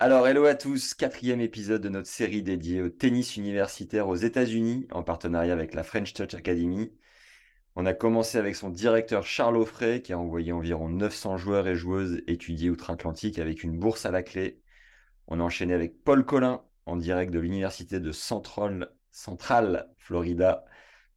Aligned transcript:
Alors, 0.00 0.28
hello 0.28 0.44
à 0.44 0.54
tous, 0.54 0.94
quatrième 0.94 1.40
épisode 1.40 1.82
de 1.82 1.88
notre 1.88 2.06
série 2.06 2.44
dédiée 2.44 2.82
au 2.82 2.88
tennis 2.88 3.36
universitaire 3.36 4.06
aux 4.06 4.14
États-Unis 4.14 4.86
en 4.92 5.02
partenariat 5.02 5.52
avec 5.52 5.74
la 5.74 5.82
French 5.82 6.14
Touch 6.14 6.34
Academy. 6.34 6.92
On 7.74 7.84
a 7.84 7.94
commencé 7.94 8.38
avec 8.38 8.54
son 8.54 8.70
directeur 8.70 9.26
Charles 9.26 9.56
Offray 9.56 10.00
qui 10.00 10.12
a 10.12 10.18
envoyé 10.20 10.52
environ 10.52 10.88
900 10.88 11.36
joueurs 11.38 11.66
et 11.66 11.74
joueuses 11.74 12.22
étudier 12.28 12.70
outre-Atlantique 12.70 13.40
avec 13.40 13.64
une 13.64 13.76
bourse 13.76 14.06
à 14.06 14.12
la 14.12 14.22
clé. 14.22 14.62
On 15.26 15.40
a 15.40 15.42
enchaîné 15.42 15.74
avec 15.74 16.04
Paul 16.04 16.24
Collin 16.24 16.62
en 16.86 16.94
direct 16.94 17.32
de 17.32 17.40
l'université 17.40 17.98
de 17.98 18.12
Central, 18.12 18.92
Florida 19.96 20.64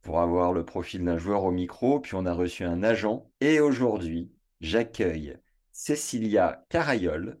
pour 0.02 0.18
avoir 0.20 0.52
le 0.52 0.64
profil 0.64 1.04
d'un 1.04 1.18
joueur 1.18 1.44
au 1.44 1.52
micro. 1.52 2.00
Puis 2.00 2.16
on 2.16 2.26
a 2.26 2.32
reçu 2.32 2.64
un 2.64 2.82
agent. 2.82 3.30
Et 3.40 3.60
aujourd'hui, 3.60 4.32
j'accueille 4.60 5.38
Cécilia 5.70 6.64
Carayol 6.68 7.38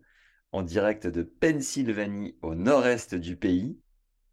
en 0.52 0.62
direct 0.62 1.06
de 1.06 1.22
Pennsylvanie 1.22 2.36
au 2.42 2.54
nord-est 2.54 3.14
du 3.14 3.36
pays, 3.36 3.78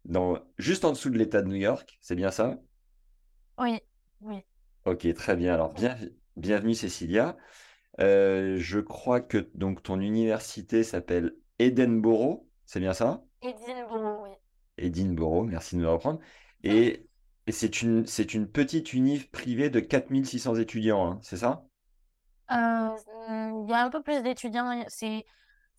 dans, 0.04 0.38
juste 0.58 0.84
en 0.84 0.92
dessous 0.92 1.10
de 1.10 1.18
l'État 1.18 1.42
de 1.42 1.48
New 1.48 1.56
York. 1.56 1.98
C'est 2.00 2.14
bien 2.14 2.30
ça? 2.30 2.58
Oui, 3.58 3.80
oui. 4.20 4.44
Ok, 4.84 5.12
très 5.14 5.36
bien. 5.36 5.54
Alors, 5.54 5.72
bien, 5.72 5.96
bienvenue 6.36 6.74
Cécilia. 6.74 7.36
Euh, 8.00 8.56
je 8.58 8.78
crois 8.78 9.20
que 9.20 9.50
donc 9.54 9.82
ton 9.82 10.00
université 10.00 10.84
s'appelle 10.84 11.34
Edinburgh, 11.58 12.42
c'est 12.64 12.80
bien 12.80 12.94
ça? 12.94 13.22
Edinburgh, 13.42 14.22
oui. 14.22 14.30
Edinburgh, 14.78 15.48
merci 15.48 15.76
de 15.76 15.80
me 15.80 15.88
reprendre. 15.88 16.20
Et, 16.62 17.06
et 17.46 17.52
c'est 17.52 17.82
une, 17.82 18.04
petite 18.04 18.92
univ 18.92 19.30
privée 19.30 19.70
de 19.70 19.80
4600 19.80 20.56
étudiants, 20.56 21.12
hein, 21.12 21.18
c'est 21.22 21.36
ça? 21.36 21.64
Euh, 22.50 22.88
Il 23.28 23.66
y 23.68 23.72
a 23.72 23.84
un 23.84 23.90
peu 23.90 24.02
plus 24.02 24.22
d'étudiants, 24.22 24.84
c'est 24.88 25.24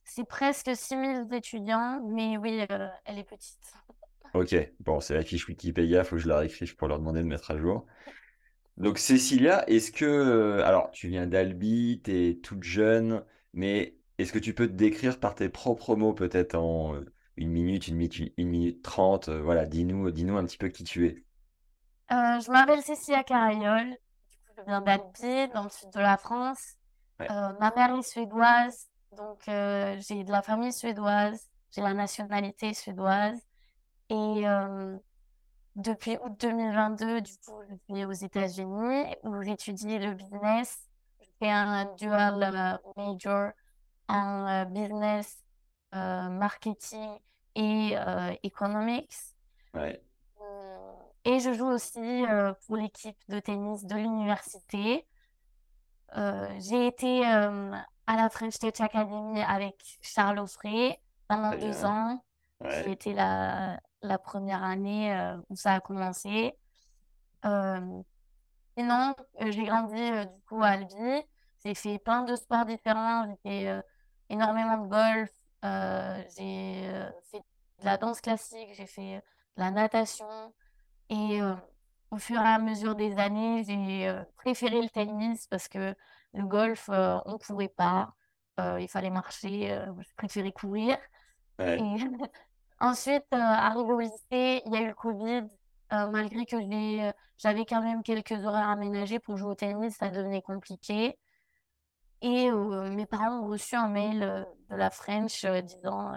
c'est 0.03 0.27
presque 0.27 0.75
6000 0.75 1.27
étudiants, 1.33 2.01
mais 2.03 2.37
oui, 2.37 2.65
euh, 2.71 2.87
elle 3.05 3.19
est 3.19 3.23
petite. 3.23 3.73
Ok, 4.33 4.55
bon, 4.79 4.99
c'est 5.01 5.13
la 5.13 5.23
fiche 5.23 5.47
Wikipédia, 5.47 5.99
il 5.99 6.05
faut 6.05 6.15
que 6.15 6.21
je 6.21 6.27
la 6.27 6.39
réécrive 6.39 6.75
pour 6.75 6.87
leur 6.87 6.99
demander 6.99 7.21
de 7.21 7.27
mettre 7.27 7.51
à 7.51 7.57
jour. 7.57 7.85
Donc 8.77 8.97
Cécilia, 8.97 9.67
est-ce 9.69 9.91
que, 9.91 10.05
euh, 10.05 10.65
alors 10.65 10.91
tu 10.91 11.07
viens 11.09 11.27
d'Albi, 11.27 12.01
tu 12.03 12.29
es 12.29 12.35
toute 12.35 12.63
jeune, 12.63 13.23
mais 13.53 13.97
est-ce 14.17 14.31
que 14.31 14.39
tu 14.39 14.53
peux 14.53 14.67
te 14.67 14.73
décrire 14.73 15.19
par 15.19 15.35
tes 15.35 15.49
propres 15.49 15.95
mots, 15.95 16.13
peut-être 16.13 16.55
en 16.55 16.95
euh, 16.95 17.05
une 17.35 17.51
minute, 17.51 17.87
une 17.87 17.95
minute, 17.95 18.19
une, 18.19 18.29
une 18.37 18.49
minute 18.49 18.81
trente, 18.81 19.29
voilà, 19.29 19.65
dis-nous, 19.65 20.11
dis-nous 20.11 20.37
un 20.37 20.45
petit 20.45 20.57
peu 20.57 20.69
qui 20.69 20.83
tu 20.83 21.07
es. 21.07 21.23
Euh, 22.11 22.39
je 22.41 22.51
m'appelle 22.51 22.81
Cécilia 22.81 23.23
Carayol, 23.23 23.95
je 24.57 24.63
viens 24.65 24.81
d'Albi, 24.81 25.47
dans 25.53 25.63
le 25.63 25.69
sud 25.69 25.89
de 25.93 25.99
la 25.99 26.17
France. 26.17 26.75
Ouais. 27.19 27.31
Euh, 27.31 27.53
ma 27.59 27.71
mère 27.73 27.97
est 27.97 28.01
suédoise, 28.01 28.89
donc 29.17 29.47
euh, 29.47 29.97
j'ai 29.99 30.23
de 30.23 30.31
la 30.31 30.41
famille 30.41 30.73
suédoise, 30.73 31.49
j'ai 31.71 31.81
la 31.81 31.93
nationalité 31.93 32.73
suédoise. 32.73 33.39
Et 34.09 34.47
euh, 34.47 34.97
depuis 35.75 36.17
août 36.23 36.33
2022, 36.39 37.21
du 37.21 37.31
coup, 37.45 37.61
je 37.69 37.75
suis 37.93 38.05
aux 38.05 38.11
États-Unis 38.11 39.15
où 39.23 39.41
j'étudie 39.41 39.99
le 39.99 40.13
business. 40.13 40.79
Je 41.21 41.27
fais 41.39 41.51
un 41.51 41.85
dual 41.95 42.43
euh, 42.43 42.91
major 42.97 43.51
en 44.07 44.65
business, 44.65 45.43
euh, 45.95 46.29
marketing 46.29 47.17
et 47.55 47.95
economics. 48.43 49.13
Ouais, 49.73 50.01
Et 51.25 51.39
je 51.39 51.53
joue 51.53 51.67
aussi 51.67 52.23
pour 52.65 52.77
l'équipe 52.77 53.17
de 53.29 53.39
tennis 53.39 53.85
de 53.85 53.95
l'université. 53.95 55.05
Euh, 56.17 56.47
j'ai 56.59 56.87
été 56.87 57.25
euh, 57.25 57.71
à 58.07 58.15
la 58.15 58.29
French 58.29 58.57
Touch 58.59 58.79
Academy 58.81 59.41
avec 59.41 59.75
Charles 60.01 60.39
Offray 60.39 60.99
pendant 61.27 61.51
deux 61.51 61.71
bien. 61.71 61.85
ans. 61.85 62.23
Ouais, 62.59 62.91
été 62.91 63.13
la, 63.13 63.79
la 64.01 64.17
première 64.19 64.63
année 64.63 65.13
euh, 65.13 65.37
où 65.49 65.55
ça 65.55 65.73
a 65.73 65.79
commencé. 65.79 66.53
Euh, 67.45 68.01
sinon, 68.77 69.15
euh, 69.41 69.51
j'ai 69.51 69.63
grandi 69.63 69.99
euh, 69.99 70.25
du 70.25 70.41
coup 70.47 70.61
à 70.61 70.69
Albi. 70.69 71.23
J'ai 71.63 71.73
fait 71.73 71.97
plein 71.99 72.23
de 72.23 72.35
sports 72.35 72.65
différents. 72.65 73.25
J'ai 73.27 73.37
fait 73.49 73.67
euh, 73.69 73.81
énormément 74.29 74.77
de 74.77 74.87
golf. 74.87 75.31
Euh, 75.65 76.23
j'ai 76.37 76.87
euh, 76.89 77.09
fait 77.31 77.39
de 77.79 77.85
la 77.85 77.97
danse 77.97 78.21
classique. 78.21 78.69
J'ai 78.73 78.87
fait 78.87 79.15
de 79.57 79.61
la 79.61 79.71
natation. 79.71 80.53
Et 81.09 81.41
euh, 81.41 81.55
au 82.11 82.17
fur 82.17 82.37
et 82.41 82.47
à 82.47 82.59
mesure 82.59 82.95
des 82.95 83.17
années, 83.17 83.63
j'ai 83.63 84.07
euh, 84.07 84.23
préféré 84.37 84.81
le 84.81 84.89
tennis 84.89 85.47
parce 85.47 85.67
que 85.67 85.95
le 86.33 86.45
golf, 86.45 86.89
euh, 86.89 87.17
on 87.25 87.33
ne 87.33 87.37
courait 87.37 87.69
pas. 87.69 88.13
Euh, 88.59 88.79
il 88.79 88.87
fallait 88.87 89.09
marcher. 89.09 89.71
Euh, 89.71 89.85
je 89.99 90.13
préférais 90.15 90.51
courir. 90.51 90.97
ouais, 91.59 91.79
Et 91.79 91.95
ensuite, 92.79 93.25
arrivé 93.31 93.91
au 93.91 93.99
lycée, 93.99 94.61
il 94.65 94.73
y 94.73 94.77
a 94.77 94.81
eu 94.81 94.87
le 94.87 94.93
Covid. 94.93 95.43
Malgré 95.93 96.45
que 96.45 96.55
j'avais 97.37 97.65
quand 97.65 97.81
même 97.81 98.01
quelques 98.01 98.31
horaires 98.31 98.69
aménagés 98.69 99.19
pour 99.19 99.35
jouer 99.35 99.49
au 99.49 99.55
tennis, 99.55 99.97
ça 99.97 100.09
devenait 100.09 100.41
compliqué. 100.41 101.19
Et 102.21 102.49
mes 102.49 103.05
parents 103.05 103.41
ont 103.41 103.47
reçu 103.47 103.75
un 103.75 103.89
mail 103.89 104.47
de 104.69 104.75
la 104.77 104.89
French 104.89 105.45
disant 105.45 106.13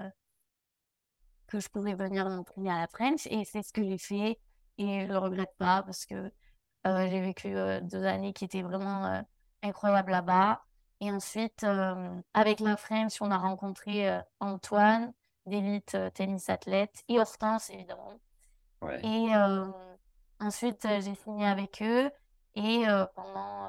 que 1.49 1.59
je 1.59 1.69
pouvais 1.69 1.95
venir 1.95 2.29
m'entraîner 2.31 2.71
à 2.71 2.79
la 2.79 2.87
French. 2.87 3.27
Et 3.27 3.45
c'est 3.45 3.65
ce 3.65 3.73
que 3.73 3.83
j'ai 3.83 3.99
fait. 3.99 4.39
Et 4.79 5.07
je 5.07 5.13
le 5.13 5.19
regrette 5.19 5.55
pas 5.59 5.83
parce 5.83 6.05
que 6.07 6.33
euh, 6.87 7.09
j'ai 7.09 7.21
vécu 7.21 7.57
euh, 7.57 7.81
deux 7.81 8.05
années 8.05 8.33
qui 8.33 8.45
étaient 8.45 8.63
vraiment 8.63 9.07
euh, 9.07 9.21
incroyables 9.63 10.11
là-bas. 10.11 10.63
Et 11.01 11.11
ensuite, 11.11 11.67
avec 12.33 12.61
la 12.61 12.77
French, 12.77 13.21
on 13.21 13.31
a 13.31 13.37
rencontré 13.37 14.09
Antoine, 14.41 15.13
d'élite 15.45 15.99
tennis 16.15 16.49
athlète, 16.49 17.03
et 17.09 17.19
Hortense, 17.19 17.69
évidemment. 17.69 18.15
ouais. 18.81 19.05
Et 19.05 19.29
ensuite, 20.41 20.87
j'ai 21.01 21.15
signé 21.15 21.47
avec 21.47 21.83
eux. 21.83 22.11
Et 22.55 22.85
pendant 23.17 23.69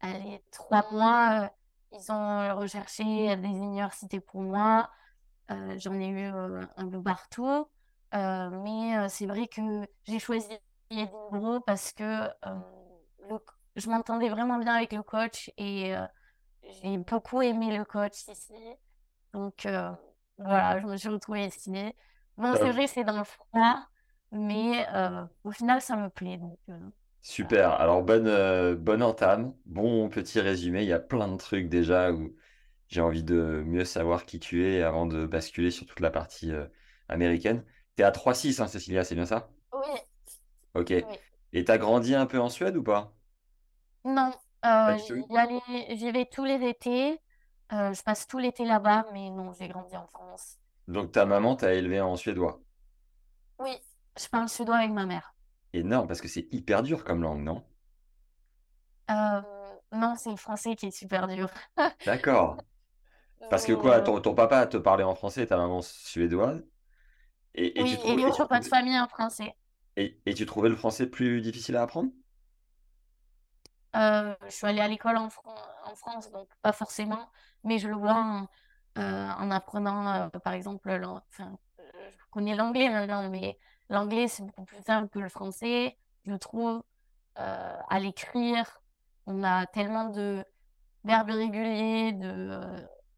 allez, 0.00 0.42
trois 0.50 0.90
mois, 0.90 1.52
ils 1.92 2.10
ont 2.10 2.56
recherché 2.56 3.36
des 3.36 3.48
universités 3.48 4.18
pour 4.18 4.40
moi. 4.40 4.90
J'en 5.76 6.00
ai 6.00 6.08
eu 6.08 6.24
un 6.24 6.88
peu 6.88 7.02
partout. 7.02 7.68
Euh, 8.14 8.50
mais 8.50 8.98
euh, 8.98 9.08
c'est 9.08 9.26
vrai 9.26 9.48
que 9.48 9.60
j'ai 10.04 10.18
choisi 10.18 10.48
Edinburgh 10.90 11.62
parce 11.66 11.92
que 11.92 12.02
euh, 12.04 12.28
le- 13.30 13.38
je 13.76 13.88
m'entendais 13.88 14.28
vraiment 14.28 14.58
bien 14.58 14.74
avec 14.74 14.92
le 14.92 15.02
coach 15.02 15.50
et 15.56 15.94
j'ai 16.82 16.98
beaucoup 16.98 17.42
aimé 17.42 17.76
le 17.76 17.84
coach 17.84 18.28
ici. 18.28 18.54
Donc 19.34 19.66
voilà, 20.38 20.80
je 20.80 20.86
me 20.86 20.96
suis 20.96 21.08
retrouvée 21.08 21.46
ici. 21.46 21.72
Bon, 22.36 22.56
c'est 22.56 22.70
vrai, 22.72 22.86
c'est 22.86 23.04
dans 23.04 23.18
le 23.18 23.24
froid, 23.24 23.86
mais 24.32 24.86
au 25.44 25.52
final, 25.52 25.80
ça 25.82 25.96
me 25.96 26.10
plaît. 26.10 26.38
Donc, 26.38 26.58
Super. 27.20 27.70
Alors, 27.80 28.02
bonne, 28.02 28.26
euh, 28.26 28.74
bonne 28.74 29.02
entame, 29.02 29.54
bon 29.66 30.08
petit 30.08 30.40
résumé. 30.40 30.82
Il 30.82 30.88
y 30.88 30.92
a 30.92 30.98
plein 30.98 31.28
de 31.28 31.36
trucs 31.36 31.68
déjà 31.68 32.12
où 32.12 32.34
j'ai 32.88 33.00
envie 33.00 33.22
de 33.24 33.62
mieux 33.66 33.84
savoir 33.84 34.26
qui 34.26 34.40
tu 34.40 34.66
es 34.68 34.82
avant 34.82 35.06
de 35.06 35.26
basculer 35.26 35.70
sur 35.70 35.86
toute 35.86 36.00
la 36.00 36.10
partie 36.10 36.52
euh, 36.52 36.66
américaine. 37.08 37.64
T'es 37.96 38.02
à 38.02 38.10
3-6, 38.12 38.60
hein, 38.60 38.66
Cécilia, 38.66 39.02
c'est 39.04 39.14
bien 39.14 39.24
ça? 39.26 39.50
oui, 39.72 40.00
Ok. 40.74 40.92
oui. 41.02 41.18
Et 41.54 41.64
t'as 41.64 41.78
grandi 41.78 42.14
un 42.14 42.26
peu 42.26 42.38
en 42.40 42.48
Suède 42.50 42.76
ou 42.76 42.82
pas? 42.82 43.14
Non, 44.04 44.32
Pas 44.84 44.92
euh, 44.92 44.96
du 44.96 45.02
tout. 45.04 45.28
j'y 45.28 45.36
allais, 45.36 45.60
j'y 45.96 46.10
vais 46.12 46.26
tous 46.26 46.44
les 46.44 46.64
étés. 46.68 47.20
Euh, 47.72 47.92
je 47.94 48.02
passe 48.02 48.26
tout 48.26 48.38
l'été 48.38 48.64
là-bas, 48.64 49.06
mais 49.12 49.30
non, 49.30 49.52
j'ai 49.52 49.68
grandi 49.68 49.96
en 49.96 50.06
France. 50.08 50.58
Donc, 50.86 51.10
ta 51.10 51.26
maman 51.26 51.56
t'a 51.56 51.74
élevé 51.74 52.00
en 52.00 52.14
suédois? 52.16 52.62
Oui, 53.58 53.70
je 54.18 54.28
parle 54.28 54.48
suédois 54.50 54.76
avec 54.76 54.90
ma 54.90 55.06
mère. 55.06 55.34
Énorme, 55.74 56.06
parce 56.08 56.22
que 56.22 56.28
c'est 56.28 56.48
hyper 56.50 56.82
dur 56.82 57.04
comme 57.04 57.22
langue, 57.22 57.42
non? 57.42 57.62
Euh, 59.10 59.42
non, 59.92 60.14
c'est 60.16 60.30
le 60.30 60.36
français 60.36 60.76
qui 60.76 60.86
est 60.86 60.90
super 60.90 61.28
dur. 61.28 61.48
D'accord. 62.06 62.64
Parce 63.48 63.66
que 63.66 63.72
quoi, 63.74 64.00
ton, 64.02 64.20
ton 64.20 64.34
papa 64.34 64.66
te 64.66 64.76
parlait 64.78 65.04
en 65.04 65.14
français, 65.16 65.46
ta 65.46 65.56
maman 65.58 65.82
suédoise, 65.82 66.64
et, 67.54 67.80
et 67.80 67.84
oui, 67.84 67.96
tu 67.98 67.98
et 68.06 68.16
tu 68.16 68.30
pas 68.48 68.60
de 68.60 68.64
famille 68.64 68.98
en 68.98 69.08
français. 69.08 69.54
et, 69.96 70.20
et 70.26 70.34
tu 70.34 70.44
trouvais 70.44 70.68
le 70.68 70.76
français 70.76 71.06
plus 71.06 71.40
difficile 71.40 71.76
à 71.76 71.82
apprendre? 71.82 72.10
Euh, 73.94 74.34
je 74.46 74.50
suis 74.50 74.66
allée 74.66 74.80
à 74.80 74.88
l'école 74.88 75.18
en, 75.18 75.28
fran- 75.28 75.54
en 75.84 75.94
France, 75.94 76.30
donc 76.30 76.48
pas 76.62 76.72
forcément, 76.72 77.30
mais 77.64 77.78
je 77.78 77.88
le 77.88 77.94
vois 77.94 78.14
en, 78.14 78.48
en 78.96 79.50
apprenant, 79.50 80.30
par 80.30 80.54
exemple, 80.54 80.90
enfin, 81.28 81.58
je 81.78 82.24
connais 82.30 82.54
l'anglais 82.56 82.88
maintenant, 82.90 83.28
mais 83.30 83.58
l'anglais, 83.90 84.28
c'est 84.28 84.44
beaucoup 84.44 84.64
plus 84.64 84.82
simple 84.82 85.08
que 85.10 85.18
le 85.18 85.28
français, 85.28 85.98
je 86.24 86.34
trouve, 86.34 86.82
à 87.36 87.98
l'écrire. 88.00 88.82
On 89.26 89.44
a 89.44 89.66
tellement 89.66 90.08
de 90.10 90.44
verbes 91.04 91.30
irréguliers, 91.30 92.12
de, 92.14 92.60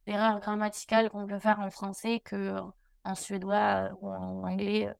d'erreurs 0.06 0.40
grammaticales 0.40 1.10
qu'on 1.10 1.26
peut 1.26 1.38
faire 1.40 1.60
en 1.60 1.70
français 1.70 2.20
que 2.20 2.60
en 3.04 3.14
suédois 3.14 3.90
ou 4.00 4.08
en 4.08 4.44
anglais. 4.44 4.92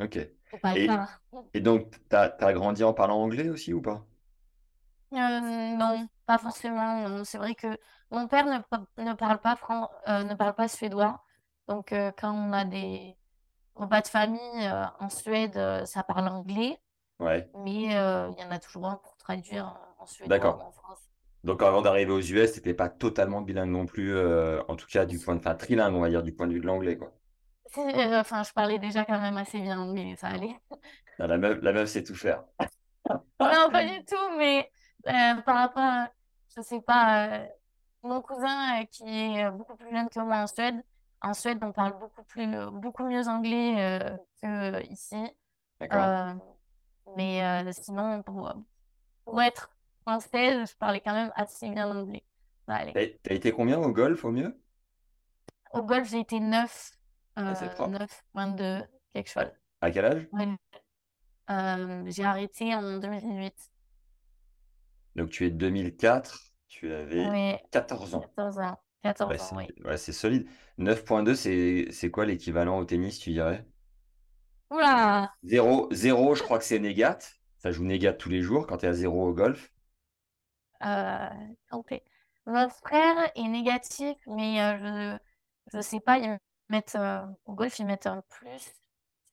ok. 0.00 0.16
Et, 0.76 0.88
et, 1.54 1.60
donc, 1.60 1.90
tu 2.10 2.16
as, 2.16 2.52
grandi 2.52 2.84
en 2.84 2.92
parlant 2.92 3.22
anglais 3.22 3.48
aussi 3.48 3.72
ou 3.72 3.80
pas? 3.80 4.04
Euh, 5.14 5.16
Non, 5.76 6.06
pas 6.26 6.38
forcément. 6.38 7.24
C'est 7.24 7.38
vrai 7.38 7.54
que 7.54 7.78
mon 8.10 8.28
père 8.28 8.46
ne, 8.46 8.58
ne 9.02 9.14
parle, 9.14 9.38
pas 9.40 9.56
euh, 10.08 10.24
ne 10.24 10.34
parle 10.34 10.54
pas 10.54 10.68
suédois. 10.68 11.22
Donc, 11.68 11.92
euh, 11.92 12.12
quand 12.18 12.32
on 12.32 12.52
a 12.52 12.64
des 12.64 13.16
repas 13.74 14.02
de 14.02 14.08
famille 14.08 14.72
en 14.98 15.08
Suède, 15.08 15.86
ça 15.86 16.02
parle 16.02 16.28
anglais. 16.28 16.78
Ouais. 17.18 17.48
Mais 17.54 17.84
il 17.84 18.38
y 18.38 18.44
en 18.44 18.50
a 18.50 18.58
toujours 18.58 18.86
un 18.88 18.96
pour 18.96 19.16
traduire 19.16 19.78
en 19.98 20.06
suédois 20.06 20.38
ou 20.38 20.62
en 20.62 20.72
français. 20.72 21.11
Donc 21.44 21.62
avant 21.62 21.82
d'arriver 21.82 22.12
aux 22.12 22.20
US, 22.20 22.52
c'était 22.52 22.74
pas 22.74 22.88
totalement 22.88 23.40
bilingue 23.40 23.70
non 23.70 23.86
plus, 23.86 24.14
euh, 24.14 24.62
en 24.68 24.76
tout 24.76 24.86
cas 24.86 25.04
du 25.04 25.18
point 25.18 25.34
de 25.34 25.40
enfin 25.40 25.54
trilingue, 25.56 25.94
on 25.94 26.00
va 26.00 26.08
dire, 26.08 26.22
du 26.22 26.32
point 26.32 26.46
de 26.46 26.52
vue 26.52 26.60
de 26.60 26.66
l'anglais, 26.66 26.96
quoi. 26.96 27.12
Euh, 27.78 27.80
enfin, 28.20 28.42
je 28.44 28.52
parlais 28.52 28.78
déjà 28.78 29.04
quand 29.04 29.20
même 29.20 29.36
assez 29.36 29.58
bien 29.58 29.86
mais 29.92 30.14
ça 30.16 30.28
allait. 30.28 30.56
La 31.18 31.38
meuf, 31.38 31.58
la 31.62 31.72
meuf 31.72 31.88
sait 31.88 32.02
tout 32.02 32.14
faire. 32.14 32.42
non, 33.38 33.70
pas 33.70 33.84
du 33.84 34.04
tout, 34.04 34.36
mais 34.38 34.68
euh, 35.06 35.34
par 35.42 35.56
rapport 35.56 35.82
à, 35.82 36.10
je 36.56 36.62
sais 36.62 36.80
pas, 36.80 37.42
mon 38.02 38.22
cousin 38.22 38.84
qui 38.90 39.04
est 39.06 39.48
beaucoup 39.50 39.76
plus 39.76 39.90
jeune 39.90 40.08
que 40.08 40.18
moi 40.20 40.38
en 40.38 40.46
Suède, 40.46 40.82
en 41.20 41.34
Suède, 41.34 41.58
on 41.62 41.70
parle 41.70 41.96
beaucoup 42.00 42.24
plus, 42.24 42.48
beaucoup 42.72 43.04
mieux 43.04 43.28
anglais 43.28 44.16
que 44.42 44.82
ici. 44.90 45.22
D'accord. 45.78 46.34
mais 47.14 47.72
sinon, 47.72 48.22
pour, 48.22 48.52
pour 49.24 49.42
être 49.42 49.70
française, 50.02 50.70
je 50.70 50.76
parlais 50.76 51.00
quand 51.00 51.14
même 51.14 51.32
assez 51.34 51.68
bien 51.68 51.88
anglais. 51.88 52.24
T'as 52.66 53.34
été 53.34 53.52
combien 53.52 53.78
au 53.78 53.90
golf 53.90 54.24
au 54.24 54.30
mieux? 54.30 54.58
Au 55.72 55.82
golf, 55.82 56.08
j'ai 56.08 56.20
été 56.20 56.38
9, 56.38 56.90
euh, 57.38 57.54
9, 57.88 58.24
22, 58.34 58.82
quelque 59.14 59.30
chose. 59.30 59.50
À, 59.80 59.90
quel 59.90 60.04
âge? 60.04 60.28
Euh, 61.50 62.04
J'ai 62.06 62.24
arrêté 62.24 62.74
en 62.74 62.98
2018. 62.98 63.54
Donc 65.16 65.30
tu 65.30 65.46
es 65.46 65.50
2004, 65.50 66.40
tu 66.68 66.92
avais 66.92 67.60
14 67.70 68.14
ans. 68.14 68.20
14 68.20 68.58
ans, 68.58 68.78
14 69.02 69.42
ans, 69.52 69.56
oui. 69.56 69.66
Ouais, 69.84 69.96
c'est 69.96 70.12
solide. 70.12 70.46
9.2, 70.78 71.90
c'est 71.90 72.10
quoi 72.10 72.24
l'équivalent 72.24 72.78
au 72.78 72.84
tennis, 72.84 73.18
tu 73.18 73.30
dirais? 73.30 73.66
Oula 74.70 75.30
0, 75.44 75.88
0, 75.90 76.34
je 76.34 76.42
crois 76.42 76.58
que 76.58 76.64
c'est 76.64 76.78
négat. 76.78 77.18
Ça 77.58 77.70
joue 77.70 77.84
négat 77.84 78.12
tous 78.12 78.28
les 78.30 78.40
jours 78.40 78.66
quand 78.66 78.78
tu 78.78 78.86
es 78.86 78.88
à 78.88 78.94
0 78.94 79.28
au 79.28 79.34
golf. 79.34 79.71
Euh, 80.84 81.28
Mon 82.46 82.68
frère 82.68 83.30
est 83.34 83.48
négatif, 83.48 84.16
mais 84.26 84.60
euh, 84.60 85.16
je 85.72 85.76
ne 85.76 85.82
sais 85.82 86.00
pas, 86.00 86.18
ils 86.18 86.38
mettent, 86.68 86.96
euh, 86.96 87.20
au 87.44 87.54
golf, 87.54 87.78
ils 87.78 87.86
mettent 87.86 88.06
un 88.06 88.22
plus, 88.28 88.72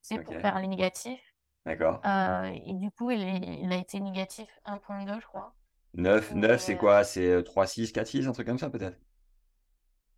c'est 0.01 0.19
pour 0.19 0.35
faire 0.35 0.59
les 0.59 0.67
négatifs. 0.67 1.21
D'accord. 1.65 2.01
et 2.05 2.73
du 2.73 2.89
coup, 2.91 3.11
il, 3.11 3.21
il 3.63 3.71
a 3.71 3.75
été 3.75 3.99
négatif 3.99 4.47
1.2, 4.65 5.19
je 5.19 5.25
crois. 5.27 5.53
9, 5.93 6.33
9 6.33 6.61
c'est 6.61 6.77
quoi? 6.77 7.03
C'est 7.03 7.43
3, 7.43 7.67
6, 7.67 7.91
4, 7.91 8.07
6, 8.07 8.27
un 8.27 8.31
truc 8.31 8.47
comme 8.47 8.59
ça 8.59 8.69
peut-être? 8.69 8.97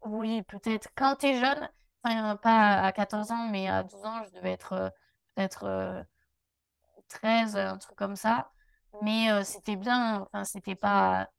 Oui, 0.06 0.42
peut-être. 0.44 0.90
Quand 0.96 1.16
tu 1.16 1.28
es 1.28 1.40
jeune, 1.40 1.70
enfin, 2.04 2.36
pas 2.38 2.82
à 2.82 2.92
14 2.92 3.32
ans, 3.32 3.48
mais 3.50 3.68
à 3.68 3.84
12 3.84 4.04
ans, 4.04 4.24
je 4.26 4.38
devais 4.38 4.52
être 4.52 4.92
peut-être 5.36 6.06
13, 7.08 7.58
un 7.58 7.78
truc 7.78 7.96
comme 7.96 8.16
ça. 8.16 8.50
Mais 9.02 9.32
euh, 9.32 9.44
c'était 9.44 9.76
bien, 9.76 10.22
enfin, 10.22 10.44
c'était 10.44 10.76
pas. 10.76 11.30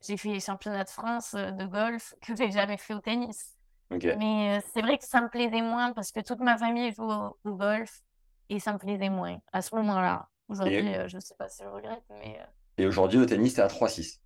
J'ai 0.00 0.16
fait 0.16 0.30
les 0.30 0.40
championnats 0.40 0.84
de 0.84 0.88
France 0.88 1.34
euh, 1.34 1.50
de 1.50 1.64
golf 1.64 2.14
que 2.20 2.36
j'ai 2.36 2.50
jamais 2.50 2.76
fait 2.76 2.94
au 2.94 3.00
tennis. 3.00 3.54
Mais 3.90 4.58
euh, 4.58 4.60
c'est 4.74 4.82
vrai 4.82 4.98
que 4.98 5.04
ça 5.04 5.22
me 5.22 5.28
plaisait 5.28 5.62
moins 5.62 5.92
parce 5.92 6.12
que 6.12 6.20
toute 6.20 6.40
ma 6.40 6.58
famille 6.58 6.92
joue 6.92 7.10
au, 7.10 7.54
golf 7.56 8.02
et 8.50 8.60
ça 8.60 8.74
me 8.74 8.78
plaisait 8.78 9.08
moins 9.08 9.38
à 9.52 9.62
ce 9.62 9.74
moment-là. 9.76 10.28
Aujourd'hui, 10.48 10.92
je 11.06 11.16
ne 11.16 11.20
sais 11.20 11.34
pas 11.34 11.48
si 11.48 11.62
je 11.62 11.68
regrette, 11.68 12.04
mais. 12.10 12.38
Et 12.76 12.86
aujourd'hui, 12.86 13.18
au 13.18 13.26
tennis, 13.26 13.54
tu 13.54 13.60
es 13.60 13.62
à 13.62 13.68
3-6. 13.68 14.20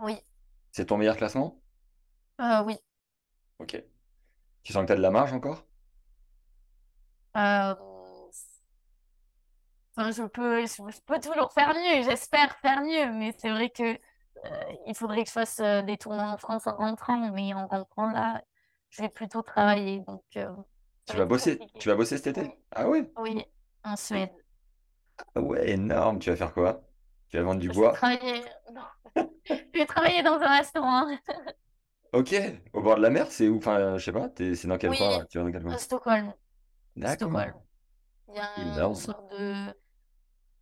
Oui. 0.00 0.18
C'est 0.72 0.86
ton 0.86 0.96
meilleur 0.96 1.16
classement? 1.16 1.60
Oui. 2.38 2.76
Ok. 3.58 3.82
Tu 4.62 4.72
sens 4.72 4.82
que 4.82 4.86
tu 4.88 4.92
as 4.92 4.96
de 4.96 5.00
la 5.00 5.10
marge 5.10 5.32
encore? 5.32 5.64
Je 9.98 10.22
peux, 10.24 10.64
je 10.66 11.00
peux 11.06 11.20
toujours 11.20 11.52
faire 11.52 11.74
mieux, 11.74 12.02
j'espère 12.02 12.56
faire 12.58 12.82
mieux, 12.82 13.12
mais 13.12 13.34
c'est 13.38 13.50
vrai 13.50 13.70
que 13.70 13.82
euh, 13.82 14.72
il 14.86 14.94
faudrait 14.94 15.22
que 15.22 15.28
je 15.28 15.32
fasse 15.32 15.58
euh, 15.60 15.82
des 15.82 15.96
tournois 15.96 16.30
en 16.30 16.38
France 16.38 16.66
en 16.66 16.76
rentrant, 16.76 17.30
mais 17.32 17.52
en 17.54 17.66
rentrant 17.66 18.10
là, 18.10 18.42
je 18.90 19.02
vais 19.02 19.08
plutôt 19.08 19.42
travailler. 19.42 20.00
Donc, 20.06 20.22
euh, 20.36 20.48
tu 21.06 21.16
vas 21.16 21.26
bosser, 21.26 21.58
tu 21.78 21.88
vas 21.88 21.96
bosser 21.96 22.16
cet 22.16 22.38
été? 22.38 22.50
Ah 22.70 22.88
ouais? 22.88 23.10
Oui, 23.18 23.44
en 23.84 23.96
Suède. 23.96 24.30
Ah 25.34 25.40
ouais, 25.40 25.70
énorme. 25.70 26.18
Tu 26.18 26.30
vas 26.30 26.36
faire 26.36 26.52
quoi? 26.52 26.82
Tu 27.28 27.36
vas 27.36 27.42
vendre 27.42 27.60
du 27.60 27.68
bois? 27.68 27.92
Travailler... 27.92 28.42
je 29.16 29.78
vais 29.78 29.86
travailler 29.86 30.22
dans 30.22 30.38
un 30.40 30.58
restaurant. 30.58 31.06
Ok, 32.12 32.34
au 32.72 32.82
bord 32.82 32.96
de 32.96 33.02
la 33.02 33.10
mer, 33.10 33.30
c'est 33.30 33.48
où? 33.48 33.56
Enfin, 33.58 33.98
je 33.98 34.04
sais 34.04 34.12
pas, 34.12 34.30
c'est 34.36 34.66
dans 34.66 34.78
quel 34.78 34.96
coin? 34.96 35.24
Tu 35.30 35.38
vas 35.38 35.44
dans 35.44 35.52
quel 35.52 35.62
coin? 35.62 35.76
Stockholm. 35.76 36.32
D'accord. 36.96 37.30
Il 38.28 38.34
y 38.36 38.40
a 38.40 38.84
une 38.84 38.94
sorte 38.94 39.30
de 39.32 39.74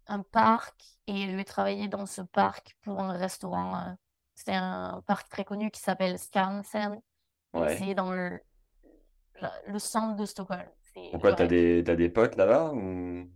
un 0.09 0.23
parc 0.23 0.75
et 1.07 1.29
je 1.31 1.37
vais 1.37 1.45
travailler 1.45 1.89
dans 1.89 2.07
ce 2.07 2.23
parc 2.23 2.77
pour 2.83 3.01
un 3.01 3.13
restaurant. 3.13 3.77
Euh, 3.77 3.93
c'est 4.35 4.55
un 4.55 5.03
parc 5.07 5.29
très 5.29 5.45
connu 5.45 5.71
qui 5.71 5.81
s'appelle 5.81 6.19
Skansen. 6.19 7.01
C'est 7.79 7.95
dans 7.95 8.13
le, 8.13 8.39
le, 9.67 9.79
centre 9.79 10.15
de 10.17 10.27
Stockholm. 10.27 10.69
Pourquoi 11.11 11.33
t'as 11.33 11.47
des, 11.47 11.83
as 11.89 11.97
des 11.97 12.11
potes 12.11 12.37
là-bas 12.37 12.73
ou... 12.75 13.31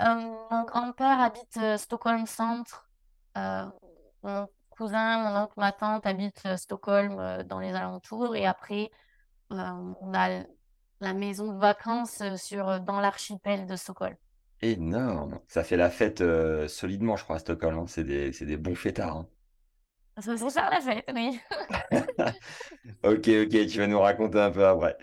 Euh, 0.00 0.14
mon 0.50 0.64
grand-père 0.64 1.20
habite 1.20 1.58
euh, 1.58 1.76
Stockholm 1.76 2.24
Centre. 2.24 2.88
mon 3.36 4.48
cousin, 4.70 5.18
mon 5.18 5.42
oncle, 5.42 5.52
ma 5.58 5.72
tante 5.72 6.06
habitent 6.06 6.56
Stockholm 6.56 7.42
dans 7.42 7.60
les 7.60 7.74
alentours. 7.74 8.34
Et 8.36 8.46
après, 8.46 8.90
on 9.50 10.14
a 10.14 10.44
la 11.00 11.12
maison 11.12 11.52
de 11.52 11.58
vacances 11.58 12.22
sur, 12.36 12.80
dans 12.80 13.00
l'archipel 13.00 13.66
de 13.66 13.76
Stockholm. 13.76 14.16
Énorme. 14.62 15.40
Ça 15.48 15.64
fait 15.64 15.76
la 15.76 15.90
fête 15.90 16.20
euh, 16.20 16.68
solidement, 16.68 17.16
je 17.16 17.24
crois, 17.24 17.36
à 17.36 17.38
Stockholm. 17.40 17.78
Hein. 17.78 17.86
C'est 17.88 18.04
des, 18.04 18.30
des 18.30 18.56
bons 18.56 18.74
fêtards. 18.74 19.16
hein. 19.16 19.28
Ça 20.20 20.36
fait 20.36 20.50
faire 20.50 20.70
la 20.70 20.80
fête, 20.80 21.04
oui. 21.14 21.40
Ok, 23.04 23.28
ok, 23.28 23.66
tu 23.66 23.78
vas 23.78 23.86
nous 23.86 24.00
raconter 24.00 24.40
un 24.40 24.50
peu 24.50 24.66
après. 24.66 24.96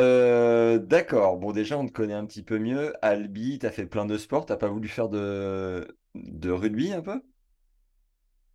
Euh, 0.00 0.78
d'accord. 0.78 1.38
Bon, 1.38 1.52
déjà, 1.52 1.78
on 1.78 1.86
te 1.86 1.92
connaît 1.92 2.14
un 2.14 2.26
petit 2.26 2.42
peu 2.42 2.58
mieux. 2.58 2.94
Albi, 3.02 3.58
t'as 3.58 3.70
fait 3.70 3.86
plein 3.86 4.06
de 4.06 4.18
sports. 4.18 4.46
T'as 4.46 4.56
pas 4.56 4.68
voulu 4.68 4.88
faire 4.88 5.08
de, 5.08 5.96
de 6.14 6.50
rugby 6.50 6.92
un 6.92 7.02
peu? 7.02 7.22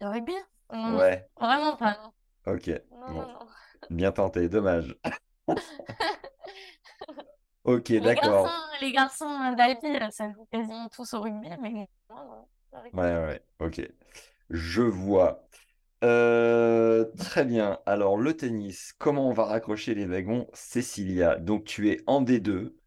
Le 0.01 0.07
rugby? 0.09 0.33
Ouais. 0.71 1.25
vraiment 1.39 1.75
pas, 1.77 2.11
Ok. 2.45 2.69
Non, 2.91 3.07
Bon, 3.07 3.21
non, 3.21 3.39
bien 3.89 4.11
tenté. 4.11 4.49
Dommage. 4.49 4.95
Ok, 7.63 7.93
Les 7.99 8.01
d'accord. 8.03 8.45
garçons, 8.45 8.77
les 8.81 8.91
garçons 8.91 9.53
d'Alpi, 9.55 9.87
ça 10.11 10.31
joue 10.31 10.45
quasiment 10.51 10.89
tous 10.89 11.13
au 11.13 11.21
rugby, 11.21 11.49
mais 11.61 11.87
Ouais, 12.93 13.01
ouais, 13.17 13.41
ok. 13.59 13.81
Je 14.49 14.81
vois. 14.81 15.47
Euh, 16.03 17.05
très 17.17 17.45
bien. 17.45 17.79
Alors, 17.85 18.17
le 18.17 18.35
tennis, 18.35 18.93
comment 18.99 19.29
on 19.29 19.33
va 19.33 19.45
raccrocher 19.45 19.95
les 19.95 20.05
wagons? 20.05 20.47
Cécilia, 20.53 21.37
donc 21.37 21.65
tu 21.65 21.89
es 21.91 22.01
en 22.07 22.21
D2. 22.21 22.77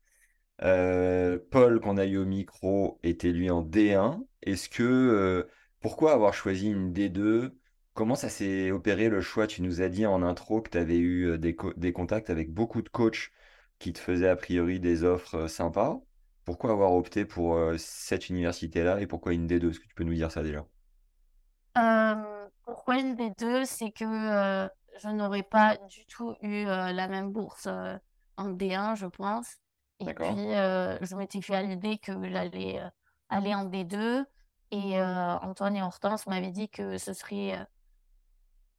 Euh, 0.62 1.38
Paul, 1.50 1.80
qu'on 1.80 1.98
a 1.98 2.06
eu 2.06 2.18
au 2.18 2.24
micro, 2.26 3.00
était 3.04 3.32
lui 3.32 3.50
en 3.50 3.62
D1. 3.62 4.24
Est-ce 4.42 4.68
que, 4.70 4.82
euh, 4.84 5.44
pourquoi 5.80 6.12
avoir 6.14 6.34
choisi 6.34 6.68
une 6.70 6.92
D2? 6.92 7.52
Comment 7.94 8.14
ça 8.16 8.28
s'est 8.30 8.70
opéré 8.72 9.08
le 9.10 9.20
choix? 9.22 9.46
Tu 9.48 9.62
nous 9.62 9.82
as 9.82 9.88
dit 9.90 10.06
en 10.06 10.22
intro 10.22 10.62
que 10.62 10.70
tu 10.70 10.78
avais 10.78 10.98
eu 10.98 11.38
des, 11.38 11.56
des 11.76 11.92
contacts 11.92 12.30
avec 12.30 12.52
beaucoup 12.52 12.82
de 12.82 12.88
coachs 12.90 13.30
qui 13.82 13.92
te 13.92 13.98
faisait 13.98 14.28
a 14.28 14.36
priori 14.36 14.78
des 14.78 15.02
offres 15.02 15.34
euh, 15.34 15.48
sympas. 15.48 15.98
Pourquoi 16.44 16.70
avoir 16.70 16.94
opté 16.94 17.24
pour 17.24 17.56
euh, 17.56 17.74
cette 17.78 18.28
université-là 18.28 19.00
et 19.00 19.08
pourquoi 19.08 19.32
une 19.32 19.48
D2? 19.48 19.70
Est-ce 19.70 19.80
que 19.80 19.86
tu 19.86 19.94
peux 19.94 20.04
nous 20.04 20.14
dire 20.14 20.30
ça 20.30 20.42
déjà? 20.42 20.64
Euh, 21.78 22.46
pourquoi 22.62 22.98
une 22.98 23.16
D2? 23.16 23.64
C'est 23.64 23.90
que 23.90 24.04
je 24.04 25.08
n'aurais 25.08 25.42
pas 25.42 25.76
du 25.88 26.06
tout 26.06 26.36
eu 26.42 26.64
la 26.64 27.08
même 27.08 27.32
bourse 27.32 27.66
en 28.36 28.50
D1, 28.50 28.94
je 28.96 29.06
pense. 29.06 29.56
Et 30.00 30.04
puis, 30.04 30.26
je 30.26 31.16
m'étais 31.16 31.40
fait 31.40 31.54
à 31.54 31.62
l'idée 31.62 31.98
que 31.98 32.12
j'allais 32.28 32.80
aller 33.30 33.54
en 33.54 33.66
D2. 33.66 34.24
Et 34.70 35.00
Antoine 35.00 35.76
et 35.76 35.82
Hortense 35.82 36.26
m'avaient 36.26 36.50
dit 36.50 36.68
que 36.68 36.98
ce 36.98 37.14
serait 37.14 37.66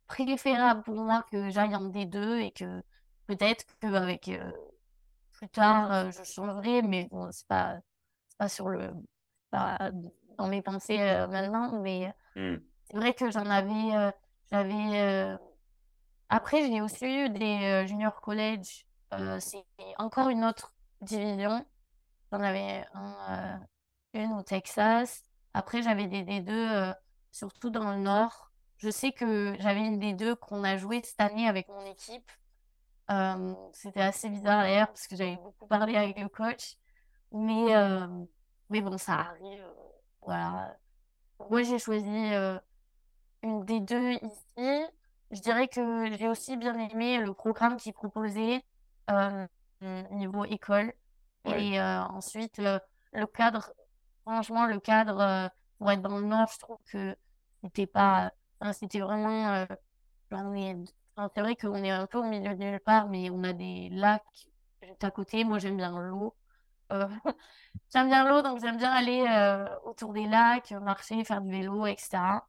préférable 0.07 0.83
pour 0.83 0.95
moi 0.95 1.25
que 1.31 1.49
j'aille 1.49 1.75
en 1.75 1.89
D2 1.89 2.39
et 2.39 2.51
que 2.51 2.83
peut-être 3.25 3.65
qu'avec 3.79 4.29
plus 5.33 5.49
tard 5.49 5.91
euh, 5.91 6.11
je 6.11 6.23
changerai, 6.23 6.81
mais 6.81 7.07
bon, 7.11 7.29
c'est 7.31 7.47
pas, 7.47 7.77
pas 8.37 8.49
sur 8.49 8.69
le 8.69 8.91
pas 9.51 9.91
dans 10.37 10.47
mes 10.47 10.61
pensées 10.61 10.99
euh, 11.01 11.27
maintenant, 11.27 11.79
mais 11.81 12.13
Hmm. 12.35 12.57
c'est 12.85 12.97
vrai 12.97 13.13
que 13.13 13.29
j'en 13.29 13.45
avais 13.45 14.11
j'avais 14.51 15.37
après 16.29 16.67
j'ai 16.67 16.81
aussi 16.81 17.05
eu 17.05 17.29
des 17.29 17.85
junior 17.87 18.19
college, 18.21 18.85
c'est 19.39 19.63
encore 19.99 20.29
une 20.29 20.43
autre 20.43 20.73
division. 21.01 21.63
J'en 22.31 22.39
avais 22.41 22.83
un, 22.95 23.61
une 24.15 24.33
au 24.33 24.41
Texas. 24.41 25.21
Après 25.53 25.83
j'avais 25.83 26.07
des 26.07 26.23
D2 26.23 26.95
surtout 27.31 27.69
dans 27.69 27.91
le 27.91 27.99
nord. 27.99 28.51
Je 28.77 28.89
sais 28.89 29.11
que 29.11 29.55
j'avais 29.59 29.81
une 29.81 29.99
des 29.99 30.13
deux 30.13 30.35
qu'on 30.35 30.63
a 30.63 30.77
joué 30.77 31.01
cette 31.03 31.21
année 31.21 31.47
avec 31.47 31.67
mon 31.67 31.85
équipe. 31.85 32.31
Euh, 33.13 33.53
c'était 33.73 34.01
assez 34.01 34.29
bizarre 34.29 34.63
d'ailleurs 34.63 34.87
parce 34.87 35.07
que 35.07 35.15
j'avais 35.15 35.35
beaucoup 35.35 35.67
parlé 35.67 35.95
avec 35.95 36.19
le 36.19 36.29
coach. 36.29 36.77
Mais, 37.31 37.75
euh, 37.75 38.07
mais 38.69 38.81
bon, 38.81 38.97
ça 38.97 39.13
arrive. 39.13 39.65
voilà. 40.21 40.77
Moi, 41.49 41.63
j'ai 41.63 41.79
choisi 41.79 42.33
euh, 42.33 42.57
une 43.43 43.65
des 43.65 43.79
deux 43.79 44.11
ici. 44.11 44.85
Je 45.31 45.41
dirais 45.41 45.67
que 45.67 46.15
j'ai 46.17 46.27
aussi 46.27 46.57
bien 46.57 46.77
aimé 46.77 47.19
le 47.19 47.33
programme 47.33 47.77
qu'ils 47.77 47.93
proposaient 47.93 48.63
niveau 50.11 50.45
école. 50.45 50.93
Et 51.45 51.81
ensuite, 51.81 52.59
le 52.59 53.25
cadre, 53.25 53.73
franchement, 54.21 54.65
le 54.65 54.79
cadre 54.79 55.51
pour 55.77 55.91
être 55.91 56.01
dans 56.01 56.19
le 56.19 56.25
Nord, 56.25 56.49
je 56.53 56.59
trouve 56.59 56.77
que 56.85 57.15
c'était 57.63 57.87
pas. 57.87 58.31
c'était 58.71 58.99
vraiment. 58.99 59.65
C'est 61.33 61.41
vrai 61.41 61.55
qu'on 61.55 61.83
est 61.83 61.91
un 61.91 62.07
peu 62.07 62.19
au 62.19 62.23
milieu 62.23 62.55
de 62.55 62.63
nulle 62.63 62.79
part, 62.79 63.07
mais 63.07 63.29
on 63.29 63.43
a 63.43 63.53
des 63.53 63.89
lacs 63.91 64.23
juste 64.81 65.03
à 65.03 65.11
côté. 65.11 65.43
Moi, 65.43 65.59
j'aime 65.59 65.77
bien 65.77 65.91
l'eau. 65.99 66.35
Euh, 66.91 67.07
j'aime 67.93 68.07
bien 68.07 68.27
l'eau, 68.27 68.41
donc 68.41 68.59
j'aime 68.59 68.77
bien 68.77 68.91
aller 68.91 69.25
euh, 69.29 69.67
autour 69.83 70.13
des 70.13 70.25
lacs, 70.25 70.71
marcher, 70.71 71.23
faire 71.23 71.41
du 71.41 71.51
vélo, 71.51 71.85
etc. 71.85 72.45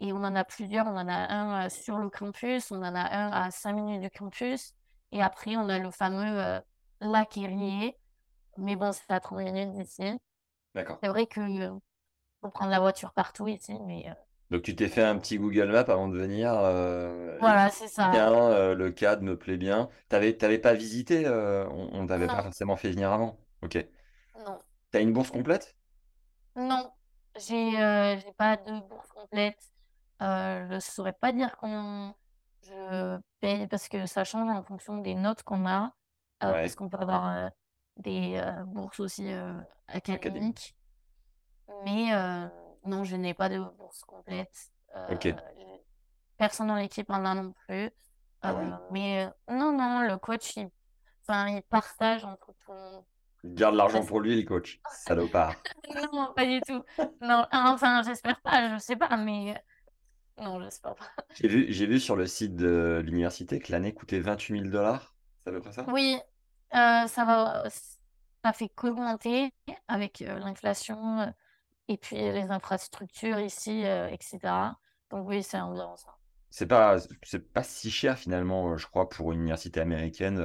Et 0.00 0.12
on 0.12 0.16
en 0.16 0.34
a 0.34 0.44
plusieurs. 0.44 0.86
On 0.86 0.96
en 0.96 1.08
a 1.08 1.32
un 1.32 1.66
euh, 1.66 1.68
sur 1.68 1.98
le 1.98 2.10
campus, 2.10 2.70
on 2.70 2.82
en 2.82 2.94
a 2.94 3.16
un 3.16 3.30
à 3.30 3.50
5 3.50 3.72
minutes 3.72 4.02
du 4.02 4.10
campus. 4.10 4.74
Et 5.12 5.22
après, 5.22 5.56
on 5.56 5.68
a 5.68 5.78
le 5.78 5.90
fameux 5.90 6.60
lac 7.00 7.36
Erie. 7.36 7.94
Mais 8.56 8.76
bon, 8.76 8.92
c'est 8.92 9.10
à 9.10 9.20
30 9.20 9.38
minutes 9.38 9.72
d'ici. 9.72 10.18
D'accord. 10.74 10.98
C'est 11.02 11.08
vrai 11.08 11.26
que 11.26 11.40
faut 12.40 12.50
prendre 12.50 12.70
la 12.70 12.80
voiture 12.80 13.12
partout 13.12 13.46
ici, 13.46 13.78
mais 13.86 14.06
donc 14.52 14.60
tu 14.60 14.76
t'es 14.76 14.88
fait 14.88 15.02
un 15.02 15.16
petit 15.16 15.38
Google 15.38 15.72
Maps 15.72 15.88
avant 15.88 16.08
de 16.08 16.18
venir. 16.18 16.52
Euh, 16.54 17.38
voilà, 17.40 17.70
c'est 17.70 17.88
ça. 17.88 18.10
Bien, 18.10 18.30
euh, 18.30 18.74
le 18.74 18.90
cadre 18.90 19.22
me 19.22 19.34
plaît 19.34 19.56
bien. 19.56 19.88
T'avais, 20.10 20.36
t'avais 20.36 20.58
pas 20.58 20.74
visité, 20.74 21.24
euh, 21.26 21.66
on, 21.70 22.06
t'avait 22.06 22.26
pas 22.26 22.42
forcément 22.42 22.76
fait 22.76 22.90
venir 22.90 23.10
avant. 23.10 23.38
Ok. 23.62 23.82
Non. 24.46 24.60
T'as 24.90 25.00
une 25.00 25.14
bourse 25.14 25.30
complète? 25.30 25.74
Non, 26.54 26.92
j'ai 27.34 27.70
j'ai 27.70 28.32
pas 28.36 28.58
de 28.58 28.86
bourse 28.88 29.10
complète. 29.12 29.72
je 30.20 30.74
ne 30.74 30.80
saurais 30.80 31.14
pas 31.14 31.32
dire 31.32 31.56
comment 31.56 32.14
je 32.60 33.18
paye 33.40 33.66
parce 33.68 33.88
que 33.88 34.04
ça 34.04 34.24
change 34.24 34.50
en 34.50 34.62
fonction 34.62 34.98
des 34.98 35.14
notes 35.14 35.42
qu'on 35.44 35.66
a. 35.66 35.94
Parce 36.40 36.74
qu'on 36.74 36.90
peut 36.90 36.98
avoir 37.00 37.50
des 37.96 38.38
bourses 38.66 39.00
aussi 39.00 39.32
académiques. 39.88 40.76
Mais 41.86 42.12
non, 42.84 43.04
je 43.04 43.16
n'ai 43.16 43.34
pas 43.34 43.48
de 43.48 43.58
bourse 43.58 44.02
complète. 44.04 44.72
Euh, 44.96 45.16
personne 46.36 46.66
dans 46.66 46.76
l'équipe 46.76 47.08
en 47.10 47.24
a 47.24 47.34
non 47.34 47.52
plus. 47.66 47.90
Ah 48.42 48.52
euh, 48.52 48.70
mais 48.90 49.24
euh, 49.24 49.54
non, 49.54 49.72
non, 49.72 50.00
le 50.02 50.18
coach, 50.18 50.56
il, 50.56 50.68
enfin, 51.22 51.48
il 51.48 51.62
partage 51.62 52.24
entre 52.24 52.52
tout 52.64 52.72
le 52.72 52.78
monde. 52.78 53.04
Il 53.44 53.54
garde 53.54 53.74
l'argent 53.74 54.04
pour 54.04 54.20
lui, 54.20 54.40
le 54.40 54.46
coach. 54.46 54.80
Salopard. 54.90 55.54
non, 56.12 56.32
pas 56.34 56.44
du 56.44 56.60
tout. 56.60 56.82
Non, 57.20 57.46
enfin, 57.52 58.02
j'espère 58.02 58.40
pas, 58.40 58.74
je 58.74 58.78
sais 58.78 58.96
pas, 58.96 59.16
mais 59.16 59.62
non, 60.38 60.60
j'espère 60.60 60.94
pas. 60.94 61.06
J'ai 61.34 61.48
vu, 61.48 61.66
j'ai 61.72 61.86
vu 61.86 62.00
sur 62.00 62.16
le 62.16 62.26
site 62.26 62.56
de 62.56 63.02
l'université 63.04 63.58
que 63.58 63.70
l'année 63.70 63.94
coûtait 63.94 64.20
28 64.20 64.60
000 64.60 64.70
dollars. 64.70 65.14
C'est 65.40 65.50
à 65.50 65.52
peu 65.52 65.60
près 65.60 65.72
ça? 65.72 65.84
Oui, 65.88 66.18
ça 66.72 67.24
va, 67.24 67.64
ça 67.68 68.52
fait 68.52 68.68
qu'augmenter 68.68 69.52
avec 69.88 70.20
l'inflation 70.20 71.32
et 71.88 71.96
puis 71.96 72.16
les 72.16 72.50
infrastructures 72.50 73.38
ici, 73.40 73.84
euh, 73.84 74.08
etc. 74.08 74.76
Donc 75.10 75.28
oui, 75.28 75.42
c'est 75.42 75.60
environ 75.60 75.96
ça. 75.96 76.14
C'est 76.50 76.66
pas, 76.66 76.96
c'est 77.22 77.52
pas 77.52 77.62
si 77.62 77.90
cher 77.90 78.18
finalement, 78.18 78.76
je 78.76 78.86
crois, 78.86 79.08
pour 79.08 79.32
une 79.32 79.40
université 79.40 79.80
américaine. 79.80 80.38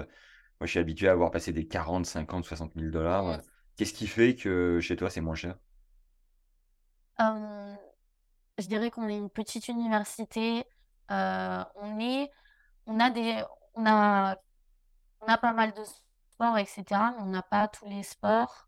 Moi, 0.59 0.65
je 0.65 0.67
suis 0.67 0.79
habitué 0.79 1.07
à 1.09 1.11
avoir 1.11 1.31
passé 1.31 1.53
des 1.53 1.67
40, 1.67 2.05
50, 2.05 2.45
60 2.45 2.73
000 2.75 2.89
dollars. 2.91 3.39
Qu'est-ce 3.75 3.93
qui 3.93 4.07
fait 4.07 4.35
que 4.35 4.79
chez 4.81 4.95
toi, 4.95 5.09
c'est 5.09 5.21
moins 5.21 5.35
cher? 5.35 5.55
Je 8.57 8.67
dirais 8.67 8.89
qu'on 8.89 9.07
est 9.07 9.17
une 9.17 9.29
petite 9.29 9.67
université. 9.67 10.65
Euh, 11.11 11.63
on 11.75 11.99
est, 11.99 12.31
on 12.87 12.99
a 12.99 13.09
des, 13.11 13.43
on 13.75 13.85
a, 13.85 14.35
on 15.21 15.27
a 15.27 15.37
pas 15.37 15.53
mal 15.53 15.73
de 15.73 15.83
sports, 16.33 16.57
etc. 16.57 16.83
Mais 16.89 17.21
on 17.23 17.27
n'a 17.27 17.43
pas 17.43 17.67
tous 17.67 17.87
les 17.87 18.03
sports. 18.03 18.66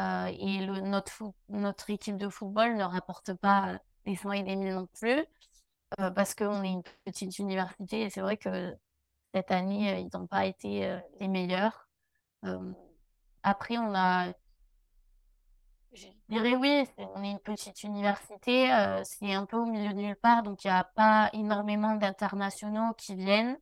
Euh, 0.00 0.26
et 0.38 0.66
le, 0.66 0.80
notre, 0.80 1.22
notre 1.48 1.88
équipe 1.90 2.18
de 2.18 2.28
football 2.28 2.76
ne 2.76 2.84
rapporte 2.84 3.32
pas 3.34 3.78
des 4.04 4.14
cent 4.14 4.32
et 4.32 4.42
des 4.42 4.54
mille 4.54 4.74
non 4.74 4.86
plus, 4.86 5.24
euh, 6.00 6.10
parce 6.10 6.34
qu'on 6.34 6.62
est 6.62 6.72
une 6.72 6.82
petite 7.04 7.38
université 7.38 8.02
et 8.02 8.10
c'est 8.10 8.20
vrai 8.20 8.36
que 8.36 8.76
cette 9.32 9.50
année, 9.50 9.94
euh, 9.94 9.98
ils 9.98 10.10
n'ont 10.12 10.26
pas 10.26 10.44
été 10.46 10.98
les 11.18 11.28
meilleurs. 11.28 11.88
après, 13.42 13.78
on 13.78 13.94
a, 13.94 14.32
je 15.92 16.08
dirais 16.28 16.54
oui, 16.56 16.86
on 17.14 17.24
est 17.24 17.30
une 17.30 17.40
petite 17.40 17.82
université, 17.82 18.68
c'est 19.04 19.32
un 19.32 19.46
peu 19.46 19.56
au 19.56 19.64
milieu 19.64 19.94
de 19.94 19.98
nulle 19.98 20.16
part, 20.16 20.42
donc 20.42 20.64
il 20.64 20.68
n'y 20.68 20.74
a 20.76 20.84
pas 20.84 21.30
énormément 21.32 21.94
d'internationaux 21.94 22.92
qui 22.98 23.14
viennent. 23.14 23.58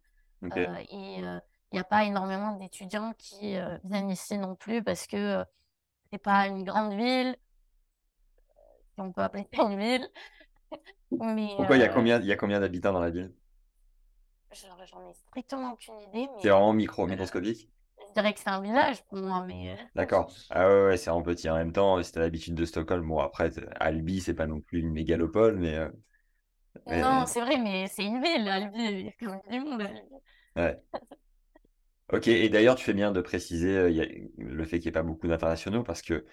et 0.57 1.19
il 1.21 1.41
n'y 1.73 1.79
a 1.79 1.85
pas 1.85 2.05
énormément 2.05 2.57
d'étudiants 2.57 3.15
qui 3.17 3.57
viennent 3.85 4.11
ici 4.11 4.37
non 4.37 4.57
plus 4.57 4.83
parce 4.83 5.07
que 5.07 5.45
c'est 6.15 6.23
pas 6.23 6.47
une 6.47 6.63
grande 6.63 6.95
ville, 6.95 7.37
si 8.95 9.01
on 9.01 9.11
peut 9.11 9.23
appeler 9.23 9.49
ça 9.53 9.65
une 9.65 9.77
ville. 9.77 10.09
Mais, 11.11 11.49
Pourquoi 11.57 11.77
il 11.77 11.81
y 11.81 11.83
a 11.83 11.91
euh, 11.91 11.93
combien, 11.93 12.21
il 12.21 12.27
y 12.27 12.33
a 12.33 12.37
combien 12.37 12.61
d'habitants 12.61 12.93
dans 12.93 13.01
la 13.01 13.11
ville? 13.11 13.33
J'en 14.53 15.11
ai 15.11 15.13
strictement 15.13 15.73
aucune 15.73 15.99
idée. 16.13 16.29
C'est 16.41 16.51
vraiment 16.51 16.73
micro, 16.73 17.09
microscopique? 17.09 17.69
Je 18.09 18.13
dirais 18.15 18.33
que 18.33 18.39
c'est 18.39 18.49
un 18.49 18.61
village 18.61 19.03
pour 19.07 19.19
moi, 19.19 19.45
mais. 19.45 19.73
Euh, 19.73 19.83
D'accord. 19.97 20.33
Ah 20.51 20.69
ouais, 20.69 20.85
ouais 20.87 20.97
c'est 20.97 21.11
vraiment 21.11 21.25
petit. 21.25 21.51
En 21.51 21.57
même 21.57 21.73
temps, 21.73 22.01
si 22.01 22.13
t'as 22.13 22.21
l'habitude 22.21 22.55
de 22.55 22.65
Stockholm, 22.65 23.09
bon 23.09 23.19
après, 23.19 23.51
Albi, 23.81 24.21
c'est 24.21 24.35
pas 24.35 24.47
non 24.47 24.61
plus 24.61 24.81
une 24.81 24.93
mégalopole, 24.93 25.57
mais. 25.57 25.77
Euh, 25.79 25.91
non, 26.87 27.25
c'est 27.27 27.41
vrai, 27.41 27.59
mais 27.59 27.89
c'est 27.89 28.05
une 28.05 28.23
ville, 28.23 28.49
Albi, 28.49 28.79
il 28.79 29.07
y 29.07 29.09
a 29.09 29.13
quand 29.19 29.31
même 29.31 29.43
du 29.51 29.69
monde. 29.69 29.89
Ouais. 30.55 30.81
Ok, 32.13 32.29
et 32.29 32.49
d'ailleurs, 32.49 32.75
tu 32.75 32.85
fais 32.85 32.93
bien 32.93 33.13
de 33.13 33.21
préciser 33.21 33.77
euh, 33.77 34.07
le 34.37 34.65
fait 34.65 34.79
qu'il 34.79 34.87
n'y 34.87 34.89
ait 34.89 34.93
pas 34.93 35.03
beaucoup 35.03 35.27
d'internationaux 35.27 35.83
parce 35.83 36.03
que 36.03 36.27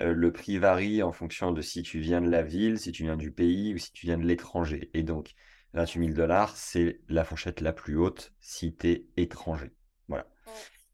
euh, 0.00 0.12
le 0.12 0.32
prix 0.32 0.58
varie 0.58 1.02
en 1.02 1.12
fonction 1.12 1.50
de 1.50 1.60
si 1.60 1.82
tu 1.82 1.98
viens 1.98 2.20
de 2.20 2.30
la 2.30 2.42
ville, 2.42 2.78
si 2.78 2.92
tu 2.92 3.02
viens 3.02 3.16
du 3.16 3.32
pays 3.32 3.74
ou 3.74 3.78
si 3.78 3.92
tu 3.92 4.06
viens 4.06 4.18
de 4.18 4.26
l'étranger. 4.26 4.90
Et 4.94 5.02
donc, 5.02 5.34
28 5.74 6.06
000 6.06 6.16
dollars, 6.16 6.56
c'est 6.56 7.00
la 7.08 7.24
fourchette 7.24 7.60
la 7.60 7.72
plus 7.72 7.96
haute 7.96 8.32
si 8.40 8.74
tu 8.74 8.88
es 8.88 9.06
étranger. 9.16 9.72
Voilà. 10.06 10.26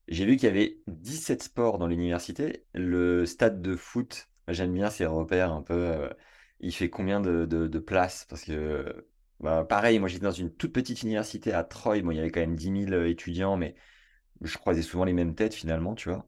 J'ai 0.08 0.24
vu 0.24 0.36
qu'il 0.36 0.48
y 0.48 0.52
avait 0.52 0.78
17 0.86 1.42
sports 1.42 1.78
dans 1.78 1.86
l'université. 1.86 2.64
Le 2.72 3.26
stade 3.26 3.60
de 3.62 3.76
foot, 3.76 4.28
j'aime 4.48 4.72
bien 4.72 4.90
ces 4.90 5.06
repères 5.06 5.52
un 5.52 5.62
peu. 5.62 5.74
Euh, 5.74 6.08
il 6.60 6.72
fait 6.72 6.88
combien 6.90 7.20
de, 7.20 7.44
de, 7.46 7.78
places? 7.78 8.26
Parce 8.28 8.44
que, 8.44 9.06
bah, 9.40 9.64
pareil, 9.64 9.98
moi 9.98 10.08
j'étais 10.08 10.24
dans 10.24 10.30
une 10.30 10.52
toute 10.54 10.72
petite 10.72 11.02
université 11.02 11.52
à 11.52 11.62
Troyes. 11.62 12.02
Bon, 12.02 12.10
il 12.10 12.16
y 12.16 12.20
avait 12.20 12.30
quand 12.30 12.40
même 12.40 12.56
10 12.56 12.86
000 12.88 13.04
étudiants, 13.04 13.56
mais 13.56 13.74
je 14.44 14.58
croisais 14.58 14.82
souvent 14.82 15.04
les 15.04 15.12
mêmes 15.12 15.34
têtes 15.34 15.54
finalement, 15.54 15.94
tu 15.94 16.08
vois. 16.08 16.26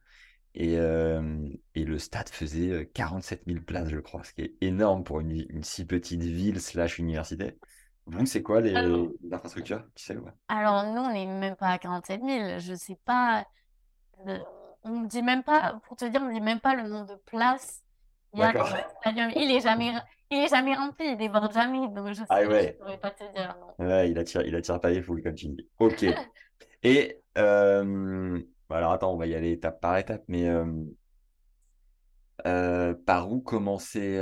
Et, 0.55 0.79
euh, 0.79 1.49
et 1.75 1.85
le 1.85 1.99
stade 1.99 2.31
faisait 2.31 2.91
47 2.95 3.41
euh, 3.41 3.53
000 3.53 3.65
places, 3.65 3.91
je 3.91 3.99
crois, 3.99 4.25
ce 4.25 4.33
qui 4.33 4.43
est 4.43 4.55
énorme 4.63 5.05
pour 5.05 5.21
une, 5.21 5.45
une 5.51 5.63
si 5.63 5.85
petite 5.85 6.23
ville 6.23 6.61
slash 6.61 6.99
université. 6.99 7.59
Vous, 8.07 8.25
c'est 8.25 8.43
quoi 8.43 8.61
les, 8.61 8.75
infrastructures 9.33 9.83
Tu 9.95 10.05
sais 10.05 10.17
Alors, 10.49 10.85
nous, 10.85 11.03
on 11.03 11.13
n'est 11.13 11.27
même 11.27 11.57
pas 11.57 11.71
à 11.71 11.79
47 11.79 12.23
000. 12.25 12.59
Je 12.61 12.75
sais 12.75 12.97
pas. 13.05 13.45
On 14.85 15.01
ne 15.01 15.07
dit 15.09 15.23
même 15.23 15.43
pas, 15.43 15.81
pour 15.87 15.97
te 15.97 16.05
dire, 16.05 16.23
on 16.23 16.29
ne 16.29 16.33
dit 16.33 16.41
même 16.41 16.61
pas 16.61 16.75
le 16.77 16.89
nombre 16.89 17.07
de 17.07 17.21
places. 17.27 17.83
Il, 18.33 18.41
y 18.41 18.43
a 18.43 18.53
il 19.35 19.51
est 19.51 19.61
jamais, 19.61 19.93
il 20.31 20.39
est 20.39 20.49
jamais 20.49 20.75
rempli, 20.75 21.07
il 21.07 21.17
déborde 21.17 21.53
jamais. 21.53 21.89
Donc, 21.89 22.13
je 22.13 22.23
ah 22.29 22.41
sais, 22.41 22.73
pourrais 22.79 22.99
pas 22.99 23.11
te 23.11 23.25
dire. 23.35 23.57
Non. 23.79 23.87
Ouais, 23.87 24.11
il 24.11 24.19
attire, 24.19 24.43
il 24.43 24.55
attire 24.55 24.81
pas 24.81 24.91
les 24.91 25.03
foules, 25.03 25.23
comme 25.23 25.35
tu 25.35 25.49
dis. 25.49 25.69
Ok. 25.81 26.05
Et 26.83 27.21
euh, 27.37 28.41
alors 28.71 28.93
attends, 28.93 29.13
on 29.13 29.17
va 29.17 29.27
y 29.27 29.35
aller 29.35 29.53
étape 29.53 29.81
par 29.81 29.97
étape, 29.99 30.25
mais 30.29 30.49
euh, 30.49 30.65
euh, 32.47 32.95
par 33.07 33.31
où 33.33 33.41
commencer 33.41 34.19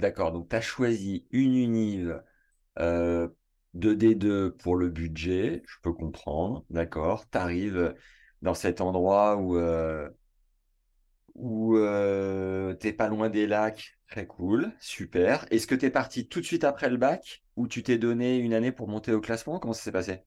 D'accord, 0.00 0.32
donc 0.32 0.48
tu 0.48 0.56
as 0.56 0.60
choisi 0.60 1.26
une 1.30 1.54
unive 1.54 2.22
2D2 2.76 4.50
pour 4.50 4.76
le 4.76 4.88
budget, 4.88 5.62
je 5.66 5.76
peux 5.82 5.92
comprendre, 5.92 6.64
d'accord. 6.70 7.28
Tu 7.30 7.38
arrives 7.38 7.94
dans 8.42 8.54
cet 8.54 8.80
endroit 8.80 9.36
où, 9.36 9.58
où 11.34 11.76
t'es 12.80 12.92
pas 12.92 13.08
loin 13.08 13.28
des 13.28 13.46
lacs, 13.46 13.98
très 14.08 14.26
cool, 14.26 14.72
super. 14.80 15.46
Est-ce 15.50 15.66
que 15.66 15.74
tu 15.74 15.86
es 15.86 15.90
parti 15.90 16.28
tout 16.28 16.40
de 16.40 16.46
suite 16.46 16.64
après 16.64 16.90
le 16.90 16.96
bac 16.96 17.42
ou 17.56 17.68
tu 17.68 17.82
t'es 17.82 17.98
donné 17.98 18.38
une 18.38 18.54
année 18.54 18.72
pour 18.72 18.88
monter 18.88 19.12
au 19.12 19.20
classement? 19.20 19.58
Comment 19.58 19.74
ça 19.74 19.82
s'est 19.82 19.92
passé? 19.92 20.22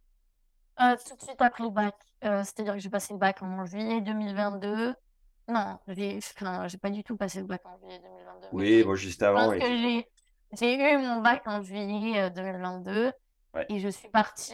Tout 0.78 1.16
de 1.16 1.22
suite 1.22 1.42
après 1.42 1.64
le 1.64 1.70
bac. 1.70 1.96
Euh, 2.24 2.44
c'est-à-dire 2.44 2.74
que 2.74 2.80
j'ai 2.80 2.90
passé 2.90 3.14
le 3.14 3.20
bac 3.20 3.42
en 3.42 3.66
juillet 3.66 4.02
2022. 4.02 4.94
Non, 5.48 5.80
j'ai 5.88 6.18
enfin, 6.18 6.68
j'ai 6.68 6.78
pas 6.78 6.90
du 6.92 7.04
tout 7.04 7.18
passé 7.18 7.40
le 7.40 7.46
bac 7.48 7.62
en 7.66 7.78
juillet 7.80 8.00
2022, 8.00 8.48
mais 8.48 8.48
Oui, 8.54 8.68
j'ai- 8.68 8.84
bon, 8.84 8.96
juste 8.96 9.22
je 9.22 9.26
avant, 9.26 9.40
pense 9.46 9.54
oui. 9.54 9.60
que 9.60 9.66
j'ai 9.66 10.08
j'ai 10.54 10.94
eu 10.94 10.98
mon 10.98 11.22
bac 11.22 11.44
en 11.48 11.62
juillet 11.62 12.22
euh, 12.22 12.30
2022 12.30 13.12
Ouais. 13.54 13.66
et 13.70 13.80
je 13.80 13.90
suis 13.90 14.08
partie 14.10 14.54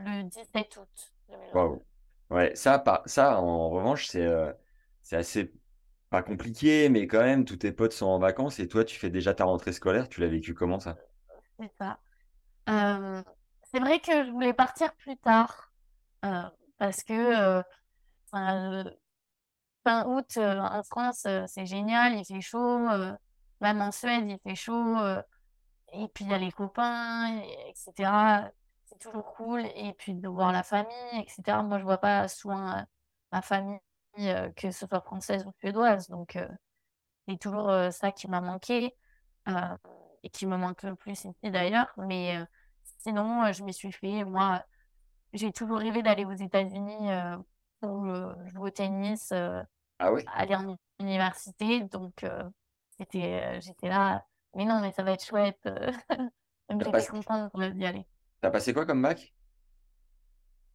le 0.00 0.22
17 0.22 0.76
août 0.78 1.12
2022. 1.28 1.58
Waouh. 1.58 1.84
Ouais, 2.30 2.54
ça, 2.54 2.78
pas, 2.78 3.02
ça, 3.06 3.40
en 3.40 3.70
revanche, 3.70 4.06
c'est 4.06 4.24
euh, 4.24 4.52
c'est 5.02 5.16
assez 5.16 5.52
pas 6.10 6.22
compliqué, 6.22 6.88
mais 6.88 7.06
quand 7.06 7.20
même, 7.22 7.44
tous 7.44 7.56
tes 7.58 7.72
potes 7.72 7.92
sont 7.92 8.06
en 8.06 8.18
vacances 8.18 8.58
et 8.60 8.68
toi, 8.68 8.84
tu 8.84 8.98
fais 8.98 9.10
déjà 9.10 9.34
ta 9.34 9.44
rentrée 9.44 9.72
scolaire. 9.72 10.08
Tu 10.08 10.20
l'as 10.20 10.28
vécu 10.28 10.54
comment 10.54 10.80
ça? 10.80 10.96
C'est 11.58 11.70
ça. 11.78 11.98
Euh, 12.70 13.22
c'est 13.70 13.80
vrai 13.80 14.00
que 14.00 14.24
je 14.24 14.30
voulais 14.30 14.52
partir 14.54 14.94
plus 14.96 15.16
tard 15.18 15.70
euh, 16.24 16.42
parce 16.78 17.02
que 17.04 17.12
euh, 17.14 17.62
euh, 18.34 18.84
fin 19.84 20.06
août 20.06 20.36
euh, 20.38 20.58
en 20.60 20.82
France, 20.82 21.24
euh, 21.26 21.44
c'est 21.46 21.66
génial, 21.66 22.14
il 22.16 22.24
fait 22.24 22.40
chaud. 22.40 22.88
même 23.60 23.80
en 23.82 23.92
Suède, 23.92 24.24
il 24.28 24.38
fait 24.40 24.54
chaud. 24.54 24.96
et 25.92 26.08
puis 26.08 26.24
il 26.24 26.30
y 26.30 26.34
a 26.34 26.38
les 26.38 26.52
copains, 26.52 27.38
et- 27.42 27.70
etc. 27.70 28.50
C'est 28.86 28.98
toujours 28.98 29.34
cool. 29.34 29.66
Et 29.76 29.92
puis 29.98 30.14
de 30.14 30.28
voir 30.28 30.52
la 30.52 30.62
famille, 30.62 30.90
etc. 31.14 31.62
Moi, 31.62 31.78
je 31.78 31.84
vois 31.84 31.98
pas 31.98 32.28
souvent 32.28 32.84
ma 33.32 33.42
famille, 33.42 33.78
que 34.56 34.70
ce 34.70 34.86
soit 34.86 35.00
française 35.02 35.46
ou 35.46 35.52
suédoise. 35.60 36.08
Donc, 36.08 36.38
c'est 37.28 37.38
toujours 37.38 37.70
ça 37.92 38.12
qui 38.12 38.28
m'a 38.28 38.40
manqué 38.40 38.94
et 40.22 40.30
qui 40.30 40.46
me 40.46 40.56
manque 40.56 40.82
le 40.82 40.94
plus 40.96 41.12
ici 41.24 41.34
d'ailleurs. 41.44 41.92
Mais 41.98 42.36
sinon, 42.98 43.52
je 43.52 43.64
me 43.64 43.72
suis 43.72 43.92
fait, 43.92 44.24
moi, 44.24 44.62
j'ai 45.32 45.52
toujours 45.52 45.78
rêvé 45.78 46.02
d'aller 46.02 46.24
aux 46.24 46.32
États-Unis 46.32 47.10
euh, 47.10 47.36
pour 47.80 48.04
jouer 48.46 48.68
au 48.68 48.70
tennis, 48.70 49.30
euh, 49.32 49.62
Ah 49.98 50.10
aller 50.34 50.54
en 50.54 50.76
université. 51.00 51.80
Donc, 51.84 52.24
euh, 52.24 52.44
c'était, 52.96 53.60
j'étais 53.60 53.88
là. 53.88 54.24
Mais 54.54 54.64
non, 54.64 54.80
mais 54.80 54.92
ça 54.92 55.02
va 55.02 55.12
être 55.12 55.24
chouette. 55.24 55.60
Donc, 56.68 56.80
j'étais 56.80 56.90
passé, 56.90 57.08
contente 57.08 57.52
d'y 57.56 57.86
aller. 57.86 58.06
t'as 58.40 58.50
passé 58.50 58.74
quoi 58.74 58.84
comme 58.86 59.02
bac? 59.02 59.32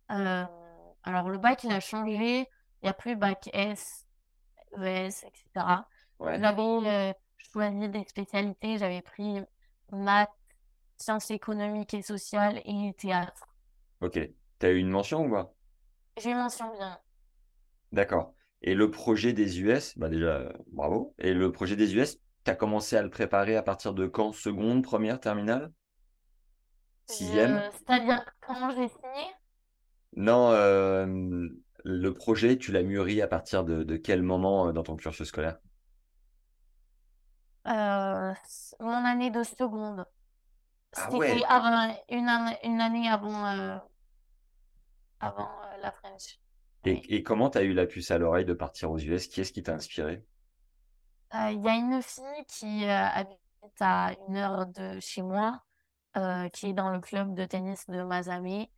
Alors, 0.08 1.30
le 1.30 1.38
bac, 1.38 1.64
il 1.64 1.72
a 1.72 1.80
changé. 1.80 2.48
Il 2.82 2.86
n'y 2.86 2.90
a 2.90 2.94
plus 2.94 3.16
bac 3.16 3.50
S, 3.54 4.06
ES, 4.78 5.24
etc. 5.26 5.86
Ouais. 6.20 6.40
J'avais 6.40 7.16
choisi 7.38 7.90
des 7.90 8.04
spécialités. 8.06 8.78
J'avais 8.78 9.02
pris 9.02 9.42
maths, 9.92 10.30
sciences 10.98 11.32
économiques 11.32 11.94
et 11.94 12.02
sociales 12.02 12.62
et 12.66 12.94
théâtre. 12.98 13.48
Ok. 14.02 14.20
T'as 14.64 14.72
eu 14.72 14.78
une 14.80 14.90
mention 14.90 15.26
ou 15.28 15.30
pas? 15.30 15.54
J'ai 16.18 16.32
eu 16.32 16.36
mention 16.36 16.72
bien. 16.76 17.00
D'accord. 17.94 18.34
Et 18.62 18.76
le 18.76 18.92
projet 18.92 19.32
des 19.34 19.62
US, 19.62 19.98
bah 19.98 20.10
déjà, 20.10 20.26
euh, 20.38 20.52
bravo. 20.74 21.14
Et 21.20 21.34
le 21.34 21.52
projet 21.54 21.76
des 21.78 21.96
US, 21.96 22.20
t'as 22.44 22.56
commencé 22.56 22.98
à 22.98 23.02
le 23.02 23.10
préparer 23.10 23.56
à 23.56 23.64
partir 23.64 23.94
de 23.94 24.06
quand? 24.08 24.34
Seconde, 24.34 24.84
première, 24.84 25.20
terminale? 25.22 25.72
Sixième? 27.06 27.64
Je- 27.64 27.72
C'est-à-dire, 27.72 28.26
comment 28.42 28.70
j'ai 28.72 28.90
signé? 28.90 29.34
Non, 30.16 30.50
euh, 30.52 31.06
le 31.84 32.14
projet, 32.14 32.58
tu 32.58 32.72
l'as 32.72 32.82
mûri 32.84 33.22
à 33.22 33.28
partir 33.28 33.64
de, 33.64 33.84
de 33.84 33.96
quel 33.98 34.24
moment 34.24 34.68
euh, 34.68 34.72
dans 34.72 34.84
ton 34.84 34.96
cursus 34.96 35.28
scolaire? 35.28 35.60
Euh, 37.68 38.34
mon 38.80 39.06
année 39.06 39.32
de 39.32 39.44
seconde. 39.44 40.06
Ah 40.96 41.12
C'était 41.12 41.14
ouais. 41.14 41.48
une, 42.10 42.30
année- 42.30 42.60
une 42.64 42.82
année 42.82 43.10
avant, 43.10 43.46
euh, 43.48 43.78
avant 45.24 45.50
euh, 45.64 45.78
la 45.82 45.92
French. 45.92 46.40
Et, 46.86 47.16
et 47.16 47.24
comment 47.24 47.50
t'as 47.50 47.64
eu 47.64 47.74
la 47.74 47.86
puce 47.86 48.12
à 48.12 48.18
l'oreille 48.18 48.46
de 48.46 48.54
partir 48.54 48.92
aux 48.92 49.00
US? 49.00 49.28
Qui 49.28 49.42
est-ce 49.42 49.52
qui 49.54 49.64
t'a 49.64 49.74
inspiré? 49.74 50.24
Euh, 51.34 51.52
Il 51.52 51.62
y 51.64 51.68
a 51.70 51.76
une 51.76 52.02
fille 52.02 52.46
qui 52.48 52.86
euh, 52.86 53.08
habite 53.08 53.40
à 53.80 54.12
une 54.28 54.38
heure 54.38 54.68
de 54.68 55.00
chez 55.00 55.22
moi, 55.22 55.62
qui 56.54 56.68
est 56.68 56.74
dans 56.74 56.92
le 56.92 57.00
club 57.00 57.34
de 57.36 57.46
tennis 57.46 57.88
de 57.90 58.04
Mazamet. 58.04 58.70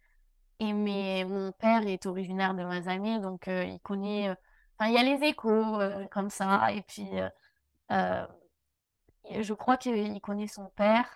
Et 0.59 0.73
mais 0.73 1.25
mon 1.25 1.51
père 1.53 1.87
est 1.87 2.05
originaire 2.07 2.55
de 2.55 2.63
Mazamet, 2.63 3.19
donc 3.19 3.47
euh, 3.49 3.63
il 3.65 3.79
connaît. 3.81 4.29
euh, 4.29 4.35
Enfin, 4.79 4.89
il 4.91 4.95
y 4.95 4.99
a 4.99 5.03
les 5.03 5.23
échos 5.27 5.81
euh, 5.81 6.05
comme 6.09 6.29
ça. 6.29 6.71
Et 6.73 6.81
puis, 6.83 7.07
je 7.89 9.53
crois 9.53 9.77
qu'il 9.77 10.19
connaît 10.21 10.47
son 10.47 10.69
père. 10.75 11.07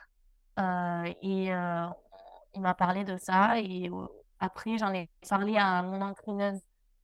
et 0.57 1.51
il 2.55 2.61
m'a 2.61 2.73
parlé 2.73 3.03
de 3.03 3.17
ça. 3.17 3.59
Et 3.59 3.89
après, 4.39 4.77
j'en 4.77 4.93
ai 4.93 5.09
parlé 5.27 5.57
à 5.57 5.81
mon 5.83 6.01
entraîneuse 6.01 6.61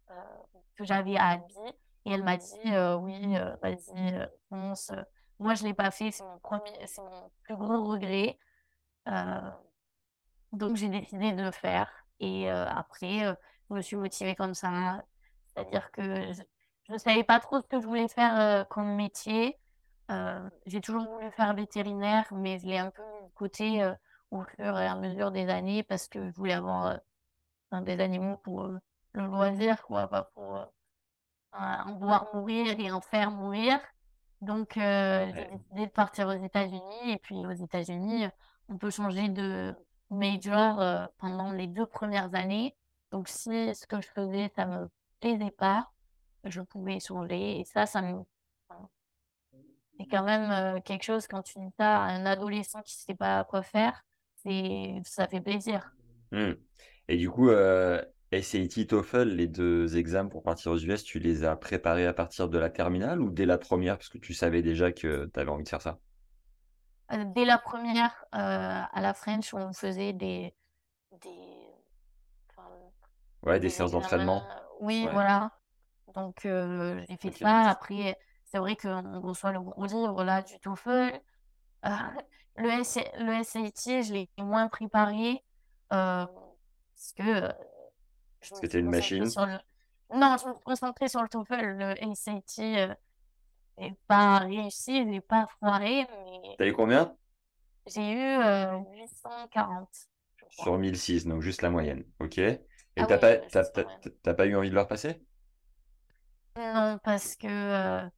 euh, 0.10 0.14
que 0.76 0.86
j'avais 0.86 1.18
à 1.18 1.30
Albi. 1.30 1.56
Et 2.06 2.12
elle 2.12 2.24
m'a 2.24 2.38
dit, 2.38 2.60
euh, 2.68 2.96
oui, 2.96 3.36
vas-y, 3.62 4.16
euh, 4.16 4.28
fonce. 4.50 4.92
Moi, 5.40 5.56
je 5.56 5.64
l'ai 5.64 5.74
pas 5.74 5.92
fait. 5.92 6.12
C'est 6.12 6.24
mon 6.24 6.40
premier, 6.40 6.72
c'est 6.86 7.02
mon 7.02 7.32
plus 7.44 7.56
gros 7.58 7.84
regret. 7.84 8.38
Donc, 10.54 10.78
j'ai 10.78 10.90
décidé 10.90 11.34
de 11.34 11.44
le 11.44 11.52
faire. 11.52 11.92
Et 12.20 12.50
après, 12.50 13.36
je 13.70 13.74
me 13.74 13.82
suis 13.82 13.98
motivée 13.98 14.36
comme 14.36 14.54
ça. 14.54 15.04
C'est-à-dire 15.48 15.92
que 15.92 16.32
je 16.84 16.94
ne 16.94 16.98
savais 16.98 17.24
pas 17.24 17.40
trop 17.40 17.62
ce 17.62 17.68
que 17.68 17.82
je 17.82 17.86
voulais 17.86 18.08
faire 18.08 18.66
comme 18.70 18.96
métier. 18.96 19.60
J'ai 20.66 20.80
toujours 20.80 21.04
voulu 21.06 21.30
faire 21.32 21.54
vétérinaire, 21.54 22.26
mais 22.32 22.60
je 22.60 22.68
l'ai 22.68 22.78
un 22.78 22.92
peu 22.92 23.04
mis 23.22 23.32
côté 23.34 23.92
au 24.32 24.44
fur 24.44 24.80
et 24.80 24.88
à 24.88 24.96
mesure 24.96 25.32
des 25.32 25.50
années 25.50 25.84
parce 25.84 26.08
que 26.08 26.30
je 26.30 26.36
voulais 26.36 26.54
avoir 26.54 27.00
enfin, 27.70 27.82
des 27.82 28.00
animaux 28.00 28.38
pour 28.38 28.66
euh, 28.66 28.80
le 29.14 29.26
loisir, 29.26 29.82
quoi, 29.84 30.08
pas 30.08 30.24
pour 30.34 30.56
euh, 30.56 30.66
en 31.54 31.98
voir 31.98 32.28
mourir 32.34 32.80
et 32.80 32.92
en 32.92 33.02
faire 33.02 33.32
mourir. 33.32 33.80
Donc, 34.42 34.78
euh, 34.78 35.32
j'ai 35.34 35.46
décidé 35.58 35.86
de 35.88 35.92
partir 35.92 36.28
aux 36.28 36.44
États-Unis. 36.44 37.12
Et 37.12 37.18
puis, 37.18 37.36
aux 37.46 37.52
États-Unis, 37.52 38.28
on 38.70 38.78
peut 38.78 38.92
changer 38.92 39.30
de 39.30 39.74
major 40.10 40.80
euh, 40.82 41.06
pendant 41.18 41.52
les 41.52 41.68
deux 41.68 41.86
premières 41.86 42.36
années. 42.36 42.76
Donc, 43.12 43.28
si 43.28 43.74
ce 43.74 43.88
que 43.88 44.02
je 44.02 44.08
faisais, 44.08 44.52
ça 44.56 44.66
me 44.66 44.90
plaisait 45.20 45.52
pas, 45.52 45.90
je 46.44 46.62
pouvais 46.62 47.00
changer. 47.00 47.60
Et 47.60 47.64
ça, 47.64 47.86
ça 47.86 48.02
me... 48.02 48.24
c'est 49.98 50.06
quand 50.08 50.24
même 50.24 50.52
euh, 50.52 50.82
quelque 50.82 51.04
chose 51.04 51.28
quand 51.28 51.42
tu 51.42 51.58
dis 51.60 51.74
ça 51.80 52.04
à 52.04 52.10
un 52.10 52.26
adolescent 52.26 52.82
qui 52.82 52.94
sait 52.94 53.16
pas 53.16 53.44
quoi 53.46 53.64
faire, 53.64 54.04
c'est, 54.44 55.02
ça 55.06 55.28
fait 55.28 55.42
plaisir. 55.42 55.92
Hmm. 56.32 56.54
Et 57.08 57.18
du 57.18 57.30
coup, 57.30 57.50
euh, 57.50 58.02
SAT, 58.32 58.86
TOEFL, 58.88 59.30
les 59.30 59.48
deux 59.48 59.98
examens 59.98 60.30
pour 60.30 60.44
partir 60.44 60.72
aux 60.72 60.78
US, 60.78 61.04
tu 61.04 61.20
les 61.20 61.44
as 61.44 61.56
préparés 61.56 62.06
à 62.06 62.14
partir 62.14 62.50
de 62.50 62.58
la 62.58 62.70
terminale 62.70 63.22
ou 63.22 63.30
dès 63.30 63.46
la 63.46 63.58
première? 63.58 63.98
Parce 63.98 64.10
que 64.10 64.18
tu 64.18 64.34
savais 64.34 64.62
déjà 64.62 64.92
que 64.92 65.30
tu 65.34 65.40
avais 65.40 65.50
envie 65.52 65.64
de 65.64 65.70
faire 65.70 65.82
ça? 65.82 66.00
Euh, 67.12 67.24
dès 67.36 67.46
la 67.46 67.58
première, 67.60 68.26
euh, 68.34 68.38
à 68.38 69.02
la 69.02 69.14
French, 69.14 69.54
on 69.54 69.72
faisait 69.74 70.14
des, 70.14 70.56
des, 71.22 71.30
enfin, 72.50 72.70
Ouais, 73.44 73.60
des 73.60 73.68
des 73.68 73.70
séances 73.70 73.92
d'entraînement. 73.92 74.44
Oui, 74.82 75.04
Ouais. 75.06 75.12
voilà. 75.14 75.52
Donc, 76.16 76.46
euh, 76.46 77.04
j'ai 77.10 77.18
fait 77.18 77.32
ça. 77.32 77.70
Après, 77.70 78.18
c'est 78.46 78.58
vrai 78.58 78.76
qu'on 78.76 79.22
reçoit 79.22 79.52
le 79.52 79.62
gros 79.62 79.86
livre 79.86 80.24
là, 80.24 80.42
du 80.42 80.60
TOEFL. 80.60 81.22
Le, 82.58 82.70
SAT, 83.44 84.02
je 84.04 84.14
l'ai 84.14 84.30
moins 84.40 84.68
préparé 84.68 85.44
parce 86.96 87.14
que 87.14 87.24
euh, 87.24 87.54
Parce 88.40 88.60
que 88.62 88.68
t'es 88.68 88.80
une 88.80 88.88
machine? 88.90 89.34
sur 89.34 89.46
le... 89.46 89.58
Non, 90.14 90.38
je 90.38 90.48
me 90.48 90.54
suis 90.54 90.64
concentrée 90.64 91.08
sur 91.10 91.22
le 91.24 91.30
TOEFL. 91.30 91.78
Le 91.78 92.04
SAT 92.14 92.78
euh, 92.90 92.94
n'est 93.80 93.98
pas 94.08 94.40
réussi, 94.40 94.98
il 95.00 95.08
n'est 95.10 95.22
pas 95.22 95.48
foiré, 95.60 96.08
mais 96.12 96.58
T'as 96.58 96.68
eu 96.68 96.74
combien? 96.74 97.18
j'ai 97.88 98.12
eu 98.14 98.18
euh, 98.44 98.78
840, 98.94 99.90
je 100.38 100.46
crois. 100.56 100.72
Sur 100.72 100.78
1006, 100.80 101.26
donc 101.28 101.42
juste 101.44 101.62
la 101.62 101.70
moyenne. 101.70 102.04
Ok. 102.20 102.40
Et 102.40 102.62
Ah 102.98 103.08
t'as 103.08 103.18
oui, 103.18 103.20
pas, 103.20 103.38
euh, 103.42 103.50
t'as, 103.52 103.64
t'as- 104.24 104.34
pas 104.34 104.46
eu 104.48 104.56
envie 104.56 104.70
de 104.70 104.74
le 104.76 104.82
repasser? 104.82 105.22
Non, 106.58 107.00
parce 107.04 107.36
que 107.36 107.48
euh, 107.48 108.10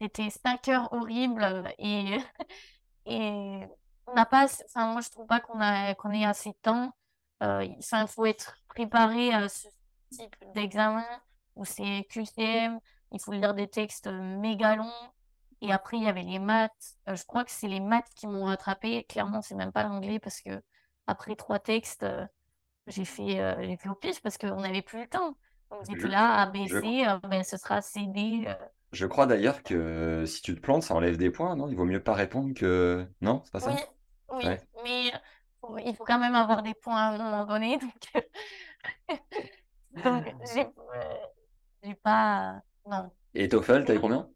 c'était 0.00 0.30
5 0.30 0.68
heures 0.68 0.92
horribles 0.92 1.64
et, 1.78 2.18
et 3.06 3.60
on 4.06 4.14
n'a 4.14 4.26
pas, 4.26 4.46
enfin, 4.66 4.92
moi 4.92 5.02
je 5.02 5.10
trouve 5.10 5.26
pas 5.26 5.40
qu'on 5.40 5.60
a, 5.60 5.94
qu'on 5.96 6.12
ait 6.12 6.24
assez 6.26 6.50
de 6.50 6.56
temps. 6.62 6.92
Euh, 7.42 7.64
il 7.64 8.08
faut 8.08 8.26
être 8.26 8.56
préparé 8.68 9.32
à 9.32 9.48
ce 9.48 9.68
type 10.10 10.34
d'examen 10.54 11.04
où 11.56 11.64
c'est 11.64 12.06
QCM, 12.10 12.78
il 13.12 13.20
faut 13.20 13.32
lire 13.32 13.54
des 13.54 13.68
textes 13.68 14.06
méga 14.08 14.76
longs. 14.76 14.90
Et 15.60 15.72
après, 15.72 15.96
il 15.96 16.04
y 16.04 16.08
avait 16.08 16.22
les 16.22 16.38
maths. 16.38 16.72
Euh, 17.08 17.16
je 17.16 17.24
crois 17.24 17.44
que 17.44 17.50
c'est 17.50 17.68
les 17.68 17.80
maths 17.80 18.08
qui 18.16 18.26
m'ont 18.26 18.44
rattrapé. 18.44 19.04
Clairement, 19.04 19.40
c'est 19.42 19.54
même 19.54 19.72
pas 19.72 19.84
l'anglais 19.84 20.18
parce 20.18 20.40
que 20.40 20.60
après 21.06 21.36
trois 21.36 21.58
textes, 21.58 22.02
euh, 22.02 22.26
j'ai 22.86 23.04
fait, 23.04 23.40
euh, 23.40 23.56
j'ai 23.62 23.76
fait 23.76 23.88
au 23.88 23.94
pif 23.94 24.20
parce 24.22 24.38
qu'on 24.38 24.60
n'avait 24.60 24.82
plus 24.82 25.00
le 25.02 25.08
temps. 25.08 25.36
Donc 25.70 25.86
j'étais 25.88 26.08
là, 26.08 26.42
A, 26.42 26.46
B, 26.46 26.66
C, 26.68 27.06
euh, 27.06 27.18
ben, 27.28 27.42
ce 27.44 27.56
sera 27.56 27.80
C, 27.82 28.00
D. 28.08 28.44
euh. 28.46 28.54
Je 28.92 29.06
crois 29.06 29.26
d'ailleurs 29.26 29.62
que 29.62 30.24
si 30.26 30.42
tu 30.42 30.54
te 30.54 30.60
plantes, 30.60 30.84
ça 30.84 30.94
enlève 30.94 31.16
des 31.16 31.30
points, 31.30 31.56
non? 31.56 31.68
Il 31.68 31.76
vaut 31.76 31.84
mieux 31.84 32.02
pas 32.02 32.14
répondre 32.14 32.54
que... 32.54 33.06
Non, 33.20 33.42
c'est 33.44 33.52
pas 33.52 33.60
ça? 33.60 33.72
Oui, 33.72 33.80
oui, 34.30 34.44
Ouais. 34.46 34.60
mais 34.84 35.12
faut- 35.66 35.78
il 35.78 35.94
faut 35.96 36.04
quand 36.04 36.18
même 36.18 36.34
avoir 36.34 36.62
des 36.62 36.74
points 36.74 36.96
à 36.96 37.10
un 37.14 37.18
moment 37.18 37.44
donné. 37.46 37.78
Donc, 38.04 38.24
donc 40.04 40.24
j'ai 40.54 40.66
euh, 40.66 41.14
j'ai 41.82 41.94
pas. 41.96 42.60
Non. 42.86 43.10
Et 43.34 43.48
TOEFL, 43.48 43.84
t'as 43.84 43.94
eu 43.96 44.00
combien? 44.00 44.28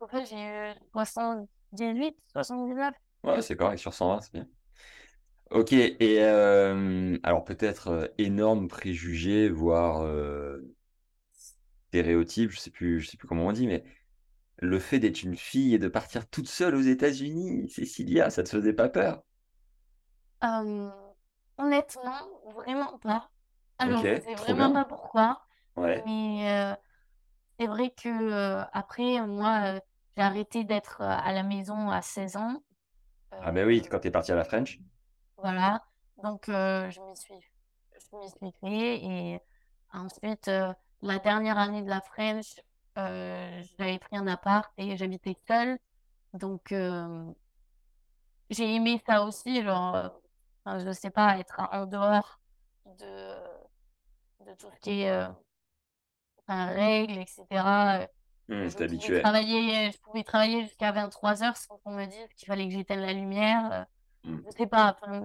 En 0.00 0.06
fait, 0.06 0.24
j'ai 0.26 0.36
eu 0.70 0.74
78, 0.92 2.16
79. 2.32 2.94
Ouais, 3.24 3.42
c'est 3.42 3.56
correct, 3.56 3.78
sur 3.78 3.92
120, 3.94 4.20
c'est 4.20 4.32
bien. 4.32 4.46
Ok, 5.50 5.72
et 5.72 5.96
euh, 6.22 7.16
alors 7.22 7.44
peut-être 7.44 7.88
euh, 7.88 8.06
énorme 8.18 8.66
préjugé, 8.68 9.48
voire 9.48 10.02
euh, 10.02 10.60
stéréotype, 11.88 12.50
je 12.50 12.58
sais 12.58 12.70
plus, 12.70 13.00
je 13.00 13.08
sais 13.10 13.16
plus 13.16 13.26
comment 13.28 13.46
on 13.46 13.52
dit, 13.52 13.66
mais 13.66 13.84
le 14.58 14.78
fait 14.80 14.98
d'être 15.00 15.22
une 15.24 15.36
fille 15.36 15.74
et 15.74 15.78
de 15.80 15.88
partir 15.88 16.28
toute 16.28 16.48
seule 16.48 16.74
aux 16.76 16.80
États-Unis, 16.82 17.68
Cécilia, 17.70 18.30
ça 18.30 18.42
te 18.44 18.50
faisait 18.50 18.74
pas 18.74 18.88
peur? 18.90 19.22
Euh, 20.42 20.90
honnêtement, 21.58 22.20
vraiment 22.54 22.98
pas. 22.98 23.30
Alors, 23.78 24.00
Ok, 24.00 24.06
je 24.06 24.20
sais 24.20 24.34
trop 24.36 24.44
vraiment 24.44 24.56
bien. 24.56 24.72
pas 24.72 24.84
pourquoi, 24.84 25.42
Ouais. 25.76 26.02
mais 26.06 26.50
euh, 26.50 26.76
c'est 27.58 27.66
vrai 27.68 27.90
que 27.92 28.08
euh, 28.08 28.64
après, 28.72 29.26
moi, 29.26 29.76
euh, 29.76 29.80
j'ai 30.16 30.22
arrêté 30.24 30.64
d'être 30.64 31.00
euh, 31.02 31.06
à 31.08 31.32
la 31.32 31.42
maison 31.44 31.90
à 31.90 32.02
16 32.02 32.36
ans. 32.36 32.62
Ah 33.40 33.52
ben 33.52 33.64
oui, 33.66 33.80
Euh, 33.80 33.88
quand 33.88 34.00
t'es 34.00 34.10
parti 34.10 34.32
à 34.32 34.34
la 34.34 34.44
French. 34.44 34.80
Voilà, 35.36 35.84
donc 36.22 36.48
euh, 36.48 36.90
je 36.90 37.00
m'y 37.00 37.16
suis, 37.16 37.34
je 37.92 38.16
m'y 38.16 38.28
suis 38.30 38.52
fait 38.60 39.04
et 39.04 39.40
ensuite 39.92 40.48
euh, 40.48 40.72
la 41.02 41.18
dernière 41.18 41.58
année 41.58 41.82
de 41.82 41.88
la 41.90 42.00
French, 42.00 42.60
euh, 42.98 43.62
j'avais 43.78 43.98
pris 43.98 44.16
un 44.16 44.26
appart 44.26 44.72
et 44.78 44.96
j'habitais 44.96 45.36
seule, 45.48 45.78
donc 46.34 46.72
euh, 46.72 47.32
j'ai 48.50 48.74
aimé 48.74 49.02
ça 49.06 49.24
aussi, 49.24 49.62
genre, 49.62 49.94
euh, 49.96 50.08
enfin, 50.64 50.78
je 50.84 50.92
sais 50.92 51.10
pas, 51.10 51.38
être 51.38 51.60
en 51.72 51.86
dehors 51.86 52.40
de, 52.98 53.34
de 54.46 54.54
tout 54.54 54.70
ce 54.74 54.80
qui 54.80 55.02
est 55.02 55.10
euh, 55.10 55.28
enfin, 56.46 56.66
règles, 56.66 57.18
etc. 57.18 58.00
euh, 58.02 58.06
Hmm, 58.46 58.68
Je 58.68 58.76
pouvais 58.76 59.20
travailler, 59.22 59.90
je 59.92 59.98
pouvais 60.00 60.22
travailler 60.24 60.62
jusqu'à 60.64 60.92
23 60.92 61.42
heures 61.42 61.56
sans 61.56 61.78
qu'on 61.78 61.92
me 61.92 62.04
dise 62.06 62.28
qu'il 62.36 62.46
fallait 62.46 62.68
que 62.68 62.74
j'éteigne 62.74 63.00
la 63.00 63.12
lumière. 63.12 63.72
euh, 63.72 63.84
Hmm. 64.24 64.38
je 64.46 64.50
sais 64.56 64.66
pas, 64.66 64.96
enfin, 65.02 65.22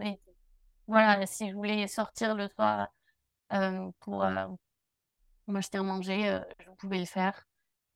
voilà, 0.87 1.25
si 1.25 1.49
je 1.49 1.55
voulais 1.55 1.87
sortir 1.87 2.35
le 2.35 2.47
soir 2.49 2.87
euh, 3.53 3.89
pour 4.01 4.23
euh, 4.23 4.47
m'acheter 5.47 5.77
à 5.77 5.83
manger, 5.83 6.39
je 6.59 6.69
pouvais 6.77 6.99
le 6.99 7.05
faire. 7.05 7.45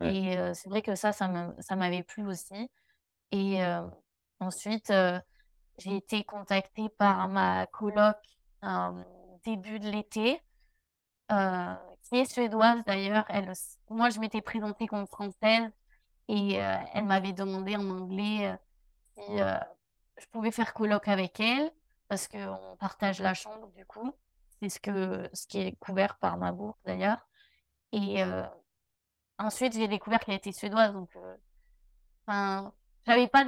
Ouais. 0.01 0.13
Et 0.13 0.38
c'est 0.53 0.69
vrai 0.69 0.82
que 0.82 0.95
ça, 0.95 1.13
ça 1.13 1.75
m'avait 1.75 2.03
plu 2.03 2.25
aussi. 2.27 2.69
Et 3.32 3.60
ensuite, 4.39 4.91
j'ai 5.77 5.95
été 5.95 6.23
contactée 6.23 6.89
par 6.89 7.27
ma 7.29 7.65
coloc 7.67 8.17
euh, 8.63 9.03
début 9.43 9.79
de 9.79 9.89
l'été, 9.89 10.41
euh, 11.31 11.73
qui 12.03 12.17
est 12.17 12.25
suédoise 12.25 12.83
d'ailleurs. 12.86 13.25
Moi, 13.89 14.09
je 14.09 14.19
m'étais 14.19 14.41
présentée 14.41 14.88
comme 14.88 15.07
française 15.07 15.71
et 16.27 16.62
euh, 16.62 16.77
elle 16.93 17.05
m'avait 17.05 17.33
demandé 17.33 17.75
en 17.75 17.89
anglais 17.89 18.51
euh, 18.51 18.57
si 19.17 19.38
je 20.21 20.27
pouvais 20.31 20.51
faire 20.51 20.73
coloc 20.73 21.07
avec 21.07 21.39
elle 21.39 21.71
parce 22.07 22.27
qu'on 22.27 22.77
partage 22.79 23.19
la 23.19 23.33
chambre 23.33 23.71
du 23.71 23.86
coup. 23.86 24.13
C'est 24.59 24.69
ce 24.69 25.29
ce 25.33 25.47
qui 25.47 25.59
est 25.59 25.75
couvert 25.79 26.17
par 26.17 26.38
ma 26.38 26.51
bourse 26.51 26.79
d'ailleurs. 26.86 27.27
Et 27.91 28.23
ensuite, 29.38 29.73
j'ai 29.73 29.88
découvert 29.88 30.19
qu'elle 30.19 30.36
était 30.36 30.51
suédoise. 30.51 30.93
Donc, 30.93 31.09
enfin, 32.25 32.73
j'avais 33.05 33.27
pas 33.27 33.43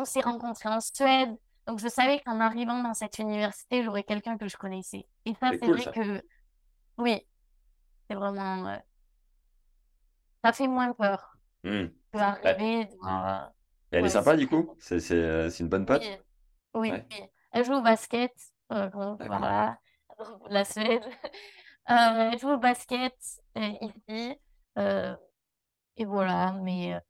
On 0.00 0.04
s'est 0.04 0.20
rencontrés 0.20 0.68
en 0.68 0.80
Suède. 0.80 1.36
Donc, 1.66 1.80
je 1.80 1.88
savais 1.88 2.20
qu'en 2.20 2.40
arrivant 2.40 2.82
dans 2.82 2.94
cette 2.94 3.18
université, 3.18 3.82
j'aurais 3.82 4.04
quelqu'un 4.04 4.38
que 4.38 4.48
je 4.48 4.56
connaissais. 4.56 5.06
Et 5.26 5.34
ça, 5.34 5.50
C'est 5.52 5.58
cool, 5.58 5.72
vrai 5.72 5.82
ça. 5.84 5.92
que, 5.92 6.22
oui, 6.98 7.26
c'est 8.08 8.16
vraiment. 8.16 8.68
euh, 8.68 8.76
Ça 10.44 10.52
fait 10.52 10.68
moins 10.68 10.92
peur 10.92 11.36
que 11.62 12.18
arriver 12.18 12.88
dans. 13.02 13.50
Et 13.90 13.96
elle 13.96 14.06
est 14.06 14.10
sympa 14.10 14.36
du 14.36 14.46
coup? 14.46 14.74
C'est 14.78 15.00
euh, 15.12 15.50
c'est 15.50 15.62
une 15.62 15.68
bonne 15.68 15.86
pote? 15.86 16.02
Oui, 16.02 16.16
oui, 16.74 16.90
Ouais. 16.90 17.06
oui. 17.10 17.24
Elle 17.52 17.64
joue 17.64 17.74
au 17.74 17.82
basket. 17.82 18.32
euh, 18.72 18.88
voilà. 18.90 19.78
La 20.50 20.64
Suède. 20.64 21.04
Euh, 21.90 22.30
elle 22.32 22.38
joue 22.38 22.50
au 22.50 22.58
basket 22.58 23.16
euh, 23.56 23.72
ici. 23.80 24.36
euh, 24.78 25.16
et 25.96 26.04
voilà. 26.04 26.52
Mais 26.52 26.94
euh, 26.94 27.00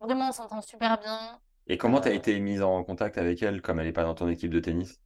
vraiment, 0.00 0.28
on 0.28 0.32
s'entend 0.32 0.62
super 0.62 0.98
bien. 0.98 1.40
Et 1.68 1.78
comment 1.78 2.00
t'as 2.00 2.12
Euh, 2.12 2.14
été 2.14 2.40
mise 2.40 2.62
en 2.62 2.82
contact 2.82 3.16
avec 3.16 3.42
elle 3.44 3.62
comme 3.62 3.78
elle 3.78 3.86
n'est 3.86 3.92
pas 3.92 4.02
dans 4.02 4.16
ton 4.16 4.28
équipe 4.28 4.50
de 4.50 4.58
tennis? 4.58 5.00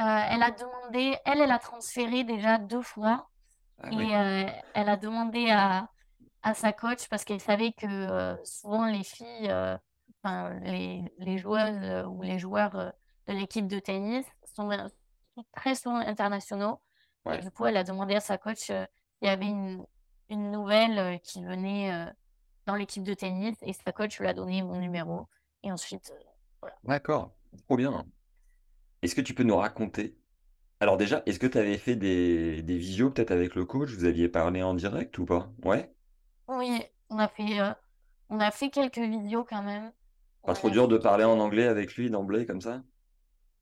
Euh, 0.00 0.02
elle 0.30 0.42
a 0.42 0.50
demandé, 0.52 1.16
elle, 1.24 1.40
elle 1.40 1.50
a 1.50 1.58
transféré 1.58 2.22
déjà 2.24 2.58
deux 2.58 2.82
fois 2.82 3.28
Ah 3.78 3.90
et 3.90 3.96
oui. 3.96 4.08
euh, 4.16 4.46
elle 4.74 4.88
a 4.88 4.96
demandé 4.96 5.50
à, 5.50 5.90
à 6.42 6.54
sa 6.54 6.72
coach 6.72 7.08
parce 7.08 7.24
qu'elle 7.24 7.40
savait 7.40 7.72
que 7.72 7.86
euh, 7.86 8.36
souvent 8.44 8.86
les 8.86 9.04
filles, 9.04 9.52
enfin 10.24 10.50
les, 10.60 11.04
les 11.18 11.38
joueuses 11.38 12.06
ou 12.08 12.22
les 12.22 12.38
joueurs 12.38 12.94
de 13.28 13.32
l'équipe 13.34 13.66
de 13.68 13.78
tennis 13.80 14.26
sont, 14.54 14.70
sont 15.36 15.44
très 15.54 15.74
souvent 15.76 15.98
internationaux. 15.98 16.80
Et 17.30 17.38
du 17.38 17.50
coup, 17.50 17.66
elle 17.66 17.76
a 17.78 17.84
demandé 17.84 18.14
à 18.16 18.20
sa 18.20 18.38
coach 18.38 18.58
s'il 18.66 18.88
y 19.22 19.28
avait 19.28 19.46
une, 19.46 19.84
une 20.30 20.50
nouvelle 20.52 21.20
qui 21.22 21.44
venait 21.44 22.06
dans 22.66 22.74
l'équipe 22.76 23.02
de 23.04 23.14
tennis 23.14 23.56
et 23.62 23.72
sa 23.74 23.92
coach 23.92 24.18
lui 24.20 24.28
a 24.28 24.34
donné 24.34 24.62
mon 24.62 24.78
numéro. 24.80 25.28
Et 25.62 25.72
ensuite, 25.72 26.12
euh, 26.14 26.22
voilà. 26.60 26.76
D'accord, 26.84 27.34
trop 27.66 27.76
bien. 27.76 28.06
Est-ce 29.02 29.14
que 29.14 29.20
tu 29.20 29.34
peux 29.34 29.42
nous 29.42 29.56
raconter? 29.56 30.16
Alors 30.80 30.96
déjà, 30.96 31.22
est-ce 31.26 31.38
que 31.38 31.46
tu 31.46 31.58
avais 31.58 31.78
fait 31.78 31.96
des, 31.96 32.62
des 32.62 32.78
visios 32.78 33.10
peut-être 33.10 33.32
avec 33.32 33.54
le 33.54 33.64
coach? 33.64 33.90
Vous 33.90 34.04
aviez 34.04 34.28
parlé 34.28 34.62
en 34.62 34.74
direct 34.74 35.18
ou 35.18 35.24
pas? 35.24 35.50
Ouais? 35.64 35.92
Oui, 36.48 36.82
on 37.10 37.18
a 37.18 37.28
fait, 37.28 37.60
euh, 37.60 37.72
on 38.30 38.40
a 38.40 38.50
fait 38.50 38.70
quelques 38.70 38.98
vidéos 38.98 39.44
quand 39.44 39.62
même. 39.62 39.92
Pas 40.42 40.54
trop 40.54 40.70
dur 40.70 40.88
de 40.88 40.96
parler 40.96 41.24
en 41.24 41.38
anglais 41.40 41.66
avec 41.66 41.94
lui 41.96 42.10
d'emblée 42.10 42.46
comme 42.46 42.60
ça? 42.60 42.82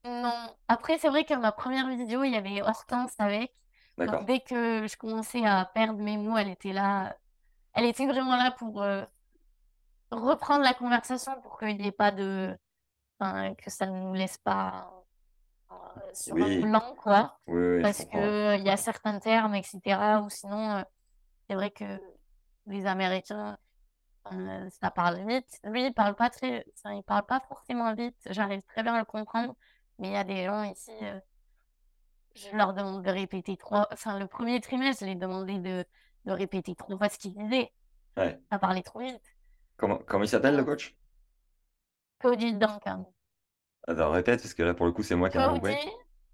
Non. 0.05 0.55
Après, 0.67 0.97
c'est 0.97 1.09
vrai 1.09 1.25
que 1.25 1.33
ma 1.33 1.51
première 1.51 1.87
vidéo, 1.89 2.23
il 2.23 2.31
y 2.31 2.37
avait 2.37 2.61
Hortense 2.61 3.13
avec. 3.19 3.53
Donc, 3.97 4.07
D'accord. 4.07 4.25
dès 4.25 4.39
que 4.39 4.87
je 4.87 4.95
commençais 4.95 5.45
à 5.45 5.65
perdre 5.73 5.99
mes 5.99 6.17
mots, 6.17 6.37
elle 6.37 6.49
était 6.49 6.71
là. 6.71 7.17
Elle 7.73 7.85
était 7.85 8.05
vraiment 8.05 8.37
là 8.37 8.51
pour 8.51 8.81
euh, 8.81 9.03
reprendre 10.11 10.63
la 10.63 10.73
conversation 10.73 11.39
pour 11.41 11.59
qu'il 11.59 11.77
n'y 11.77 11.87
ait 11.87 11.91
pas 11.91 12.11
de. 12.11 12.57
Enfin, 13.19 13.55
que 13.55 13.69
ça 13.71 13.87
ne 13.87 13.99
nous 13.99 14.13
laisse 14.13 14.37
pas 14.37 14.91
euh, 15.71 15.75
sur 16.13 16.35
un 16.35 16.39
Oui, 16.43 16.59
blanc, 16.61 16.95
quoi. 16.97 17.39
oui, 17.47 17.77
oui, 17.77 17.81
Parce 17.81 18.03
comprends. 18.05 18.19
que 18.19 18.57
il 18.57 18.63
y 18.65 18.69
a 18.69 18.77
certains 18.77 19.19
termes, 19.19 19.55
etc. 19.55 20.21
Ou 20.23 20.29
sinon, 20.29 20.77
euh, 20.77 20.83
c'est 21.49 21.55
vrai 21.55 21.71
que 21.71 21.99
les 22.67 22.85
Américains, 22.85 23.57
euh, 24.33 24.69
ça 24.81 24.91
parle 24.91 25.25
vite. 25.27 25.59
Lui, 25.63 25.85
il 25.87 25.93
parle 25.93 26.15
pas 26.15 26.29
très, 26.29 26.65
enfin, 26.77 26.95
il 26.95 27.03
parle 27.03 27.25
pas 27.25 27.39
forcément 27.47 27.93
vite. 27.95 28.17
J'arrive 28.29 28.61
très 28.63 28.83
bien 28.83 28.95
à 28.95 28.99
le 28.99 29.05
comprendre. 29.05 29.55
Mais 29.99 30.09
il 30.09 30.13
y 30.13 30.17
a 30.17 30.23
des 30.23 30.45
gens 30.45 30.63
ici, 30.63 30.91
je 32.35 32.55
leur 32.55 32.73
demande 32.73 33.03
de 33.03 33.09
répéter 33.09 33.57
trois. 33.57 33.87
Enfin, 33.91 34.19
le 34.19 34.27
premier 34.27 34.61
trimestre, 34.61 35.03
je 35.03 35.09
les 35.09 35.15
demandé 35.15 35.57
de, 35.59 35.85
de 36.25 36.31
répéter 36.31 36.75
trois 36.75 36.97
fois 36.97 37.09
ce 37.09 37.17
qu'ils 37.17 37.33
disaient. 37.33 37.73
Ouais. 38.15 38.39
Ça 38.51 38.59
parlait 38.59 38.83
trop 38.83 38.99
vite. 38.99 39.21
Comment, 39.77 39.97
comment 40.05 40.23
il 40.23 40.27
s'appelle 40.29 40.55
le 40.55 40.63
coach? 40.63 40.95
Cody 42.19 42.53
Duncan. 42.53 43.07
Attends, 43.87 44.11
répète 44.11 44.41
parce 44.41 44.53
que 44.53 44.63
là 44.63 44.73
pour 44.73 44.85
le 44.85 44.91
coup 44.91 45.03
c'est 45.03 45.15
moi 45.15 45.29
qui 45.29 45.37
ai 45.37 45.39
un 45.41 45.59
Cody. 45.59 45.75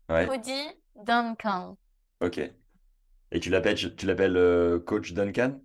Ouais, 0.10 0.32
Cody 0.32 0.82
Duncan. 0.96 1.78
ok. 2.22 2.40
Et 3.32 3.40
tu 3.42 3.50
l'appelles, 3.52 3.96
tu 3.98 4.06
l'appelles 4.08 4.38
euh, 4.38 4.80
coach 4.80 5.14
Duncan? 5.14 5.62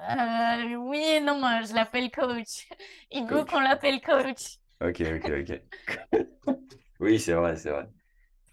Euh, 0.00 0.74
oui 0.76 0.98
et 0.98 1.20
non, 1.20 1.38
moi, 1.38 1.62
je 1.62 1.74
l'appelle 1.74 2.10
coach. 2.10 2.68
Il 3.10 3.26
veut 3.28 3.44
Coach. 3.44 3.44
qu'on 3.44 3.60
l'appelle 3.60 4.00
coach. 4.00 4.58
Ok, 4.80 5.00
ok, 5.00 5.28
ok. 5.40 5.62
Oui, 7.00 7.18
c'est 7.20 7.34
vrai, 7.34 7.56
c'est 7.56 7.70
vrai. 7.70 7.88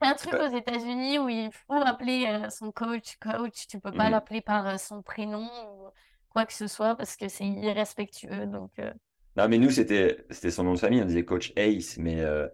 C'est 0.02 0.08
un 0.10 0.14
truc 0.16 0.34
Ouais. 0.34 0.40
aux 0.40 0.56
États-Unis 0.56 1.18
où 1.20 1.30
il 1.30 1.52
faut 1.52 1.74
appeler 1.74 2.26
euh, 2.28 2.50
son 2.50 2.72
coach 2.72 3.18
coach. 3.20 3.68
Tu 3.68 3.80
peux 3.80 3.92
pas 3.92 4.10
Mhm. 4.10 4.12
l'appeler 4.12 4.42
par 4.42 4.68
euh, 4.68 4.78
son 4.78 5.02
prénom 5.02 5.50
ou 5.72 5.90
quoi 6.30 6.46
que 6.46 6.54
ce 6.54 6.68
soit 6.68 6.96
parce 6.96 7.16
que 7.16 7.28
c'est 7.28 7.46
irrespectueux. 7.48 8.46
Donc, 8.48 8.72
euh, 8.80 8.92
Non, 9.36 9.48
mais 9.48 9.58
nous, 9.58 9.70
c'était 9.70 10.26
son 10.52 10.64
nom 10.64 10.74
de 10.74 10.80
famille, 10.80 11.02
on 11.02 11.06
disait 11.06 11.26
coach 11.26 11.54
Ace, 11.56 11.98
mais, 11.98 12.22
euh, 12.22 12.48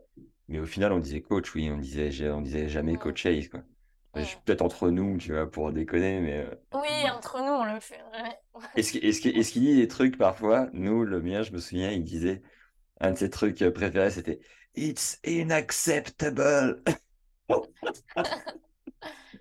mais 0.47 0.59
au 0.59 0.65
final, 0.65 0.91
on 0.91 0.99
disait 0.99 1.21
coach, 1.21 1.53
oui, 1.55 1.69
on 1.71 1.77
disait, 1.77 2.29
on 2.29 2.41
disait 2.41 2.67
jamais 2.69 2.95
coach 2.97 3.25
Ace, 3.25 3.47
quoi. 3.49 3.62
Peut-être 4.45 4.62
entre 4.62 4.89
nous, 4.89 5.17
tu 5.17 5.31
vois, 5.33 5.49
pour 5.49 5.71
déconner, 5.71 6.21
mais. 6.21 6.45
euh, 6.45 6.55
oui, 6.75 7.09
entre 7.09 7.39
nous, 7.39 7.51
on 7.51 7.65
le 7.73 7.79
fait. 7.79 7.99
ouais. 8.13 8.62
Est-ce 8.75 8.91
qu'il 8.91 9.03
est-ce 9.03 9.51
qu'il 9.51 9.63
dit 9.63 9.75
des 9.75 9.88
trucs 9.88 10.17
parfois? 10.19 10.69
Nous, 10.73 11.03
le 11.03 11.19
mien, 11.19 11.41
je 11.41 11.51
me 11.51 11.57
souviens, 11.57 11.89
il 11.91 12.03
disait 12.03 12.43
Un 12.99 13.13
de 13.13 13.17
ses 13.17 13.31
trucs 13.31 13.57
préférés, 13.73 14.12
c'était 14.12 14.39
It's 14.75 15.19
unacceptable. 15.25 16.83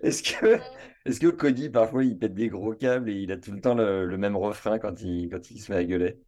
Est-ce 0.03 0.21
que, 0.23 0.59
est-ce 1.05 1.19
que 1.19 1.27
Cody, 1.27 1.69
parfois, 1.69 2.03
il 2.03 2.17
pète 2.19 2.33
des 2.35 2.47
gros 2.49 2.73
câbles 2.75 3.09
et 3.09 3.15
il 3.15 3.31
a 3.31 3.37
tout 3.37 3.51
le 3.51 3.61
temps 3.61 3.73
le, 3.75 4.05
le 4.05 4.17
même 4.17 4.35
refrain 4.37 4.77
quand 4.79 5.01
il, 5.01 5.29
quand 5.29 5.49
il 5.51 5.59
se 5.59 5.71
met 5.71 5.77
à 5.79 5.83
gueuler? 5.85 6.19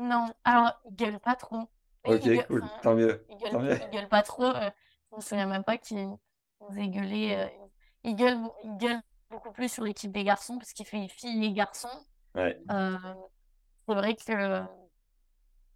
Non, 0.00 0.26
alors, 0.44 0.80
il 0.86 0.94
gueule 0.96 1.20
pas 1.20 1.36
trop. 1.36 1.68
Ok, 2.04 2.20
gueule, 2.22 2.46
cool, 2.46 2.62
enfin, 2.62 2.80
tant 2.82 2.94
mieux, 2.94 3.26
il 3.28 3.36
gueule, 3.38 3.52
tant 3.52 3.60
mieux. 3.60 3.78
il 3.82 3.90
gueule 3.90 4.08
pas 4.08 4.22
trop. 4.22 4.44
euh, 4.44 4.70
je 5.10 5.16
me 5.16 5.20
souviens 5.20 5.46
même 5.46 5.64
pas 5.64 5.78
qu'il 5.78 5.98
nous 5.98 6.78
ait 6.78 6.88
gueulé. 6.88 7.34
euh, 7.36 7.46
il 8.04 8.16
gueule, 8.16 8.38
il 8.64 8.76
gueule 8.78 9.00
beaucoup 9.30 9.52
plus 9.52 9.70
sur 9.70 9.84
l'équipe 9.84 10.10
des 10.12 10.24
garçons 10.24 10.56
parce 10.58 10.72
qu'il 10.72 10.86
fait 10.86 11.08
filles 11.08 11.44
et 11.44 11.52
garçons. 11.52 11.88
Ouais. 12.34 12.58
Euh, 12.70 12.96
c'est 13.88 13.94
vrai 13.94 14.14
que 14.16 14.62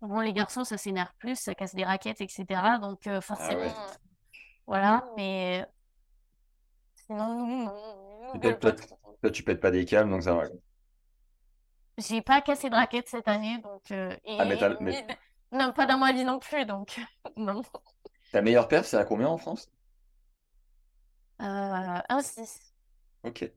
bon, 0.00 0.20
les 0.20 0.32
garçons, 0.32 0.64
ça 0.64 0.76
s'énerve 0.78 1.12
plus, 1.18 1.36
ça 1.36 1.54
casse 1.54 1.74
des 1.74 1.84
raquettes, 1.84 2.20
etc. 2.20 2.78
Donc 2.78 3.06
euh, 3.06 3.16
Ah 3.16 3.20
forcément, 3.20 3.60
ouais. 3.60 3.68
euh, 3.68 3.94
voilà. 4.66 5.06
Mais 5.16 5.66
Et 8.42 8.54
on 8.54 8.58
toi, 8.58 8.72
pas 9.20 9.30
tu 9.30 9.42
pètes 9.42 9.60
pas 9.60 9.70
des 9.72 9.84
câbles, 9.84 10.10
donc 10.10 10.22
ça 10.24 10.34
va. 10.34 10.44
J'ai 11.98 12.22
pas 12.22 12.40
cassé 12.40 12.70
de 12.70 12.74
raquettes 12.74 13.08
cette 13.08 13.28
année, 13.28 13.58
donc 13.58 13.90
euh, 13.92 14.16
Ah, 14.38 14.44
mais, 14.44 14.56
et 14.56 14.58
t'as- 14.58 14.76
mais 14.80 14.96
ni- 14.96 15.16
non, 15.52 15.72
pas 15.72 15.86
dans 15.86 15.98
ma 15.98 16.12
vie 16.12 16.24
non 16.24 16.38
plus, 16.40 16.64
donc 16.66 17.00
non. 17.36 17.62
ta 18.32 18.42
meilleure 18.42 18.68
perf, 18.68 18.86
c'est 18.86 18.98
à 18.98 19.04
combien 19.06 19.28
en 19.28 19.38
France? 19.38 19.70
Euh, 21.40 22.00
un 22.08 22.22
6. 22.22 22.74
Ok. 23.22 23.54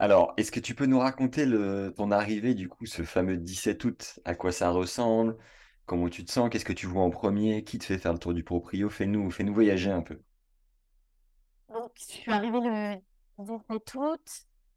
Alors, 0.00 0.34
est-ce 0.36 0.50
que 0.52 0.58
tu 0.60 0.74
peux 0.74 0.86
nous 0.86 0.98
raconter 0.98 1.44
le, 1.46 1.92
ton 1.96 2.10
arrivée, 2.10 2.54
du 2.54 2.68
coup, 2.68 2.84
ce 2.86 3.02
fameux 3.04 3.36
17 3.36 3.84
août? 3.84 4.18
À 4.24 4.34
quoi 4.34 4.50
ça 4.52 4.70
ressemble? 4.70 5.36
Comment 5.86 6.08
tu 6.08 6.24
te 6.24 6.30
sens? 6.32 6.50
Qu'est-ce 6.50 6.64
que 6.64 6.72
tu 6.72 6.86
vois 6.86 7.02
en 7.02 7.10
premier? 7.10 7.62
Qui 7.64 7.78
te 7.78 7.84
fait 7.84 7.98
faire 7.98 8.12
le 8.12 8.18
tour 8.18 8.34
du 8.34 8.42
proprio? 8.44 8.88
Fais-nous, 8.90 9.30
fais-nous 9.30 9.54
voyager 9.54 9.90
un 9.90 10.02
peu. 10.02 10.20
Donc, 11.72 11.92
je 11.98 12.04
suis 12.04 12.32
arrivée 12.32 12.60
le 12.60 12.96
17 13.38 13.94
août 13.94 14.20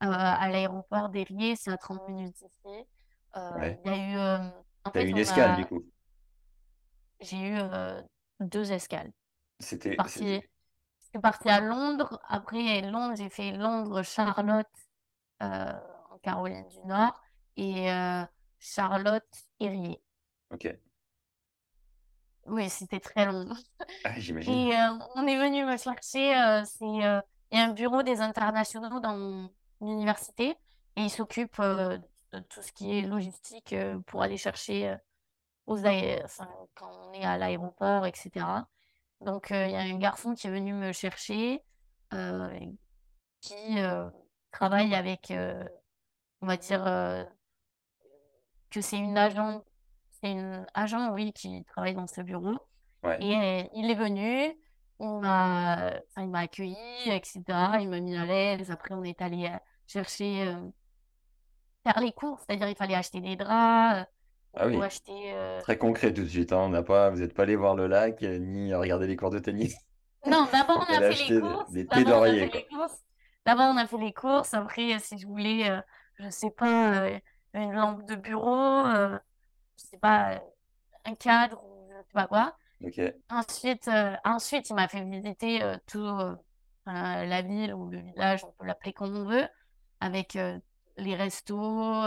euh, 0.04 0.08
à 0.10 0.50
l'aéroport 0.50 1.10
d'Érié, 1.10 1.56
c'est 1.56 1.72
à 1.72 1.78
30 1.78 2.08
minutes 2.10 2.36
d'ici. 2.36 2.86
Euh, 3.36 3.52
Ouais. 3.58 3.80
Il 3.86 3.92
y 3.92 3.94
a 3.94 3.98
eu, 3.98 4.18
euh, 4.18 4.50
en 4.84 5.00
eu 5.00 5.08
une 5.08 5.18
escale, 5.18 5.56
du 5.56 5.66
coup. 5.66 5.86
j'ai 7.22 7.38
eu 7.38 7.58
euh, 7.58 8.02
deux 8.40 8.72
escales. 8.72 9.12
C'était, 9.60 9.96
partie, 9.96 10.42
je 10.42 11.08
suis 11.08 11.20
partie 11.22 11.50
à 11.50 11.62
Londres. 11.62 12.20
Après 12.28 12.82
Londres, 12.82 13.16
j'ai 13.16 13.30
fait 13.30 13.52
Londres-Charlotte 13.52 14.68
en 15.40 16.18
Caroline 16.24 16.68
du 16.68 16.80
Nord 16.88 17.22
et 17.58 17.88
Charlotte-Érié. 18.60 20.02
Ok. 20.52 20.76
Oui, 22.48 22.70
c'était 22.70 23.00
très 23.00 23.26
long. 23.26 23.48
Ah, 24.04 24.20
j'imagine. 24.20 24.54
Et 24.54 24.76
euh, 24.76 24.98
on 25.16 25.28
est 25.28 25.38
venu 25.38 25.64
me 25.66 25.78
chercher. 25.78 26.36
euh, 26.38 26.64
c'est, 26.66 26.86
euh, 26.86 27.22
il 27.52 27.58
y 27.60 27.62
a 27.62 27.66
un 27.66 27.74
bureau 27.74 28.04
des 28.04 28.22
internationaux 28.22 29.00
dans 29.00 29.16
mon 29.18 29.50
université 29.82 30.50
et 30.96 31.02
ils 31.04 31.10
s'occupent 31.10 31.62
de 31.62 32.40
tout 32.50 32.62
ce 32.62 32.72
qui 32.72 32.98
est 32.98 33.02
logistique 33.02 33.76
pour 34.08 34.22
aller 34.24 34.38
chercher 34.38 34.96
aux 35.68 35.78
aé- 35.86 36.22
enfin, 36.24 36.48
quand 36.76 36.92
on 37.10 37.14
est 37.14 37.26
à 37.26 37.38
l'aéroport, 37.38 38.06
etc. 38.06 38.68
Donc, 39.22 39.48
il 39.52 39.72
y 39.72 39.76
a 39.76 39.82
un 39.82 39.98
garçon 39.98 40.34
qui 40.36 40.48
est 40.48 40.52
venu 40.52 40.74
me 40.74 40.92
chercher 40.94 41.64
qui 43.42 43.78
travaille 44.52 44.96
avec, 44.96 45.34
on 46.42 46.48
va 46.48 46.58
dire, 46.58 46.84
que 48.70 48.82
c'est 48.82 48.98
une 48.98 49.18
agent, 49.18 49.64
c'est 50.24 50.32
une 50.32 50.66
agent, 50.74 51.14
oui, 51.14 51.34
qui 51.34 51.64
travaille 51.66 51.96
dans 51.96 52.08
ce 52.08 52.22
bureau. 52.22 52.56
Ouais. 53.04 53.18
Et 53.24 53.36
euh, 53.36 53.64
il 53.76 53.90
est 53.90 53.96
venu, 53.96 54.54
il 55.00 55.20
m'a, 55.20 55.88
enfin, 56.10 56.22
il 56.24 56.30
m'a 56.30 56.40
accueilli, 56.40 56.76
etc. 57.08 57.44
Il 57.82 57.90
m'a 57.90 58.00
mis 58.00 58.16
à 58.18 58.26
l'aise. 58.26 58.70
Après, 58.72 58.94
on 58.94 59.04
est 59.04 59.22
allé 59.22 59.46
euh, 59.48 59.58
chercher, 59.88 60.48
euh, 60.48 60.56
faire 61.86 62.00
les 62.00 62.12
courses, 62.12 62.44
c'est-à-dire 62.48 62.68
il 62.70 62.76
fallait 62.76 62.96
acheter 62.96 63.22
des 63.22 63.36
draps, 63.36 64.06
Ah 64.54 64.68
ou 64.68 64.70
oui. 64.70 64.82
acheter. 64.82 65.34
euh, 65.34 65.60
Très 65.62 65.78
concret 65.78 66.14
tout 66.14 66.22
de 66.24 66.28
suite, 66.28 66.54
hein. 66.54 66.60
On 66.60 66.70
n'a 66.70 66.84
pas, 66.84 67.10
vous 67.10 67.20
n'êtes 67.20 67.34
pas 67.34 67.44
allé 67.44 67.56
voir 67.56 67.76
le 67.76 67.88
lac, 67.88 68.22
euh, 68.24 68.38
ni 68.40 68.74
regarder 68.74 69.08
les 69.08 69.16
cours 69.16 69.32
de 69.32 69.40
tennis. 69.40 69.76
Non, 70.28 70.48
d'abord 70.52 70.86
on 70.88 70.94
Vous 70.94 71.04
a 71.04 71.12
fait 71.12 71.30
les 71.30 71.36
des, 71.36 71.42
courses. 71.42 71.72
des 71.72 71.84
D'abord 71.86 72.22
on 72.22 72.24
a 72.24 72.28
fait 72.28 72.50
les 72.54 72.68
courses. 72.68 73.04
D'abord 73.46 73.66
on 73.74 73.78
a 73.78 73.88
fait 73.88 73.98
les 73.98 74.14
courses. 74.14 74.54
Après, 74.54 74.94
euh, 74.96 75.00
si 75.00 75.18
je 75.18 75.26
voulais, 75.26 75.70
euh, 75.70 75.82
je 76.20 76.30
sais 76.30 76.52
pas, 76.52 77.02
euh, 77.06 77.20
une 77.56 77.74
lampe 77.74 78.06
de 78.08 78.16
bureau, 78.16 78.86
euh, 78.86 79.18
je 79.84 79.90
sais 79.90 79.98
pas, 79.98 80.34
euh, 80.34 80.40
un 81.06 81.16
cadre 81.16 81.64
ou 81.64 81.90
je 81.90 81.98
sais 81.98 82.14
pas 82.14 82.28
quoi. 82.28 82.56
Ensuite, 83.30 83.88
euh, 83.88 84.16
ensuite 84.26 84.70
il 84.70 84.74
m'a 84.74 84.88
fait 84.88 85.04
visiter 85.04 85.62
euh, 85.62 85.78
tout 85.88 86.00
euh, 86.00 86.36
la 86.86 87.42
ville 87.42 87.74
ou 87.74 87.90
le 87.90 88.00
village, 88.00 88.44
on 88.44 88.52
peut 88.52 88.66
l'appeler 88.66 88.94
comme 88.94 89.16
on 89.16 89.26
veut, 89.26 89.48
avec 90.00 90.38
les 90.98 91.16
restos, 91.16 92.04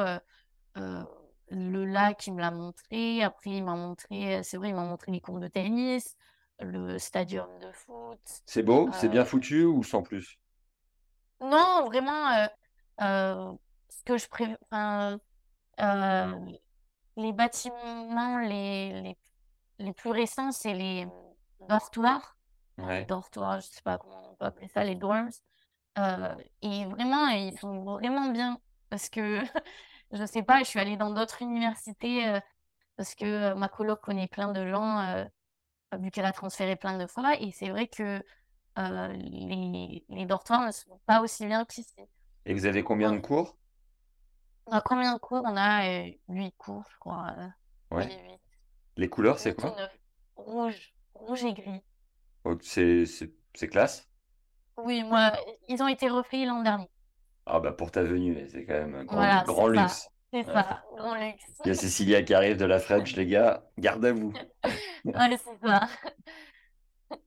le 0.77 1.85
lac, 1.85 2.27
il 2.27 2.35
me 2.35 2.41
l'a 2.41 2.51
montré. 2.51 3.23
Après, 3.23 3.51
il 3.51 3.65
m'a 3.65 3.77
montré, 3.77 4.43
c'est 4.43 4.57
vrai, 4.57 4.71
il 4.71 4.75
m'a 4.75 4.85
montré 4.85 5.13
les 5.13 5.21
cours 5.21 5.39
de 5.39 5.47
tennis, 5.47 6.17
le 6.59 6.99
stadium 6.99 7.49
de 7.61 7.71
foot. 7.71 8.19
C'est 8.47 8.65
beau? 8.65 8.91
C'est 8.93 9.09
bien 9.09 9.25
foutu 9.25 9.65
ou 9.65 9.85
sans 9.85 10.03
plus? 10.03 10.39
non, 11.41 11.85
vraiment, 11.87 12.49
ce 12.99 14.03
que 14.05 14.19
je 14.19 14.29
préfère, 14.29 14.59
euh, 15.81 16.35
les 17.17 17.33
bâtiments 17.33 18.39
les, 18.39 19.01
les, 19.03 19.19
les 19.79 19.93
plus 19.93 20.11
récents, 20.11 20.53
c'est 20.53 20.75
les 20.75 21.07
dortoirs. 21.69 22.37
Les 22.79 23.05
dortoirs, 23.05 23.61
je 23.61 23.67
sais 23.67 23.83
pas 23.83 23.99
comment 23.99 24.33
on 24.33 24.35
peut 24.37 24.45
appeler 24.47 24.69
ça, 24.69 24.85
les 24.85 24.95
dorms. 24.97 25.31
Euh, 25.99 26.35
et 26.63 26.85
vraiment, 26.87 27.29
ils 27.29 27.57
sont 27.59 27.85
vraiment 27.85 28.31
bien. 28.31 28.59
Parce 28.91 29.09
que, 29.09 29.41
je 30.13 30.27
sais 30.27 30.43
pas, 30.43 30.61
je 30.61 30.65
suis 30.65 30.81
allée 30.81 30.97
dans 30.97 31.11
d'autres 31.11 31.43
universités 31.43 32.29
euh, 32.29 32.41
parce 32.97 33.15
que 33.15 33.25
euh, 33.25 33.55
ma 33.55 33.69
coloc 33.69 34.01
connaît 34.01 34.29
plein 34.29 34.53
de 34.53 34.69
gens, 34.69 35.27
vu 35.99 36.11
qu'elle 36.11 36.27
a 36.27 36.33
transféré 36.33 36.77
plein 36.77 36.99
de 36.99 37.07
fois. 37.07 37.41
Et 37.41 37.53
c'est 37.53 37.71
vrai 37.71 37.87
que 37.89 38.23
les, 38.77 40.05
les 40.09 40.27
dortoirs 40.27 40.67
ne 40.67 40.73
sont 40.73 41.01
pas 41.07 41.21
aussi 41.21 41.47
bien 41.47 41.65
qu'ici. 41.65 41.95
Et 42.47 42.55
vous 42.55 42.67
avez 42.67 42.83
combien 42.83 43.13
de 43.13 43.19
cours? 43.19 43.57
On 44.67 44.73
a 44.73 44.81
combien 44.81 45.15
de 45.15 45.19
cours? 45.19 45.43
On 45.45 45.57
a 45.57 45.87
euh, 46.07 46.11
8 46.29 46.53
cours, 46.57 46.85
je 46.93 46.99
crois. 46.99 47.35
euh, 47.39 47.49
oui, 47.91 48.05
Ouais. 48.05 48.07
8. 48.07 48.41
Les 48.97 49.09
couleurs, 49.09 49.39
c'est 49.39 49.51
8 49.51 49.59
ou 49.59 49.61
quoi? 49.61 49.77
9. 49.77 49.91
Rouge, 50.37 50.95
rouge 51.15 51.45
et 51.45 51.53
gris. 51.55 51.81
Oh, 52.45 52.57
c'est, 52.63 53.05
classe? 53.71 54.09
Oui, 54.77 55.03
moi, 55.05 55.33
ils 55.69 55.83
ont 55.83 55.89
été 55.89 56.09
refaits 56.09 56.45
l'an 56.47 56.63
dernier. 56.63 56.91
Ah 57.47 57.61
bah 57.61 57.73
pour 57.73 57.91
ta 57.91 58.03
venue, 58.03 58.47
c'est 58.51 58.65
quand 58.65 58.73
même 58.75 58.95
un 58.95 59.05
grand, 59.05 59.17
Voilà, 59.17 59.43
grand 59.45 59.69
c'est 59.69 59.75
ça. 59.77 59.83
luxe. 59.83 60.09
C'est 60.33 60.47
Ouais. 60.47 60.53
ça, 60.53 60.83
grand 60.97 61.15
luxe. 61.15 61.45
Il 61.65 61.69
y 61.69 61.71
a 61.71 61.75
Cécilia 61.75 62.23
qui 62.23 62.35
arrive 62.35 62.57
de 62.57 62.65
la 62.65 62.81
French, 62.81 63.15
les 63.17 63.27
gars. 63.27 63.65
Garde 63.79 64.05
à 64.05 64.13
vous. 64.13 64.33
Ouais, 65.05 65.37
c'est 65.37 65.67
ça. 65.69 65.89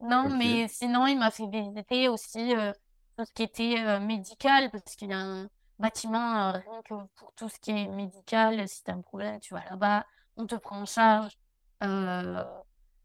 Non, 0.00 0.28
mais 0.36 0.68
sinon, 0.68 1.06
il 1.06 1.18
m'a 1.18 1.30
fait 1.32 1.48
visiter 1.48 2.08
aussi 2.08 2.54
euh, 2.56 2.72
tout 3.16 3.24
ce 3.24 3.32
qui 3.32 3.42
était 3.42 3.74
euh, 3.80 3.98
médical, 4.00 4.70
parce 4.70 4.94
qu'il 4.96 5.10
y 5.10 5.12
a 5.12 5.18
un 5.18 5.48
bâtiment, 5.78 6.48
euh, 6.48 6.58
rien 6.58 6.82
que 6.82 6.94
pour 7.16 7.32
tout 7.34 7.48
ce 7.48 7.58
qui 7.58 7.70
est 7.70 7.88
médical, 7.88 8.68
si 8.68 8.82
tu 8.82 8.90
as 8.90 8.94
un 8.94 9.00
problème, 9.00 9.40
tu 9.40 9.54
vas 9.54 9.64
là-bas, 9.64 10.04
on 10.36 10.46
te 10.46 10.54
prend 10.54 10.80
en 10.80 10.86
charge. 10.86 11.38
Euh, 11.82 12.44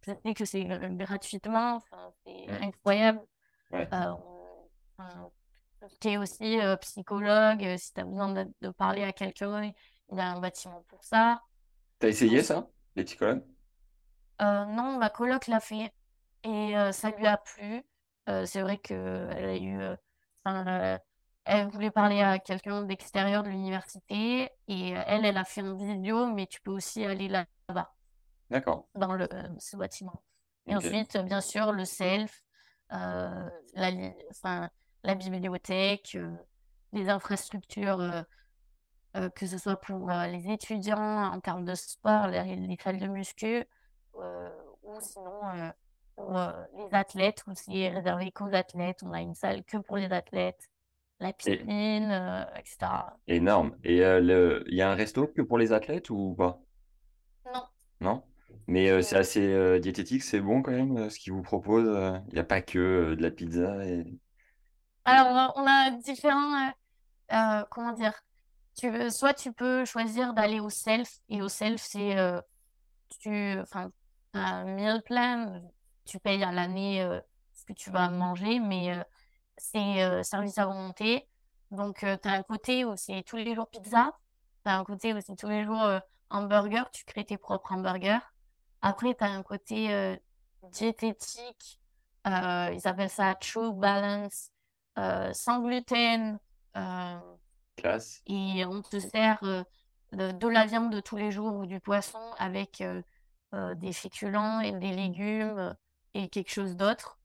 sais 0.06 0.34
que 0.34 0.46
c'est 0.46 0.70
euh, 0.70 0.90
gratuitement, 0.90 1.82
c'est 2.26 2.50
incroyable. 2.50 3.22
Ouais. 3.72 3.88
Euh, 3.94 4.14
qui 6.00 6.10
est 6.10 6.18
aussi 6.18 6.60
psychologue, 6.82 7.76
si 7.78 7.94
tu 7.94 8.00
as 8.00 8.06
besoin 8.06 8.32
de, 8.32 8.54
de 8.62 8.70
parler 8.70 9.04
à 9.04 9.12
quelqu'un, 9.12 9.64
il 9.64 10.18
y 10.18 10.20
a 10.22 10.32
un 10.32 10.40
bâtiment 10.40 10.84
pour 10.88 11.04
ça. 11.04 11.42
T'as 12.00 12.08
essayé 12.08 12.42
ça, 12.42 12.68
les 12.96 13.04
psychologues? 13.04 13.44
non, 14.40 14.98
ma 14.98 15.10
coloc 15.10 15.48
l'a 15.48 15.60
fait 15.60 15.94
et 16.44 16.74
ça 16.92 17.12
lui 17.12 17.28
a 17.28 17.38
plu. 17.38 17.84
C'est 18.46 18.62
vrai 18.62 18.78
qu'elle 18.78 19.46
a 19.46 19.58
eu, 19.58 19.82
enfin, 20.46 21.00
elle 21.46 21.68
voulait 21.70 21.92
parler 21.92 22.22
à 22.22 22.40
quelqu'un 22.40 22.84
d'extérieur 22.84 23.44
de 23.44 23.50
l'université 23.50 24.50
et 24.68 24.98
euh, 24.98 25.04
elle, 25.08 25.26
elle 25.26 25.38
a 25.38 25.44
fait 25.44 25.62
un 25.62 25.76
vidéo, 25.76 26.28
mais 26.28 26.48
tu 26.48 26.62
peux 26.62 26.72
aussi 26.72 27.06
aller 27.06 27.28
là- 27.28 27.46
là-bas 27.68 27.94
D'accord. 28.50 28.88
dans 28.96 29.14
le, 29.14 29.32
euh, 29.34 29.48
ce 29.60 29.76
bâtiment. 29.78 30.24
Et 30.68 30.76
ensuite, 30.76 31.18
bien 31.18 31.42
sûr, 31.42 31.74
le 31.74 31.84
self, 31.86 32.44
euh, 32.94 33.50
la, 33.74 33.92
li- 33.92 34.14
enfin, 34.32 34.70
la 35.04 35.16
bibliothèque, 35.16 36.16
euh, 36.16 36.34
les 36.94 37.10
infrastructures, 37.10 38.00
euh, 38.00 39.30
que 39.36 39.46
ce 39.46 39.58
soit 39.58 39.76
pour 39.80 40.10
les 40.10 40.50
étudiants 40.52 41.26
en 41.32 41.40
termes 41.40 41.66
de 41.66 41.76
sport, 41.76 42.28
les, 42.28 42.56
les 42.56 42.78
salles 42.82 43.00
de 43.00 43.08
muscu, 43.08 43.64
ou 44.16 45.00
sinon 45.02 45.72
pour 46.16 46.32
les 46.78 46.94
athlètes, 46.94 47.44
où 47.48 47.52
c'est 47.56 47.90
réservé 47.90 48.32
qu'aux 48.32 48.54
athlètes. 48.54 49.02
On 49.04 49.12
a 49.14 49.22
une 49.22 49.36
salle 49.36 49.64
que 49.66 49.78
pour 49.78 49.98
les 49.98 50.12
athlètes, 50.12 50.70
la 51.24 51.34
piscine, 51.34 52.12
euh, 52.12 52.44
etc. 52.58 52.78
énorme. 53.28 53.76
Et 53.84 54.04
euh, 54.04 54.64
il 54.68 54.76
y 54.76 54.82
a 54.82 54.92
un 54.92 54.96
resto 54.96 55.28
que 55.28 55.42
pour 55.42 55.58
les 55.58 55.72
athlètes 55.72 56.10
ou 56.10 56.36
pas? 56.36 56.60
Non, 57.52 57.64
Non? 58.02 58.24
Mais 58.68 58.90
euh, 58.90 59.02
c'est 59.02 59.18
assez 59.18 59.80
diététique, 59.80 60.24
c'est 60.24 60.40
bon 60.40 60.62
quand 60.62 60.72
même 60.72 61.10
ce 61.10 61.18
qu'ils 61.18 61.34
vous 61.34 61.42
proposent. 61.42 62.22
Il 62.28 62.34
n'y 62.34 62.40
a 62.40 62.44
pas 62.44 62.62
que 62.62 63.16
de 63.16 63.22
la 63.22 63.32
pizza 63.32 63.86
et... 63.86 64.06
Alors, 65.06 65.54
on 65.58 65.66
a 65.66 65.92
différents, 65.92 66.72
comment 67.70 67.92
dire, 67.92 68.14
tu 68.78 68.90
veux, 68.90 69.10
soit 69.10 69.34
tu 69.34 69.52
peux 69.52 69.84
choisir 69.84 70.34
d'aller 70.34 70.62
au 70.62 70.70
self, 70.70 71.10
et 71.28 71.42
au 71.42 71.50
self, 71.50 71.82
c'est, 71.82 72.16
tu, 73.20 73.60
enfin, 73.60 73.92
un 74.34 74.64
meal 74.64 75.02
plan, 75.04 75.62
tu 76.06 76.20
payes 76.20 76.44
à 76.44 76.54
l'année 76.54 77.06
ce 77.54 77.66
que 77.66 77.74
tu 77.74 77.92
vas 77.92 78.10
manger, 78.10 78.60
mais 78.60 78.98
c'est 79.58 80.04
euh, 80.04 80.24
service 80.24 80.58
à 80.58 80.66
volonté. 80.66 81.28
Donc, 81.72 82.00
tu 82.00 82.06
as 82.06 82.32
un 82.32 82.44
côté 82.44 82.86
où 82.86 82.96
c'est 82.96 83.24
tous 83.24 83.38
les 83.38 83.56
jours 83.56 83.68
pizza, 83.70 84.12
tu 84.66 84.72
as 84.72 84.78
un 84.78 84.84
côté 84.84 85.14
où 85.14 85.20
c'est 85.22 85.36
tous 85.36 85.50
les 85.50 85.64
jours 85.64 85.82
euh, 85.84 86.00
hamburger, 86.30 86.90
tu 86.92 87.04
crées 87.06 87.26
tes 87.26 87.38
propres 87.38 87.72
hamburgers. 87.74 88.20
Après, 88.82 89.16
tu 89.16 89.24
as 89.24 89.28
un 89.32 89.44
côté 89.44 89.94
euh, 89.94 90.16
diététique, 90.72 91.80
euh, 92.28 92.70
ils 92.74 92.88
appellent 92.88 93.10
ça 93.10 93.36
True 93.36 93.74
Balance, 93.74 94.50
euh, 94.98 95.32
sans 95.34 95.62
gluten, 95.62 96.40
euh, 96.78 97.20
Classe. 97.76 98.22
et 98.28 98.66
on 98.66 98.82
te 98.82 99.00
sert 99.00 99.40
euh, 99.44 99.64
de, 100.12 100.32
de 100.32 100.48
la 100.48 100.66
viande 100.66 100.92
de 100.92 101.00
tous 101.00 101.18
les 101.18 101.32
jours 101.32 101.56
ou 101.56 101.66
du 101.66 101.80
poisson 101.80 102.20
avec 102.38 102.82
euh, 102.82 103.02
euh, 103.54 103.74
des 103.76 103.94
féculents 103.94 104.60
et 104.60 104.72
des 104.74 104.92
légumes 104.94 105.58
euh, 105.58 105.74
et 106.14 106.30
quelque 106.30 106.52
chose 106.52 106.76
d'autre. 106.76 107.20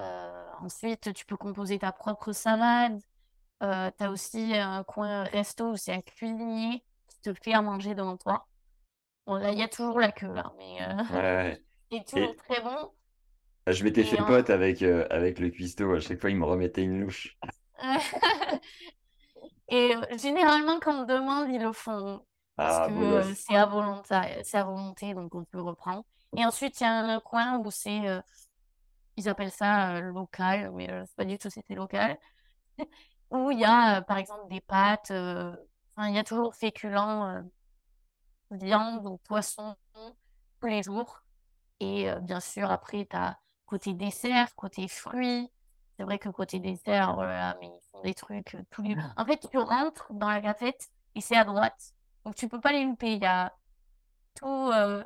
Euh, 0.00 0.44
ensuite, 0.60 1.12
tu 1.14 1.24
peux 1.26 1.36
composer 1.36 1.78
ta 1.78 1.92
propre 1.92 2.32
salade. 2.32 3.00
Euh, 3.62 3.90
tu 3.98 4.04
as 4.04 4.10
aussi 4.10 4.54
un 4.56 4.84
coin 4.84 5.24
resto 5.24 5.72
où 5.72 5.76
c'est 5.76 5.94
un 5.94 6.02
cuisinier 6.02 6.84
qui 7.08 7.20
te 7.22 7.34
fait 7.34 7.54
à 7.54 7.62
manger 7.62 7.94
devant 7.94 8.16
toi. 8.18 8.48
Bon, 9.26 9.36
là, 9.36 9.52
il 9.52 9.58
y 9.58 9.62
a 9.62 9.68
toujours 9.68 10.00
la 10.00 10.12
queue, 10.12 10.32
là, 10.32 10.52
mais 10.58 10.82
euh, 10.82 11.04
Ouais, 11.08 11.62
c'est 11.92 12.04
toujours 12.06 12.36
Et 12.36 12.36
très 12.36 12.60
bon. 12.62 12.92
je 13.66 13.82
m'étais 13.84 14.04
fait 14.04 14.18
en- 14.20 14.24
pote 14.24 14.50
avec, 14.50 14.82
euh, 14.82 15.06
avec 15.10 15.38
le 15.40 15.50
cuistot. 15.50 15.94
À 15.94 16.00
chaque 16.00 16.20
fois, 16.20 16.30
il 16.30 16.36
me 16.36 16.44
remettait 16.44 16.82
une 16.84 17.00
louche. 17.00 17.36
Et 19.68 19.94
généralement, 20.18 20.78
quand 20.80 21.02
on 21.02 21.04
demande, 21.06 21.48
ils 21.50 21.62
le 21.62 21.72
font. 21.72 22.24
Parce 22.64 22.78
Ah, 22.78 22.88
que 22.88 22.90
euh, 22.92 23.34
c'est 23.34 23.56
à 23.56 23.66
volonté, 23.66 24.14
c'est 24.44 24.58
à 24.58 24.64
volonté, 24.64 25.14
donc 25.14 25.34
on 25.34 25.44
peut 25.44 25.60
reprendre. 25.60 26.04
Et 26.36 26.44
ensuite, 26.44 26.80
il 26.80 26.84
y 26.84 26.86
a 26.86 26.92
un 26.92 27.20
coin 27.20 27.58
où 27.58 27.70
c'est, 27.70 28.08
euh, 28.08 28.20
ils 29.16 29.28
appellent 29.28 29.50
ça 29.52 29.96
euh, 29.96 30.00
local, 30.00 30.72
mais 30.74 30.90
euh, 30.90 31.04
sais 31.06 31.14
pas 31.16 31.24
du 31.24 31.38
tout 31.38 31.48
c'est 31.50 31.64
local, 31.74 32.18
où 33.30 33.50
il 33.50 33.60
y 33.60 33.64
a, 33.64 33.98
euh, 33.98 34.00
par 34.02 34.18
exemple, 34.18 34.48
des 34.48 34.60
pâtes, 34.60 35.10
il 35.10 36.14
y 36.14 36.18
a 36.18 36.24
toujours 36.24 36.54
féculents, 36.54 37.42
viande 38.50 39.06
ou 39.06 39.18
poisson 39.18 39.76
tous 40.60 40.66
les 40.66 40.82
jours. 40.82 41.22
Et 41.80 42.08
bien 42.22 42.40
sûr, 42.40 42.70
après, 42.70 43.06
tu 43.08 43.16
as 43.16 43.38
côté 43.66 43.92
dessert, 43.92 44.54
côté 44.54 44.88
fruits. 44.88 45.50
C'est 45.96 46.04
vrai 46.04 46.18
que 46.18 46.28
côté 46.28 46.58
dessert, 46.58 47.14
voilà, 47.14 47.56
mais 47.60 47.66
ils 47.66 47.80
font 47.90 48.02
des 48.02 48.14
trucs 48.14 48.56
tous 48.70 48.82
les... 48.82 48.96
En 49.16 49.24
fait, 49.24 49.46
tu 49.50 49.58
rentres 49.58 50.12
dans 50.12 50.28
la 50.28 50.40
cafette 50.40 50.90
et 51.14 51.20
c'est 51.20 51.36
à 51.36 51.44
droite. 51.44 51.92
Donc, 52.24 52.34
tu 52.34 52.48
peux 52.48 52.60
pas 52.60 52.72
les 52.72 52.84
louper. 52.84 53.14
Il 53.14 53.22
y 53.22 53.26
a 53.26 53.52
tout, 54.34 54.70
euh, 54.72 55.02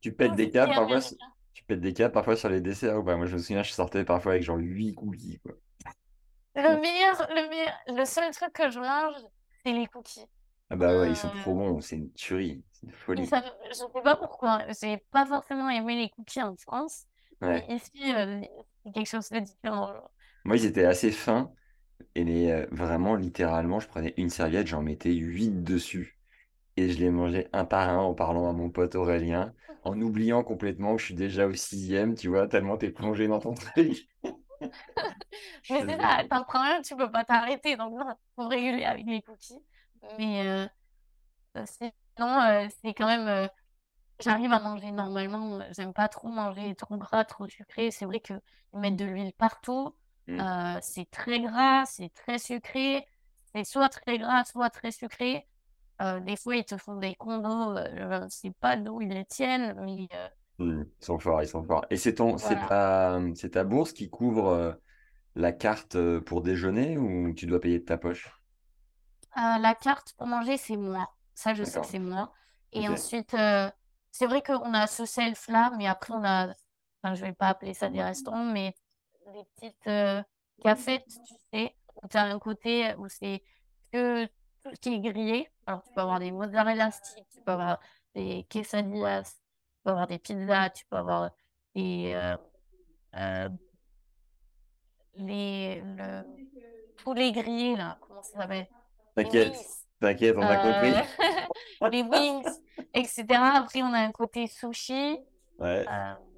Tu, 0.00 0.12
pètes 0.12 0.34
des 0.34 0.50
câbles 0.50 0.74
parfois. 0.74 1.00
Tu 1.54 1.64
pètes 1.64 1.80
des 1.80 1.92
câbles 1.94 2.12
parfois 2.12 2.36
sur 2.36 2.48
les 2.48 2.60
desserts 2.60 2.98
ou 2.98 3.04
pas? 3.04 3.16
Moi, 3.16 3.26
je 3.26 3.34
me 3.36 3.40
souviens, 3.40 3.62
je 3.62 3.72
sortais 3.72 4.04
parfois 4.04 4.32
avec 4.32 4.44
genre 4.44 4.58
8 4.58 4.94
cookies, 4.94 5.40
quoi. 5.40 5.54
Le 6.54 6.80
meilleur, 6.80 7.26
le 7.30 7.48
meilleur, 7.48 7.74
le 7.88 8.04
seul 8.06 8.30
truc 8.32 8.52
que 8.54 8.70
je 8.70 8.78
mange, 8.80 9.16
c'est 9.64 9.72
les 9.72 9.86
cookies. 9.86 10.26
Ah 10.70 10.76
bah 10.76 10.98
ouais, 10.98 11.10
ils 11.12 11.16
sont 11.16 11.30
trop 11.30 11.54
Euh, 11.54 11.54
bons, 11.54 11.80
c'est 11.80 11.96
une 11.96 12.12
tuerie, 12.14 12.64
c'est 12.72 12.86
une 12.86 12.92
folie. 12.92 13.30
ça, 13.30 13.42
je 13.68 13.72
sais 13.74 13.84
pas 14.04 14.16
pourquoi. 14.16 14.64
J'ai 14.80 14.98
pas 15.10 15.26
forcément 15.26 15.68
aimé 15.70 15.96
les 15.96 16.10
cookies 16.10 16.42
en 16.42 16.56
France, 16.56 17.06
mais 17.52 17.64
ici, 17.68 17.90
euh, 18.14 18.40
c'est 18.84 18.92
quelque 18.92 19.08
chose 19.08 19.28
de 19.30 19.40
différent. 19.40 19.92
Moi, 20.44 20.56
ils 20.56 20.64
étaient 20.66 20.84
assez 20.84 21.10
fins 21.10 21.52
et 22.16 22.24
les, 22.24 22.50
euh, 22.50 22.66
vraiment, 22.72 23.16
littéralement, 23.16 23.80
je 23.80 23.88
prenais 23.88 24.14
une 24.18 24.30
serviette, 24.30 24.66
j'en 24.68 24.82
mettais 24.82 25.12
8 25.14 25.50
dessus 25.64 26.18
et 26.76 26.90
je 26.90 26.98
les 26.98 27.10
mangeais 27.10 27.48
un 27.52 27.64
par 27.64 27.88
un 27.88 27.98
en 27.98 28.14
parlant 28.14 28.48
à 28.48 28.52
mon 28.52 28.70
pote 28.70 28.94
Aurélien, 28.96 29.54
en 29.82 30.00
oubliant 30.02 30.44
complètement 30.44 30.94
que 30.96 31.00
je 31.00 31.06
suis 31.06 31.14
déjà 31.14 31.46
au 31.46 31.54
sixième, 31.54 32.14
tu 32.14 32.28
vois, 32.28 32.48
tellement 32.48 32.76
t'es 32.76 32.90
plongé 32.90 33.28
dans 33.28 33.40
ton 33.40 33.54
truc. 33.54 34.08
Mais 35.68 35.84
c'est 35.84 35.96
ça, 35.98 36.24
t'en 36.28 36.44
prends 36.44 36.62
un, 36.62 36.82
tu 36.82 36.96
peux 36.96 37.10
pas 37.10 37.24
t'arrêter, 37.24 37.76
donc 37.76 37.94
non, 37.98 38.14
faut 38.36 38.48
réguler 38.48 38.84
avec 38.84 39.06
les 39.06 39.22
cookies. 39.22 39.64
Mais 40.18 40.46
euh, 40.46 40.66
euh, 41.58 41.64
sinon, 41.66 42.40
euh, 42.42 42.68
c'est 42.82 42.94
quand 42.94 43.06
même, 43.06 43.28
euh, 43.28 43.48
j'arrive 44.20 44.52
à 44.52 44.60
manger 44.60 44.92
normalement. 44.92 45.60
euh, 45.60 45.64
J'aime 45.76 45.94
pas 45.94 46.08
trop 46.08 46.28
manger 46.28 46.74
trop 46.76 46.96
gras, 46.98 47.24
trop 47.26 47.48
sucré. 47.48 47.90
C'est 47.92 48.06
vrai 48.06 48.20
que 48.20 48.34
ils 48.74 48.80
mettent 48.80 48.96
de 48.96 49.06
l'huile 49.06 49.34
partout. 49.34 49.96
Mm. 50.28 50.40
euh, 50.40 50.78
c'est 50.82 51.10
très 51.10 51.40
gras, 51.40 51.86
c'est 51.86 52.10
très 52.14 52.38
sucré. 52.38 53.06
C'est 53.54 53.64
soit 53.64 53.88
très 53.90 54.18
gras, 54.18 54.44
soit 54.46 54.70
très 54.70 54.92
sucré. 54.92 55.48
Euh, 56.02 56.20
des 56.20 56.36
fois, 56.36 56.56
ils 56.56 56.64
te 56.64 56.76
font 56.76 56.96
des 56.96 57.14
combos. 57.14 57.76
Euh, 57.76 58.22
je 58.24 58.28
sais 58.28 58.52
pas 58.60 58.76
d'où 58.76 59.00
ils 59.00 59.08
les 59.08 59.24
tiennent, 59.24 59.74
mais 59.84 60.08
euh, 60.14 60.28
Mm. 60.58 60.84
Ils 61.00 61.04
sont 61.04 61.18
forts, 61.18 61.42
ils 61.42 61.48
sont 61.48 61.64
forts. 61.64 61.84
Et 61.90 61.96
c'est 61.96 62.16
ton, 62.16 62.36
c'est 62.38 62.54
voilà. 62.54 62.68
ta, 62.68 63.20
c'est 63.34 63.50
ta 63.50 63.64
bourse 63.64 63.92
qui 63.92 64.10
couvre 64.10 64.78
la 65.34 65.52
carte 65.52 65.96
pour 66.20 66.42
déjeuner 66.42 66.98
ou 66.98 67.32
tu 67.34 67.46
dois 67.46 67.60
payer 67.60 67.78
de 67.78 67.84
ta 67.84 67.96
poche? 67.96 68.30
La 69.34 69.74
carte 69.74 70.12
pour 70.18 70.26
manger, 70.26 70.58
c'est 70.58 70.76
moi. 70.76 71.08
Ça, 71.34 71.54
je 71.54 71.64
sais 71.64 71.80
que 71.80 71.86
c'est 71.86 71.98
moi. 71.98 72.32
Et 72.72 72.86
ensuite, 72.88 73.34
c'est 74.10 74.26
vrai 74.26 74.42
qu'on 74.42 74.74
a 74.74 74.86
ce 74.86 75.06
self-là, 75.06 75.72
mais 75.78 75.86
après, 75.86 76.12
on 76.12 76.22
a, 76.22 76.48
enfin, 77.02 77.14
je 77.14 77.24
vais 77.24 77.32
pas 77.32 77.48
appeler 77.48 77.72
ça 77.72 77.88
des 77.88 78.02
restaurants, 78.02 78.44
mais 78.44 78.74
des 79.32 79.44
petites 79.56 80.22
cafettes, 80.62 81.06
tu 81.06 81.34
sais, 81.52 81.74
où 82.02 82.08
tu 82.08 82.16
as 82.18 82.24
un 82.24 82.38
côté 82.38 82.94
où 82.98 83.08
c'est 83.08 83.42
que 83.90 84.28
qui 84.80 84.94
est 84.94 85.00
grillé. 85.00 85.48
Alors, 85.66 85.82
tu 85.82 85.92
peux 85.92 86.00
avoir 86.00 86.18
des 86.18 86.30
mozzarella 86.30 86.90
sticks, 86.90 87.28
tu 87.32 87.40
peux 87.40 87.52
avoir 87.52 87.80
des 88.14 88.44
quesadillas, 88.48 89.22
tu 89.22 89.80
peux 89.84 89.90
avoir 89.90 90.06
des 90.06 90.18
pizzas, 90.18 90.70
tu 90.70 90.84
peux 90.86 90.96
avoir 90.96 91.30
des, 91.74 92.12
euh, 92.14 92.36
euh, 93.16 93.48
les, 95.14 95.82
le 95.82 96.22
poulet 97.02 97.32
grillé, 97.32 97.76
là, 97.76 97.98
comment 98.00 98.22
ça 98.22 98.40
s'appelle? 98.40 98.68
T'inquiète, 99.14 99.54
t'inquiète, 100.00 100.36
on 100.36 100.42
a 100.42 100.56
compris. 100.56 100.94
Euh, 101.82 101.88
les 101.90 102.02
wings, 102.02 102.48
etc. 102.94 103.24
Après, 103.30 103.82
on 103.82 103.92
a 103.92 103.98
un 104.00 104.12
côté 104.12 104.46
sushi. 104.46 105.18
Ouais. 105.58 105.84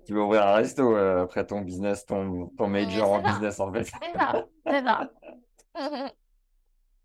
Tu 0.06 0.12
veux 0.12 0.22
ouvrir 0.22 0.46
un 0.46 0.54
resto 0.54 0.96
après 0.96 1.46
ton 1.46 1.62
business, 1.62 2.04
ton, 2.04 2.48
ton 2.58 2.66
major 2.66 3.10
en 3.10 3.22
ça, 3.22 3.28
business 3.30 3.60
en 3.60 3.72
fait? 3.72 3.84
c'est 3.84 4.18
ça, 4.18 4.46
c'est 4.66 4.84
ça. 4.84 5.10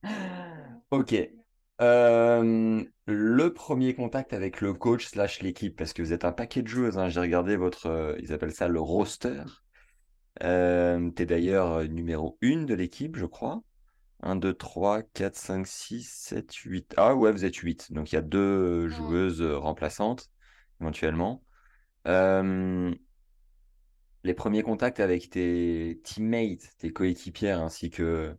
Ok. 0.92 1.16
Euh, 1.82 2.84
le 3.06 3.54
premier 3.54 3.96
contact 3.96 4.34
avec 4.34 4.60
le 4.62 4.74
coach 4.74 5.08
slash 5.08 5.42
l'équipe, 5.42 5.76
parce 5.78 5.94
que 5.94 6.02
vous 6.02 6.14
êtes 6.14 6.26
un 6.26 6.32
paquet 6.32 6.62
de 6.62 6.68
joueuses, 6.68 6.98
hein, 6.98 7.10
j'ai 7.10 7.20
regardé 7.22 7.56
votre, 7.56 7.88
euh, 7.88 8.16
ils 8.20 8.34
appellent 8.34 8.54
ça 8.54 8.68
le 8.68 8.82
roster. 8.82 9.44
Euh, 10.44 11.10
t'es 11.12 11.26
d'ailleurs 11.26 11.72
euh, 11.74 11.88
numéro 11.88 12.38
1 12.42 12.64
de 12.66 12.74
l'équipe, 12.74 13.18
je 13.18 13.26
crois. 13.26 13.62
1, 14.22 14.36
2, 14.38 14.54
3, 14.54 15.04
4, 15.04 15.36
5, 15.36 15.68
6, 15.68 16.04
7, 16.10 16.54
8. 16.54 16.94
Ah 16.98 17.16
ouais, 17.16 17.32
vous 17.32 17.46
êtes 17.46 17.56
8. 17.56 17.92
Donc 17.94 18.12
il 18.12 18.16
y 18.16 18.18
a 18.18 18.22
deux 18.22 18.88
Mm. 18.88 18.90
joueuses 18.90 19.42
euh, 19.42 19.58
remplaçantes, 19.58 20.30
éventuellement. 20.82 21.44
Euh, 22.08 22.94
les 24.24 24.34
premiers 24.34 24.64
contacts 24.64 25.00
avec 25.00 25.30
tes 25.30 26.00
teammates, 26.04 26.76
tes 26.78 26.92
coéquipières, 26.92 27.62
ainsi 27.62 27.90
que 27.90 28.36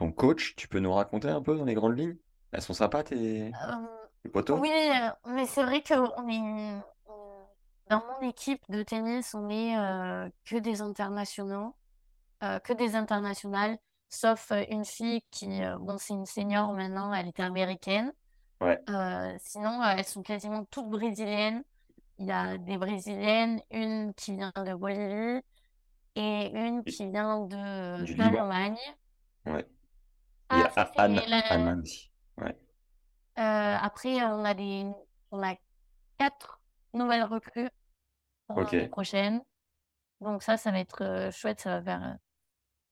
ton 0.00 0.10
coach, 0.12 0.56
tu 0.56 0.66
peux 0.66 0.80
nous 0.80 0.92
raconter 0.92 1.28
un 1.28 1.42
peu 1.42 1.56
dans 1.56 1.64
les 1.64 1.74
grandes 1.74 1.96
lignes? 1.98 2.16
Elles 2.52 2.62
sont 2.62 2.74
sympas, 2.74 3.04
tes, 3.04 3.52
Euh, 3.52 3.86
tes 4.24 4.28
potos? 4.30 4.58
oui, 4.60 4.70
euh, 4.70 5.10
mais 5.26 5.46
c'est 5.46 5.62
vrai 5.62 5.82
que 5.82 5.94
on 5.94 6.28
est 6.28 6.82
dans 7.88 8.02
mon 8.06 8.28
équipe 8.28 8.62
de 8.68 8.82
tennis, 8.82 9.34
on 9.34 9.48
est 9.50 9.76
euh, 9.76 10.28
que 10.44 10.56
des 10.56 10.80
internationaux, 10.80 11.76
euh, 12.42 12.58
que 12.60 12.72
des 12.72 12.96
internationales, 12.96 13.76
sauf 14.08 14.52
une 14.70 14.84
fille 14.84 15.22
qui, 15.30 15.62
euh, 15.62 15.76
bon, 15.78 15.98
c'est 15.98 16.14
une 16.14 16.26
senior 16.26 16.72
maintenant, 16.72 17.12
elle 17.12 17.28
était 17.28 17.42
américaine. 17.42 18.12
Ouais. 18.60 18.80
Sinon, 19.38 19.82
elles 19.84 20.04
sont 20.04 20.22
quasiment 20.22 20.64
toutes 20.66 20.88
brésiliennes. 20.88 21.62
Il 22.18 22.26
y 22.26 22.32
a 22.32 22.58
des 22.58 22.78
brésiliennes, 22.78 23.60
une 23.70 24.12
qui 24.14 24.36
vient 24.36 24.52
de 24.56 24.74
Bolivie 24.74 25.40
et 26.16 26.50
une 26.54 26.84
qui 26.84 27.10
vient 27.10 27.40
de 27.46 28.04
Du 28.04 28.12
Liban. 28.14 28.30
d'Allemagne. 28.30 28.76
Ouais. 29.46 29.66
Ah, 30.50 30.70
ça, 30.74 30.90
Anne, 30.96 31.20
la- 31.28 31.38
Anna 31.52 31.76
aussi. 31.76 32.10
Ouais. 32.36 32.56
Euh, 33.38 33.76
après, 33.80 34.22
on 34.24 34.44
a 34.44 34.54
des, 34.54 34.86
on 35.30 35.42
a 35.42 35.54
quatre 36.18 36.60
nouvelles 36.92 37.24
recrues 37.24 37.68
pour 38.46 38.60
l'année 38.60 38.88
prochaine. 38.88 39.42
Donc 40.20 40.42
ça, 40.42 40.56
ça 40.56 40.70
va 40.70 40.80
être 40.80 41.02
euh, 41.02 41.30
chouette. 41.30 41.60
Ça 41.60 41.80
va 41.80 41.82
faire 41.82 42.16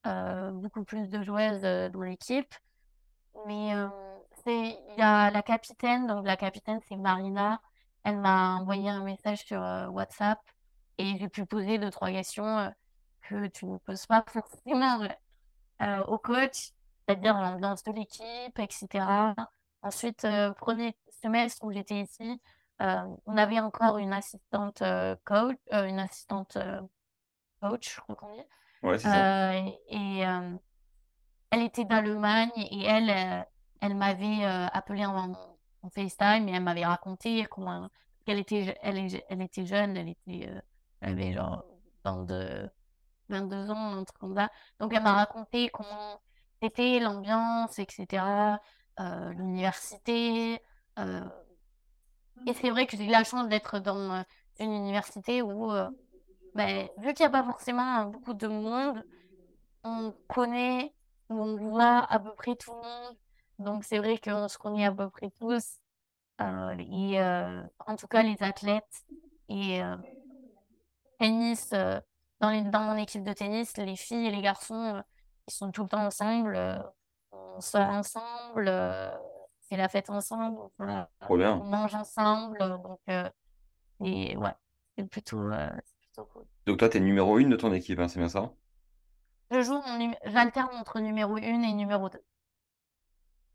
euh, 0.07 0.51
beaucoup 0.53 0.85
plus 0.85 1.09
de 1.09 1.23
joueuses 1.23 1.63
dans 1.93 2.03
l'équipe. 2.03 2.55
Mais 3.47 3.75
euh, 3.75 3.89
c'est, 4.45 4.79
il 4.91 4.95
y 4.97 5.03
a 5.03 5.31
la 5.31 5.43
capitaine. 5.43 6.07
Donc 6.07 6.25
la 6.27 6.37
capitaine, 6.37 6.81
c'est 6.89 6.97
Marina. 6.97 7.61
elle 8.05 8.19
m'a 8.19 8.57
envoyé 8.57 8.89
un 8.89 9.03
message 9.03 9.45
sur 9.45 9.61
WhatsApp 9.93 10.39
et 10.97 11.19
j'ai 11.19 11.29
pu 11.29 11.45
poser 11.45 11.79
deux, 11.79 11.91
trois 11.91 12.11
questions 12.11 12.73
que 13.23 13.47
tu 13.49 13.67
ne 13.67 13.77
poses 13.79 14.07
pas 14.07 14.25
forcément 14.29 15.07
au 16.07 16.19
coach, 16.19 16.71
c'est-à-dire 17.09 17.41
l'ambiance 17.41 17.83
de 17.85 17.93
l'équipe, 17.93 18.59
etc. 18.59 19.07
Ensuite, 19.83 20.27
premier 20.59 20.95
semestre 21.23 21.65
où 21.65 21.73
j'étais 21.73 22.03
ici, 22.03 22.41
on 22.81 23.37
avait 23.37 23.61
encore 23.61 23.97
une 23.99 24.13
assistante 24.13 24.83
coach, 25.25 25.57
une 25.73 25.99
assistante 25.99 26.59
coach, 27.63 27.95
je 27.95 28.01
crois 28.03 28.15
qu'on 28.15 28.35
dit. 28.35 28.43
Ouais, 28.83 28.99
c'est 28.99 29.09
ça. 29.09 29.55
et 29.57 30.21
elle 31.51 31.63
était 31.63 31.87
d'Allemagne 31.87 32.53
et 32.57 32.85
elle, 32.85 33.47
elle 33.81 33.95
m'avait 33.95 34.45
appelé 34.45 35.07
en, 35.07 35.33
en 35.83 35.91
FaceTime 35.91 36.47
et 36.49 36.53
elle 36.53 36.63
m'avait 36.63 36.85
raconté 36.85 37.47
comment 37.47 37.89
qu'elle 38.27 38.39
était, 38.39 38.77
elle, 38.83 39.09
elle 39.31 39.41
était 39.41 39.65
jeune, 39.65 39.97
elle 39.97 40.11
était, 40.11 40.51
elle 41.01 41.13
avait 41.13 41.33
genre 41.33 41.65
22, 42.05 42.69
22 43.31 43.71
ans, 43.71 43.97
un 43.97 44.05
truc 44.05 44.19
comme 44.19 44.37
ça. 44.37 44.51
Donc 44.79 44.93
elle 44.93 45.03
m'a 45.03 45.15
raconté 45.15 45.71
comment 45.71 46.21
l'ambiance, 47.01 47.79
etc., 47.79 48.59
euh, 49.01 49.33
l'université. 49.33 50.61
Euh, 50.99 51.25
et 52.47 52.55
c'est 52.55 52.71
vrai 52.71 52.87
que 52.87 52.97
j'ai 52.97 53.07
la 53.07 53.25
chance 53.25 53.49
d'être 53.49 53.79
dans 53.79 54.25
une 54.59 54.73
université 54.73 55.43
où, 55.43 55.71
euh, 55.71 55.89
ben, 56.55 56.89
vu 56.99 57.15
qu'il 57.15 57.25
n'y 57.25 57.29
a 57.29 57.31
pas 57.31 57.45
forcément 57.45 58.07
beaucoup 58.07 58.35
de 58.35 58.49
monde, 58.49 59.05
on 59.85 60.13
connaît, 60.29 60.95
on 61.29 61.57
voit 61.57 62.05
à 62.11 62.19
peu 62.19 62.35
près 62.35 62.57
tout 62.57 62.73
le 62.73 62.77
monde. 62.79 63.17
Donc 63.59 63.85
c'est 63.85 63.99
vrai 63.99 64.19
qu'on 64.19 64.49
se 64.49 64.59
connaît 64.59 64.87
à 64.87 64.93
peu 64.93 65.09
près 65.11 65.31
tous. 65.31 65.79
en 66.39 67.97
tout 67.97 68.09
cas, 68.09 68.23
les 68.23 68.43
athlètes. 68.43 69.05
Et 69.49 69.81
tennis, 71.19 71.71
dans, 71.71 72.71
dans 72.71 72.81
mon 72.81 72.97
équipe 72.97 73.23
de 73.23 73.33
tennis, 73.33 73.77
les 73.77 73.97
filles 73.97 74.27
et 74.27 74.31
les 74.31 74.43
garçons, 74.43 75.03
ils 75.49 75.53
sont 75.53 75.71
tout 75.71 75.83
le 75.83 75.89
temps 75.89 76.05
ensemble. 76.05 76.57
on 77.33 77.61
sort 77.61 77.89
ensemble, 77.89 78.71
c'est 79.61 79.77
la 79.77 79.89
fête 79.89 80.11
ensemble, 80.11 80.59
on 80.79 81.65
mange 81.65 81.95
ensemble. 81.95 82.59
Donc, 82.59 83.01
et 84.05 84.37
ouais, 84.37 84.55
c'est 84.97 85.09
plutôt, 85.09 85.51
plutôt 86.01 86.25
cool. 86.33 86.45
Donc 86.67 86.79
toi, 86.79 86.89
tu 86.89 86.99
es 86.99 87.01
numéro 87.01 87.39
une 87.39 87.51
de 87.51 87.57
ton 87.57 87.73
équipe, 87.73 87.99
hein, 87.99 88.09
c'est 88.09 88.19
bien 88.19 88.29
ça? 88.29 88.53
Je 89.51 89.63
joue, 89.63 89.81
j'alterne 90.27 90.69
entre 90.75 91.01
numéro 91.01 91.37
1 91.37 91.41
et 91.41 91.73
numéro 91.73 92.11
2. 92.11 92.19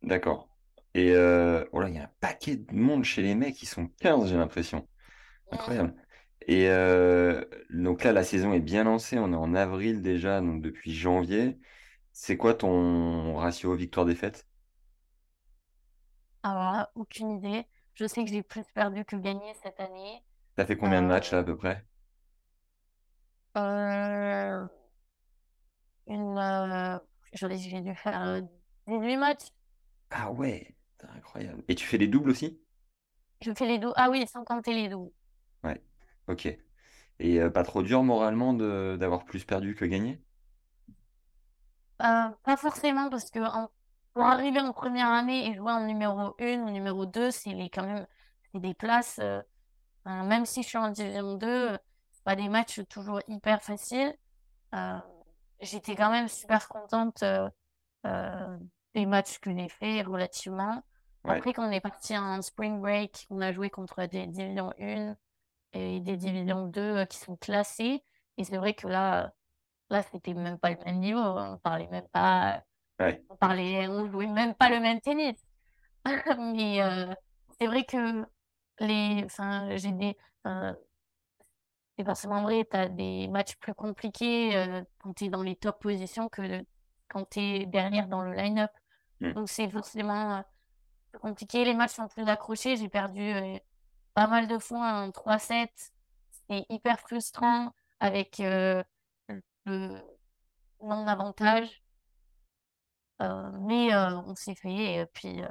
D'accord. 0.02 0.50
Et 0.96 1.12
euh, 1.16 1.66
oh 1.72 1.84
il 1.88 1.96
y 1.96 2.00
a 2.00 2.04
un 2.04 2.12
paquet 2.20 2.56
de 2.56 2.76
monde 2.76 3.04
chez 3.04 3.22
les 3.22 3.36
mecs, 3.36 3.62
ils 3.62 3.68
sont 3.68 3.88
15, 4.00 4.30
j'ai 4.30 4.36
l'impression. 4.38 4.88
Incroyable. 5.52 5.96
Et 6.48 6.68
euh, 6.70 7.44
donc 7.70 8.04
là, 8.04 8.12
la 8.12 8.24
saison 8.24 8.54
est 8.54 8.60
bien 8.60 8.84
lancée. 8.84 9.18
On 9.18 9.32
est 9.32 9.36
en 9.36 9.54
avril 9.56 10.02
déjà, 10.02 10.41
donc 10.41 10.62
depuis 10.62 10.94
janvier. 10.94 11.58
C'est 12.14 12.38
quoi 12.38 12.53
ton 12.53 13.36
ratio 13.36 13.76
victoire-défaite? 13.76 14.47
Alors 16.41 16.88
aucune 16.95 17.32
idée. 17.32 17.66
Je 17.95 18.05
sais 18.07 18.24
que 18.24 18.30
j'ai 18.32 18.43
plus 18.43 18.64
perdu 18.74 19.03
que 19.03 19.18
gagné 19.18 19.53
cette 19.61 19.80
année. 19.82 20.24
T'as 20.55 20.66
fait 20.66 20.78
combien 20.78 21.03
de 21.03 21.07
matchs 21.07 21.30
là 21.32 21.38
à 21.38 21.43
peu 21.43 21.55
près? 21.55 21.86
euh, 23.57 24.68
une, 26.07 26.38
euh, 26.38 26.97
j'ai 27.34 27.82
dû 27.82 27.95
faire 27.95 28.41
18 28.88 29.18
matchs. 29.18 29.47
Ah 30.11 30.32
ouais, 30.32 30.76
c'est 30.97 31.07
incroyable. 31.09 31.61
Et 31.68 31.76
tu 31.76 31.86
fais 31.86 31.97
les 31.97 32.07
doubles 32.07 32.30
aussi? 32.30 32.57
Je 33.41 33.53
fais 33.53 33.68
les 33.68 33.78
doubles. 33.78 33.93
Ah 33.95 34.09
oui, 34.09 34.26
sans 34.26 34.43
compter 34.43 34.74
les 34.74 34.89
doubles. 34.89 35.11
Ouais. 35.64 35.82
Ok. 36.28 36.45
Et 37.20 37.41
euh, 37.41 37.49
pas 37.51 37.64
trop 37.64 37.84
dur 37.84 38.03
moralement 38.03 38.53
de 38.55 38.97
d'avoir 38.99 39.26
plus 39.26 39.45
perdu 39.45 39.76
que 39.76 39.86
gagné? 39.86 40.22
Euh, 42.02 42.30
pas 42.44 42.58
forcément, 42.58 43.10
parce 43.10 43.30
que 43.30 43.39
pour 44.14 44.24
arriver 44.24 44.60
en 44.60 44.74
première 44.74 45.08
année 45.08 45.48
et 45.48 45.56
jouer 45.56 45.72
en 45.72 45.86
numéro 45.86 46.36
1 46.39 46.60
ou 46.62 46.70
numéro 46.70 47.06
2, 47.06 47.32
c'est 47.32 47.52
quand 47.70 47.86
même 47.86 48.08
des 48.54 48.74
places. 48.74 49.20
Euh, 49.20 49.41
même 50.06 50.46
si 50.46 50.64
je 50.64 50.68
suis 50.68 50.78
en 50.78 50.89
division 50.89 51.36
2, 51.36 51.78
c'est 52.12 52.24
pas 52.24 52.36
des 52.36 52.50
matchs 52.50 52.82
toujours 52.89 53.22
hyper 53.28 53.62
faciles. 53.62 54.14
j'étais 55.62 55.96
quand 55.96 56.12
même 56.12 56.28
super 56.28 56.68
contente 56.68 57.24
des 58.94 59.06
matchs 59.06 59.39
que 59.39 59.56
j'ai 59.56 59.70
fait 59.70 60.02
relativement. 60.02 60.84
Après, 61.26 61.54
quand 61.54 61.68
on 61.68 61.72
est 61.72 61.80
parti 61.80 62.18
en 62.18 62.41
spring 62.41 62.82
break, 62.82 63.28
on 63.30 63.39
a 63.39 63.52
joué 63.54 63.70
contre 63.70 64.06
des 64.06 64.28
divisions 64.28 64.74
1 64.80 65.16
et 65.74 66.00
des 66.02 66.18
divisions 66.18 66.68
2 66.68 66.82
euh, 66.82 67.06
qui 67.06 67.18
sont 67.18 67.38
classées. 67.38 68.04
Et 68.38 68.44
c'est 68.44 68.58
vrai 68.58 68.74
que 68.74 68.88
là, 68.88 69.34
là, 69.90 70.04
c'était 70.04 70.34
même 70.34 70.58
pas 70.58 70.72
le 70.72 70.78
même 70.86 71.00
niveau. 71.00 71.20
On 71.20 71.58
parlait 71.58 71.88
même 71.88 72.08
pas. 72.12 72.64
On 73.00 73.36
parlait, 73.38 73.88
on 73.88 74.10
jouait 74.10 74.28
même 74.28 74.56
pas 74.56 74.70
le 74.70 74.80
même 74.80 75.02
tennis. 75.02 75.38
Mais 76.38 76.82
euh, 76.82 77.14
c'est 77.60 77.68
vrai 77.68 77.84
que 77.86 78.26
les, 78.80 79.24
enfin, 79.26 79.76
j'ai 79.78 79.92
des, 79.92 80.18
c'est 81.98 82.06
forcément 82.06 82.42
vrai, 82.42 82.66
tu 82.70 82.78
as 82.78 82.90
des 82.90 83.28
matchs 83.28 83.56
plus 83.58 83.74
compliqués 83.74 84.56
euh, 84.56 84.84
quand 85.00 85.14
tu 85.14 85.26
es 85.26 85.30
dans 85.30 85.44
les 85.44 85.56
top 85.56 85.80
positions 85.82 86.30
que 86.30 86.66
quand 87.08 87.30
tu 87.30 87.40
es 87.40 87.66
derrière 87.66 88.08
dans 88.08 88.22
le 88.24 88.34
line-up. 88.34 88.72
Mmh. 89.22 89.34
Donc 89.34 89.50
c'est 89.50 89.70
forcément 89.70 90.44
plus 91.12 91.20
compliqué. 91.20 91.66
Les 91.66 91.76
matchs 91.76 91.94
sont 91.94 92.08
plus 92.08 92.28
accrochés. 92.28 92.78
J'ai 92.78 92.90
perdu 92.90 93.34
pas 94.14 94.28
mal 94.28 94.48
de 94.48 94.58
fois 94.58 95.04
en 95.04 95.10
3-7. 95.10 95.68
C'était 96.32 96.66
hyper 96.70 97.00
frustrant 97.00 97.72
avec 98.00 98.40
euh, 98.40 98.84
le 99.66 99.97
non-avantage. 100.82 101.84
Euh, 103.22 103.51
mais 103.61 103.93
euh, 103.93 104.18
on 104.26 104.36
s'est 104.36 104.55
fait. 104.55 104.95
Et 104.95 105.05
puis, 105.05 105.41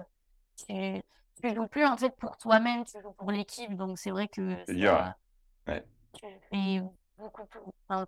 tu, 0.56 1.02
tu 1.40 1.54
joues 1.54 1.68
plus 1.68 1.86
en 1.86 1.96
fait 1.96 2.14
pour 2.16 2.36
toi-même, 2.36 2.84
tu 2.84 3.00
joues 3.00 3.12
pour 3.12 3.30
l'équipe. 3.30 3.74
Donc, 3.74 3.98
c'est 3.98 4.10
vrai 4.10 4.28
que 4.28 4.56
c'est 4.66 4.74
dur. 4.74 5.12
Ouais. 5.66 5.84
tu 6.12 6.26
fais 6.50 6.82
beaucoup 7.18 7.46
plus, 7.46 7.60
enfin, 7.88 8.06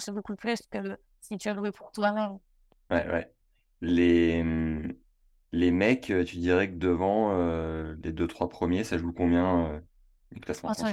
tu 0.00 0.12
beaucoup 0.12 0.36
plus 0.36 0.62
que 0.70 0.98
si 1.20 1.36
tu 1.36 1.48
as 1.48 1.54
joué 1.54 1.70
pour 1.70 1.92
toi-même. 1.92 2.38
Ouais, 2.90 3.06
ouais. 3.08 3.32
Les, 3.80 4.40
hum, 4.40 4.94
les 5.52 5.70
mecs, 5.70 6.06
tu 6.06 6.36
dirais 6.36 6.70
que 6.70 6.76
devant 6.76 7.36
les 8.02 8.12
deux, 8.12 8.26
trois 8.26 8.48
premiers, 8.48 8.84
ça 8.84 8.98
joue 8.98 9.12
combien 9.12 9.82
classement 10.40 10.70
oh, 10.70 10.84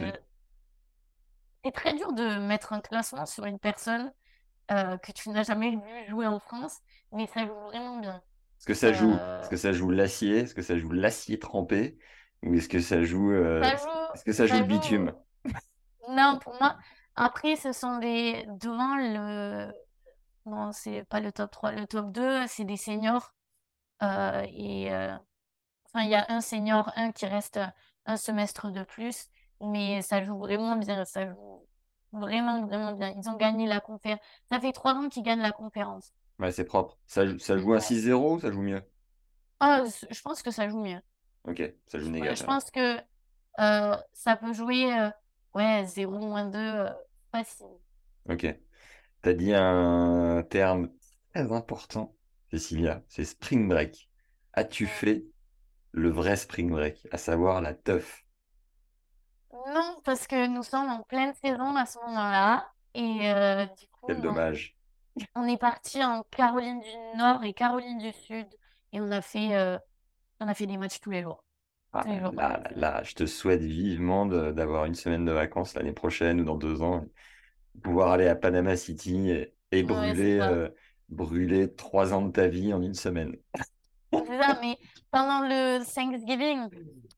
C'est 1.64 1.72
très 1.72 1.94
dur 1.96 2.14
de 2.14 2.40
mettre 2.40 2.74
un 2.74 2.82
classement 2.82 3.26
sur 3.26 3.46
une 3.46 3.60
personne 3.60 4.12
euh, 4.72 4.98
que 4.98 5.12
tu 5.12 5.30
n'as 5.30 5.44
jamais 5.44 5.72
vu 5.72 6.10
jouer 6.10 6.28
en 6.28 6.40
France, 6.40 6.78
mais 7.12 7.28
ça 7.28 7.46
joue 7.46 7.60
vraiment 7.66 8.00
bien. 8.00 8.16
Est-ce 8.60 8.66
que 8.66 8.74
ça 8.74 8.94
joue, 8.94 9.14
est-ce 9.14 9.50
que 9.50 9.58
ça 9.58 9.74
joue 9.74 9.90
l'acier, 9.90 10.40
est-ce 10.40 10.54
que 10.54 10.62
ça 10.62 10.78
joue 10.78 10.92
l'acier 10.92 11.40
trempé, 11.40 11.98
ou 12.44 12.54
est-ce 12.54 12.70
que 12.70 12.80
ça 12.80 13.04
joue, 13.04 13.32
euh, 13.32 13.62
est-ce 14.14 14.24
que 14.24 14.34
ça 14.34 14.46
joue 14.46 14.58
le 14.60 14.64
bitume? 14.64 15.14
Non, 16.10 16.40
pour 16.40 16.54
moi. 16.60 16.78
Après, 17.16 17.56
ce 17.56 17.74
sont 17.74 17.98
des 17.98 18.46
devant 18.60 18.96
le. 18.96 19.72
Non, 20.46 20.72
c'est 20.72 21.04
pas 21.04 21.20
le 21.20 21.32
top 21.32 21.52
3. 21.52 21.72
Le 21.72 21.86
top 21.86 22.12
2, 22.12 22.48
c'est 22.48 22.66
des 22.66 22.78
seniors. 22.78 23.34
Euh, 24.02 24.46
et 24.50 24.90
enfin, 25.86 26.04
il 26.04 26.10
y 26.10 26.16
a 26.16 26.26
un 26.30 26.42
senior, 26.42 26.92
un 26.96 27.12
qui 27.12 27.26
reste 27.26 27.60
un 28.06 28.18
semestre 28.18 28.72
de 28.72 28.84
plus, 28.84 29.28
mais 29.60 30.02
ça 30.02 30.24
joue 30.24 30.38
vraiment 30.38 30.76
bien, 30.76 31.06
ça 31.06 31.28
joue 31.28 31.68
vraiment, 32.12 32.66
vraiment 32.66 32.94
bien. 32.94 33.14
Ils 33.18 33.30
ont 33.30 33.38
gagné 33.38 33.68
la 33.68 33.80
conférence. 33.80 34.20
Ça 34.52 34.60
fait 34.60 34.72
trois 34.72 34.94
ans 34.94 35.10
qu'ils 35.10 35.24
gagnent 35.24 35.42
la 35.42 35.52
conférence. 35.52 36.12
Ouais, 36.40 36.52
c'est 36.52 36.66
propre. 36.66 36.98
Ça, 37.08 37.24
ça 37.40 37.58
joue 37.58 37.74
à 37.74 37.80
6-0 37.82 38.36
ou 38.36 38.40
ça 38.40 38.52
joue 38.52 38.62
mieux? 38.62 38.82
Ah, 39.60 39.84
je 40.10 40.22
pense 40.22 40.42
que 40.42 40.52
ça 40.52 40.68
joue 40.70 40.82
mieux. 40.82 41.00
Ok, 41.48 41.62
ça 41.88 42.00
joue 42.00 42.10
négatif. 42.10 42.40
Je 42.40 42.46
pense 42.46 42.72
que 42.72 42.98
euh, 43.60 43.98
ça 44.14 44.36
peut 44.36 44.54
jouer 44.54 44.94
euh, 44.94 45.10
ouais, 45.54 45.86
0 45.86 46.18
moins 46.20 46.46
2, 46.46 46.58
euh, 46.60 46.90
facile. 47.32 47.68
Ok. 48.30 48.48
Tu 49.24 49.30
as 49.30 49.34
dit 49.34 49.54
un 49.54 50.44
terme 50.50 50.90
très 51.34 51.52
important, 51.52 52.16
Cécilia, 52.52 53.04
c'est 53.08 53.26
spring 53.26 53.68
break. 53.68 54.10
As-tu 54.54 54.88
fait 54.88 55.24
le 55.92 56.10
vrai 56.10 56.36
spring 56.38 56.70
break, 56.72 57.08
à 57.12 57.18
savoir 57.18 57.62
la 57.62 57.74
teuf? 57.74 58.24
Non, 59.68 59.98
parce 60.04 60.28
que 60.28 60.48
nous 60.48 60.64
sommes 60.64 60.90
en 60.90 61.04
pleine 61.04 61.34
saison 61.34 61.76
à 61.76 61.86
ce 61.86 62.00
moment-là. 62.00 62.70
Et 62.94 63.32
euh, 63.32 63.66
du 63.66 63.88
coup, 63.88 64.08
Quel 64.08 64.22
dommage. 64.22 64.76
on 65.36 65.46
est 65.46 65.60
parti 65.60 66.04
en 66.04 66.24
Caroline 66.32 66.80
du 66.80 67.18
Nord 67.18 67.44
et 67.44 67.54
Caroline 67.54 67.98
du 67.98 68.12
Sud. 68.12 68.48
Et 68.94 69.00
on 69.00 69.12
a 69.12 69.22
fait, 69.22 69.56
euh, 69.56 69.78
on 70.40 70.48
a 70.48 70.54
fait 70.54 70.66
des 70.66 70.78
matchs 70.78 71.00
tous 71.00 71.12
les 71.12 71.22
jours. 71.22 71.44
Ah, 71.94 72.06
là, 72.34 72.64
là, 72.76 73.04
je 73.04 73.16
te 73.16 73.26
souhaite 73.26 73.62
vivement 73.62 74.26
d'avoir 74.26 74.86
une 74.86 74.96
semaine 74.96 75.26
de 75.26 75.32
vacances 75.32 75.74
l'année 75.74 75.92
prochaine 75.92 76.40
ou 76.40 76.46
dans 76.46 76.56
deux 76.56 76.82
ans, 76.82 77.06
pouvoir 77.84 78.12
aller 78.12 78.28
à 78.28 78.36
Panama 78.36 78.78
City 78.78 79.30
et, 79.72 79.84
brûler, 79.84 80.40
euh, 80.40 80.70
brûler 81.10 81.74
trois 81.76 82.14
ans 82.14 82.22
de 82.22 82.32
ta 82.32 82.48
vie 82.48 82.74
en 82.74 82.82
une 82.82 82.94
semaine. 82.94 83.36
C'est 84.14 84.40
ça, 84.40 84.58
mais 84.62 84.78
pendant 85.12 85.42
le 85.42 85.84
Thanksgiving, 85.84 86.70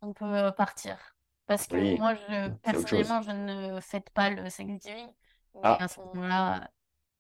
on 0.02 0.14
peut 0.14 0.52
partir. 0.58 1.13
Parce 1.48 1.68
que 1.68 1.80
Oui, 1.80 1.98
moi, 1.98 2.16
je, 2.16 2.50
personnellement, 2.62 3.22
je 3.22 3.32
ne 3.32 3.80
fête 3.82 4.10
pas 4.12 4.30
le 4.30 4.50
Thanksgiving. 4.52 5.10
Mais 5.56 5.62
Ah, 5.62 5.80
à 5.80 5.88
ce 5.88 6.00
moment-là, 6.02 6.70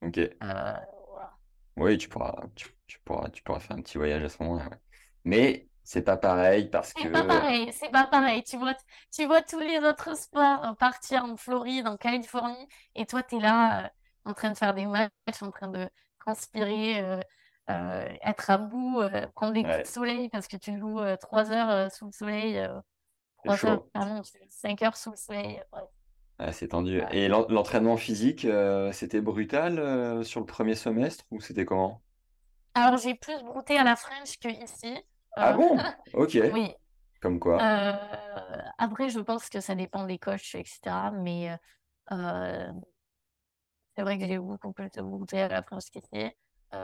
ok. 0.02 0.18
euh, 0.44 0.74
voilà. 1.10 1.38
Oui, 1.76 1.98
tu 1.98 2.10
pourras, 2.10 2.36
tu, 2.56 2.68
tu 2.88 3.00
pourras, 3.02 3.30
tu 3.30 3.42
pourras 3.44 3.60
faire 3.60 3.76
un 3.78 3.82
petit 3.82 3.98
voyage 3.98 4.24
à 4.24 4.30
ce 4.30 4.42
moment-là. 4.44 4.70
ouais. 4.70 4.78
Mais 5.26 5.70
c'est 5.84 6.04
pas 6.04 6.18
pareil 6.18 6.70
parce 6.70 6.94
C'est 6.96 7.10
pas 7.10 7.24
que. 7.24 7.26
pareil, 7.26 7.72
c'est 7.74 7.90
pas 7.90 8.06
pareil. 8.08 8.44
Tu 8.44 8.58
vois, 8.58 8.76
tu 9.12 9.26
vois 9.26 9.42
tous 9.42 9.60
les 9.60 9.80
autres 9.80 10.16
sports 10.18 10.64
euh, 10.66 10.74
partir 10.76 11.24
en 11.26 11.38
Floride, 11.38 11.88
en 11.88 11.98
Californie, 11.98 12.68
et 12.96 13.06
toi, 13.06 13.24
tu 13.24 13.38
es 13.38 13.40
là 13.40 13.86
euh, 13.86 13.90
en 14.26 14.34
train 14.34 14.52
de 14.52 14.58
faire 14.58 14.74
des 14.76 14.86
matchs, 14.86 15.10
en 15.42 15.52
train 15.52 15.70
de 15.70 15.90
transpirer, 16.20 17.00
euh, 17.02 17.20
euh, 17.70 18.08
être 18.22 18.50
à 18.52 18.58
bout, 18.60 19.02
prendre 19.36 19.54
des 19.54 19.66
coups 19.66 19.84
de 19.84 19.88
soleil 19.88 20.30
parce 20.30 20.48
que 20.48 20.58
tu 20.58 20.78
joues 20.78 21.00
trois 21.22 21.52
heures 21.52 21.92
sous 21.92 22.06
le 22.06 22.12
soleil, 22.12 22.68
euh, 23.46 23.50
c'est 23.52 23.58
trois 23.58 23.66
heures, 23.66 23.80
chaud. 23.80 23.92
pardon, 23.94 24.22
cinq 24.50 24.82
heures 24.82 24.98
sous 24.98 25.12
le 25.12 25.18
soleil. 25.18 25.62
ouais. 25.74 25.82
Ouais, 26.40 26.52
c'est 26.54 26.68
tendu. 26.70 27.02
Ouais. 27.02 27.08
Et 27.12 27.28
l'en- 27.28 27.48
l'entraînement 27.48 27.98
physique, 27.98 28.46
euh, 28.46 28.92
c'était 28.92 29.22
brutal 29.22 29.80
euh, 29.80 30.24
sur 30.24 30.40
le 30.40 30.46
premier 30.46 30.76
semestre 30.76 31.26
ou 31.32 31.40
c'était 31.42 31.66
comment? 31.66 32.04
Alors, 32.76 32.98
j'ai 32.98 33.16
plus 33.16 33.42
brouté 33.44 33.78
à 33.78 33.84
la 33.84 33.96
French 33.96 34.40
que 34.40 34.48
ici. 34.50 34.96
Ah 35.36 35.54
Euh, 35.54 35.58
bon? 35.58 35.78
Ok. 36.14 36.38
oui. 36.52 36.74
Comme 37.22 37.40
quoi? 37.40 37.60
Après, 38.78 39.10
je 39.10 39.20
pense 39.20 39.50
que 39.50 39.60
ça 39.62 39.76
dépend 39.76 40.06
des 40.06 40.18
coachs, 40.20 40.56
etc. 40.56 41.12
Mais 41.12 41.50
c'est 43.96 44.04
vrai 44.04 44.18
que 44.18 44.26
j'ai 44.28 44.40
beaucoup 44.40 44.72
plus 44.74 44.90
brouté 44.98 45.42
à 45.42 45.48
la 45.48 45.64
French 45.64 45.86
qu'ici. 45.92 46.32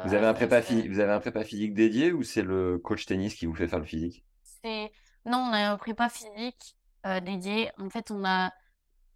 Vous 0.03 0.13
avez 0.13 0.25
un 0.25 0.33
prépa 0.33 0.59
vous 0.59 0.99
avez 0.99 1.11
un 1.13 1.21
prépa 1.21 1.45
physique 1.45 1.73
dédié 1.73 2.11
ou 2.11 2.21
c'est 2.21 2.41
le 2.41 2.79
coach 2.79 3.05
tennis 3.05 3.33
qui 3.35 3.45
vous 3.45 3.55
fait 3.55 3.69
faire 3.69 3.79
le 3.79 3.85
physique? 3.85 4.25
c'est... 4.43 4.91
Non, 5.29 5.37
on 5.37 5.53
a 5.53 5.69
un 5.69 5.77
prépa 5.77 6.09
physique 6.09 6.75
euh, 7.05 7.19
dédié. 7.19 7.71
En 7.77 7.89
fait, 7.89 8.09
on 8.09 8.25
a... 8.25 8.51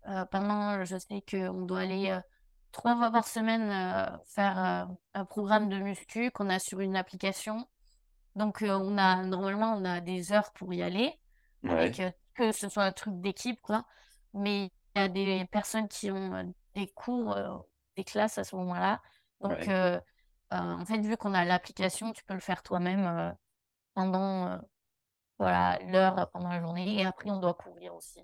euh, 0.07 0.26
pendant, 0.26 0.86
je 0.86 0.97
sais 0.97 1.24
qu'on 1.28 1.64
doit 1.64 1.80
aller 1.80 2.11
euh, 2.11 2.20
trois 2.72 2.95
fois 2.95 3.11
par 3.11 3.28
semaine 3.28 4.20
faire 4.28 4.88
un 5.16 5.26
programme 5.26 5.70
de 5.70 5.80
muscu 5.80 6.30
qu'on 6.30 6.49
a 6.49 6.59
sur 6.59 6.82
une 6.82 6.95
application. 6.95 7.68
Donc, 8.36 8.64
on 8.68 8.97
a, 8.97 9.24
normalement, 9.24 9.74
on 9.74 9.86
a 9.86 10.01
des 10.01 10.32
heures 10.32 10.51
pour 10.53 10.72
y 10.74 10.84
aller, 10.84 11.20
Ouais, 11.64 11.91
que 12.36 12.51
ce 12.51 12.70
soit 12.70 12.84
un 12.84 12.91
truc 12.91 13.20
d'équipe, 13.20 13.59
quoi. 13.61 13.86
Mais 14.34 14.72
il 14.95 14.99
y 14.99 15.03
a 15.03 15.07
des 15.07 15.45
personnes 15.51 15.88
qui 15.88 16.11
ont 16.11 16.53
des 16.76 16.88
cours, 16.88 17.38
des 17.95 18.03
classes 18.03 18.38
à 18.38 18.43
ce 18.43 18.55
moment-là. 18.55 19.01
Donc, 19.41 19.68
ouais. 19.68 19.99
en 20.51 20.86
fait, 20.86 20.99
vu 20.99 21.18
qu'on 21.18 21.34
a 21.34 21.45
l'application, 21.45 22.11
tu 22.11 22.24
peux 22.24 22.34
le 22.34 22.39
faire 22.39 22.64
toi-même 22.64 23.36
pendant 23.93 24.59
voilà, 25.44 25.80
l'heure, 25.89 26.30
pendant 26.32 26.50
la 26.50 26.60
journée. 26.62 27.02
Et 27.02 27.06
après, 27.06 27.30
on 27.30 27.39
doit 27.39 27.54
courir 27.54 27.94
aussi. 27.96 28.20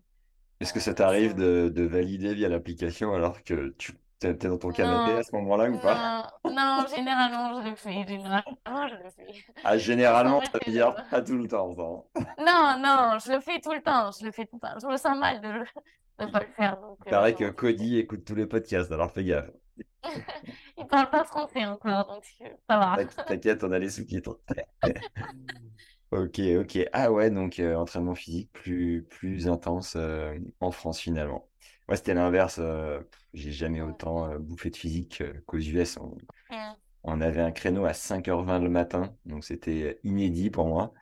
Est-ce 0.60 0.74
que 0.74 0.80
ça 0.80 0.92
Euh, 0.92 0.94
t'arrive 0.96 1.32
ça- 1.32 1.38
de, 1.38 1.70
de 1.70 1.84
valider 1.84 2.34
via 2.34 2.50
l'application 2.50 3.14
alors 3.14 3.44
que 3.44 3.70
tu 3.78 3.94
t'es 4.20 4.34
dans 4.34 4.58
ton 4.58 4.72
canapé 4.72 5.14
Non, 5.14 5.20
à 5.20 5.24
ce 5.24 5.32
moment-là 5.36 5.70
ou 5.70 5.80
pas? 5.80 6.30
non, 6.44 6.52
non, 6.54 6.86
généralement, 6.94 7.62
je 7.64 7.70
le 7.70 7.76
fais. 7.76 8.06
Généralement, 8.06 8.44
je 8.90 8.96
le 8.96 9.10
fais. 9.12 9.46
Ah, 9.64 9.78
généralement, 9.78 10.42
ça 10.42 10.60
veut 10.66 10.72
dire 10.72 10.94
pas 11.10 11.22
tout 11.22 11.38
le 11.38 11.48
temps, 11.48 11.74
ça. 11.76 12.22
Non, 12.40 12.76
non, 12.84 13.18
je 13.26 13.32
le 13.32 13.40
fais 13.40 13.62
tout 13.62 13.72
le 13.72 13.82
temps. 13.82 14.12
Je 14.20 14.26
le 14.26 14.32
fais 14.34 14.46
tout 14.46 14.60
le 14.62 14.68
temps. 14.68 14.78
Je 14.82 14.88
me 14.88 14.98
sens 14.98 15.18
mal 15.18 15.40
de 15.40 15.48
ne 16.26 16.30
pas 16.32 16.40
le 16.42 16.48
faire. 16.58 16.76
Donc, 16.82 16.98
euh, 17.08 17.10
Paraît 17.10 17.34
que. 17.34 17.50
Cody 17.52 17.98
écoute 17.98 18.26
tous 18.26 18.36
les 18.36 18.46
podcasts, 18.46 18.92
alors 18.92 19.12
fais 19.12 19.24
gaffe. 19.24 19.50
Il 20.78 20.86
parle 20.88 21.10
pas 21.10 21.24
français 21.24 21.66
encore, 21.66 22.06
donc 22.08 22.24
euh, 22.42 22.48
ça 22.70 22.78
va. 22.78 22.96
T'inqui- 22.98 23.26
T'inquiète, 23.26 23.64
on 23.64 23.72
a 23.72 23.80
les 23.80 23.90
sous-titres. 23.90 24.38
Ok, 26.12 26.40
ok. 26.60 26.80
Ah 26.92 27.12
ouais, 27.12 27.30
donc 27.30 27.60
euh, 27.60 27.76
entraînement 27.76 28.16
physique 28.16 28.52
plus, 28.52 29.04
plus 29.10 29.48
intense 29.48 29.96
euh, 29.96 30.36
en 30.60 30.72
France 30.72 31.00
finalement. 31.00 31.48
Moi, 31.88 31.98
c'était 31.98 32.16
l'inverse. 32.16 32.58
euh, 32.60 33.00
pff, 33.02 33.20
j'ai 33.34 33.52
jamais 33.52 33.82
autant 33.82 34.26
euh, 34.32 34.40
bouffé 34.40 34.72
de 34.72 34.76
physique 34.78 35.22
euh, 35.22 35.34
qu'aux 35.46 35.60
US. 35.60 35.98
On, 35.98 36.18
on 37.04 37.22
avait 37.22 37.42
un 37.42 37.52
créneau 37.52 37.86
à 37.86 37.94
5h20 37.94 38.60
le 38.60 38.70
matin, 38.70 39.16
donc 39.26 39.46
c'était 39.46 40.00
inédit 40.04 40.50
pour 40.52 40.68
moi. 40.68 40.94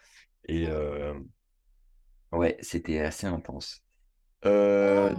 Et 0.48 0.68
euh, 0.70 1.14
ouais, 2.32 2.58
c'était 2.62 3.00
assez 3.02 3.28
intense. 3.28 3.84
Euh, 4.46 5.16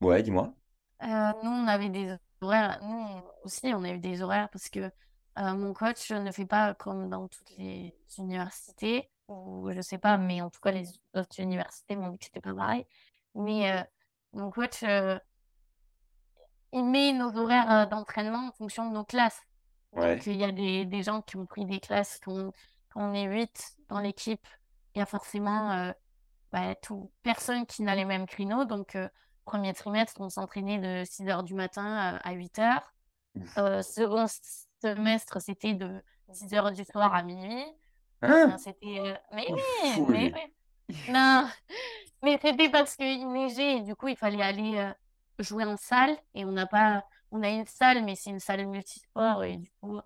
ouais, 0.00 0.22
dis-moi. 0.22 0.54
euh, 1.02 1.32
nous, 1.42 1.50
on 1.50 1.66
avait 1.66 1.88
des 1.90 2.16
horaires. 2.40 2.78
Nous 2.82 3.22
aussi, 3.44 3.66
on 3.74 3.84
a 3.84 3.90
eu 3.92 3.98
des 3.98 4.22
horaires 4.22 4.48
parce 4.50 4.68
que 4.68 4.90
euh, 5.38 5.54
mon 5.54 5.72
coach 5.74 6.10
ne 6.10 6.30
fait 6.32 6.46
pas 6.46 6.74
comme 6.74 7.08
dans 7.08 7.28
toutes 7.28 7.50
les 7.58 7.94
universités, 8.18 9.10
ou 9.28 9.70
je 9.72 9.80
sais 9.80 9.98
pas, 9.98 10.16
mais 10.18 10.40
en 10.40 10.50
tout 10.50 10.60
cas, 10.60 10.70
les 10.70 10.88
autres 11.14 11.40
universités 11.40 11.96
m'ont 11.96 12.10
dit 12.10 12.18
que 12.18 12.24
c'était 12.26 12.40
pas 12.40 12.54
pareil. 12.54 12.86
Mais 13.34 13.70
euh, 13.72 13.82
mon 14.32 14.50
coach, 14.50 14.82
euh, 14.82 15.18
il 16.72 16.84
met 16.84 17.12
nos 17.12 17.36
horaires 17.36 17.70
euh, 17.70 17.86
d'entraînement 17.86 18.48
en 18.48 18.52
fonction 18.52 18.88
de 18.88 18.94
nos 18.94 19.04
classes. 19.04 19.40
Donc, 19.92 20.26
il 20.26 20.36
y 20.36 20.44
a 20.44 20.52
des, 20.52 20.84
des 20.84 21.02
gens 21.02 21.22
qui 21.22 21.36
ont 21.36 21.46
pris 21.46 21.64
des 21.64 21.80
classes, 21.80 22.18
quand, 22.22 22.52
on 22.94 23.12
est 23.14 23.24
8 23.26 23.76
dans 23.88 24.00
l'équipe, 24.00 24.46
il 24.94 24.98
y 24.98 25.02
a 25.02 25.06
forcément 25.06 25.92
bah, 26.50 26.74
tout, 26.76 27.10
personne 27.22 27.66
qui 27.66 27.82
n'a 27.82 27.94
les 27.94 28.04
mêmes 28.06 28.26
créneaux. 28.26 28.64
Donc, 28.64 28.96
premier 29.44 29.74
trimestre, 29.74 30.20
on 30.20 30.30
s'entraînait 30.30 30.78
de 30.78 31.04
6 31.04 31.28
heures 31.28 31.42
du 31.42 31.54
matin 31.54 32.18
à 32.24 32.32
8 32.32 32.58
heures. 32.58 32.92
Ouf. 33.34 33.58
Euh, 33.58 33.82
second 33.82 34.24
s- 34.24 34.65
semestre, 34.82 35.40
c'était 35.40 35.74
de 35.74 36.02
10 36.28 36.54
heures 36.54 36.72
du 36.72 36.84
soir 36.84 37.14
à 37.14 37.22
minuit. 37.22 37.64
Hein? 38.22 38.44
Enfin, 38.46 38.58
c'était... 38.58 38.98
euh, 39.00 39.14
Mais 39.32 39.44
est 39.46 39.52
oui, 39.52 40.06
mais 40.08 40.32
oui. 40.88 40.96
Non, 41.10 41.48
mais 42.22 42.38
c'était 42.40 42.68
parce 42.70 42.96
qu'il 42.96 43.28
neigeait 43.30 43.78
et 43.78 43.80
du 43.82 43.94
coup, 43.94 44.08
il 44.08 44.16
fallait 44.16 44.42
aller 44.42 44.78
euh, 44.78 44.92
jouer 45.38 45.64
en 45.64 45.76
salle. 45.76 46.16
Et 46.34 46.44
on 46.44 46.52
n'a 46.52 46.66
pas... 46.66 47.04
On 47.32 47.42
a 47.42 47.48
une 47.50 47.66
salle, 47.66 48.04
mais 48.04 48.14
c'est 48.14 48.30
une 48.30 48.38
salle 48.40 48.66
multisport. 48.66 49.42
Et 49.44 49.56
du 49.56 49.70
coup, 49.80 49.98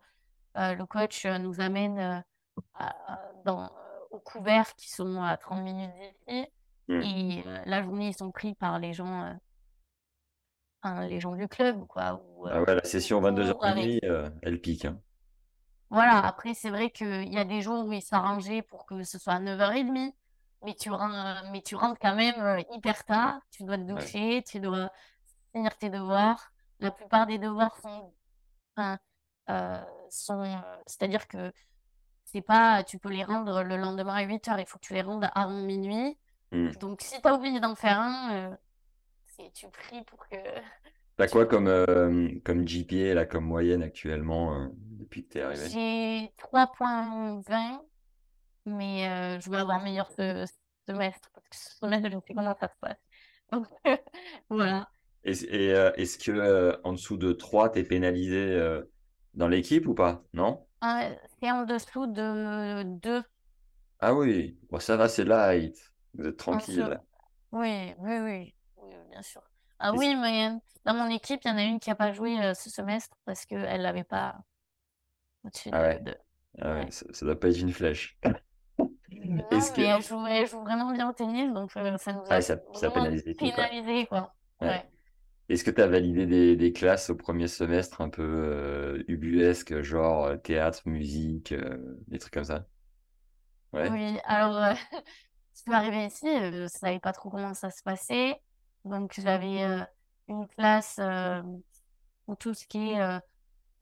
euh, 0.56 0.74
le 0.74 0.86
coach 0.86 1.26
nous 1.26 1.60
amène 1.60 1.98
euh, 1.98 2.20
à- 2.74 3.12
à- 3.12 3.32
dans, 3.44 3.70
aux 4.10 4.18
couverts 4.20 4.74
qui 4.74 4.90
sont 4.90 5.22
à 5.22 5.36
30 5.36 5.62
minutes 5.62 5.90
d'ici. 6.26 6.46
Hmm. 6.88 7.02
Et 7.02 7.44
euh, 7.46 7.62
la 7.66 7.82
journée, 7.82 8.08
ils 8.08 8.16
sont 8.16 8.32
pris 8.32 8.54
par 8.54 8.78
les 8.78 8.92
gens, 8.94 9.38
enfin, 10.82 11.06
les 11.08 11.20
gens 11.20 11.34
du 11.36 11.48
club, 11.48 11.86
quoi. 11.86 12.22
Ou, 12.38 12.46
Ah 12.50 12.58
euh, 12.58 12.64
ouais, 12.66 12.74
la 12.74 12.84
on 12.84 12.84
session 12.84 13.20
court 13.22 13.22
22h 13.22 13.56
avec 13.60 13.96
euh, 14.04 14.28
elle 14.42 14.60
pique. 14.60 14.84
hein. 14.84 15.00
Voilà, 15.90 16.18
après, 16.24 16.54
c'est 16.54 16.70
vrai 16.70 16.90
qu'il 16.90 17.32
y 17.32 17.38
a 17.38 17.44
des 17.44 17.62
jours 17.62 17.84
où 17.86 17.92
il 17.92 18.02
s'arrangeait 18.02 18.62
pour 18.62 18.86
que 18.86 19.02
ce 19.02 19.18
soit 19.18 19.34
à 19.34 19.40
9h30, 19.40 20.12
mais 20.64 20.74
tu 20.74 20.90
rentres, 20.90 21.44
mais 21.52 21.62
tu 21.62 21.74
rentres 21.74 21.98
quand 22.00 22.14
même 22.14 22.40
euh, 22.40 22.62
hyper 22.72 23.04
tard, 23.04 23.40
tu 23.50 23.64
dois 23.64 23.76
te 23.76 23.82
Ouais. 23.92 23.92
doucher, 23.94 24.42
tu 24.46 24.60
dois 24.60 24.90
finir 25.54 25.76
tes 25.78 25.90
devoirs. 25.90 26.52
La 26.80 26.90
plupart 26.92 27.26
des 27.26 27.38
devoirs 27.38 27.76
sont, 27.78 28.14
enfin, 28.76 28.98
euh, 29.50 29.82
sont, 30.10 30.42
euh, 30.44 30.56
c'est-à-dire 30.86 31.28
que 31.28 31.52
c'est 32.24 32.42
pas, 32.42 32.84
tu 32.84 32.98
peux 32.98 33.10
les 33.10 33.24
rendre 33.24 33.62
le 33.64 33.76
lendemain 33.76 34.14
à 34.16 34.22
8h, 34.24 34.60
il 34.60 34.66
faut 34.66 34.78
que 34.78 34.86
tu 34.86 34.94
les 34.94 35.02
rendes 35.02 35.28
avant 35.34 35.52
minuit. 35.62 36.18
Hmm. 36.52 36.70
Donc, 36.80 37.02
si 37.02 37.20
tu 37.20 37.28
as 37.28 37.34
oublié 37.34 37.60
d'en 37.60 37.74
faire 37.76 37.98
un, 38.00 38.34
euh, 38.52 38.56
tu 39.55 39.66
pries 39.68 40.03
pour 40.05 40.26
que 40.28 40.36
T'as 41.16 41.28
quoi 41.28 41.45
comme, 41.45 41.68
euh, 41.68 42.30
comme 42.45 42.66
GPA, 42.66 43.14
là, 43.14 43.26
comme 43.26 43.45
moyenne 43.45 43.82
actuellement, 43.82 44.55
euh, 44.55 44.68
depuis 44.72 45.24
que 45.26 45.34
t'es 45.34 45.43
arrivé? 45.43 45.68
J'ai 45.68 46.32
3.20, 46.38 47.82
mais 48.64 49.07
euh, 49.07 49.41
je 49.41 49.51
vais 49.51 49.59
avoir 49.59 49.82
meilleur 49.82 50.11
ce 50.12 50.47
semestre, 50.88 51.28
parce 51.34 51.47
que 51.49 51.57
ce 51.57 51.76
semestre, 51.76 52.09
je 52.11 52.16
sais 52.26 52.34
comment 52.34 52.57
ça 52.59 52.68
se 52.68 52.74
passe. 52.80 52.97
Donc, 53.53 53.66
voilà. 54.49 54.88
Est-ce 55.22 55.45
et, 55.45 55.74
euh, 55.74 55.93
est-ce 55.97 56.16
que 56.16 56.80
en 56.84 56.93
dessous 56.95 57.18
de 57.18 57.32
3, 57.32 57.68
t'es 57.68 57.84
pénalisé 57.84 58.59
dans 59.34 59.49
l'équipe 59.49 59.86
ou 59.86 59.95
pas? 59.95 60.24
Non? 60.32 60.64
Ah, 60.80 61.11
c'est 61.38 61.51
en 61.51 61.64
dessous 61.64 62.07
de 62.07 62.82
2. 62.82 63.22
Ah 64.01 64.14
oui, 64.14 64.57
bon, 64.70 64.80
ça 64.80 64.97
va, 64.97 65.09
c'est 65.09 65.24
light. 65.24 65.76
Vous 66.14 66.26
êtes 66.26 66.38
tranquille. 66.38 66.99
Oui, 67.53 67.93
oui, 67.99 68.18
oui, 68.20 68.55
bien 69.11 69.22
sûr. 69.22 69.42
Ah 69.78 69.92
oui, 69.94 70.14
mais 70.16 70.50
dans 70.84 70.94
mon 70.94 71.08
équipe, 71.08 71.40
il 71.44 71.48
y 71.48 71.50
en 71.52 71.56
a 71.58 71.62
une 71.64 71.80
qui 71.80 71.90
n'a 71.90 71.96
pas 71.96 72.12
joué 72.12 72.40
euh, 72.42 72.54
ce 72.54 72.70
semestre 72.70 73.16
parce 73.24 73.46
qu'elle 73.46 73.82
l'avait 73.82 74.04
pas 74.04 74.36
au-dessus 75.44 75.72
Ah 75.72 75.82
de 75.82 75.88
ouais, 75.88 76.00
2. 76.00 76.16
ah 76.61 76.74
ouais, 76.74 76.86
Ouais. 76.86 76.90
ça, 76.90 77.06
ça 77.12 77.26
doit 77.26 77.38
pas 77.38 77.48
être 77.50 77.61
une 77.61 77.72
flèche. 77.72 78.18
Non, 79.12 79.44
Est-ce 79.50 79.72
que... 79.72 79.80
mais 79.80 79.86
elle 79.86 80.02
joue, 80.02 80.26
elle 80.26 80.46
joue 80.46 80.61
vraiment 80.62 80.92
bien 80.92 81.08
au 81.11 81.12
tennis, 81.12 81.52
donc 81.52 81.76
euh, 81.76 81.96
ça 81.98 82.12
nous 82.12 82.22
Ah, 82.28 82.36
a 82.36 82.40
ça, 82.40 82.61
ça 82.72 82.88
ouais. 82.88 82.94
pénalisé, 82.94 84.06
quoi. 84.06 84.34
Ouais. 84.61 84.68
Ouais. 84.68 84.90
Est-ce 85.48 85.64
que 85.64 85.70
tu 85.72 85.80
as 85.82 85.88
validé 85.88 86.26
des, 86.26 86.56
des 86.56 86.72
classes 86.72 87.11
au 87.11 87.16
premier 87.16 87.48
semestre 87.48 88.00
un 88.02 88.11
peu 88.11 88.22
euh, 88.24 89.04
ubuesques, 89.08 89.82
genre 89.82 90.40
théâtre, 90.42 90.82
musique, 90.86 91.54
des 92.08 92.18
trucs 92.18 92.34
comme 92.34 92.44
ça? 92.44 92.66
Oui, 93.72 94.18
alors, 94.24 94.74
je 95.54 95.61
suis 95.62 95.72
arrivée 95.72 96.06
ici, 96.06 96.26
je 96.26 96.66
savais 96.68 97.00
pas 97.00 97.12
trop 97.12 97.30
comment 97.30 97.54
ça 97.54 97.70
se 97.70 97.82
passait. 97.82 98.40
Donc, 98.84 99.12
j'avais 99.18 99.62
euh, 99.62 99.84
une 100.28 100.48
classe 100.48 100.96
euh, 100.98 101.42
pour 102.26 102.36
tout 102.36 102.54
ce 102.54 102.66
qui 102.66 102.92
est 102.92 103.00
euh, 103.00 103.18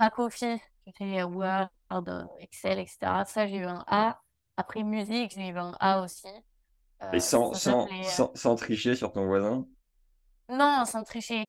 tu 0.00 0.92
sais, 0.98 1.22
Word, 1.22 1.68
euh, 1.92 2.24
Excel, 2.40 2.78
etc. 2.78 2.98
Ça, 3.26 3.46
j'ai 3.46 3.56
eu 3.56 3.64
un 3.64 3.84
A. 3.86 4.20
Après, 4.56 4.82
musique, 4.82 5.32
j'ai 5.34 5.48
eu 5.48 5.58
un 5.58 5.72
A 5.80 6.02
aussi. 6.02 6.26
Et 6.26 7.16
Euh, 7.16 7.20
sans, 7.20 7.52
sans, 7.52 7.86
euh, 7.86 8.02
sans, 8.02 8.32
sans 8.34 8.56
tricher 8.56 8.96
sur 8.96 9.12
ton 9.12 9.26
voisin? 9.26 9.64
Non, 10.48 10.84
sans 10.84 11.04
tricher. 11.04 11.44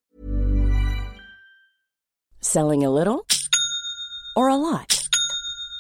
Selling 2.42 2.86
a 2.86 2.90
little 2.90 3.26
or 4.36 4.50
a 4.50 4.56
lot? 4.58 4.99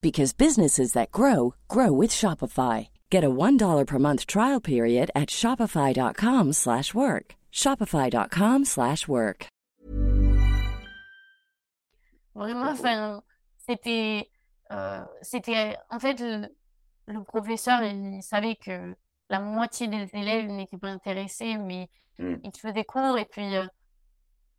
because 0.00 0.32
businesses 0.32 0.92
that 0.92 1.10
grow 1.12 1.54
grow 1.68 1.92
with 1.92 2.10
Shopify. 2.10 2.88
Get 3.10 3.24
a 3.24 3.30
$1 3.30 3.86
per 3.86 3.98
month 3.98 4.26
trial 4.26 4.60
period 4.60 5.10
at 5.14 5.28
shopify.com/work. 5.30 7.36
shopify.com/work. 7.52 9.46
Vraiment, 12.34 12.70
enfin, 12.70 13.22
c'était, 13.68 14.28
euh, 14.70 15.04
c'était, 15.22 15.76
en 15.90 15.98
fait, 15.98 16.20
le, 16.20 16.46
le 17.08 17.24
professeur, 17.24 17.82
il 17.82 18.22
savait 18.22 18.54
que 18.56 18.94
la 19.28 19.40
moitié 19.40 19.88
des 19.88 20.08
élèves 20.14 20.46
n'étaient 20.50 20.78
pas 20.78 20.88
intéressés, 20.90 21.56
mais 21.58 21.88
Hmm. 22.18 22.36
il 22.44 22.50
faisait 22.54 22.84
cours 22.84 23.16
et 23.18 23.24
puis 23.24 23.56
euh, 23.56 23.64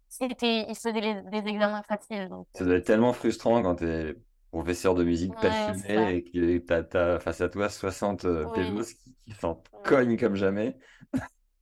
c'était, 0.09 0.65
il 0.67 0.73
faisait 0.75 0.99
les- 0.99 1.21
des 1.29 1.47
examens 1.47 1.83
faciles. 1.83 2.27
Donc, 2.27 2.47
Ça 2.55 2.65
doit 2.65 2.75
être 2.77 2.85
tellement 2.87 3.13
frustrant 3.13 3.61
quand 3.61 3.75
tu 3.75 3.87
es 3.87 4.15
professeur 4.51 4.95
de 4.95 5.03
musique 5.03 5.31
Ouais, 5.31 5.41
passionné 5.41 6.17
et 6.17 6.23
que 6.23 6.57
t'as, 6.81 7.19
face 7.19 7.41
à 7.41 7.49
toi 7.49 7.69
60 7.69 8.25
euh, 8.25 8.45
Oui. 8.45 8.53
pélos 8.53 8.83
qui, 8.85 9.15
qui 9.25 9.33
s'en 9.33 9.61
cognent 9.83 10.17
comme 10.17 10.35
jamais. 10.35 10.77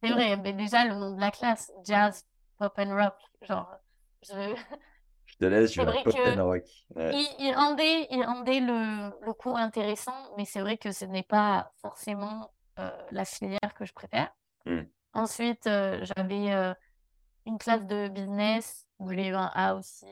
c'est 0.03 0.11
vrai, 0.11 0.37
mais 0.37 0.53
déjà, 0.53 0.85
le 0.85 0.95
nom 0.95 1.15
de 1.15 1.19
la 1.21 1.31
classe, 1.31 1.71
jazz, 1.85 2.25
pop 2.57 2.73
and 2.77 2.95
rock, 2.95 3.15
genre, 3.47 3.69
je, 4.23 4.55
Je 5.27 5.35
te 5.37 5.45
laisse, 5.45 5.73
je 5.73 5.81
vais 5.81 6.03
pop 6.03 6.15
and 6.15 6.43
rock. 6.43 6.63
Ouais. 6.95 7.11
Il, 7.13 7.45
il 7.45 7.53
rendait, 7.55 8.07
il 8.11 8.23
rendait 8.23 8.59
le, 8.59 9.11
le 9.25 9.33
cours 9.33 9.57
intéressant, 9.57 10.33
mais 10.37 10.45
c'est 10.45 10.61
vrai 10.61 10.77
que 10.77 10.91
ce 10.91 11.05
n'est 11.05 11.23
pas 11.23 11.71
forcément 11.81 12.51
euh, 12.79 12.89
la 13.11 13.25
filière 13.25 13.73
que 13.75 13.85
je 13.85 13.93
préfère. 13.93 14.31
Hmm. 14.65 14.83
Ensuite, 15.13 15.67
euh, 15.67 16.03
j'avais 16.03 16.53
euh, 16.53 16.73
une 17.45 17.57
classe 17.57 17.85
de 17.85 18.07
business 18.09 18.85
où 18.99 19.11
j'ai 19.11 19.27
eu 19.27 19.35
un 19.35 19.51
A 19.53 19.75
aussi. 19.75 20.05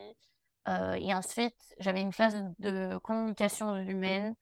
Euh, 0.67 0.93
et 0.93 1.13
ensuite, 1.13 1.55
j'avais 1.79 2.01
une 2.01 2.11
classe 2.13 2.35
de 2.59 2.97
communication 2.97 3.75
humaine. 3.77 4.35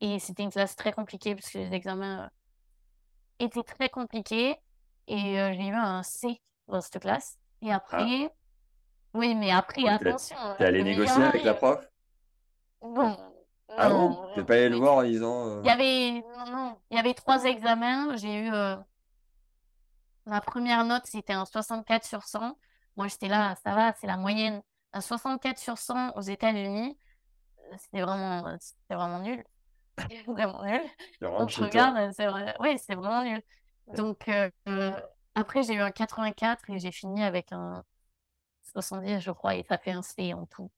Et 0.00 0.18
c'était 0.20 0.44
une 0.44 0.50
classe 0.50 0.76
très 0.76 0.92
compliquée 0.92 1.34
parce 1.34 1.50
que 1.50 1.58
les 1.58 1.72
examens 1.74 2.24
euh, 2.24 2.28
étaient 3.44 3.62
très 3.64 3.88
compliqués. 3.88 4.56
Et 5.08 5.40
euh, 5.40 5.52
j'ai 5.54 5.66
eu 5.68 5.74
un 5.74 6.02
C 6.02 6.40
dans 6.68 6.80
cette 6.80 7.00
classe. 7.00 7.38
Et 7.62 7.72
après, 7.72 8.30
oui, 9.14 9.34
mais 9.34 9.50
après, 9.50 9.82
t'es- 9.82 9.88
attention. 9.88 10.36
T'es 10.58 10.64
allé 10.66 10.84
négocier 10.84 11.16
meilleur 11.16 11.28
avec 11.30 11.44
la 11.44 11.54
prof? 11.54 11.88
Bon, 12.80 13.16
Ah 13.76 13.88
bon? 13.88 14.10
non, 14.10 14.28
T'es 14.34 14.44
pas 14.44 14.54
allé 14.54 14.68
le 14.68 14.76
voir 14.76 14.94
en 14.96 15.02
disant 15.02 15.46
euh, 15.48 15.62
Il 15.62 15.66
y 15.66 15.70
avait, 15.70 16.22
non, 16.36 16.52
non, 16.52 16.78
il 16.90 16.96
y 16.96 17.00
avait 17.00 17.14
trois 17.14 17.44
examens. 17.44 18.16
J'ai 18.16 18.46
eu, 18.46 18.52
euh, 18.52 18.76
ma 20.26 20.40
première 20.40 20.84
note, 20.84 21.06
c'était 21.06 21.32
un 21.32 21.44
64 21.44 22.04
sur 22.04 22.22
100. 22.22 22.56
Moi, 22.96 23.08
j'étais 23.08 23.28
là, 23.28 23.54
ça 23.64 23.74
va, 23.74 23.94
c'est 24.00 24.06
la 24.06 24.16
moyenne. 24.16 24.62
Un 24.92 25.00
64 25.00 25.58
sur 25.58 25.78
100 25.78 26.12
aux 26.16 26.20
États-Unis, 26.20 26.98
euh, 27.58 27.76
c'était 27.78 28.02
vraiment, 28.02 28.46
euh, 28.48 28.56
c'était 28.60 28.94
vraiment 28.94 29.20
nul. 29.20 29.44
C'était 29.98 30.22
Vraiment 30.26 30.64
nul. 30.64 30.82
Donc, 31.20 31.50
je 31.50 31.60
regarde, 31.62 32.12
c'est 32.12 32.26
vrai, 32.26 32.54
oui, 32.60 32.78
c'est 32.78 32.94
vraiment 32.94 33.22
nul. 33.24 33.42
Donc, 33.94 34.28
euh, 34.28 34.50
euh, 34.68 34.92
après, 35.34 35.62
j'ai 35.62 35.74
eu 35.74 35.80
un 35.80 35.90
84 35.90 36.70
et 36.70 36.78
j'ai 36.78 36.92
fini 36.92 37.22
avec 37.22 37.52
un 37.52 37.84
70, 38.72 39.20
je 39.20 39.30
crois, 39.30 39.54
et 39.56 39.64
ça 39.64 39.78
fait 39.78 39.92
un 39.92 40.02
C 40.02 40.34
en 40.34 40.46
tout. 40.46 40.70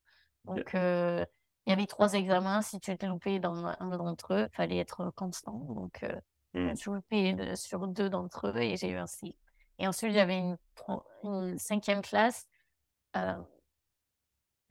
Donc, 0.45 0.75
euh, 0.75 1.25
il 1.65 1.69
y 1.69 1.73
avait 1.73 1.87
trois 1.87 2.13
examens. 2.13 2.61
Si 2.61 2.79
tu 2.79 2.97
te 2.97 3.05
loupais 3.05 3.39
dans 3.39 3.65
un 3.65 3.97
d'entre 3.97 4.33
eux, 4.33 4.47
il 4.51 4.55
fallait 4.55 4.77
être 4.77 5.11
constant. 5.15 5.53
Donc, 5.69 6.03
euh, 6.03 6.19
Hmm. 6.53 6.73
je 6.75 6.89
loupais 6.89 7.55
sur 7.55 7.87
deux 7.87 8.09
d'entre 8.09 8.49
eux 8.49 8.57
et 8.57 8.75
j'ai 8.75 8.89
eu 8.89 8.97
un 8.97 9.07
C. 9.07 9.37
Et 9.79 9.87
ensuite, 9.87 10.11
j'avais 10.13 10.37
une, 10.37 10.57
une 11.23 11.57
cinquième 11.57 12.01
classe 12.01 12.45
euh, 13.15 13.41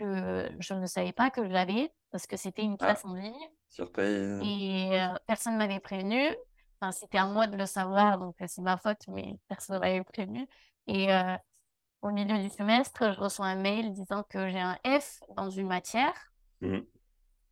que 0.01 0.51
je 0.59 0.75
ne 0.75 0.87
savais 0.87 1.13
pas 1.13 1.31
que 1.31 1.45
je 1.45 1.51
l'avais 1.51 1.93
parce 2.11 2.27
que 2.27 2.37
c'était 2.37 2.63
une 2.63 2.77
Ah. 2.81 2.87
classe 2.87 3.05
en 3.05 3.15
ligne. 3.15 3.49
Surprise. 3.69 4.41
Et 4.43 5.01
euh, 5.01 5.15
personne 5.27 5.55
ne 5.55 5.59
m'avait 5.59 5.81
prévenu. 5.81 6.23
Enfin, 6.81 6.93
c'était 6.93 7.19
à 7.19 7.27
moi 7.27 7.47
de 7.47 7.57
le 7.57 7.67
savoir, 7.67 8.19
donc 8.19 8.35
euh, 8.41 8.47
c'est 8.49 8.63
ma 8.63 8.77
faute, 8.79 9.07
mais 9.09 9.37
personne 9.49 9.77
ne 9.77 9.81
m'avait 9.81 10.03
prévenu. 10.03 10.47
Et 10.87 11.13
euh, 11.13 11.37
au 12.03 12.11
milieu 12.11 12.39
du 12.39 12.49
semestre, 12.49 13.13
je 13.13 13.21
reçois 13.21 13.47
un 13.47 13.57
mail 13.57 13.93
disant 13.93 14.23
que 14.29 14.49
j'ai 14.49 14.61
un 14.61 14.79
F 14.85 15.21
dans 15.37 15.51
une 15.51 15.69
matière. 15.69 16.15
Mhm. 16.61 16.85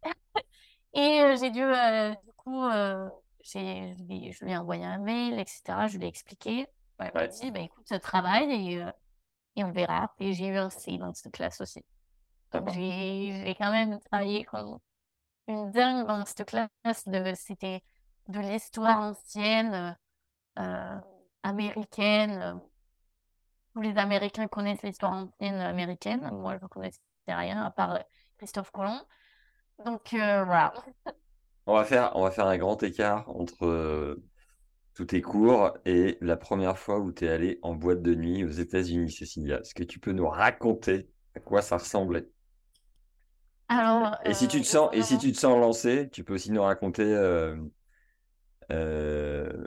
Et 0.94 1.20
euh, 1.20 1.36
j'ai 1.36 1.50
dû, 1.50 1.62
euh, 1.62 2.10
du 2.24 2.32
coup, 2.36 2.64
euh, 2.64 3.08
j'ai, 3.42 3.94
je 3.96 4.02
lui, 4.04 4.50
ai 4.50 4.56
envoyé 4.56 4.84
un 4.84 4.98
mail, 4.98 5.38
etc. 5.38 5.86
Je 5.88 5.98
lui 5.98 6.06
ai 6.06 6.08
expliqué. 6.08 6.66
Elle 6.98 7.12
m'a 7.14 7.20
Ouais. 7.20 7.28
dit, 7.28 7.50
bah, 7.50 7.60
écoute, 7.60 7.86
travaille 8.00 8.50
et, 8.72 8.82
euh, 8.82 8.90
et 9.56 9.62
on 9.64 9.70
verra. 9.70 10.12
Et 10.18 10.32
j'ai 10.32 10.46
eu 10.48 10.56
un 10.56 10.70
C 10.70 10.96
dans 10.98 11.12
cette 11.12 11.32
classe 11.32 11.60
aussi. 11.60 11.84
J'ai 12.52 13.54
quand 13.58 13.70
même 13.70 13.98
travaillé 14.00 14.44
comme 14.44 14.78
une 15.48 15.70
dingue 15.70 16.06
dans 16.06 16.24
cette 16.24 16.44
classe. 16.44 16.68
De, 17.06 17.32
c'était 17.34 17.82
de 18.28 18.40
l'histoire 18.40 19.00
ancienne, 19.00 19.96
euh, 20.58 21.00
américaine. 21.42 22.60
Tous 23.72 23.80
les 23.80 23.96
Américains 23.96 24.48
connaissent 24.48 24.82
l'histoire 24.82 25.12
ancienne 25.12 25.60
américaine. 25.60 26.28
Moi, 26.32 26.56
je 26.58 26.64
ne 26.64 26.68
connaissais 26.68 27.00
rien 27.26 27.62
à 27.62 27.70
part 27.70 27.98
Christophe 28.38 28.70
Colomb. 28.70 29.00
Donc 29.84 30.12
euh, 30.14 30.44
voilà. 30.44 30.72
On 31.66 31.74
va 31.74 31.84
faire, 31.84 32.12
on 32.16 32.22
va 32.22 32.30
faire 32.30 32.46
un 32.46 32.56
grand 32.56 32.82
écart 32.82 33.28
entre 33.28 33.66
euh, 33.66 34.24
tous 34.94 35.06
tes 35.06 35.22
cours 35.22 35.76
et 35.84 36.18
la 36.20 36.36
première 36.36 36.78
fois 36.78 36.98
où 36.98 37.12
tu 37.12 37.26
es 37.26 37.28
allé 37.28 37.58
en 37.62 37.74
boîte 37.74 38.02
de 38.02 38.14
nuit 38.14 38.44
aux 38.44 38.50
États-Unis, 38.50 39.12
Cécilia. 39.12 39.60
Est-ce 39.60 39.74
que 39.74 39.84
tu 39.84 40.00
peux 40.00 40.12
nous 40.12 40.28
raconter 40.28 41.08
à 41.36 41.40
quoi 41.40 41.62
ça 41.62 41.76
ressemblait? 41.76 42.26
Alors, 43.68 44.14
Et 44.24 44.34
si 44.34 44.46
tu 44.48 44.60
euh, 44.60 44.62
te 44.62 44.66
sens, 44.66 44.90
et 44.92 45.02
si 45.02 45.18
tu 45.18 45.32
te 45.32 45.38
sens 45.38 45.58
lancé, 45.58 46.08
tu 46.10 46.22
peux 46.24 46.34
aussi 46.34 46.50
nous 46.52 46.62
raconter 46.62 47.02
euh, 47.02 47.56
euh, 48.70 49.66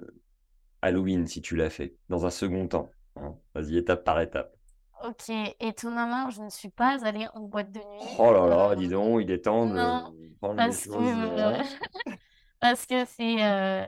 Halloween 0.82 1.28
si 1.28 1.42
tu 1.42 1.56
l'as 1.56 1.70
fait 1.72 1.96
dans 2.10 2.26
un 2.26 2.32
second 2.32 2.68
temps. 2.68 2.92
hein. 3.18 3.38
Vas-y, 3.56 3.78
étape 3.78 4.04
par 4.04 4.22
étape. 4.22 4.56
Ok, 5.04 5.30
étonnamment, 5.60 6.30
je 6.30 6.42
ne 6.44 6.50
suis 6.50 6.70
pas 6.70 7.04
allée 7.06 7.28
en 7.34 7.42
boîte 7.42 7.72
de 7.72 7.80
nuit. 7.80 8.18
Oh 8.18 8.32
là 8.34 8.48
là, 8.48 8.76
Euh, 8.76 8.76
dis 8.76 8.88
donc, 8.90 9.22
il 9.24 9.32
est 9.32 9.42
temps 9.44 9.68
de 9.68 10.04
non, 10.04 10.14
prendre 10.40 10.62
les 10.62 10.76
parce 10.76 10.88
que, 10.88 11.00
choses. 11.00 11.22
hein. 11.24 11.62
parce 12.60 12.86
que 12.86 13.06
c'est 13.06 13.44
euh, 13.44 13.86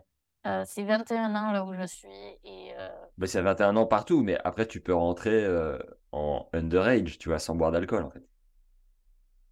euh, 0.48 0.64
c'est 0.68 0.84
21 0.84 1.36
ans 1.36 1.52
là 1.52 1.66
où 1.66 1.74
je 1.74 1.86
suis 1.88 2.10
et 2.44 2.74
euh, 2.78 2.90
Bah, 3.18 3.28
c'est 3.28 3.40
à 3.40 3.42
21 3.42 3.76
ans 3.76 3.86
partout, 3.86 4.22
mais 4.24 4.38
après 4.44 4.68
tu 4.68 4.82
peux 4.82 4.94
rentrer 4.94 5.44
euh, 5.46 5.78
en 6.12 6.50
underage, 6.54 7.18
tu 7.20 7.30
vois, 7.30 7.40
sans 7.40 7.56
boire 7.56 7.72
d'alcool 7.72 8.04
en 8.04 8.12
fait. 8.12 8.24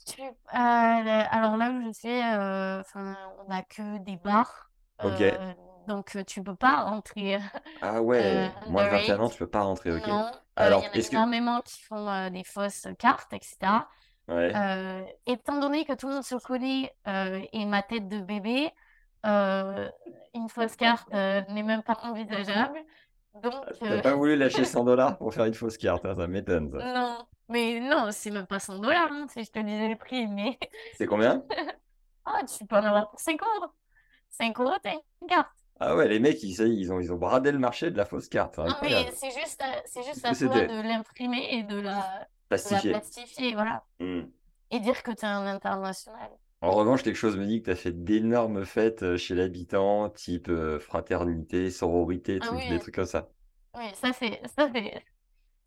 Tu- 0.06 0.22
euh, 0.22 0.34
alors 0.54 1.58
là 1.58 1.72
où 1.72 1.82
je 1.88 1.92
suis, 1.94 2.10
euh, 2.10 2.82
enfin, 2.82 3.16
on 3.40 3.50
n'a 3.50 3.64
que 3.64 3.98
des 4.00 4.18
bars, 4.18 4.72
Ok. 5.04 5.22
euh, 5.22 5.54
donc 5.88 6.16
euh, 6.16 6.24
tu 6.24 6.44
peux 6.44 6.56
pas 6.56 6.84
rentrer. 6.84 7.40
Ah 7.82 8.02
ouais, 8.02 8.52
moins 8.70 8.86
de 8.86 8.90
21 8.90 9.20
ans, 9.20 9.30
tu 9.30 9.38
peux 9.38 9.48
pas 9.48 9.62
rentrer, 9.62 9.92
ok. 9.92 10.08
Non, 10.08 10.26
euh, 10.26 10.30
Alors, 10.56 10.82
il 10.82 10.86
y 10.86 10.90
en 10.90 10.92
a 10.92 10.96
est-ce 10.96 11.10
que- 11.10 11.16
énormément 11.16 11.62
qui 11.62 11.82
font 11.82 12.08
euh, 12.10 12.30
des 12.30 12.44
fausses 12.44 12.88
cartes, 13.00 13.34
etc. 13.34 13.88
Ouais. 14.28 14.56
Euh, 14.56 15.04
étant 15.26 15.60
donné 15.60 15.84
que 15.86 15.94
tout 15.94 16.08
le 16.08 16.14
monde 16.16 16.24
se 16.24 16.36
connaît 16.36 16.94
euh, 17.08 17.42
et 17.52 17.66
ma 17.66 17.82
tête 17.82 18.08
de 18.08 18.20
bébé, 18.22 18.72
euh, 19.26 19.90
une 20.34 20.48
fausse 20.50 20.76
carte 20.76 21.08
euh, 21.14 21.42
n'est 21.50 21.64
même 21.64 21.84
pas 21.84 21.98
envisageable. 22.04 22.80
Donc, 23.44 23.54
T'as 23.80 23.88
euh, 23.88 24.02
pas 24.02 24.16
voulu 24.16 24.36
lâcher 24.36 24.64
100 24.66 24.84
dollars 24.84 25.18
pour 25.18 25.34
faire 25.34 25.46
une 25.46 25.54
fausse 25.54 25.78
carte, 25.78 26.06
hein, 26.06 26.16
ça 26.16 26.28
m'étonne 26.28 26.70
ça. 26.72 26.94
non, 26.94 27.26
mais 27.52 27.80
non, 27.80 28.12
c'est 28.12 28.32
même 28.32 28.48
pas 28.48 28.60
100 28.60 28.80
dollars, 28.80 29.12
hein, 29.12 29.28
si 29.30 29.44
je 29.44 29.52
te 29.52 29.60
disais 29.60 29.90
le 29.90 29.98
prix, 29.98 30.28
mais 30.28 30.58
C'est 30.98 31.06
combien? 31.08 31.44
ah, 32.26 32.42
tu 32.46 32.66
peux 32.66 32.76
en 32.78 32.84
avoir 32.86 33.10
pour 33.10 33.20
5 33.20 33.42
euros. 33.42 33.72
5 34.30 34.60
euros, 34.60 34.76
t'as 34.84 34.94
une 35.22 35.28
carte. 35.28 35.50
Ah 35.80 35.96
ouais, 35.96 36.08
les 36.08 36.20
mecs, 36.20 36.44
ils, 36.44 36.60
ils 36.62 36.92
ont, 36.94 37.00
ils 37.00 37.12
ont 37.12 37.18
bradé 37.18 37.52
le 37.52 37.58
marché 37.60 37.90
de 37.90 37.98
la 37.98 38.06
fausse 38.06 38.30
carte, 38.30 38.56
c'est 38.56 38.62
Non, 38.64 38.76
mais 38.84 39.12
c'est 39.12 39.32
juste, 39.32 39.62
à- 39.62 39.82
c'est 39.86 40.04
juste 40.04 40.26
à 40.26 40.36
toi 40.36 40.62
de 40.64 40.82
l'imprimer 40.82 41.48
et 41.56 41.64
de 41.64 41.80
la, 41.80 42.28
de 42.66 42.70
la 42.70 42.82
plastifié? 42.82 42.92
plastifier, 42.92 43.54
voilà. 43.54 43.84
Hmm. 44.00 44.22
Et 44.72 44.80
dire 44.80 45.04
que 45.04 45.12
t'es 45.12 45.26
un 45.28 45.46
international. 45.48 46.32
En 46.62 46.72
revanche, 46.72 47.04
quelque 47.04 47.16
chose 47.16 47.38
me 47.38 47.46
dit 47.46 47.60
que 47.60 47.66
tu 47.66 47.72
as 47.72 47.76
fait 47.76 47.92
d'énormes 48.04 48.66
fêtes 48.66 49.04
euh, 49.04 49.18
chez 49.18 49.36
l'habitant, 49.36 50.10
type 50.10 50.50
euh, 50.50 50.80
fraternité, 50.80 51.70
sororité, 51.72 52.40
Ah 52.40 52.48
trucs- 52.48 52.60
oui. 52.60 52.68
des 52.68 52.80
trucs 52.80 52.96
comme 52.96 53.06
ça. 53.06 53.30
Oui, 53.76 53.86
ça 53.96 54.14
c'est 54.14 54.42
ça 54.56 54.70
c'est 54.74 55.04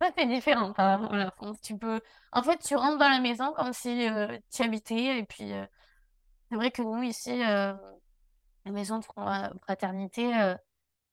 ça 0.00 0.10
c'est 0.16 0.26
différent 0.26 0.72
par 0.72 1.00
rapport 1.00 1.14
à 1.14 1.18
la 1.18 1.30
France. 1.30 1.60
Tu 1.62 1.76
peux 1.78 2.00
en 2.32 2.42
fait, 2.42 2.58
tu 2.58 2.76
rentres 2.76 2.98
dans 2.98 3.08
la 3.08 3.20
maison 3.20 3.52
comme 3.54 3.72
si, 3.72 4.06
heu, 4.08 4.38
tu 4.52 4.62
habitais 4.62 5.18
et 5.18 5.24
puis, 5.24 5.52
heu, 5.52 5.66
c'est 6.50 6.56
vrai 6.56 6.70
que 6.70 6.82
nous 6.82 7.02
ici, 7.02 7.32
heu, 7.32 7.76
la 8.66 8.72
maison 8.72 8.98
de 8.98 9.04
fra 9.04 9.50
fraternité, 9.62 10.54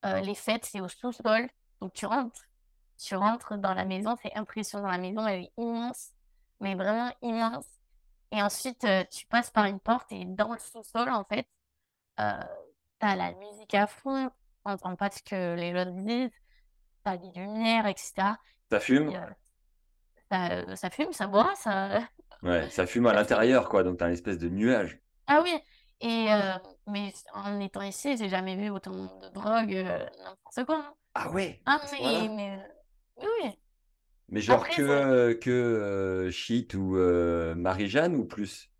les 0.03 0.35
fêtes, 0.35 0.65
c'est 0.65 0.81
au 0.81 0.87
sous-sol. 0.87 1.49
Donc 1.81 1.93
tu 1.93 2.05
rentres 2.05 2.41
tu 2.97 3.15
rentres 3.15 3.57
dans 3.57 3.73
la 3.73 3.85
maison, 3.85 4.15
c'est 4.21 4.35
impressionnant. 4.37 4.89
La 4.89 4.99
maison, 4.99 5.25
elle 5.27 5.43
est 5.45 5.53
immense, 5.57 6.11
mais 6.59 6.75
vraiment 6.75 7.11
immense 7.23 7.65
et 8.31 8.41
ensuite, 8.41 8.85
tu 9.11 9.25
passes 9.27 9.51
par 9.51 9.65
une 9.65 9.79
porte 9.79 10.11
et 10.11 10.25
dans 10.25 10.53
le 10.53 10.59
sous-sol, 10.59 11.09
en 11.09 11.23
fait, 11.25 11.47
heu, 12.19 12.23
tu 12.99 13.07
as 13.07 13.15
la 13.15 13.33
musique 13.33 13.73
à 13.75 13.87
fond, 13.87 14.29
tu 14.65 14.71
entends 14.71 14.95
pas 14.95 15.11
ce 15.11 15.21
que 15.23 15.55
les 15.55 15.73
autres 15.73 15.91
disent, 16.03 16.31
tu 17.05 17.11
as 17.11 17.17
des 17.17 17.31
lumières 17.31 17.87
et 17.87 17.95
cetera 17.97 18.37
Ça 18.71 18.79
fume? 18.79 19.11
et 19.11 19.15
heu, 20.33 20.75
ça, 20.75 20.89
fume, 20.89 21.13
ça 21.13 21.27
boit, 21.27 21.53
ça 21.55 22.01
Ouais, 22.41 22.69
ça 22.69 22.87
fume 22.87 23.05
à 23.05 23.13
l'intérieur, 23.13 23.69
quoi, 23.69 23.83
donc 23.83 23.97
tu 23.97 24.03
as 24.03 24.07
un 24.07 24.11
espèce 24.11 24.39
de 24.39 24.49
nuage. 24.49 24.99
Ah 25.27 25.41
oui 25.43 25.53
et 26.03 26.27
mais 26.87 27.13
en 27.33 27.59
étant 27.59 27.83
ici, 27.83 28.17
j'ai 28.17 28.27
jamais 28.27 28.55
vu 28.55 28.69
autant 28.71 28.91
de 28.91 29.29
drogue, 29.29 29.69
n'importe 30.23 30.65
quoi, 30.65 30.77
hein. 30.77 30.93
Ah 31.13 31.29
ouais, 31.31 31.61
Ah 31.65 31.79
à 31.83 31.87
ce 31.87 31.95
mais 32.01 32.27
mais, 32.29 32.59
oui, 33.17 33.27
oui. 33.43 33.49
Mais 34.29 34.41
genre 34.41 34.63
Après 34.63 34.75
que, 34.75 34.81
heu, 34.81 35.33
que, 35.35 36.29
shit 36.31 36.73
ou, 36.73 36.95
Marie-Jeanne 37.55 38.15
ou 38.15 38.25
plus? 38.25 38.71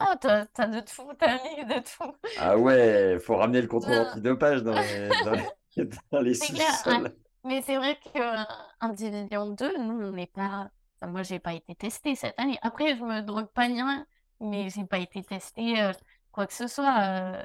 oh, 0.00 0.14
tu 0.20 0.26
as 0.28 0.46
tu 0.46 0.60
as 0.62 0.66
de 0.68 0.80
tout, 0.80 1.12
tu 1.18 1.24
as 1.24 1.32
un 1.32 1.42
mix 1.42 1.66
de 1.74 1.80
tout. 1.80 2.16
Ah 2.36 2.58
ouais, 2.58 3.18
faut 3.20 3.36
ramener 3.36 3.60
le 3.62 3.68
contrôle 3.68 3.98
antidopage 3.98 4.62
dans 4.62 4.74
les 4.74 5.14
dans 5.14 5.34
les 5.34 5.54
dans 6.12 6.20
les 6.20 6.34
C'est 6.40 6.48
clair, 6.48 6.82
ah, 6.86 7.02
sous-sols. 7.02 7.16
Mais 7.44 7.62
c'est 7.62 7.76
vrai 7.76 7.98
qu'un 8.00 8.46
division 8.92 9.50
2, 9.50 9.76
nous, 9.78 10.06
on 10.08 10.12
n'est 10.12 10.26
pas 10.26 10.70
enfin, 11.00 11.10
moi, 11.12 11.22
j'ai 11.22 11.38
pas 11.40 11.54
été 11.54 11.74
testée 11.74 12.14
cette 12.16 12.38
année. 12.40 12.58
Après, 12.62 12.96
je 12.96 13.02
me 13.04 13.20
drogue 13.22 13.48
pas 13.52 13.68
ni 13.68 13.82
rien, 13.82 14.06
mais 14.40 14.70
j'ai 14.70 14.84
pas 14.86 14.98
été 14.98 15.22
testée, 15.22 15.80
heu, 15.82 15.92
quoi 16.32 16.46
que 16.46 16.52
ce 16.54 16.66
soit, 16.66 17.36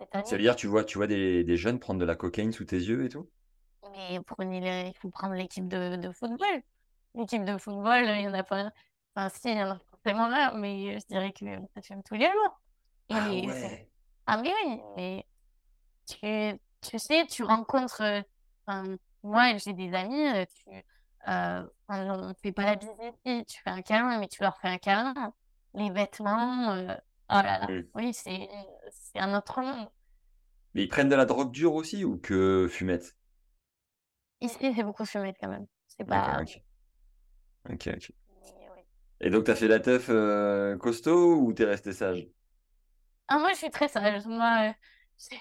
cette 0.00 0.14
Ça 0.24 0.34
veut 0.34 0.42
année. 0.42 0.42
dire 0.42 0.56
tu 0.56 0.66
vois 0.66 0.82
tu 0.84 0.98
vois 0.98 1.06
des 1.06 1.44
des 1.44 1.56
jeunes 1.56 1.78
prendre 1.78 2.00
de 2.00 2.04
la 2.04 2.16
cocaïne 2.16 2.50
sous 2.50 2.64
tes 2.64 2.76
yeux 2.76 3.04
et 3.04 3.08
tout? 3.08 3.30
Mais 3.92 4.20
prenez 4.26 4.60
les 4.60 4.88
il 4.90 4.96
faut 4.98 5.10
prendre 5.10 5.34
l'équipe 5.34 5.68
de 5.68 5.96
de 5.96 6.10
football. 6.12 6.62
L'équipe 7.14 7.44
de 7.44 7.58
football, 7.58 8.04
il 8.06 8.22
y 8.22 8.28
en 8.28 8.34
a 8.34 8.42
pas 8.44 8.70
enfin 9.16 9.28
si, 9.28 9.50
il 9.50 9.58
y 9.58 9.62
en 9.62 9.72
a 9.72 9.78
forcément 9.90 10.28
là, 10.28 10.52
mais 10.54 10.98
je 11.00 11.06
dirais 11.06 11.32
que 11.32 11.44
ça 11.74 11.82
fume 11.82 12.02
tous 12.02 12.14
les 12.14 12.26
jours 12.30 12.60
Ah 13.10 13.36
ouais! 13.36 13.88
ah 14.26 14.36
mais 14.42 14.52
oui, 14.64 14.80
mais 14.96 15.26
tu 16.08 16.60
tu 16.82 16.98
sais, 16.98 17.26
tu 17.28 17.44
rencontres, 17.44 18.02
enfin, 18.66 18.96
moi, 19.22 19.56
j'ai 19.56 19.72
des 19.72 19.92
amis, 19.94 20.20
heu, 20.28 20.46
tu 20.46 20.70
enfin, 21.26 21.68
on 21.88 22.34
fait 22.42 22.52
pas 22.52 22.64
la 22.64 22.76
bise 22.76 22.88
ici, 23.00 23.44
tu 23.46 23.60
fais 23.62 23.70
un 23.70 23.82
câlin, 23.82 24.18
mais 24.18 24.28
tu 24.28 24.42
leur 24.42 24.58
fais 24.60 24.68
un 24.68 24.78
câlin. 24.78 25.32
Les 25.74 25.90
vêtements, 25.90 26.74
heu, 26.74 26.88
oh 27.30 27.34
là 27.34 27.58
là, 27.58 27.68
Mmh. 27.68 27.82
oui, 27.94 28.12
c'est 28.14 28.48
c'est 28.90 29.18
un 29.20 29.36
autre 29.36 29.60
monde. 29.60 29.88
Mais 30.74 30.82
ils 30.82 30.88
prennent 30.88 31.08
de 31.08 31.14
la 31.14 31.24
drogue 31.24 31.50
dure 31.50 31.72
aussi 31.74 32.04
ou 32.04 32.18
que 32.18 32.66
fumette? 32.68 33.16
Ici, 34.42 34.74
c'est 34.74 34.82
beaucoup 34.84 35.06
fumé 35.06 35.32
quand 35.40 35.48
même. 35.48 35.66
C'est 35.88 36.04
pas 36.04 36.40
OK. 36.40 36.62
OK, 37.70 37.88
oui. 38.76 38.82
Et 39.20 39.30
donc 39.30 39.44
tu 39.44 39.50
as 39.50 39.54
fait 39.54 39.68
la 39.68 39.80
teuf, 39.80 40.08
costaud 40.78 41.36
ou 41.36 41.52
tu 41.54 41.62
es 41.62 41.66
resté 41.66 41.92
sage? 41.92 42.28
Ah 43.28 43.38
moi, 43.38 43.50
je 43.52 43.58
suis 43.58 43.70
très 43.70 43.88
sage. 43.88 44.26
Moi, 44.26 44.74
je 45.30 45.36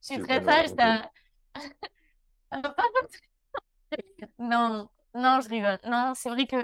suis 0.00 0.18
très 0.18 0.40
sage, 0.42 0.68
ça 0.78 1.10
non, 4.38 4.88
non, 5.14 5.40
je 5.40 5.48
rigole. 5.48 5.78
Non, 5.84 6.12
c'est 6.14 6.30
vrai 6.30 6.46
que, 6.46 6.56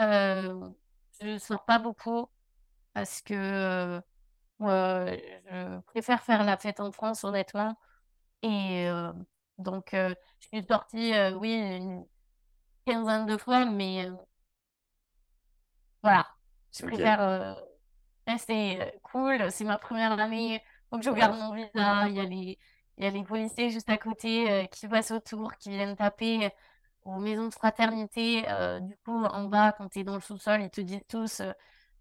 heu, 0.00 0.74
je 1.20 1.38
sors 1.38 1.64
pas 1.64 1.78
beaucoup 1.78 2.28
parce 2.94 3.22
que, 3.22 3.34
heu, 3.98 4.02
je 4.60 5.80
préfère 5.86 6.22
faire 6.22 6.44
la 6.44 6.58
fête 6.58 6.80
en 6.80 6.92
France 6.92 7.24
honnêtement 7.24 7.76
et 8.42 8.86
heu, 8.88 9.12
donc 9.58 9.94
heu, 9.94 10.14
je 10.40 10.48
suis 10.48 10.64
sortie, 10.66 11.12
oui, 11.38 11.54
une 11.54 12.06
quinzaine 12.86 13.26
de 13.26 13.38
fois 13.38 13.66
mais 13.66 14.08
voilà, 16.02 16.26
je 16.74 16.82
préfère, 16.82 17.56
rester, 18.26 18.92
cool. 19.04 19.50
C'est 19.52 19.64
ma 19.64 19.78
première 19.78 20.12
année, 20.20 20.62
que 20.92 21.02
je 21.02 21.10
garde 21.10 21.36
mon 21.38 21.54
visa. 21.54 22.08
Il 22.08 22.16
y 22.16 22.20
a 22.20 22.24
les 22.24 22.58
il 22.98 23.04
y 23.04 23.06
a 23.06 23.10
les 23.10 23.24
policiers 23.24 23.70
juste 23.70 23.90
à 23.90 23.98
côté, 23.98 24.64
heu, 24.64 24.66
qui 24.70 24.88
passent 24.88 25.10
autour, 25.10 25.54
qui 25.56 25.70
viennent 25.70 25.96
taper, 25.96 26.50
aux 27.04 27.18
maisons 27.18 27.48
de 27.48 27.54
fraternité, 27.54 28.44
heu, 28.48 28.80
du 28.80 28.96
coup, 29.04 29.24
en 29.24 29.44
bas, 29.44 29.72
quand 29.72 29.88
tu 29.88 30.00
es 30.00 30.04
dans 30.04 30.14
le 30.14 30.20
sous-sol, 30.20 30.62
ils 30.62 30.70
te 30.70 30.80
disent 30.80 31.00
tous, 31.08 31.42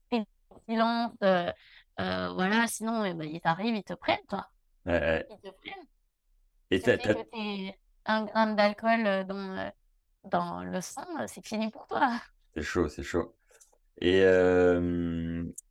«Fais 0.10 0.26
silence», 0.70 1.12
voilà, 1.98 2.68
sinon, 2.68 3.06
eh 3.06 3.14
bah, 3.14 3.26
ils 3.26 3.42
arrivent, 3.44 3.76
ils 3.76 3.84
te 3.84 3.94
prennent. 3.94 4.20
Ouais, 4.86 4.94
ouais. 5.00 5.28
Ils 5.30 5.38
te 5.38 5.50
prennent. 5.50 5.88
Et 6.72 6.80
tu 6.80 6.86
que 6.98 7.72
1 8.06 8.26
gramme 8.26 8.56
d'alcool, 8.56 9.26
dans, 9.28 9.72
dans 10.26 10.64
le 10.64 10.82
sang, 10.82 11.06
c'est 11.28 11.46
fini 11.46 11.70
pour 11.70 11.88
toi. 11.88 12.20
c'est 12.56 12.64
chaud, 12.64 12.88
c'est 12.90 13.04
chaud. 13.04 13.36
Et 14.02 14.22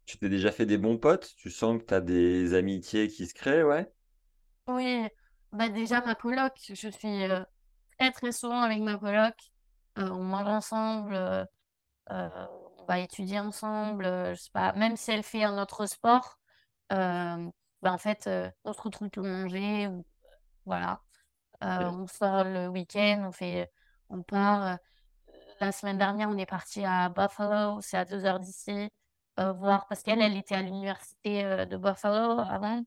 tu 0.07 0.19
t'es 0.19 0.29
déjà 0.29 0.53
fait 0.53 0.67
des 0.67 0.79
bons 0.79 0.99
potes? 0.99 1.35
Tu 1.37 1.51
sens 1.51 1.81
que 1.81 1.87
tu 1.87 1.95
as 1.95 2.01
des 2.01 2.55
amitiés 2.55 3.09
qui 3.09 3.27
se 3.27 3.35
créent, 3.35 3.63
ouais? 3.63 3.91
Oui, 4.69 5.09
bah, 5.53 5.69
déjà 5.69 6.01
ma 6.03 6.15
coloc, 6.15 6.53
je 6.69 6.89
suis, 6.89 7.25
heu, 7.25 7.45
très, 7.99 8.13
très 8.13 8.33
souvent 8.33 8.63
avec 8.63 8.79
ma 8.81 8.99
coloc, 8.99 9.35
heu, 9.99 10.03
on 10.13 10.23
mange 10.23 10.47
ensemble, 10.49 11.15
heu, 11.17 11.47
on 12.11 12.85
va 12.89 13.01
étudier 13.01 13.41
ensemble, 13.41 14.05
je 14.07 14.35
sais 14.37 14.51
pas, 14.53 14.73
même 14.75 14.97
si 14.97 15.11
elle 15.13 15.23
fait 15.25 15.45
un 15.45 15.61
autre 15.63 15.87
sport, 15.87 16.39
bah, 17.83 17.93
en 17.93 17.99
fait, 17.99 18.27
heu, 18.29 18.51
on 18.65 18.73
se 18.73 18.83
retrouve 18.83 19.11
pour 19.11 19.25
manger 19.25 19.89
ou 19.89 20.07
voilà. 20.67 21.03
On 21.63 22.07
sort 22.09 22.45
le 22.45 22.69
week-end, 22.69 23.25
on 23.29 23.33
fait 23.33 23.71
on 24.11 24.23
part, 24.25 24.79
la 25.61 25.73
semaine 25.73 25.99
dernière, 25.99 26.29
on 26.31 26.39
est 26.39 26.47
parti 26.47 26.85
à 26.85 27.09
Buffalo, 27.11 27.81
c'est 27.83 27.99
à 27.99 28.05
2 28.07 28.25
heures 28.27 28.41
d'ici, 28.41 28.91
voir 29.39 29.87
parce 29.89 30.03
qu'elle, 30.05 30.23
elle 30.23 30.37
était 30.39 30.57
à 30.57 30.63
l'université, 30.63 31.45
de 31.67 31.77
Buffalo 31.79 32.41
avant. 32.41 32.85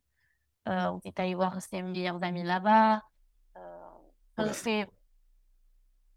Heu, 0.67 0.71
on 0.71 0.99
est 1.03 1.19
allé 1.19 1.35
voir 1.35 1.61
ses 1.61 1.81
meilleurs 1.81 2.23
amis 2.23 2.43
là-bas. 2.43 3.01
Heu, 3.57 3.61
on 4.37 4.53
fait 4.53 4.87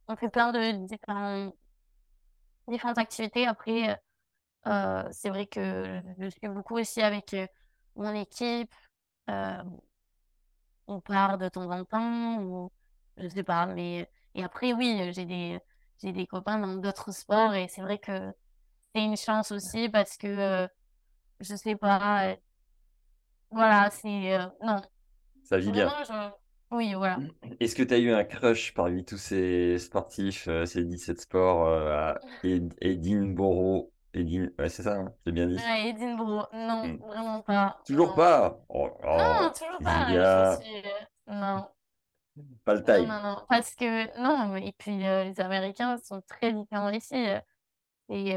on 0.09 0.17
fait 0.17 0.29
plein 0.29 0.53
de 0.53 0.73
différentes 2.69 2.99
activités. 2.99 3.47
Après, 3.47 4.01
heu, 4.67 5.03
c'est 5.13 5.31
vrai 5.31 5.47
que 5.47 6.01
je 6.19 6.29
suis 6.29 6.49
beaucoup 6.49 6.79
aussi 6.79 7.03
avec, 7.03 7.35
mon 7.97 8.15
équipe. 8.15 8.75
On 10.89 11.01
part 11.01 11.39
de 11.39 11.49
temps 11.49 11.71
en 11.71 11.85
temps 11.85 12.41
ou 12.43 12.71
je 13.17 13.29
sais 13.29 13.43
pas, 13.43 13.67
mais 13.67 14.09
et 14.35 14.45
après 14.45 14.73
oui, 14.73 15.11
j'ai 15.13 15.25
des 15.25 15.59
j'ai 16.03 16.13
des 16.13 16.27
copains 16.27 16.59
dans 16.59 16.77
d'autres 16.77 17.11
sports 17.13 17.55
et 17.55 17.67
c'est 17.69 17.81
vrai 17.81 17.99
que 17.99 18.33
c'est 18.95 19.05
une 19.05 19.17
chance 19.17 19.51
aussi 19.53 19.89
parce 19.89 20.17
que, 20.17 20.69
je 21.41 21.57
sais 21.57 21.77
pas, 21.77 22.37
voilà, 23.51 23.91
c'est, 23.91 24.39
heu, 24.39 24.51
non, 24.63 24.83
Ça 25.45 25.59
vit 25.59 25.73
bien. 25.73 25.91
vraiment 25.91 26.05
je 26.05 26.33
oui, 26.73 26.95
voilà. 26.95 27.23
Est-ce 27.61 27.75
que 27.75 27.83
tu 27.83 27.95
as 27.95 27.99
eu 27.99 28.11
un 28.13 28.25
crush 28.25 28.75
parmi 28.75 29.05
tous 29.05 29.17
ces 29.19 29.79
sportifs, 29.79 30.49
heu, 30.49 30.67
ces 30.67 30.85
17 30.85 31.21
sports, 31.21 31.67
heu, 31.69 31.91
à 31.93 32.27
Ed 32.43 32.75
Édimbourg 32.81 33.91
Édim 34.15 34.51
ouais, 34.59 34.69
c'est 34.69 34.83
ça, 34.83 34.97
hein? 34.97 35.15
J'ai 35.27 35.33
bien 35.33 35.47
dit? 35.47 35.67
Édimbourg, 35.87 36.49
non, 36.53 36.95
Mmh. 36.95 36.99
vraiment 37.01 37.43
pas, 37.43 37.79
Toujours 37.85 38.15
non. 38.15 38.15
pas? 38.15 38.65
Oh 38.71 38.91
Non, 39.17 39.51
oh, 39.51 39.53
toujours 39.59 39.83
pas, 39.83 40.21
je 40.35 40.45
Julia, 40.45 40.45
suis, 40.45 40.79
heu, 40.87 41.07
non, 41.29 41.69
pas 42.65 42.75
le 42.75 42.85
non, 42.87 43.05
time. 43.05 43.19
non, 43.21 43.21
non, 43.23 43.47
parce 43.49 43.75
que 43.75 44.19
non, 44.21 44.57
et 44.57 44.73
puis, 44.73 45.05
heu, 45.07 45.25
les 45.25 45.41
Américains 45.41 45.99
sont 45.99 46.21
très 46.23 46.53
différents 46.53 46.91
heu 46.91 47.41
et 48.11 48.37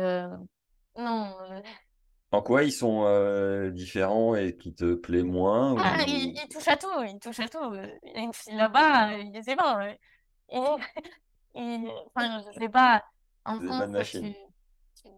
non, 0.98 1.36
En 2.32 2.42
quoi 2.42 2.64
ils 2.64 2.72
sont, 2.72 3.04
heu, 3.06 3.72
différents 3.72 4.36
et 4.36 4.56
qui 4.58 4.74
te 4.74 4.96
plaît 4.96 5.24
moins 5.24 5.74
ah, 5.78 6.04
ils 6.08 6.32
ou? 6.32 6.34
ils 6.36 6.48
touchent 6.50 6.68
à 6.68 6.78
tout, 6.78 7.04
ils 7.04 7.20
touchent 7.20 7.40
à 7.40 7.48
tout, 7.50 7.74
il 8.04 8.12
y 8.14 8.18
a 8.18 8.22
une 8.22 8.34
fille 8.34 8.56
là-bas, 8.56 9.18
je 9.34 9.42
sais 9.42 9.56
pas, 9.56 9.90
et 9.90 9.96
et 11.56 11.78
enfin, 12.16 12.42
je 12.46 12.52
sais 12.58 12.70
pas, 12.70 13.04
en 13.46 13.60
France, 13.62 13.90
tu 14.20 14.34
tu 15.02 15.10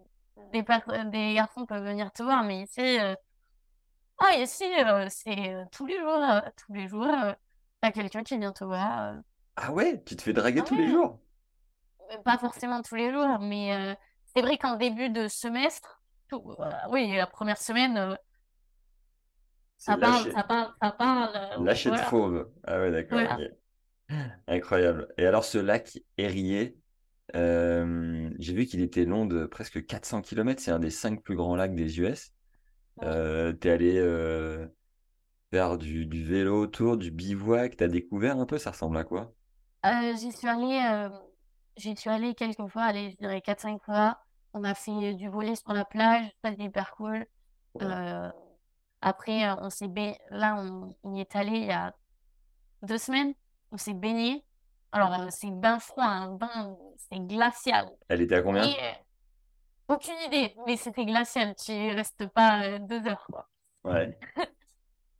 des 0.52 1.34
garçons 1.34 1.66
peuvent 1.66 1.84
venir 1.84 2.12
te 2.12 2.24
voir, 2.24 2.44
mais 2.44 2.64
ici, 2.64 2.82
heu, 2.82 3.16
ah 4.20 4.36
ici, 4.38 4.64
heu, 4.66 5.08
c'est, 5.10 5.56
tous 5.72 5.86
les 5.86 6.00
jours, 6.00 6.42
tous 6.58 6.74
les 6.74 6.88
jours, 6.88 7.06
heu, 7.08 7.34
tu 7.82 7.88
as 7.88 7.92
quelqu'un 7.92 8.24
qui 8.24 8.38
vient 8.38 8.54
te 8.54 8.64
voir, 8.64 9.16
Ah 9.56 9.72
ouais? 9.72 10.04
Tu 10.04 10.18
te 10.18 10.22
fais 10.24 10.34
draguer 10.34 10.62
ah 10.62 10.66
tous 10.66 10.76
les 10.76 10.90
jours? 10.90 11.20
Pas 12.24 12.38
forcément 12.38 12.82
tous 12.82 12.96
les 12.96 13.12
jours, 13.12 13.40
mais 13.40 13.98
c'est 14.34 14.42
vrai 14.42 14.58
qu'en 14.58 14.76
début 14.76 15.10
de 15.10 15.28
semestre, 15.28 16.01
tout 16.32 16.56
heu, 16.60 16.66
oui, 16.90 17.16
la 17.16 17.28
première 17.28 17.60
semaine, 17.60 18.18
C'est 19.86 19.96
ça 19.98 19.98
parle 19.98 20.30
ça 20.32 20.44
parle 20.44 20.74
ça 20.82 20.92
parle, 20.92 21.36
heu, 21.36 21.60
lâcher 21.64 21.92
de 21.92 21.98
fauve. 21.98 22.52
Ah 22.66 22.80
ouais, 22.82 22.92
d'accord. 22.92 23.42
Incroyable. 24.48 25.08
Et 25.18 25.26
alors, 25.26 25.44
ce 25.46 25.58
lac 25.58 26.00
Erie, 26.18 26.76
euh, 27.36 28.30
j'ai 28.40 28.54
vu 28.54 28.66
qu'il 28.66 28.82
était 28.82 29.06
long 29.06 29.26
de 29.26 29.46
presque 29.46 29.86
400 29.86 30.22
km. 30.22 30.62
C'est 30.64 30.72
un 30.72 30.80
des 30.80 30.92
cinq 30.92 31.24
plus 31.24 31.36
grands 31.36 31.56
lacs 31.56 31.76
des 31.76 32.00
US. 32.00 32.34
Ouais. 32.96 33.12
Euh, 33.12 33.54
t'es 33.54 33.72
allé 33.72 33.98
euh, 34.00 34.68
faire 35.52 35.78
du, 35.80 36.06
du 36.08 36.26
vélo 36.26 36.62
autour, 36.64 36.98
du 36.98 37.12
bivouac. 37.12 37.78
T'as 37.78 37.88
découvert 37.90 38.40
un 38.40 38.46
peu, 38.48 38.58
ça 38.60 38.72
ressemble 38.72 38.98
à 38.98 39.04
quoi? 39.06 39.34
Euh, 39.86 40.16
j'y 40.18 40.32
suis 40.32 40.48
allée, 40.48 40.80
euh, 40.92 41.10
j'y 41.78 41.96
suis 41.96 42.10
allée 42.10 42.36
quelques 42.36 42.68
fois, 42.68 42.84
allez, 42.84 43.12
je 43.12 43.18
dirais 43.18 43.42
4-5 43.42 43.84
fois. 43.84 44.20
On 44.54 44.64
a 44.64 44.74
fait 44.74 45.14
du 45.14 45.30
volley 45.30 45.56
sur 45.56 45.74
la 45.74 45.86
plage, 45.86 46.26
ça 46.44 46.52
c'était 46.52 46.64
hyper 46.66 46.92
cool. 46.96 47.26
Euh, 47.82 48.30
après, 49.02 49.48
euh, 49.50 49.56
on 49.60 49.70
s'est 49.70 49.88
ba- 49.88 50.18
là, 50.30 50.56
on, 50.58 50.96
on 51.04 51.16
y 51.16 51.22
est 51.22 51.36
allé 51.36 51.52
il 51.58 51.66
y 51.68 51.72
a 51.72 51.96
deux 52.84 52.98
semaines. 52.98 53.34
On 53.72 53.78
s'est 53.78 53.94
baigné. 53.94 54.46
Alors, 54.92 55.14
euh, 55.22 55.28
c'est 55.30 55.52
bain 55.52 55.80
froid, 55.80 56.04
un 56.06 56.34
bain, 56.36 56.78
c'est 56.98 57.20
glacial. 57.28 57.90
Elle 58.10 58.22
était 58.22 58.36
à 58.36 58.40
Et 58.40 58.44
combien? 58.44 58.64
euh, 58.68 58.92
aucune 59.88 60.18
idée, 60.28 60.56
mais 60.66 60.78
c'était 60.78 61.06
glacial. 61.06 61.56
Tu 61.56 61.72
restes 61.92 62.28
pas 62.28 62.64
euh, 62.66 62.80
deux 62.80 63.06
heures, 63.08 63.26
quoi. 63.28 63.50
Ouais. 63.84 64.18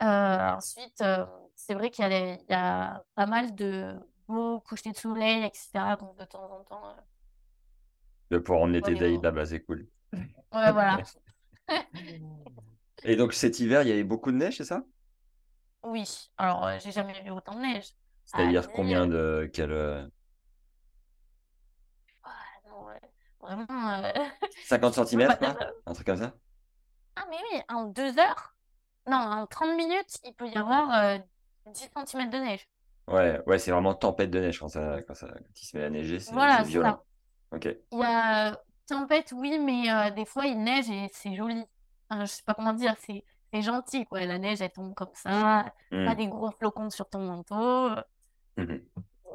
Euh, 0.04 0.50
ensuite, 0.56 1.00
euh, 1.02 1.26
c'est 1.56 1.76
vrai 1.76 1.92
qu'il 1.92 2.06
y 2.06 2.10
y 2.50 2.54
a 2.54 3.04
pas 3.14 3.26
mal 3.28 3.54
de 3.54 3.96
beaux 4.28 4.60
couchers 4.62 4.92
de 4.92 4.98
soleil, 4.98 5.44
etc. 5.44 5.96
Donc, 5.96 6.18
de 6.18 6.26
temps 6.26 6.52
en 6.52 6.64
temps, 6.64 6.88
euh, 6.90 6.94
De 8.32 8.40
pouvoir 8.40 8.64
emmener 8.64 8.82
tes 8.82 8.96
dates 8.96 9.22
là-bas, 9.22 9.46
c'est 9.46 9.60
cool. 9.62 9.88
Ouais, 10.54 10.72
voilà. 10.72 11.02
Et 13.04 13.16
donc 13.16 13.34
cet 13.34 13.60
hiver, 13.60 13.84
il 13.84 13.90
y 13.90 13.92
avait 13.92 14.04
beaucoup 14.04 14.32
de 14.32 14.38
neige, 14.38 14.58
c'est 14.58 14.66
ça? 14.66 14.84
Oui, 15.84 16.06
alors 16.38 16.66
euh, 16.66 16.78
j'ai 16.80 16.92
jamais 16.92 17.22
vu 17.24 17.30
autant 17.32 17.54
de 17.56 17.60
neige. 17.62 17.94
C'est-à-dire 18.26 18.72
combien 18.72 19.06
de... 19.08 19.50
Quel, 19.54 19.72
euh, 19.72 20.08
ah 22.24 22.30
non, 22.68 22.86
ouais, 22.86 23.02
vraiment. 23.40 23.90
euh, 24.04 24.12
50 24.62 24.94
je 25.12 25.18
peux 25.18 25.20
cm, 25.20 25.38
quoi? 25.38 25.58
Un 25.86 25.94
truc 25.94 26.06
comme 26.08 26.18
ça? 26.18 26.36
Ah, 27.16 27.26
mais 27.30 27.38
oui, 27.54 27.62
en 27.70 27.86
deux 27.86 28.18
heures, 28.20 28.56
non, 29.08 29.18
en 29.18 29.48
30 29.48 29.76
minutes, 29.78 30.20
il 30.26 30.34
peut 30.36 30.48
y 30.50 30.58
avoir 30.58 30.92
euh, 30.94 31.20
10 31.68 31.90
cm 31.90 32.30
de 32.32 32.38
neige. 32.38 32.68
Ouais, 33.08 33.40
ouais, 33.46 33.60
c'est 33.60 33.72
vraiment 33.72 33.94
tempête 33.96 34.32
de 34.32 34.40
neige 34.40 34.60
quand 34.60 34.70
ça, 34.70 35.02
quand 35.04 35.14
ça, 35.16 35.28
quand 35.28 35.62
il 35.62 35.66
se 35.66 35.76
met 35.78 35.84
à 35.84 35.90
neiger, 35.90 36.20
c'est 36.20 36.36
Voilà, 36.36 36.64
c'est 36.64 36.64
c'est 36.64 36.78
violent. 36.80 36.80
ça. 36.80 37.04
Ok. 37.52 37.68
Il 37.92 38.00
y 38.00 38.04
a 38.04 38.58
tempête, 38.88 39.32
oui, 39.36 39.60
mais 39.60 39.92
euh, 39.92 40.10
des 40.12 40.26
fois, 40.26 40.46
il 40.46 40.62
neige 40.64 40.90
et 40.90 41.10
c'est 41.14 41.36
joli. 41.36 41.64
Enfin, 42.10 42.26
je 42.26 42.32
sais 42.32 42.44
pas 42.44 42.54
comment 42.54 42.74
dire, 42.74 42.96
c'est 43.00 43.24
c'est 43.54 43.62
gentil, 43.62 44.06
quoi. 44.06 44.22
La 44.26 44.38
neige, 44.38 44.62
elle 44.62 44.72
tombe 44.72 44.94
comme 44.94 45.14
ça, 45.14 45.66
pas 45.90 45.96
Hmm. 45.96 46.16
des 46.16 46.28
gros 46.28 46.52
flocons 46.52 46.90
sur 46.90 47.10
ton 47.10 47.20
manteau. 47.20 47.90
Mhm. 48.58 48.82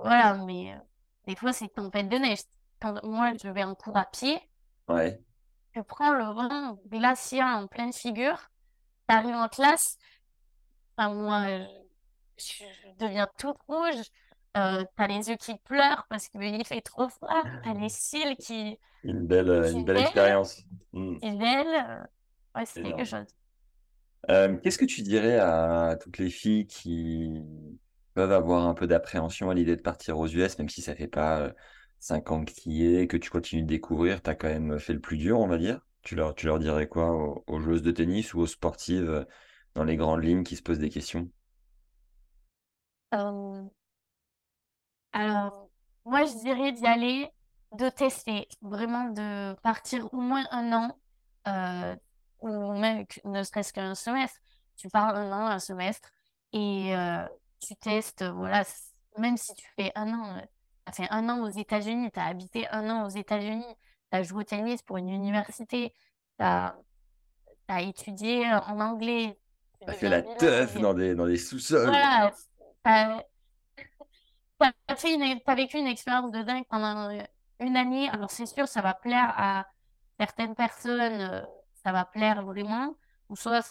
Voilà, 0.03 0.35
mais 0.45 0.73
euh, 0.75 0.79
des 1.27 1.37
fois, 1.37 1.53
c'est 1.53 1.69
tempête 1.69 2.09
de 2.09 2.17
neige. 2.17 2.41
Quand 2.81 3.03
moi, 3.05 3.33
je 3.43 3.49
vais 3.49 3.65
en 3.65 3.75
cours 3.75 3.97
à 3.97 4.05
pied, 4.07 4.41
Ouais. 4.89 5.21
tu 5.75 5.83
prends 5.85 6.13
le 6.15 6.25
vent 6.25 6.79
glacial 6.87 7.65
en 7.65 7.67
pleine 7.67 7.93
figure, 7.93 8.39
t'arrives 9.07 9.35
en 9.35 9.49
classe, 9.49 9.99
enfin, 10.97 11.13
moi, 11.13 11.47
je, 12.39 12.45
je 12.65 12.89
deviens 12.99 13.29
toute 13.39 13.57
rouge, 13.69 14.03
euh, 14.57 14.85
t'as 14.97 15.07
les 15.07 15.29
yeux 15.29 15.37
qui 15.37 15.57
pleurent 15.65 16.07
parce 16.09 16.29
qu'il 16.29 16.65
fait 16.65 16.81
trop 16.81 17.09
froid, 17.09 17.43
t'as 17.63 17.75
les 17.75 17.89
cils 17.89 18.37
qui, 18.37 18.79
Une 19.05 19.27
belle, 19.27 19.51
euh, 19.51 19.71
qui 19.71 19.79
une 19.79 19.85
belle 19.85 19.99
expérience. 19.99 20.63
Hmm. 20.93 21.17
qui 21.21 21.39
gèlent. 21.39 21.67
euh, 21.89 22.05
Ouais, 22.55 22.65
c'est 22.67 22.83
quelque 22.83 23.05
chose. 23.05 23.27
Euh, 24.31 24.57
qu'est-ce 24.59 24.79
que 24.79 24.85
tu 24.85 25.03
dirais 25.03 25.39
à 25.39 25.97
toutes 26.01 26.19
les 26.19 26.31
filles 26.31 26.67
qui 26.67 27.43
peuvent 28.15 28.33
avoir 28.33 28.67
un 28.67 28.75
peu 28.75 28.87
d'appréhension 28.87 29.51
à 29.51 29.55
l'idée 29.55 29.77
de 29.77 29.83
partir 29.83 30.19
aux 30.19 30.27
US, 30.27 30.59
même 30.59 30.69
si 30.69 30.83
ça 30.83 30.95
fait 30.97 31.07
pas 31.07 31.41
euh, 31.43 31.53
cinq 32.01 32.31
ans 32.33 32.45
que 32.45 32.53
tu 32.53 32.71
y 32.71 32.97
es, 32.97 33.07
que 33.07 33.17
tu 33.17 33.31
continues 33.31 33.63
de 33.63 33.69
découvrir, 33.69 34.23
tu 34.23 34.31
as 34.31 34.35
quand 34.35 34.49
même 34.49 34.79
fait 34.81 34.95
le 34.95 35.01
plus 35.01 35.17
dur, 35.19 35.39
on 35.39 35.47
va 35.47 35.59
dire? 35.59 35.81
Tu 36.03 36.15
leur, 36.17 36.35
tu 36.35 36.47
leur 36.47 36.59
dirais 36.59 36.89
quoi 36.89 37.13
aux, 37.13 37.45
aux 37.47 37.61
joueuses 37.61 37.83
de 37.83 37.91
tennis 37.93 38.35
ou 38.35 38.41
aux 38.41 38.47
sportives 38.47 39.27
dans 39.75 39.85
les 39.85 39.97
grandes 39.97 40.25
lignes 40.25 40.45
qui 40.45 40.57
se 40.57 40.63
posent 40.63 40.79
des 40.79 40.91
questions? 40.91 41.31
Euh, 43.15 43.69
alors, 45.17 45.71
moi, 46.05 46.25
je 46.27 46.39
dirais 46.41 46.73
d'y 46.73 46.87
aller, 46.87 47.31
de 47.73 47.89
tester, 47.89 48.49
vraiment 48.61 49.05
de 49.09 49.55
partir 49.63 50.13
au 50.13 50.21
moins 50.21 50.45
un 50.51 50.73
an, 50.75 50.99
euh, 51.49 51.97
ou 52.41 52.73
même 52.75 53.07
ne 53.25 53.43
serait-ce 53.43 53.73
qu'un 53.73 53.95
semestre. 53.95 54.39
Tu 54.77 54.89
pars 54.89 55.17
un 55.17 55.33
an, 55.33 55.47
un 55.47 55.59
semestre, 55.59 56.11
et 56.53 56.95
euh, 56.95 57.27
tu 57.67 57.75
testes, 57.77 58.21
euh, 58.21 58.33
voilà, 58.33 58.63
même 59.17 59.39
si 59.39 59.55
tu 59.55 59.67
fais 59.75 59.91
un 59.95 60.13
an, 60.13 60.39
tu 60.39 60.47
as 60.85 60.93
fait 60.93 61.09
un 61.11 61.31
an 61.31 61.43
aux 61.43 61.49
États-Unis, 61.49 62.11
tu 62.13 62.21
as 62.21 62.27
habité 62.27 62.69
un 62.69 62.91
an 62.91 63.07
aux 63.07 63.11
États-Unis, 63.11 63.75
tu 64.13 64.19
as 64.19 64.23
joué 64.23 64.41
au 64.41 64.45
tennis 64.45 64.83
pour 64.83 64.99
une 64.99 65.09
université, 65.09 65.95
tu 66.39 66.45
as, 66.45 66.75
étudié 67.81 68.47
en 68.53 68.81
anglais, 68.81 69.39
tu 69.81 69.87
T'as 69.87 69.93
fait 69.95 70.09
la 70.11 70.23
teuf 70.23 70.79
dans 70.79 70.93
des, 70.93 71.15
dans 71.15 71.27
des 71.27 71.39
sous-sols. 71.39 71.89
Voilà, 71.89 72.33
t'as, 74.59 74.73
t'as 74.87 74.97
fait 74.97 75.15
une, 75.15 75.41
vécu 75.57 75.79
une 75.79 75.87
expérience 75.87 76.31
de 76.33 76.43
dingue 76.43 76.65
pendant 76.69 77.11
euh, 77.11 77.23
une 77.61 77.77
année. 77.77 78.09
Alors, 78.11 78.31
c'est 78.31 78.47
sûr, 78.47 78.69
ça 78.69 78.83
va 78.83 78.95
plaire 78.95 79.33
à 79.37 79.67
certaines 80.19 80.55
personnes, 80.55 81.21
euh, 81.21 81.43
ça 81.85 81.93
va 81.93 82.05
plaire 82.05 82.45
vraiment, 82.45 82.97
ou 83.29 83.37
soit 83.37 83.63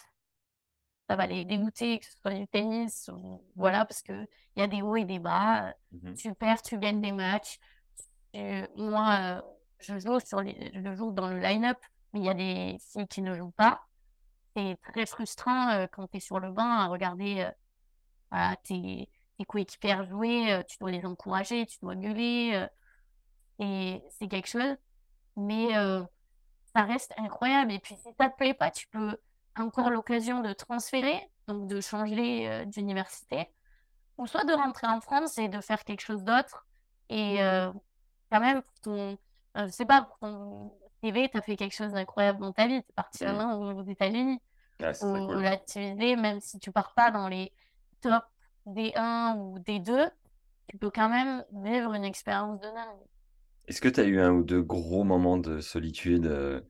ça 1.09 1.15
va 1.15 1.27
les 1.27 1.45
dégoûter, 1.45 1.99
que 1.99 2.05
ce 2.05 2.17
soit 2.19 2.33
du 2.33 2.47
tennis, 2.47 3.09
ou 3.13 3.43
voilà, 3.55 3.85
parce 3.85 4.01
que 4.01 4.13
il 4.55 4.59
y 4.59 4.63
a 4.63 4.67
des 4.67 4.81
hauts 4.81 4.95
et 4.95 5.05
des 5.05 5.19
bas. 5.19 5.73
Mhm. 5.91 6.15
Tu 6.15 6.33
perds, 6.33 6.61
tu 6.61 6.77
gagnes 6.79 7.01
des 7.01 7.11
matchs. 7.11 7.59
Tu- 8.33 8.67
moi, 8.77 9.39
euh, 9.39 9.41
je 9.79 9.99
joue 9.99 10.19
sur 10.19 10.41
les, 10.41 10.71
je 10.75 10.95
joue 10.95 11.11
dans 11.11 11.29
le 11.29 11.39
line-up, 11.39 11.77
mais 12.13 12.21
il 12.21 12.25
y 12.25 12.29
a 12.29 12.33
des 12.33 12.77
filles 12.79 13.07
qui 13.07 13.21
ne 13.21 13.35
jouent 13.35 13.51
pas. 13.51 13.83
C'est 14.55 14.77
très 14.83 15.05
frustrant 15.05 15.69
euh, 15.71 15.87
quand 15.91 16.07
tu 16.09 16.17
es 16.17 16.19
sur 16.21 16.39
le 16.39 16.51
banc 16.51 16.63
à 16.69 16.87
regarder 16.87 17.41
euh, 17.43 17.51
voilà, 18.31 18.55
tes, 18.57 19.09
tes 19.37 19.45
coéquipières 19.45 20.05
jouer, 20.05 20.51
euh, 20.53 20.63
tu 20.67 20.77
dois 20.79 20.91
les 20.91 21.05
encourager, 21.05 21.65
tu 21.65 21.77
dois 21.81 21.95
gueuler, 21.95 22.51
euh, 22.55 22.67
et 23.59 24.03
c'est 24.09 24.27
quelque 24.27 24.47
chose. 24.47 24.75
Mais 25.37 25.75
euh, 25.77 26.03
ça 26.73 26.83
reste 26.83 27.13
incroyable. 27.17 27.71
Et 27.71 27.79
puis, 27.79 27.95
si 27.95 28.09
ça 28.17 28.29
te 28.29 28.35
plaît 28.35 28.53
pas, 28.53 28.71
tu 28.71 28.87
peux 28.87 29.17
encore 29.57 29.89
l'occasion 29.89 30.41
de 30.41 30.53
transférer, 30.53 31.29
donc 31.47 31.67
de 31.67 31.81
changer 31.81 32.49
euh, 32.49 32.65
d'université, 32.65 33.49
ou 34.17 34.27
soit 34.27 34.43
de 34.43 34.53
rentrer 34.53 34.87
en 34.87 35.01
France 35.01 35.37
et 35.37 35.47
de 35.49 35.61
faire 35.61 35.83
quelque 35.83 36.01
chose 36.01 36.23
d'autre. 36.23 36.65
Et 37.09 37.41
euh, 37.43 37.71
quand 38.31 38.39
même, 38.39 38.61
pour 38.61 38.79
ton, 38.81 39.17
je 39.55 39.67
sais 39.67 39.85
pas, 39.85 40.01
pour 40.01 40.17
ton 40.19 40.73
CV, 41.03 41.29
tu 41.29 41.37
as 41.37 41.41
fait 41.41 41.55
quelque 41.55 41.75
chose 41.75 41.91
d'incroyable 41.91 42.39
dans 42.39 42.51
ta 42.51 42.67
vie. 42.67 42.81
Tu 42.81 42.89
es 42.89 42.93
parti 42.95 43.27
an 43.27 43.59
aux 43.59 43.83
États-Unis 43.83 44.41
très 44.77 45.03
ou 45.03 45.27
cool. 45.27 46.19
même 46.21 46.39
si 46.41 46.59
tu 46.59 46.71
pars 46.71 46.93
pas 46.93 47.11
dans 47.11 47.27
les 47.27 47.53
top 48.01 48.23
D1 48.65 49.35
ou 49.37 49.59
D2, 49.59 50.09
tu 50.67 50.77
peux 50.77 50.91
quand 50.91 51.09
même 51.09 51.43
vivre 51.51 51.93
une 51.93 52.05
expérience 52.05 52.59
de 52.59 52.67
dingue. 52.67 53.05
Est-ce 53.67 53.81
que 53.81 53.89
tu 53.89 53.99
as 53.99 54.03
eu 54.05 54.19
un 54.19 54.31
ou 54.31 54.43
deux 54.43 54.61
gros 54.61 55.03
moments 55.03 55.37
de 55.37 55.59
solitude 55.59 56.27
euh, 56.27 56.61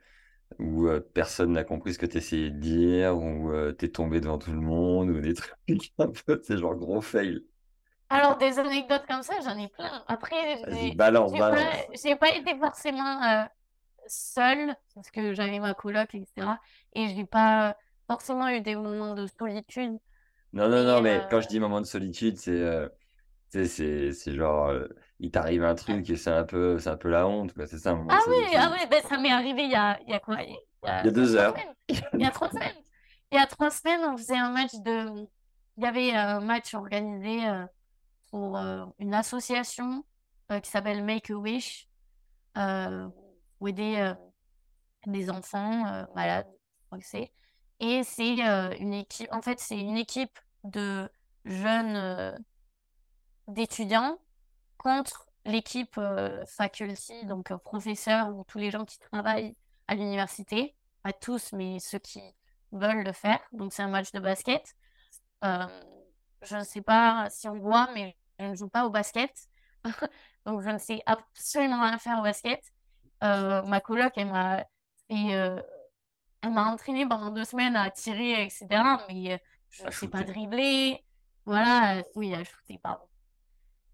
où 0.60 0.88
euh, 0.88 1.02
personne 1.02 1.54
n'a 1.54 1.64
compris 1.64 1.93
ce 1.93 2.00
que 2.00 2.06
tu 2.06 2.18
essayais 2.18 2.52
de 2.52 2.60
dire, 2.60 3.18
où 3.18 3.52
tu 3.78 3.86
es 3.86 3.89
tombé 3.89 4.22
devant 4.22 4.38
tout 4.38 4.52
le 4.52 4.62
monde, 4.62 5.10
ou 5.10 5.20
des 5.20 5.34
trucs 5.68 5.93
un 6.00 6.08
peu, 6.08 6.41
c'est 6.43 6.58
genre 6.58 6.76
gros 6.76 7.02
fail? 7.02 7.41
Alors, 8.10 8.38
des 8.38 8.60
anecdotes 8.60 9.06
comme 9.08 9.24
ça, 9.24 9.34
j'en 9.43 9.58
ai 9.58 9.68
plein. 9.68 10.04
Après, 10.08 10.58
j'ai 10.72 10.96
balance, 10.96 11.32
pas, 11.32 12.18
pas 12.20 12.36
été 12.36 12.58
forcément 12.58 13.24
euh, 13.24 13.43
seule, 14.08 14.76
parce 14.96 15.12
que 15.12 15.34
j'avais 15.34 15.60
ma 15.60 15.74
coloc, 15.74 16.14
etc. 16.16 16.60
Et 16.93 17.10
j'ai 17.10 17.26
pas 17.26 17.78
forcément 18.08 18.50
eu 18.50 18.62
des 18.62 18.76
moments 18.76 19.16
de 19.16 19.28
solitude. 19.28 19.98
Non, 20.56 20.70
non, 20.70 20.84
non, 20.84 21.01
Mais 21.01 21.20
mais 21.20 21.28
quand 21.30 21.38
euh, 21.38 21.41
je 21.41 21.47
dis 21.47 21.60
moment 21.60 21.82
de 21.82 21.86
solitude, 21.86 22.38
c'est 22.38 22.51
euh, 22.51 22.88
c'est 23.49 24.34
genre, 24.34 24.68
euh, 24.70 24.88
il 25.20 25.32
t'arrive 25.32 25.64
un 25.64 25.76
truc 25.76 26.10
et 26.10 26.16
c'est 26.16 26.32
un 26.32 26.43
peu, 26.43 26.78
un 26.86 26.97
peu 26.97 27.10
la 27.10 27.28
honte, 27.28 27.53
quoi. 27.53 27.68
C'est 27.68 27.78
ça, 27.78 27.91
un 27.91 27.95
moment 27.95 28.14
de 28.14 28.18
Ah 28.18 28.24
oui, 28.28 28.56
ah 28.56 28.70
oui, 28.72 28.80
ben 28.89 29.01
ça 29.03 29.18
m'est 29.18 29.32
arrivé 29.32 29.64
il 29.64 29.72
y 29.72 29.76
a, 29.76 29.99
il 30.01 30.10
y 30.10 30.14
a 30.14 30.20
quoi? 30.20 30.41
Il 30.41 30.51
y 30.51 30.88
a, 30.88 31.03
Il 31.03 31.10
y 31.10 31.12
deux 31.12 31.26
trois 31.26 31.38
heures. 31.38 31.56
Il 31.89 32.22
y 32.22 32.26
a 32.26 32.32
trois 32.32 32.49
semaines. 32.49 32.76
Il 33.32 33.38
y 33.38 33.41
a 33.41 33.47
trois 33.47 33.70
semaines, 33.70 34.01
on 34.06 34.18
faisait 34.18 34.38
un 34.38 34.49
match 34.51 34.74
de. 34.76 35.28
Il 35.78 35.84
y 35.84 35.88
avait 35.88 36.12
un 36.12 36.39
match 36.39 36.74
organisé 36.74 37.47
euh, 37.47 37.66
pour 38.32 38.58
euh, 38.58 38.86
une 38.99 39.14
association 39.14 40.06
euh, 40.51 40.60
qui 40.60 40.70
s'appelle 40.70 41.03
Make 41.03 41.30
a 41.32 41.36
Wish, 41.36 41.88
euh, 42.58 43.08
pour 43.58 43.68
aider 43.68 43.97
euh, 43.97 44.14
des 45.08 45.30
enfants 45.30 45.86
euh, 45.88 46.06
malades, 46.16 46.47
je 46.49 46.86
crois 46.88 46.99
que 46.99 47.06
c'est. 47.06 47.32
Et 47.80 48.03
c'est 48.03 48.38
euh, 48.45 48.74
une 48.80 48.93
équipe, 48.93 49.28
en 49.34 49.41
fait, 49.41 49.60
c'est 49.60 49.80
une 49.80 49.97
équipe 49.97 50.39
de 50.66 51.09
jeunes 51.45 51.95
euh, 51.95 52.38
d'étudiants 53.47 54.18
contre 54.78 55.28
l'équipe 55.45 55.97
euh, 55.97 56.45
faculty, 56.45 57.26
donc 57.26 57.51
euh, 57.51 57.57
professeurs 57.57 58.36
ou 58.36 58.43
tous 58.45 58.57
les 58.57 58.72
gens 58.72 58.86
qui 58.86 58.99
travaillent 58.99 59.55
à 59.88 59.95
l'université. 59.95 60.76
Pas 61.03 61.13
tous, 61.13 61.53
mais 61.53 61.80
ceux 61.80 61.99
qui 61.99 62.22
veulent 62.72 63.03
le 63.03 63.13
faire. 63.13 63.39
Donc 63.51 63.74
c'est 63.74 63.84
un 63.84 63.88
match 63.88 64.11
de 64.11 64.20
basket. 64.20 64.76
Euh, 65.43 65.68
je 66.41 66.57
ne 66.57 66.63
sais 66.63 66.82
pas 66.82 67.28
si 67.30 67.47
on 67.47 67.57
voit, 67.59 67.89
mais 67.93 68.16
je 68.39 68.45
ne 68.45 68.55
joue 68.55 68.70
pas 68.70 68.86
au 68.86 68.89
basket. 68.89 69.32
Donc, 70.45 70.61
je 70.61 70.70
ne 70.70 70.78
sais 70.78 71.01
absolument 71.05 71.82
rien 71.82 71.97
faire 71.97 72.20
au 72.20 72.24
basket. 72.24 72.61
Euh, 73.24 73.61
ma 73.63 73.82
coloc, 73.82 74.13
elle 74.16 74.28
m'a 74.28 74.66
elle 75.09 75.63
entraîné 76.43 77.07
pendant 77.07 77.32
deux 77.32 77.45
semaines 77.45 77.76
à 77.76 77.89
tirer, 77.89 78.43
etc. 78.43 78.68
Mais 79.09 79.41
je 79.78 79.86
ne 79.86 79.91
sais 79.91 80.07
pas 80.07 80.23
dribbler. 80.23 81.03
Voilà, 81.45 82.03
oui, 82.15 82.34
à 82.34 82.43
shooter, 82.43 82.80
pardon. 82.82 83.03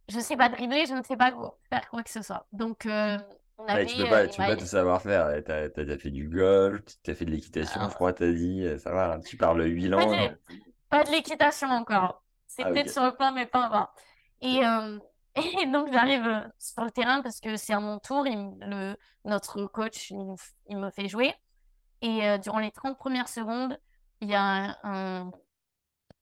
Je 0.10 0.18
ne 0.18 0.22
sais 0.22 0.38
pas 0.38 0.50
dribbler, 0.50 0.86
je 0.86 0.94
ne 0.94 1.04
sais 1.04 1.18
pas 1.18 1.34
faire 1.70 1.90
quoi 1.90 2.04
que 2.04 2.10
ce 2.10 2.22
soit. 2.22 2.48
Donc, 2.54 2.86
on 2.86 3.66
avait, 3.68 3.86
tu 3.86 3.98
peux 3.98 4.10
pas, 4.10 4.28
tu 4.28 4.42
peux 4.42 4.48
pas 4.48 4.56
tout 4.56 4.66
savoir 4.66 5.02
faire. 5.02 5.44
Tu 5.44 5.52
as, 5.52 5.94
as, 5.94 5.98
fait 5.98 6.10
du 6.10 6.28
golf, 6.28 6.82
tu 7.04 7.12
as 7.12 7.16
fait 7.16 7.26
de 7.26 7.32
l'équitation, 7.32 7.82
je 7.90 7.94
crois, 7.94 8.14
tu 8.14 8.24
as 8.24 8.32
dit. 8.32 8.66
Ça 8.80 8.92
va, 8.92 9.20
tu 9.20 9.38
parles 9.38 9.64
huit 9.66 9.88
langues. 9.88 10.38
Pas 10.90 11.04
de 11.06 11.12
l'équitation 11.12 11.70
encore. 11.70 12.22
C'est 12.48 12.64
ah, 12.64 12.70
peut-être 12.70 12.90
sur 12.90 13.04
le 13.04 13.16
plan, 13.16 13.32
mais 13.32 13.46
pas 13.46 13.68
encore. 13.68 13.94
Et, 14.42 14.66
euh, 14.66 15.00
et 15.62 15.66
donc, 15.68 15.92
j'arrive 15.92 16.28
euh, 16.28 16.42
sur 16.60 16.84
le 16.84 16.92
terrain 16.92 17.22
parce 17.22 17.40
que 17.40 17.56
c'est 17.56 17.74
à 17.74 17.80
mon 17.80 17.98
tour. 18.00 18.28
Il, 18.28 18.58
le, 18.60 18.96
notre 19.24 19.66
coach, 19.68 20.12
il, 20.12 20.78
me 20.78 20.90
fait 20.90 21.08
jouer. 21.08 21.34
Et 22.02 22.28
euh, 22.28 22.38
durant 22.38 22.60
les 22.60 22.72
30 22.72 22.98
premières 22.98 23.30
secondes, 23.30 23.80
il 24.20 24.30
y 24.30 24.36
a 24.36 24.78
un, 24.84 25.32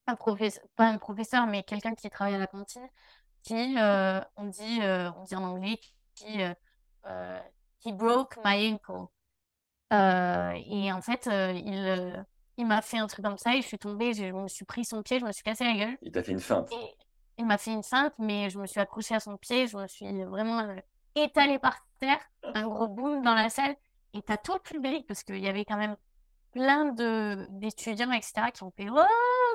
un 0.10 0.16
professeur, 0.16 0.64
pas 0.76 0.88
un 0.88 0.98
professeur, 0.98 1.48
mais 1.48 1.64
quelqu'un 1.64 1.96
qui 1.96 2.10
travaille 2.10 2.36
à 2.36 2.40
la 2.40 2.48
cantine, 2.48 2.88
qui, 3.44 3.76
on, 4.36 4.46
dit, 4.46 4.80
on 4.82 5.24
dit 5.24 5.36
en 5.36 5.44
anglais, 5.44 5.80
qui, 6.16 6.40
qui 7.80 7.94
broke 7.94 8.38
my 8.44 8.74
ankle. 8.74 9.08
et 9.92 10.92
en 10.92 11.02
fait, 11.02 11.28
il 11.28 12.26
il 12.60 12.68
m'a 12.68 12.82
fait 12.82 12.98
un 12.98 13.08
truc 13.08 13.24
comme 13.24 13.38
ça 13.38 13.56
et 13.56 13.62
je 13.62 13.68
suis 13.68 13.80
tombée, 13.80 14.14
je 14.14 14.26
me 14.26 14.50
suis 14.50 14.66
pris 14.66 14.84
son 14.84 15.02
pied, 15.02 15.18
je 15.18 15.26
me 15.26 15.32
suis 15.32 15.44
cassé 15.44 15.64
la 15.64 15.74
gueule. 15.76 15.98
Il 16.02 16.12
t'a 16.12 16.22
fait 16.22 16.34
une 16.34 16.42
feinte. 16.42 16.70
il 17.38 17.46
m'a 17.46 17.58
fait 17.58 17.72
une 17.72 17.84
feinte, 17.84 18.14
mais 18.20 18.50
je 18.50 18.60
me 18.60 18.66
suis 18.68 18.82
accrochée 18.82 19.16
à 19.16 19.22
son 19.22 19.38
pied, 19.38 19.66
je 19.66 19.78
me 19.78 19.88
suis 19.88 20.06
vraiment 20.26 20.60
euh, 20.60 20.76
étalée 21.16 21.58
par 21.58 21.78
terre, 22.00 22.20
un 22.44 22.68
gros 22.68 22.90
boom 22.90 23.22
dans 23.22 23.34
la 23.34 23.50
salle. 23.50 23.78
Et 24.14 24.22
t'as 24.22 24.36
tout 24.36 24.54
le 24.54 24.60
public, 24.60 25.08
parce 25.08 25.24
qu'il 25.24 25.40
y 25.40 25.48
avait 25.48 25.64
quand 25.64 25.78
même 25.78 25.96
plein 26.52 26.92
d'étudiants, 27.50 28.12
etc., 28.12 28.52
qui 28.54 28.64
ont 28.64 28.72
fait 28.72 28.90
oh 28.92 29.06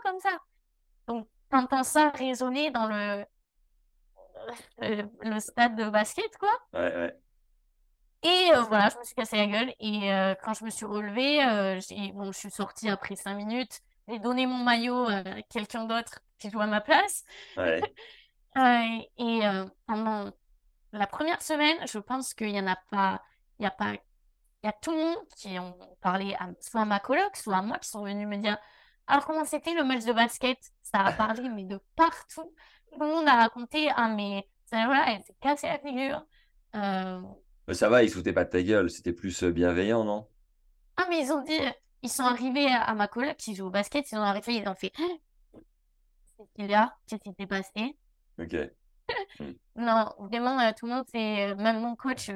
comme 0.05 0.20
ça. 0.20 0.38
Donc, 1.09 1.28
t'entends 1.50 1.82
ça 1.82 2.11
résonner 2.11 2.70
dans 2.70 2.86
le, 2.86 3.24
le, 4.78 5.05
le 5.22 5.40
stade 5.40 5.76
de 5.76 5.88
basket, 5.90 6.36
quoi. 6.38 6.52
Ouais, 6.72 6.94
ouais. 6.94 7.16
Et 8.24 8.50
euh, 8.55 8.62
voilà, 8.62 8.88
je 8.88 8.98
me 8.98 9.05
suis 9.05 9.14
cassé 9.14 9.36
la 9.36 9.46
gueule. 9.46 9.74
Et 9.80 10.11
euh, 10.12 10.34
quand 10.42 10.55
je 10.55 10.64
me 10.64 10.70
suis 10.70 10.86
relevée, 10.86 11.44
euh, 11.44 11.78
bon, 12.14 12.32
je 12.32 12.38
suis 12.38 12.50
sortie 12.50 12.88
après 12.88 13.16
cinq 13.16 13.34
minutes. 13.34 13.80
J'ai 14.09 14.18
donné 14.18 14.46
mon 14.46 14.64
maillot 14.64 15.07
à 15.09 15.22
quelqu'un 15.50 15.84
d'autre 15.84 16.20
qui 16.38 16.50
joue 16.50 16.61
à 16.61 16.66
ma 16.66 16.80
place. 16.80 17.24
Ouais. 17.57 17.82
et 19.18 19.40
pendant 19.86 20.30
la 20.92 21.07
première 21.07 21.42
semaine, 21.42 21.76
je 21.86 21.98
pense 21.98 22.32
qu'il 22.32 22.52
n'y 22.52 22.61
en 22.61 22.66
a 22.66 22.76
pas. 22.90 23.22
Il 23.59 23.64
y 23.64 23.66
a 23.66 23.70
pas. 23.70 23.92
Il 23.92 24.66
y 24.66 24.68
a 24.68 24.72
tout 24.72 24.92
le 24.92 24.96
monde 24.96 25.28
qui 25.36 25.59
ont 25.59 25.76
parlé, 26.00 26.34
à, 26.38 26.48
soit 26.61 26.82
à 26.82 26.84
ma 26.86 27.00
coloc, 27.00 27.36
soit 27.36 27.59
à 27.59 27.62
moi, 27.62 27.78
qui 27.78 27.90
sont 27.90 28.05
venus 28.05 28.26
me 28.26 28.38
dire 28.38 28.57
Alors, 29.07 29.26
comment 29.26 29.44
c'était 29.44 29.74
le 29.74 29.84
match 29.84 30.05
de 30.05 30.12
basket? 30.12 30.59
Ça 30.82 31.00
a 31.00 31.12
parlé, 31.12 31.48
mais 31.48 31.64
de 31.64 31.78
partout. 31.96 32.52
Tout 32.92 33.00
le 33.00 33.07
monde 33.07 33.28
a 33.28 33.36
raconté 33.36 33.90
Ah, 33.96 34.09
mais 34.09 34.46
voilà, 34.70 35.12
elle 35.12 35.22
s'est 35.22 35.36
cassée 35.40 35.68
la 35.68 35.78
figure. 35.78 36.24
Mais 37.66 37.74
ça 37.74 37.88
va, 37.88 38.02
ils 38.02 38.11
foutaient 38.11 38.32
pas 38.32 38.44
de 38.44 38.50
ta 38.50 38.62
gueule, 38.62 38.90
c'était 38.90 39.12
plus 39.12 39.42
euh, 39.42 39.50
bienveillant, 39.50 40.05
non? 40.05 40.28
Ah, 40.96 41.07
mais 41.09 41.22
ils 41.22 41.32
ont 41.32 41.42
dit, 41.42 41.59
ils 42.02 42.11
sont 42.11 42.24
arrivés 42.24 42.66
à, 42.66 42.94
ma 42.94 43.09
collègue 43.09 43.36
qui 43.36 43.55
joue 43.55 43.66
au 43.66 43.70
basket, 43.70 44.11
ils 44.12 44.18
ont 44.18 44.22
arrivé, 44.22 44.57
ils 44.57 44.68
ont 44.68 44.74
fait 44.74 44.92
C'est 46.57 46.66
là, 46.66 46.94
qu'est-ce 47.07 47.22
qui 47.22 47.34
s'est 47.38 47.46
passé? 47.46 47.96
Ok. 48.38 48.55
Hmm. 49.38 49.52
non, 49.76 50.07
vraiment, 50.18 50.59
euh, 50.61 50.72
tout 50.76 50.86
le 50.86 50.92
monde, 50.92 51.05
c'est. 51.12 51.50
Euh, 51.50 51.57
même 51.57 51.80
mon 51.80 51.94
coach, 51.94 52.30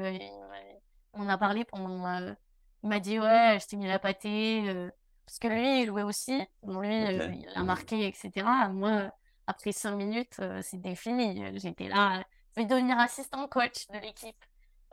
on 1.12 1.28
a 1.28 1.38
parlé 1.38 1.64
pendant. 1.64 2.34
il 2.82 2.88
m'a 2.88 3.00
dit, 3.00 3.18
ouais, 3.18 3.58
je 3.60 3.66
t'ai 3.66 3.76
mis 3.76 3.86
la 3.86 3.98
pâtée. 3.98 4.90
Parce 5.28 5.38
que 5.38 5.48
lui, 5.48 5.82
il 5.82 5.86
jouait 5.88 6.04
aussi. 6.04 6.40
Bon, 6.62 6.80
lui, 6.80 6.88
il 6.88 7.46
a 7.54 7.62
marqué, 7.62 8.06
etc. 8.06 8.46
Moi, 8.72 9.12
après 9.46 9.72
cinq 9.72 9.94
minutes, 9.94 10.40
c'était 10.62 10.94
fini. 10.94 11.44
J'étais 11.58 11.88
là. 11.88 12.24
Je 12.56 12.62
vais 12.62 12.66
devenir 12.66 12.98
assistant 12.98 13.46
coach 13.46 13.86
de 13.92 13.98
l'équipe. 13.98 14.42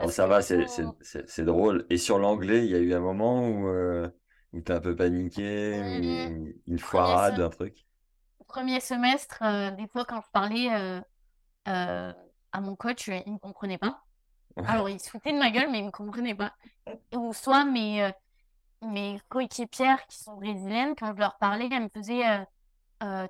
Oh, 0.03 0.09
ça 0.09 0.27
va, 0.27 0.41
c'est 0.41 1.45
drôle. 1.45 1.85
Et 1.89 1.97
sur 1.97 2.19
l'anglais, 2.19 2.65
il 2.65 2.71
y 2.71 2.75
a 2.75 2.79
eu 2.79 2.93
un 2.93 2.99
moment 2.99 3.47
où, 3.47 3.69
euh, 3.69 4.09
où 4.51 4.59
tu 4.59 4.69
as 4.73 4.75
un 4.75 4.81
peu 4.81 4.93
paniqué, 4.93 5.79
mmh 5.79 6.53
une 6.67 6.79
foirade, 6.79 7.39
un 7.39 7.49
truc? 7.49 7.85
Premier 8.45 8.81
semestre, 8.81 9.41
euh, 9.41 9.71
des 9.71 9.87
fois, 9.87 10.03
quand 10.03 10.19
je 10.19 10.31
parlais 10.33 10.67
euh, 11.69 12.13
à 12.51 12.61
mon 12.61 12.75
coach, 12.75 13.07
il 13.07 13.23
ne 13.25 13.33
me 13.35 13.37
comprenait 13.37 13.77
pas. 13.77 14.01
Alors, 14.67 14.89
il 14.89 14.99
se 14.99 15.09
foutait 15.09 15.31
de 15.31 15.37
ma 15.37 15.49
gueule, 15.49 15.71
mais 15.71 15.77
il 15.77 15.83
ne 15.83 15.87
me 15.87 15.91
comprenait 15.91 16.35
pas. 16.35 16.53
Ou 17.13 17.31
soit 17.31 17.63
mes, 17.63 18.11
mes 18.85 19.19
coéquipières 19.29 20.05
qui 20.07 20.17
sont 20.17 20.35
brésiliennes, 20.35 20.95
quand 20.95 21.13
je 21.13 21.19
leur 21.19 21.37
parlais, 21.37 21.69
elles 21.71 21.83
me 21.83 21.89
faisaient 21.89 22.45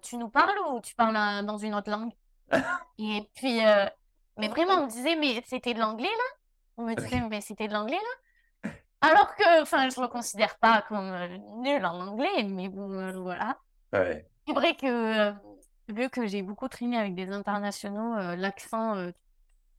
Tu 0.02 0.18
nous 0.18 0.30
parles 0.30 0.58
ou 0.70 0.80
tu 0.82 0.96
parles 0.96 1.46
dans 1.46 1.58
une 1.58 1.76
autre 1.76 1.90
langue? 1.90 2.12
Et 2.98 3.30
puis, 3.36 3.60
mais 4.38 4.48
vraiment, 4.48 4.82
on 4.82 4.86
me 4.86 4.90
disait 4.90 5.16
Mais 5.16 5.44
c'était 5.46 5.74
de 5.74 5.80
l'anglais 5.80 6.06
là? 6.06 6.36
On 6.78 6.84
me 6.84 6.96
disait, 6.96 7.22
mais 7.30 7.42
c'était 7.42 7.68
de 7.68 7.74
l'anglais 7.74 7.96
là? 7.96 8.72
Alors 9.02 9.36
que, 9.36 9.62
enfin, 9.62 9.90
je 9.90 10.00
ne 10.00 10.06
le 10.06 10.10
considère 10.10 10.58
pas 10.58 10.84
comme 10.88 11.12
euh, 11.12 11.38
nul 11.58 11.86
en 11.86 12.08
anglais, 12.08 12.44
mais 12.44 12.70
bon, 12.70 12.92
euh, 12.92 13.12
voilà. 13.14 13.58
C'est 13.94 14.54
vrai 14.54 14.76
que, 14.76 15.30
euh, 15.30 15.34
vu 15.90 16.10
que 16.10 16.26
j'ai 16.26 16.42
beaucoup 16.42 16.68
traîné 16.68 16.98
avec 16.98 17.16
des 17.16 17.30
internationaux, 17.30 18.16
l'accent, 18.36 18.96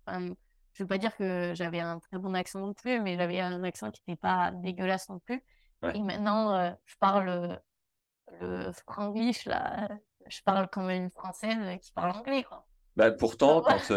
je 0.06 0.12
ne 0.12 0.34
veux 0.78 0.86
pas 0.86 0.98
dire 0.98 1.14
que 1.16 1.52
j'avais 1.54 1.80
un 1.80 1.98
très 1.98 2.18
bon 2.18 2.34
accent 2.34 2.60
non 2.60 2.72
plus, 2.72 3.00
mais 3.00 3.16
j'avais 3.16 3.40
un 3.40 3.62
accent 3.64 3.90
qui 3.90 4.00
n'était 4.06 4.20
pas 4.20 4.52
dégueulasse 4.52 5.08
non 5.08 5.18
plus. 5.18 5.42
Et 5.94 6.02
maintenant, 6.02 6.76
je 6.84 6.94
parle 6.98 7.60
le 8.40 8.72
franglish, 8.86 9.44
là. 9.44 9.88
Je 10.26 10.40
parle 10.42 10.68
comme 10.68 10.90
une 10.90 11.10
française 11.10 11.78
qui 11.80 11.92
parle 11.92 12.10
anglais, 12.10 12.42
quoi. 12.42 12.66
Bah, 12.96 13.10
pourtant, 13.12 13.62
quand, 13.62 13.94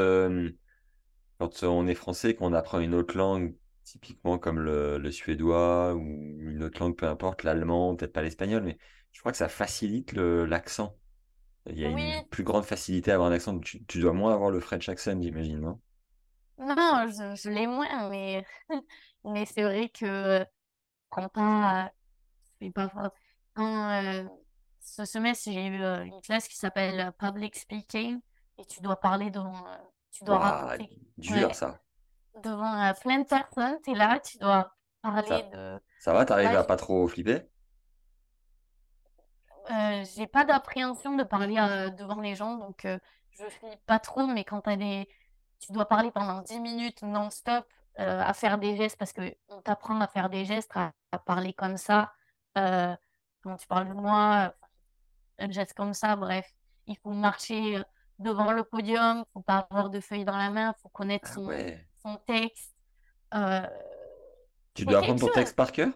quand 1.40 1.64
on 1.64 1.88
est 1.88 1.96
français, 1.96 2.36
qu'on 2.36 2.54
apprend 2.54 2.80
une 2.80 2.94
autre 2.94 3.18
langue, 3.18 3.56
typiquement 3.90 4.38
comme 4.38 4.60
le, 4.60 5.12
suédois 5.12 5.96
ou 5.96 6.02
une 6.02 6.64
autre 6.64 6.80
langue, 6.80 6.96
peu 6.96 7.08
importe, 7.08 7.44
l'allemand, 7.44 7.96
peut-être 7.96 8.14
pas 8.14 8.22
l'espagnol, 8.22 8.64
mais 8.64 8.78
je 9.12 9.20
crois 9.20 9.32
que 9.32 9.38
ça 9.38 9.50
facilite 9.50 10.14
l'accent. 10.14 10.96
Il 11.66 11.80
y 11.80 11.86
a 11.86 11.90
une 11.90 12.28
plus 12.30 12.44
grande 12.44 12.66
facilité 12.66 13.12
à 13.12 13.16
avoir 13.16 13.30
un 13.30 13.34
accent. 13.34 13.60
Tu, 13.60 14.00
dois 14.00 14.14
moins 14.14 14.34
avoir 14.34 14.50
le 14.50 14.60
French 14.60 14.88
accent, 14.90 15.20
j'imagine, 15.22 15.60
non? 15.60 15.80
Non, 16.58 17.08
je, 17.08 17.50
l'ai 17.50 17.68
moins, 17.68 18.10
mais, 18.10 18.46
mais 19.24 19.46
c'est 19.46 19.64
vrai 19.64 19.90
que 19.90 20.46
quand 21.10 21.30
on 21.36 21.90
c'est 22.62 22.72
pas 22.72 22.90
euh, 23.58 24.24
ce 24.80 25.06
semestre, 25.06 25.52
j'ai 25.52 25.66
eu 25.66 25.82
euh, 25.82 26.04
une 26.04 26.22
classe 26.22 26.48
qui 26.48 26.56
s'appelle 26.56 27.12
Public 27.20 27.56
Speaking 27.56 28.20
et 28.58 28.66
tu 28.66 28.82
dois 28.82 29.00
parler 29.00 29.30
devant 29.30 29.66
tu 30.12 30.24
dois 30.24 30.40
raconter. 30.40 30.90
Dur, 31.18 31.54
ça. 31.54 31.80
Devant 32.44 32.82
euh, 32.82 32.94
plein 32.94 33.20
de 33.20 33.28
personnes, 33.28 33.78
tu 33.84 33.92
es 33.92 33.96
là, 33.96 34.20
tu 34.20 34.38
dois 34.38 34.72
parler 35.02 35.44
de. 35.54 35.80
Ça 36.00 36.14
va, 36.14 36.26
t'arrives 36.26 36.56
à 36.56 36.64
pas 36.64 36.78
trop 36.78 37.08
flipper? 37.08 37.50
Euh, 39.70 40.04
j'ai 40.16 40.26
pas 40.26 40.46
d'appréhension 40.46 41.16
de 41.16 41.24
parler 41.24 41.58
euh, 41.60 41.90
devant 41.92 42.20
les 42.22 42.36
gens, 42.36 42.56
donc 42.56 42.86
euh, 42.86 42.98
je 43.32 43.46
flippe 43.46 43.86
pas 43.86 44.00
trop, 44.00 44.26
mais 44.26 44.44
quand 44.44 44.62
t'as 44.62 44.78
des... 44.78 45.08
tu 45.60 45.72
dois 45.74 45.86
parler 45.86 46.10
pendant 46.12 46.42
10 46.42 46.60
minutes 46.60 47.04
non-stop 47.04 47.66
à 47.98 48.34
faire 48.34 48.58
des 48.58 48.78
gestes, 48.78 48.98
parce 48.98 49.14
qu'on 49.14 49.62
t'apprend 49.64 50.00
à 50.00 50.08
faire 50.08 50.30
des 50.30 50.46
gestes, 50.46 50.72
à, 50.76 50.94
parler 51.20 51.54
comme 51.54 51.78
ça, 51.78 52.14
quand 52.56 53.56
tu 53.58 53.68
parles 53.68 53.90
de 53.90 53.94
moi, 53.94 54.54
un 55.38 55.52
geste 55.52 55.74
comme 55.74 55.94
ça, 55.94 56.16
bref, 56.16 56.50
il 56.88 56.98
faut 56.98 57.12
marcher 57.12 57.82
devant 58.20 58.52
le 58.52 58.64
podium, 58.64 59.24
faut 59.34 59.42
pas 59.42 59.68
avoir 59.70 59.90
de 59.90 60.00
feuilles 60.00 60.26
dans 60.26 60.38
la 60.38 60.50
main, 60.50 60.74
faut 60.82 60.90
connaître 60.90 61.28
ah 61.32 61.34
son, 61.34 61.52
son 62.02 62.18
texte. 62.28 62.76
Euh, 63.34 63.66
tu 64.74 64.86
dois 64.86 65.00
apprendre 65.00 65.20
ton 65.20 65.32
texte 65.32 65.56
par 65.56 65.72
cœur? 65.72 65.90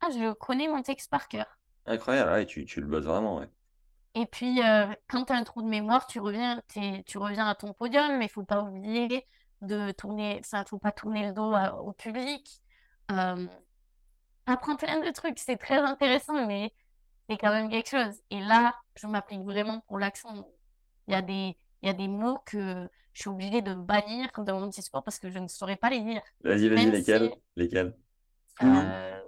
Ah, 0.00 0.08
je 0.10 0.32
connais 0.32 0.68
mon 0.68 0.82
texte 0.82 1.10
par 1.10 1.28
cœur. 1.28 1.46
Incroyable, 1.86 2.30
ouais, 2.32 2.46
tu, 2.46 2.64
tu 2.64 2.80
le 2.80 2.86
bosses 2.86 3.04
vraiment, 3.04 3.38
ouais. 3.38 3.48
Et 4.14 4.26
puis, 4.26 4.62
euh, 4.62 4.86
quand 5.08 5.24
tu 5.24 5.32
as 5.32 5.36
un 5.36 5.42
trou 5.42 5.60
de 5.62 5.68
mémoire, 5.68 6.06
tu 6.06 6.20
reviens, 6.20 6.62
tu 7.04 7.18
reviens 7.18 7.48
à 7.48 7.54
ton 7.54 7.72
podium, 7.72 8.16
mais 8.18 8.26
il 8.26 8.30
faut 8.30 8.44
pas 8.44 8.62
oublier 8.62 9.26
de 9.64 9.92
tourner, 9.92 10.40
ça, 10.42 10.64
faut 10.64 10.78
pas 10.78 10.92
tourner 10.92 11.26
le 11.28 11.32
dos 11.32 11.54
au 11.54 11.92
public. 11.92 12.62
Euh, 13.10 13.46
apprends 14.46 14.76
plein 14.76 15.00
de 15.00 15.10
trucs, 15.10 15.38
c'est 15.38 15.56
très 15.56 15.78
intéressant, 15.78 16.46
mais 16.46 16.72
c'est 17.28 17.36
quand 17.38 17.50
même 17.50 17.70
quelque 17.70 17.88
chose. 17.88 18.20
Et 18.30 18.40
là, 18.40 18.74
je 18.96 19.06
m'applique 19.06 19.42
vraiment 19.42 19.80
pour 19.80 19.98
l'accent. 19.98 20.46
Il 21.06 21.12
y 21.12 21.16
a 21.16 21.22
des, 21.22 21.56
il 21.82 21.86
y 21.86 21.88
a 21.88 21.94
des 21.94 22.08
mots 22.08 22.38
que 22.46 22.88
je 23.12 23.20
suis 23.20 23.30
obligée 23.30 23.62
de 23.62 23.74
bannir 23.74 24.28
dans 24.38 24.60
mon 24.60 24.66
discours 24.66 25.02
parce 25.02 25.18
que 25.18 25.30
je 25.30 25.38
ne 25.38 25.48
saurais 25.48 25.76
pas 25.76 25.90
les 25.90 26.00
dire. 26.00 26.22
Vas-y, 26.42 26.68
vas-y, 26.68 26.90
lesquels? 26.90 27.30
Lesquels? 27.56 27.94
euh, 28.62 29.20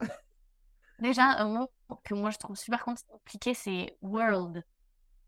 Déjà, 1.00 1.24
un 1.24 1.48
mot 1.48 1.70
que 2.04 2.14
moi 2.14 2.30
je 2.30 2.38
trouve 2.38 2.56
super 2.56 2.84
compliqué, 2.84 3.54
c'est 3.54 3.96
world. 4.00 4.64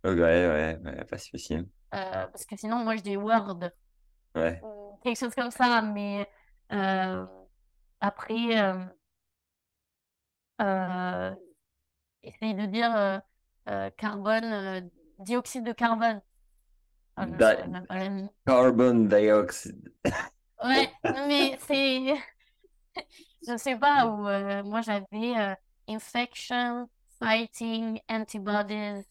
ouais, 0.04 0.78
ouais, 0.84 1.04
pas 1.04 1.18
si 1.18 1.30
facile. 1.30 1.66
Euh, 1.94 2.26
parce 2.26 2.44
que 2.44 2.56
sinon, 2.56 2.78
moi, 2.84 2.96
je 2.96 3.02
dis 3.02 3.16
Word 3.16 3.70
Ouais. 4.36 4.62
ou 4.62 4.98
quelque 5.02 5.18
chose 5.18 5.34
comme 5.34 5.50
ça. 5.50 5.82
Mais 5.82 6.28
euh, 6.72 7.26
après, 8.00 8.58
euh, 8.62 8.84
euh, 10.60 11.34
essaye 12.24 12.54
de 12.54 12.66
dire 12.66 13.22
euh, 13.68 13.90
carbone, 13.98 14.90
dioxyde 15.20 15.64
de 15.66 15.72
carbone. 15.72 16.22
Ah, 17.16 17.26
je 17.28 17.38
Di- 17.38 17.44
saurais 17.44 17.68
même 17.68 17.86
pas 17.86 18.04
le 18.04 18.10
nom. 18.10 18.34
Carbon 18.46 19.08
dioxide. 19.08 19.92
Ouais, 20.62 20.90
mais 21.04 21.56
c'est. 21.66 22.14
Je 23.46 23.56
sais 23.56 23.76
pas 23.78 24.06
où. 24.06 24.22
moi, 24.68 24.80
j'avais 24.82 25.56
infection, 25.88 26.88
fighting, 27.20 28.00
antibodies. 28.08 29.04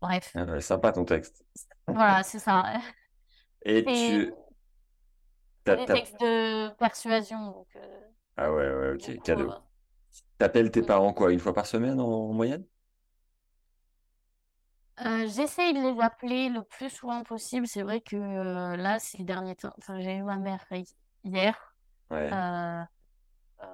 bref, 0.00 0.34
Ah 0.34 0.44
ouais, 0.44 0.60
sympa 0.60 0.92
ton 0.92 1.04
texte. 1.04 1.44
voilà, 1.92 2.22
c'est 2.22 2.38
ça. 2.38 2.80
Et 3.64 3.84
tu. 3.84 4.32
t'as- 5.64 5.76
des 5.76 5.84
t'as- 5.86 5.94
textes 5.94 6.20
de 6.20 6.68
persuasion. 6.76 7.52
Donc, 7.52 7.68
euh, 7.76 8.00
Ah 8.36 8.52
ouais, 8.52 8.72
ouais, 8.74 8.94
du 8.98 9.10
ok, 9.10 9.16
coup, 9.16 9.22
cadeau. 9.24 9.50
euh, 9.50 9.58
T'appelles 10.38 10.70
tes 10.72 10.82
Mm. 10.82 10.86
parents 10.86 11.12
quoi, 11.14 11.32
une 11.32 11.40
fois 11.40 11.54
par 11.54 11.66
semaine 11.66 12.00
en, 12.00 12.06
en 12.30 12.32
moyenne? 12.34 12.64
euh, 15.04 15.28
j'essaye 15.28 15.74
de 15.74 15.80
les 15.80 16.00
appeler 16.00 16.48
le 16.48 16.62
plus 16.64 16.90
souvent 16.90 17.22
possible. 17.22 17.66
C'est 17.66 17.82
vrai 17.82 18.00
que 18.00 18.16
euh, 18.16 18.76
là, 18.76 18.98
ces 18.98 19.22
derniers 19.24 19.54
temps, 19.56 19.72
enfin, 19.78 20.00
j'ai 20.00 20.16
eu 20.16 20.22
ma 20.22 20.36
mère 20.36 20.64
hi- 20.72 20.84
hier. 21.24 21.56
Ouais. 22.10 22.30
Euh, 22.32 22.82
euh, 23.62 23.66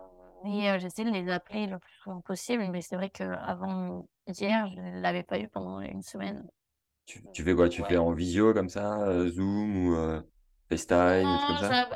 et 0.47 0.71
euh, 0.71 0.79
j'essaie 0.79 1.05
de 1.05 1.11
les 1.11 1.31
appeler 1.31 1.67
le 1.67 1.79
plus 1.79 1.95
souvent 1.95 2.21
possible. 2.23 2.69
Mais 2.71 2.83
c'est 2.83 2.97
vrai 2.97 3.11
qu'avant 3.11 4.07
hier, 4.29 4.69
je 4.75 4.81
ne 4.81 5.01
l'avais 5.01 5.23
pas 5.25 5.39
eu 5.41 5.49
pendant 5.49 5.81
une 5.81 6.03
semaine. 6.03 6.49
Tu, 7.07 7.23
tu 7.33 7.43
fais 7.45 7.55
quoi? 7.55 7.69
Tu 7.69 7.83
Ouais. 7.83 7.85
fais 7.85 7.97
en 7.97 8.13
visio 8.13 8.53
comme 8.55 8.69
ça, 8.69 9.03
euh, 9.09 9.31
Zoom 9.31 9.87
ou 9.89 9.95
euh, 9.97 10.23
FaceTime, 10.71 11.33
des 11.33 11.39
trucs 11.39 11.49
comme 11.49 11.57
Non, 11.57 11.59
ça? 11.59 11.77
j'app- 11.77 11.95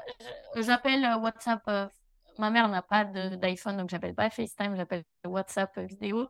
je- 0.55 0.63
j'appelle 0.63 1.05
euh, 1.05 1.19
WhatsApp. 1.19 1.63
euh, 1.69 1.89
ma 2.39 2.51
mère 2.51 2.69
n'a 2.69 2.83
pas 2.83 3.05
de- 3.05 3.37
d'iPhone, 3.37 3.77
donc 3.77 3.91
j'appelle 3.91 4.15
pas 4.15 4.31
FaceTime, 4.31 4.77
j'appelle 4.77 5.05
WhatsApp 5.27 5.77
euh, 5.79 5.85
vidéo. 5.87 6.29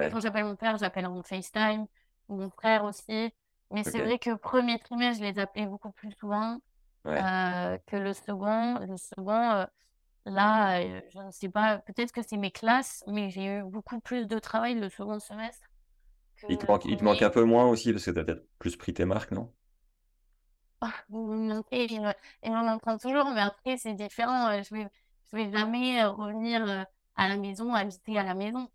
Et 0.00 0.06
Ouais, 0.06 0.08
quand 0.08 0.20
j'appelle 0.20 0.44
mon 0.44 0.56
père, 0.56 0.76
j'appelle 0.78 1.06
en 1.06 1.22
FaceTime, 1.22 1.86
ou 2.28 2.36
mon 2.36 2.50
frère 2.50 2.84
aussi. 2.84 3.32
Mais 3.70 3.84
c'est 3.84 4.00
ok. 4.00 4.00
vrai 4.00 4.18
que 4.18 4.34
premier 4.34 4.78
trimestre, 4.78 5.22
je 5.24 5.30
les 5.30 5.38
appelais 5.38 5.66
beaucoup 5.66 5.92
plus 5.92 6.12
souvent 6.18 6.58
Ouais. 7.04 7.24
euh, 7.24 7.78
que 7.88 7.96
le 7.96 8.14
second. 8.14 8.78
Le 8.80 8.96
second, 8.98 9.52
euh, 9.52 9.66
là, 10.26 10.80
euh, 10.82 11.02
je 11.14 11.20
ne 11.20 11.32
sais 11.32 11.50
pas, 11.50 11.78
peut-être 11.80 12.12
que 12.12 12.22
c'est 12.22 12.38
mes 12.38 12.52
classes, 12.52 13.04
mais 13.08 13.30
j'ai 13.30 13.46
eu 13.58 13.64
beaucoup 13.64 14.00
plus 14.00 14.26
de 14.28 14.38
travail 14.40 14.76
le 14.80 14.90
second 14.90 15.20
semestre 15.20 15.69
Il 16.48 16.58
te 16.58 16.66
manque, 16.70 16.84
il 16.84 16.98
te 16.98 17.04
manque 17.04 17.22
un 17.22 17.30
peu 17.30 17.44
moins 17.44 17.66
aussi 17.66 17.92
parce 17.92 18.04
que 18.04 18.10
t'as 18.10 18.24
peut-être 18.24 18.46
plus 18.58 18.76
pris 18.76 18.92
tes 18.94 19.06
marques, 19.06 19.32
non? 19.32 19.52
Ah, 20.80 20.94
vous 21.10 21.26
me 21.26 21.54
manquez, 21.54 21.84
il 21.92 22.14
il 22.42 22.52
m'en 22.52 22.66
entend 22.72 22.96
toujours, 22.98 23.30
mais 23.32 23.40
après, 23.40 23.76
c'est 23.76 23.94
différent. 23.94 24.48
euh, 24.50 24.62
Je 24.62 24.74
vais, 24.74 24.88
je 25.30 25.36
vais 25.36 25.50
jamais 25.52 26.02
euh, 26.02 26.10
revenir 26.10 26.62
euh, 26.68 26.84
à 27.16 27.28
la 27.28 27.36
maison, 27.36 27.74
habiter 27.74 28.18
à 28.18 28.22
la 28.24 28.34
maison. 28.34 28.70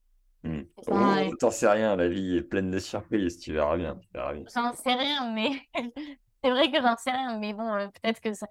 C'est 0.77 0.87
pas, 0.89 1.25
Oh, 1.27 1.33
t'en 1.39 1.51
sais 1.51 1.67
rien, 1.69 1.95
la 1.95 2.07
vie 2.09 2.37
est 2.37 2.41
pleine 2.41 2.71
de 2.71 2.79
surprises, 2.79 3.39
tu 3.39 3.53
verras 3.53 3.77
bien, 3.77 3.95
tu 3.95 4.07
bien. 4.13 4.45
j'en 4.53 4.73
sais 4.73 4.93
rien, 4.93 5.31
mais 5.33 5.49
c'est 6.43 6.49
vrai 6.51 6.71
que 6.71 6.81
j'en 6.81 6.95
sais 6.97 7.11
rien, 7.11 7.37
mais 7.39 7.53
bon, 7.53 7.67
euh, 7.73 7.87
peut-être 7.89 8.21
que 8.21 8.33
ça, 8.33 8.47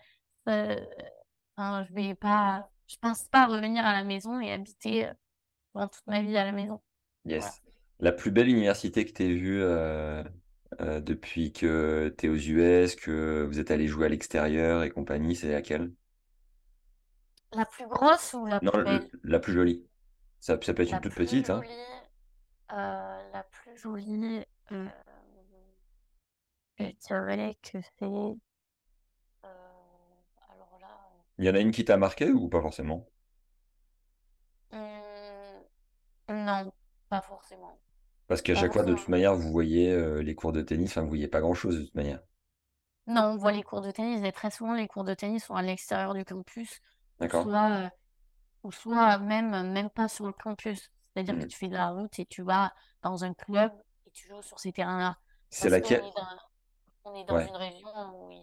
ça- 0.47 0.77
enfin, 1.57 1.85
je 1.89 1.95
vais 1.95 2.15
pas, 2.15 2.71
je 2.89 2.97
pense 3.01 3.25
pas 3.29 3.47
revenir 3.47 3.85
à 3.87 3.93
la 3.93 4.05
maison 4.05 4.41
et 4.41 4.53
habiter 4.53 5.07
euh, 5.77 5.89
toute 5.89 6.07
ma 6.09 6.23
vie 6.23 6.37
à 6.37 6.45
la 6.45 6.53
maison. 6.53 6.83
Voilà. 7.37 7.57
La 8.01 8.13
plus 8.13 8.31
belle 8.31 8.49
université 8.49 9.05
que 9.05 9.11
t'aies 9.13 9.35
vue 9.35 9.61
euh, 9.63 10.23
euh, 10.81 11.01
depuis 11.01 11.53
que 11.53 12.15
t'es 12.17 12.29
aux 12.29 12.37
US, 12.37 12.95
que 12.97 13.45
vous 13.49 13.59
êtes 13.61 13.71
allé 13.73 13.87
jouer 13.89 14.07
à 14.07 14.09
l'extérieur 14.09 14.83
et 14.85 14.91
compagnie, 14.91 15.35
c'est 15.37 15.51
laquelle? 15.53 15.93
La 17.53 17.65
plus 17.65 17.87
grosse 17.89 18.35
ou 18.35 18.45
la 18.45 18.61
Non, 18.63 18.73
plus 18.73 18.83
belle? 18.83 19.09
la 19.23 19.39
plus 19.39 19.53
jolie. 19.53 19.87
Ça, 20.41 20.59
ça 20.63 20.75
peut 20.75 20.83
être 20.83 20.91
La 20.91 20.93
une 20.93 21.01
toute 21.03 21.15
plus 21.15 21.17
petite, 21.17 21.51
hein. 21.51 21.67
jolie, 21.67 21.71
euh, 22.73 23.31
la 23.33 23.43
plus 23.45 23.77
jolie, 23.79 24.45
euh, 24.73 24.89
je 26.79 26.87
dirais 27.09 27.57
que 27.63 27.79
c'est, 27.99 28.05
euh, 28.05 28.37
alors 30.51 30.79
là, 30.81 30.99
Il 31.39 31.45
y 31.45 31.49
en 31.49 31.55
a 31.55 31.61
une 31.61 31.71
qui 31.71 31.85
t'a 31.85 31.97
marqué 31.97 32.33
ou 32.33 32.49
pas 32.49 32.61
forcément? 32.61 33.07
hum, 34.73 35.65
non, 36.29 36.73
pas 37.09 37.23
forcément. 37.23 37.79
Parce 38.29 38.43
qu'à 38.43 38.55
chaque 38.55 38.73
fois, 38.73 38.83
de 38.85 38.95
toute 38.95 39.09
manière, 39.09 39.35
vous 39.37 39.51
voyez 39.53 39.91
euh, 39.93 40.23
les 40.23 40.35
cours 40.35 40.53
de 40.53 40.63
tennis, 40.63 40.91
enfin, 40.91 41.03
vous 41.03 41.09
voyez 41.09 41.29
pas 41.29 41.41
grand-chose 41.41 41.79
de 41.79 41.85
toute 41.85 41.95
manière. 41.95 42.21
Non, 43.07 43.23
on 43.33 43.37
voit 43.37 43.53
les 43.53 43.63
cours 43.63 43.81
de 43.83 43.91
tennis 43.91 44.23
et 44.25 44.33
très 44.33 44.51
souvent 44.51 44.75
les 44.75 44.89
cours 44.89 45.05
de 45.05 45.15
tennis 45.15 45.45
sont 45.45 45.55
à 45.55 45.63
l'extérieur 45.63 46.15
du 46.15 46.25
campus 46.25 46.81
ou 47.23 47.31
D'accord? 47.31 47.51
soit, 47.51 47.71
euh, 47.87 47.89
ou 48.65 48.73
soit 48.73 49.19
même, 49.19 49.73
même 49.73 49.91
pas 49.91 50.09
sur 50.09 50.27
le 50.27 50.33
campus. 50.35 50.91
C'est-à-dire 51.15 51.39
que 51.39 51.45
Hmm. 51.45 51.49
tu 51.49 51.57
fais 51.59 51.69
de 51.69 51.75
la 51.75 51.91
route 51.91 52.19
et 52.21 52.27
tu 52.27 52.43
vas 52.43 52.75
dans 53.03 53.25
un 53.25 53.35
club 53.35 53.73
et 54.07 54.13
tu 54.13 54.29
joues 54.29 54.43
sur 54.43 54.59
ces 54.61 54.73
terrains-là. 54.73 55.19
C'est 55.51 55.71
Parce 55.71 55.79
qu'on 55.79 55.89
laquelle? 55.89 56.05
est 56.05 56.15
dans, 56.17 56.39
on 57.05 57.15
est 57.17 57.25
dans 57.27 57.39
Ouais. 57.39 57.49
une 57.49 57.57
région 57.57 57.91
où 58.27 58.31
il, 58.33 58.39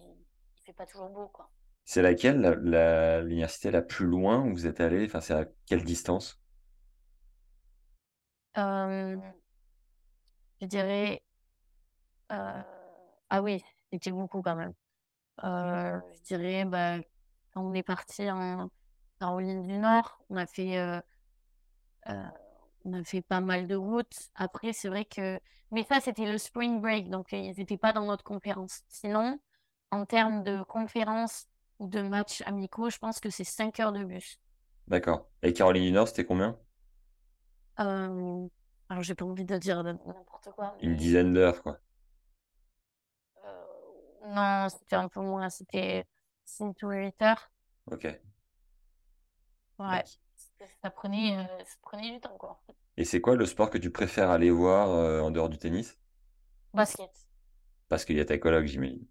il 0.58 0.64
fait 0.66 0.74
pas 0.74 0.86
toujours 0.88 1.10
beau, 1.10 1.28
quoi. 1.30 1.52
C'est 1.86 2.02
laquelle, 2.02 2.40
la, 2.42 2.56
la- 2.56 3.22
l'université 3.22 3.70
la 3.70 3.84
plus 3.84 4.08
loin 4.08 4.44
où 4.44 4.52
vous 4.52 4.66
êtes 4.66 4.82
allé? 4.82 5.06
Enfin, 5.06 5.22
c'est 5.22 5.34
à 5.36 5.46
quelle 5.68 5.84
distance? 5.84 6.42
Euh, 8.58 9.18
je 10.62 10.68
dirais, 10.68 11.24
euh, 12.32 12.62
ah 13.30 13.42
oui, 13.42 13.64
c'était 13.92 14.12
beaucoup 14.12 14.42
quand 14.42 14.56
même. 14.56 14.74
Euh, 15.44 16.00
je 16.16 16.22
dirais, 16.24 16.66
bah, 16.66 17.00
quand 17.54 17.62
on 17.62 17.74
est 17.74 17.84
parti 17.84 18.30
en 18.30 18.70
Caroline 19.20 19.64
du 19.64 19.78
Nord, 19.78 20.20
on 20.30 20.38
a 20.38 20.46
fait, 20.46 20.78
euh, 20.78 21.00
on 22.86 22.94
a 22.94 23.04
fait 23.04 23.22
pas 23.22 23.42
mal 23.42 23.68
de 23.68 23.76
routes. 23.76 24.30
Après, 24.36 24.72
c'est 24.74 24.88
vrai 24.88 25.06
que, 25.06 25.40
mais 25.72 25.84
ça, 25.84 26.00
c'était 26.00 26.32
le 26.32 26.38
spring 26.38 26.80
break, 26.80 27.10
donc 27.10 27.32
ils 27.32 27.56
n'étaient 27.58 27.78
pas 27.78 27.94
dans 27.94 28.06
notre 28.06 28.24
conférence. 28.24 28.82
Sinon, 28.88 29.40
en 29.90 30.06
termes 30.06 30.44
de 30.44 30.64
conférence 30.64 31.48
ou 31.80 31.88
de 31.88 32.02
matchs 32.02 32.42
amicaux, 32.46 32.90
je 32.90 33.00
pense 33.00 33.20
que 33.20 33.30
c'est 33.30 33.44
5 33.44 33.80
heures 33.80 33.94
de 33.94 34.04
bus. 34.04 34.40
D'accord. 34.88 35.28
Et 35.42 35.54
Caroline 35.54 35.84
du 35.84 35.92
Nord, 35.92 36.08
c'était 36.08 36.26
combien? 36.26 36.58
Euh, 37.80 38.48
alors, 38.92 39.04
j'ai 39.04 39.16
pas 39.16 39.24
envie 39.24 39.46
de 39.46 39.58
dire 39.58 39.82
n'importe 39.84 40.50
quoi, 40.54 40.76
Une 40.82 40.98
dizaine 40.98 41.34
d'heures, 41.34 41.64
quoi. 41.64 41.80
euh, 43.46 44.28
non, 44.28 44.68
c'était 44.70 44.98
un 44.98 45.08
peu 45.08 45.22
moins, 45.22 45.50
c'était 45.50 46.06
6 46.44 46.66
ou 46.84 46.90
8 46.90 47.22
heures. 47.22 47.50
Ok. 47.86 48.06
Ouais, 49.80 50.04
ça 50.84 50.90
prenait, 50.92 51.38
euh, 51.38 51.64
ça 51.64 51.76
prenait 51.82 52.12
du 52.12 52.20
temps, 52.20 52.38
quoi. 52.38 52.62
Et 52.98 53.06
c'est 53.06 53.22
quoi 53.22 53.36
le 53.36 53.46
sport 53.46 53.70
que 53.70 53.78
tu 53.78 53.92
préfères 53.92 54.30
aller 54.30 54.52
voir 54.52 54.90
euh, 54.92 55.22
en 55.22 55.32
dehors 55.32 55.50
du 55.50 55.58
tennis? 55.58 55.98
Basket. 56.74 57.12
Parce 57.90 58.06
qu'il 58.06 58.18
y 58.18 58.20
a 58.20 58.26
ta 58.26 58.38
coloc, 58.38 58.66
j'imagine. 58.66 59.06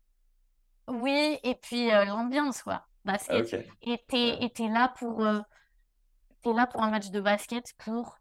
Oui, 0.88 1.38
et 1.42 1.54
puis 1.54 1.90
euh, 1.90 2.04
l'ambiance, 2.04 2.62
quoi. 2.62 2.86
Ah, 3.06 3.12
Basket. 3.12 3.44
ok. 3.54 3.54
Et 3.82 3.98
t'es, 4.08 4.16
Ouais. 4.16 4.44
et 4.44 4.50
t'es 4.50 4.68
là 4.68 4.92
pour, 4.98 5.24
euh, 5.24 5.40
t'es 6.42 6.52
là 6.52 6.66
pour 6.66 6.82
un 6.82 6.90
match 6.90 7.10
de 7.10 7.20
basket 7.20 7.72
pour, 7.78 8.18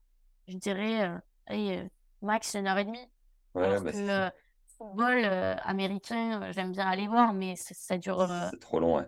je 0.47 0.57
dirais, 0.57 1.09
allez, 1.49 1.77
euh, 1.77 1.89
max 2.21 2.53
une 2.55 2.67
heure 2.67 2.77
et 2.77 2.85
demie. 2.85 3.07
Ouais, 3.55 3.65
Alors 3.65 3.83
bah, 3.83 3.91
que 3.91 3.97
euh, 3.97 4.29
football 4.77 5.21
euh, 5.25 5.55
américain, 5.63 6.41
euh, 6.43 6.51
j'aime 6.53 6.71
bien 6.71 6.87
aller 6.87 7.07
voir, 7.07 7.33
mais 7.33 7.55
ça, 7.55 7.97
dure, 7.97 8.27
c'est 8.51 8.59
trop 8.59 8.79
long, 8.79 8.97
ouais. 8.97 9.07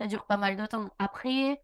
ça 0.00 0.06
dure 0.06 0.26
pas 0.26 0.36
mal 0.36 0.56
de 0.56 0.66
temps. 0.66 0.88
Après, 0.98 1.62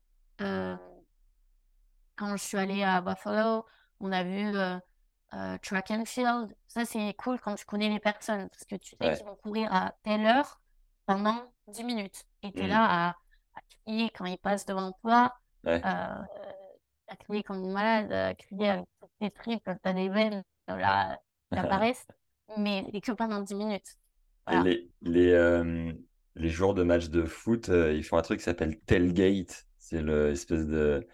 quand 2.17 2.37
je 2.37 2.43
suis 2.43 2.57
allée 2.59 2.83
à 2.83 3.01
Buffalo, 3.01 3.65
on 4.01 4.13
a 4.13 4.23
vu 4.23 4.53
euh, 4.57 5.59
track 5.63 5.91
and 5.91 6.05
field. 6.07 6.55
Ça, 6.67 6.85
c'est 6.85 7.15
cool 7.15 7.39
quand 7.41 7.55
tu 7.55 7.65
connais 7.65 7.89
les 7.89 8.01
personnes, 8.01 8.49
parce 8.49 8.65
que 8.65 8.77
tu 8.77 8.91
sais 8.91 8.97
Ouais. 9.01 9.17
qu'ils 9.17 9.27
vont 9.27 9.37
courir 9.37 9.73
à 9.73 9.93
telle 10.03 10.25
heure 10.27 10.61
pendant 11.07 11.53
10 11.69 11.85
minutes. 11.85 12.25
Et 12.43 12.53
tu 12.53 12.61
es 12.61 12.63
Mhm. 12.63 12.69
là 12.69 12.85
à, 12.85 13.09
à 13.11 13.61
crier 13.85 14.11
quand 14.11 14.25
ils 14.27 14.39
passent 14.39 14.67
devant 14.67 14.93
toi, 15.03 15.35
Ouais. 15.65 15.83
euh, 15.85 16.23
à 17.09 17.17
crier 17.17 17.43
comme 17.43 17.65
une 17.65 17.73
malade, 17.73 18.13
à 18.13 18.35
crier 18.35 18.71
avec 18.71 18.87
toutes 19.01 19.11
tes 19.21 19.31
tripes, 19.31 19.63
quand 19.65 19.77
tu 19.83 19.89
as 19.89 19.93
des 19.93 20.09
veines 20.09 20.45
euh, 20.71 21.15
qui 21.53 21.59
apparaissent, 21.59 22.07
mais 22.59 22.87
c'est 22.93 23.01
que 23.01 23.13
pendant 23.13 23.41
10 23.41 23.55
minutes. 23.55 23.97
Voilà. 24.47 24.65
les, 24.65 24.91
les, 25.03 25.31
euh, 25.33 25.93
les 26.37 26.49
jours 26.49 26.75
de 26.75 26.83
match 26.83 27.09
de 27.09 27.25
foot, 27.25 27.69
euh, 27.69 27.93
ils 27.95 28.05
font 28.05 28.17
un 28.19 28.23
truc 28.23 28.39
qui 28.39 28.45
s'appelle 28.45 28.79
tailgate. 28.81 29.67
C'est 29.79 30.03
l'espèce 30.03 30.67
de, 30.67 31.07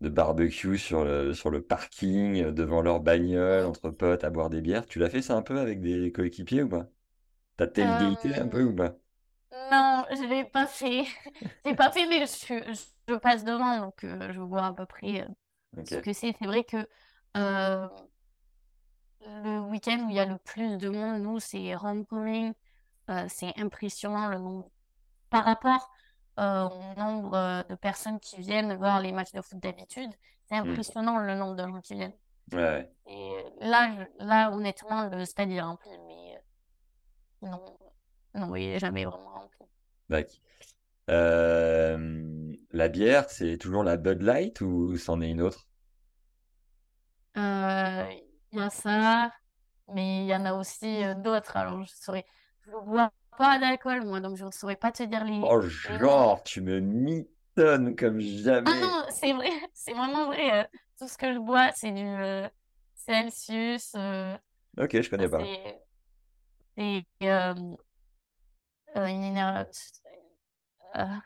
de 0.00 0.08
barbecue 0.08 0.78
sur 0.78 1.04
le, 1.04 1.34
sur 1.34 1.50
le 1.50 1.62
parking, 1.62 2.50
devant 2.52 2.82
leur 2.82 3.00
bagnole, 3.00 3.66
entre 3.66 3.90
potes, 3.92 4.24
à 4.24 4.30
boire 4.30 4.50
des 4.50 4.60
bières. 4.62 4.86
Tu 4.86 4.98
l'as 4.98 5.10
fait 5.10 5.22
ça 5.22 5.36
un 5.36 5.42
peu 5.42 5.58
avec 5.60 5.80
des 5.80 6.12
coéquipiers 6.12 6.62
ou 6.64 6.68
pas? 6.70 6.90
T'as 7.56 7.68
tailgaté 7.68 8.34
un 8.36 8.48
peu 8.48 8.64
ou 8.64 8.74
pas? 8.76 8.96
Non, 9.52 10.04
je 10.10 10.24
l'ai 10.28 10.44
pas 10.44 10.66
fait. 10.66 11.04
J'ai 11.64 11.74
pas 11.74 11.90
fait, 11.92 12.06
mais 12.06 12.24
je, 12.26 13.14
passe 13.16 13.44
devant, 13.44 13.78
donc 13.80 14.04
euh, 14.04 14.32
je 14.32 14.40
vois 14.40 14.66
à 14.66 14.72
peu 14.72 14.86
près 14.86 15.22
euh, 15.22 15.84
ce 15.84 15.96
que 15.96 16.12
c'est. 16.12 16.34
C'est 16.38 16.46
vrai 16.46 16.64
que 16.64 16.88
euh, 17.36 17.88
le 19.26 19.60
week-end 19.60 20.04
où 20.06 20.10
il 20.10 20.16
y 20.16 20.20
a 20.20 20.26
le 20.26 20.38
plus 20.38 20.78
de 20.78 20.88
monde, 20.88 21.22
nous, 21.22 21.38
c'est 21.40 21.74
Homecoming. 21.76 22.52
Euh, 23.10 23.26
c'est 23.28 23.52
impressionnant 23.58 24.28
le 24.28 24.38
nombre. 24.38 24.70
Par 25.30 25.44
rapport 25.44 25.90
euh, 26.38 26.64
au 26.68 26.94
nombre 26.98 27.34
euh, 27.36 27.62
de 27.64 27.74
personnes 27.74 28.20
qui 28.20 28.40
viennent 28.40 28.74
voir 28.76 29.00
les 29.00 29.12
matchs 29.12 29.32
de 29.32 29.42
foot 29.42 29.58
d'habitude, 29.60 30.10
c'est 30.46 30.56
Hmm. 30.64 30.70
impressionnant 30.70 31.18
le 31.18 31.34
nombre 31.34 31.56
de 31.56 31.62
gens 31.64 31.80
qui 31.80 31.94
viennent. 31.94 32.16
Ouais. 32.52 32.90
Et 33.06 33.32
là, 33.60 34.06
là 34.18 34.50
honnêtement, 34.52 35.08
le 35.08 35.24
stade 35.24 35.50
est 35.50 35.60
rempli, 35.62 35.90
mais 36.06 36.36
euh, 37.44 37.48
non, 37.48 37.78
non, 38.34 38.54
il 38.56 38.64
est 38.70 38.78
jamais 38.78 39.04
vraiment 39.04 39.31
Euh, 41.10 42.54
la 42.72 42.88
bière, 42.88 43.30
c'est 43.30 43.58
toujours 43.58 43.84
la 43.84 43.96
Bud 43.96 44.22
Light 44.22 44.60
ou 44.62 44.96
c'en 44.96 45.20
est 45.20 45.30
une 45.30 45.42
autre? 45.42 45.66
Euh, 47.36 48.04
Il 48.52 48.58
y 48.58 48.62
a 48.62 48.70
ça, 48.70 49.32
mais 49.88 50.24
il 50.24 50.28
y 50.28 50.34
en 50.36 50.44
a 50.46 50.54
aussi 50.54 51.04
euh, 51.04 51.14
d'autres. 51.14 51.56
Alors, 51.56 51.82
je 51.84 51.92
saurais, 51.94 52.26
je 52.66 52.72
bois 52.72 53.12
pas 53.38 53.58
d'alcool, 53.58 54.04
moi, 54.06 54.20
donc 54.20 54.36
je 54.36 54.44
ne 54.46 54.50
saurais 54.50 54.76
pas 54.76 54.92
te 54.92 55.02
dire 55.04 55.24
les, 55.24 55.40
Oh, 55.42 55.60
les 55.88 56.00
genre, 56.00 56.42
tu 56.42 56.60
me 56.62 56.80
mitonnes 56.80 57.94
comme 57.96 58.20
Ah 58.64 58.72
jamais. 58.72 58.80
non, 58.80 59.06
c'est 59.10 59.32
vrai, 59.32 59.50
c'est 59.74 59.92
vraiment 59.92 60.26
vrai. 60.26 60.62
euh, 60.64 60.66
tout 60.98 61.08
ce 61.08 61.16
que 61.18 61.32
je 61.32 61.38
bois, 61.38 61.72
c'est 61.72 61.92
du 61.92 62.02
euh, 62.04 62.48
Celsius. 62.94 63.92
euh, 63.96 64.36
Ok, 64.78 65.00
je 65.02 65.08
connais 65.10 65.28
pas. 65.28 65.50
c'est 66.76 67.04
euh, 67.22 67.54
euh, 68.96 69.06
une 69.06 69.22
éner- 69.22 69.42
euh, 69.42 69.64
un 70.94 71.22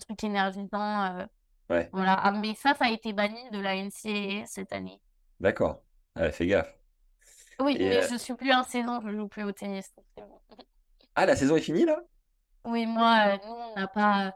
truc 0.00 0.22
énergisant. 0.24 1.18
euh, 1.20 1.26
Ouais, 1.70 1.92
voilà. 1.92 2.14
Ah, 2.14 2.32
mais 2.32 2.54
ça, 2.56 2.74
ça 2.74 2.86
a 2.86 2.90
été 2.90 3.12
banni 3.14 3.50
de 3.52 3.60
la 3.60 3.76
NCAA 3.76 4.46
cette 4.46 4.72
année. 4.72 5.00
d'accord. 5.40 5.84
Ouais, 6.16 6.32
fais 6.32 6.46
gaffe. 6.46 6.74
Oui, 7.60 7.76
Et, 7.76 7.88
mais 7.88 8.02
euh, 8.02 8.08
je 8.08 8.14
suis 8.16 8.34
plus 8.34 8.52
en 8.52 8.62
saison, 8.64 9.00
je 9.04 9.10
joue 9.16 9.28
plus 9.28 9.42
au 9.44 9.52
tennis. 9.52 9.92
bon. 10.16 10.40
Ah, 11.14 11.26
la 11.26 11.36
saison 11.36 11.56
est 11.56 11.60
finie 11.60 11.84
là? 11.84 12.02
Oui, 12.64 12.86
moi, 12.86 13.34
euh, 13.34 13.38
nous, 13.44 13.52
on 13.52 13.74
n'a 13.76 13.88
pas, 13.88 14.32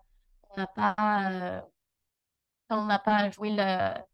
on 0.50 0.56
n'a 0.56 0.66
pas, 0.66 0.94
euh, 1.30 1.60
on 2.70 2.84
n'a 2.86 2.98
pas 2.98 3.30
joué 3.30 3.50
la, 3.50 4.04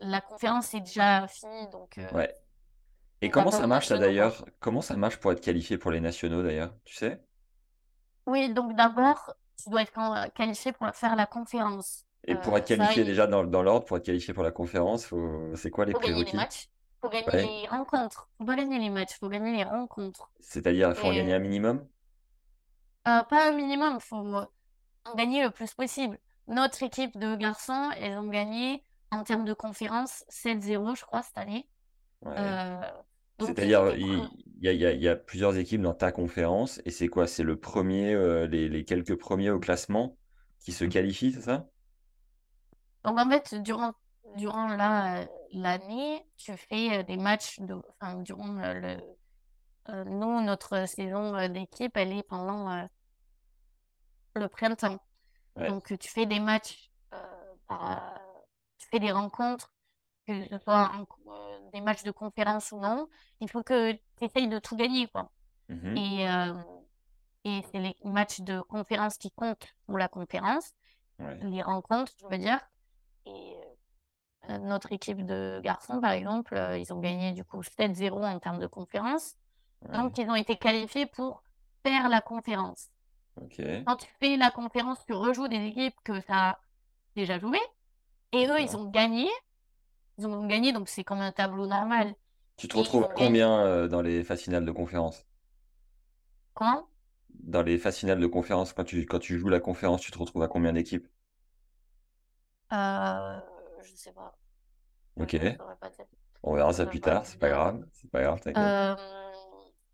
la 0.00 0.20
conférence, 0.20 0.74
est 0.74 0.80
déjà 0.80 1.26
finie, 1.28 1.68
donc 1.70 1.98
euh, 1.98 2.08
Ouais. 2.12 2.34
Et 3.22 3.30
comment 3.30 3.50
ça 3.52 3.66
marche 3.68 3.88
ça 3.88 3.98
d'ailleurs? 3.98 4.44
Comment 4.60 4.82
ça 4.82 4.96
marche 4.96 5.18
pour 5.18 5.32
être 5.32 5.40
qualifié 5.42 5.78
pour 5.78 5.90
les 5.92 6.00
nationaux 6.00 6.42
d'ailleurs? 6.44 6.74
Tu 6.84 6.94
sais? 6.94 7.22
Oui, 8.26 8.52
donc 8.52 8.74
d'abord, 8.76 9.34
tu 9.62 9.70
dois 9.70 9.82
être 9.82 9.92
can- 9.92 10.28
qualifié 10.34 10.72
pour 10.72 10.88
faire 10.94 11.16
la 11.16 11.26
conférence. 11.26 12.04
Et 12.26 12.36
pour 12.36 12.54
Euh, 12.54 12.58
être 12.58 12.66
ça, 12.66 12.66
qualifié 12.66 13.02
il 13.02 13.04
déjà 13.04 13.26
dans, 13.26 13.44
dans 13.44 13.62
l'ordre, 13.62 13.86
pour 13.86 13.96
être 13.96 14.04
qualifié 14.06 14.34
pour 14.34 14.42
la 14.44 14.50
conférence, 14.52 15.06
faut... 15.06 15.54
c'est 15.56 15.70
quoi 15.70 15.84
les 15.86 15.94
faut 15.94 15.98
gagner 16.00 16.24
les 16.24 16.32
prérequis? 16.32 16.34
matchs, 16.34 16.68
faut 17.00 17.08
gagner 17.08 17.26
Ouais. 17.32 17.58
les 17.62 17.66
rencontres. 17.68 18.28
Faut 18.38 18.44
pas 18.44 18.56
gagner 18.56 18.78
les 18.78 18.90
matchs, 18.90 19.18
faut 19.18 19.28
gagner 19.30 19.56
les 19.56 19.64
rencontres. 19.64 20.30
C'est-à-dire, 20.38 20.90
il 20.90 20.94
faut 20.94 21.08
en 21.08 21.12
gagner 21.12 21.34
un 21.34 21.40
minimum? 21.40 21.88
euh, 23.08 23.22
pas 23.24 23.48
un 23.48 23.52
minimum, 23.52 24.00
faut 24.00 24.16
en 24.16 25.14
gagner 25.16 25.44
le 25.44 25.50
plus 25.50 25.74
possible. 25.74 26.18
Notre 26.48 26.82
équipe 26.82 27.18
de 27.18 27.36
garçons, 27.36 27.90
elles 27.98 28.18
ont 28.18 28.28
gagné 28.28 28.84
en 29.10 29.24
termes 29.24 29.44
de 29.44 29.54
conférence 29.54 30.24
7-0, 30.28 30.94
je 30.96 31.04
crois, 31.04 31.22
cette 31.22 31.38
année. 31.38 31.68
Ouais. 32.22 32.34
Euh, 32.38 32.80
C'est-à-dire, 33.38 33.94
il 33.96 34.28
y 34.60 34.68
a, 34.68 34.72
il 34.72 34.80
y 34.80 34.86
a- 34.86 34.92
il 34.92 35.02
y 35.02 35.08
a 35.08 35.16
plusieurs 35.16 35.56
équipes 35.56 35.82
dans 35.82 35.94
ta 35.94 36.12
conférence, 36.12 36.80
et 36.84 36.90
c'est 36.90 37.08
quoi? 37.08 37.26
C'est 37.26 37.42
le 37.42 37.58
premier, 37.58 38.14
euh, 38.14 38.46
les, 38.46 38.68
les 38.68 38.84
quelques 38.84 39.16
premiers 39.16 39.50
au 39.50 39.58
classement 39.60 40.16
qui 40.60 40.72
se 40.72 40.84
qualifient, 40.84 41.32
c'est 41.32 41.42
ça? 41.42 41.68
Donc 43.04 43.18
en 43.18 43.28
fait, 43.28 43.54
durant, 43.62 43.92
durant 44.36 44.68
la, 44.68 45.26
l'année, 45.52 46.26
tu 46.36 46.56
fais 46.56 46.98
euh, 46.98 47.02
des 47.02 47.16
matchs 47.16 47.60
de, 47.60 47.74
enfin, 48.00 48.16
durant 48.22 48.56
euh, 48.58 48.74
le, 48.74 49.00
euh, 49.90 50.04
nous, 50.04 50.42
notre 50.42 50.86
saison 50.88 51.48
d'équipe, 51.48 51.96
elle 51.96 52.12
est 52.12 52.22
pendant 52.24 52.70
euh, 52.72 52.84
le 54.34 54.48
printemps. 54.48 54.98
Ouais. 55.56 55.68
Donc 55.68 55.96
tu 55.98 56.08
fais 56.08 56.26
des 56.26 56.40
matchs, 56.40 56.90
par- 57.68 58.20
tu 58.78 58.88
fais 58.90 59.00
des 59.00 59.12
rencontres, 59.12 59.72
que 60.26 60.44
ce 60.48 60.58
soit 60.58 60.90
en- 60.94 61.06
des 61.72 61.80
matchs 61.80 62.02
de 62.02 62.10
conférence 62.10 62.72
ou 62.72 62.78
non. 62.78 63.08
Il 63.40 63.48
faut 63.50 63.62
que 63.62 63.92
tu 63.92 64.00
essayes 64.24 64.48
de 64.48 64.58
tout 64.58 64.76
gagner, 64.76 65.06
quoi. 65.08 65.30
Mhm. 65.68 65.96
Et, 65.96 66.28
euh, 66.28 66.54
et 67.44 67.62
c'est 67.70 67.78
les 67.80 67.96
matchs 68.04 68.40
de 68.40 68.60
conférence 68.60 69.16
qui 69.18 69.30
comptent 69.30 69.74
pour 69.86 69.98
la 69.98 70.08
conférence, 70.08 70.72
Ouais. 71.18 71.38
les 71.42 71.62
rencontres, 71.62 72.12
je 72.20 72.26
veux 72.26 72.38
dire. 72.38 72.60
Et 73.26 73.54
euh, 74.50 74.58
notre 74.58 74.92
équipe 74.92 75.24
de 75.24 75.60
garçons, 75.62 76.00
par 76.00 76.12
exemple, 76.12 76.54
euh, 76.56 76.76
ils 76.78 76.92
ont 76.92 77.00
gagné 77.00 77.32
du 77.32 77.44
coup 77.44 77.62
7-0 77.62 78.24
en 78.24 78.38
termes 78.40 78.58
de 78.58 78.66
conférence. 78.66 79.34
Ouais. 79.82 79.96
Donc, 79.96 80.18
ils 80.18 80.28
ont 80.28 80.34
été 80.34 80.56
qualifiés 80.56 81.06
pour 81.06 81.42
faire 81.82 82.08
la 82.08 82.20
conférence. 82.20 82.88
Quand 83.86 83.96
tu 83.96 84.08
fais 84.20 84.36
la 84.36 84.50
conférence, 84.50 85.04
tu 85.06 85.12
rejoues 85.12 85.48
des 85.48 85.66
équipes 85.66 85.96
que 86.04 86.20
tu 86.20 86.30
as 86.32 86.58
déjà 87.16 87.38
jouées. 87.38 87.58
Et 88.32 88.46
eux, 88.46 88.60
ils 88.60 88.76
ont 88.76 88.84
gagné. 88.90 89.28
Ils 90.18 90.26
ont 90.26 90.46
gagné, 90.46 90.72
donc 90.72 90.88
c'est 90.88 91.04
comme 91.04 91.20
un 91.20 91.32
tableau 91.32 91.66
normal. 91.66 92.14
Tu 92.56 92.66
te 92.66 92.76
Et 92.76 92.76
retrouves 92.76 93.08
combien 93.14 93.60
euh, 93.64 93.86
dans 93.86 94.02
les 94.02 94.24
phases 94.24 94.40
finales 94.42 94.64
de 94.64 94.72
conférence? 94.72 95.24
Comment? 96.54 96.88
Dans 97.44 97.62
les 97.62 97.76
phases 97.78 97.98
finales 97.98 98.18
de 98.18 98.26
conférence, 98.26 98.72
quand 98.72 98.82
tu, 98.82 99.06
quand 99.06 99.18
tu 99.18 99.38
joues 99.38 99.48
la 99.50 99.60
conférence, 99.60 100.00
tu 100.00 100.10
te 100.10 100.18
retrouves 100.18 100.42
à 100.42 100.48
combien 100.48 100.72
d'équipes? 100.72 101.06
Euh, 102.72 103.40
je 103.82 103.94
sais 103.96 104.12
pas. 104.12 104.38
Ok. 105.16 105.34
ne 105.38 105.56
saurais 105.56 105.76
pas 105.76 105.90
dire. 105.90 106.06
On 106.44 106.54
verra 106.54 106.72
ça 106.72 106.86
plus 106.86 107.00
pas 107.00 107.08
tard, 107.08 107.26
c'est 107.26 107.38
pas 107.40 107.48
grave. 107.50 107.84
C'est 107.92 108.10
pas 108.10 108.22
grave, 108.22 108.40
t'inquiète. 108.40 108.76
Euh, 108.78 108.96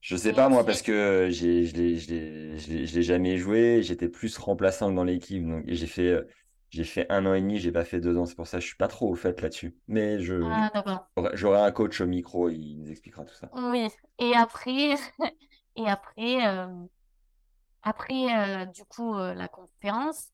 Je 0.01 0.17
sais 0.17 0.33
pas 0.33 0.49
moi 0.49 0.65
parce 0.65 0.81
que 0.83 1.29
j'ai 1.31 1.65
je 1.67 1.77
l'ai 1.77 1.97
je 1.99 2.09
l'ai 2.11 2.59
je 2.59 2.71
l'ai 2.71 2.87
je 2.87 2.95
l'ai 2.97 3.03
jamais 3.03 3.37
joué, 3.37 3.83
j'étais 3.83 4.09
plus 4.09 4.37
remplaçant 4.39 4.91
que 4.91 4.97
dans 4.97 5.05
l'équipe 5.05 5.47
donc 5.47 5.65
j'ai 5.67 5.87
fait 5.87 6.23
j'ai 6.71 6.85
fait 6.85 7.07
un 7.11 7.27
an 7.27 7.35
et 7.35 7.41
demi, 7.41 7.59
j'ai 7.59 7.73
pas 7.73 7.85
fait 7.85 8.01
deux 8.01 8.17
ans, 8.17 8.27
c'est 8.27 8.37
pour 8.37 8.47
ça 8.47 8.59
que 8.59 8.63
je 8.63 8.69
suis 8.69 8.77
pas 8.77 8.89
trop 8.89 9.11
au 9.11 9.17
fait 9.17 9.41
là-dessus. 9.41 9.77
Mais 9.89 10.21
je 10.21 10.41
ah, 10.45 11.09
j'aurai 11.35 11.61
un 11.61 11.73
coach 11.73 12.01
au 12.01 12.07
micro, 12.07 12.49
il 12.49 12.81
nous 12.81 12.91
expliquera 12.91 13.25
tout 13.25 13.35
ça. 13.35 13.51
Oui. 13.53 13.89
Et 14.19 14.35
après, 14.37 14.95
et 15.77 15.87
après, 15.89 16.47
euh, 16.47 16.69
après 17.83 18.39
euh, 18.39 18.67
du 18.67 18.85
coup, 18.85 19.15
euh, 19.17 19.35
la 19.35 19.49
conférence, 19.49 20.31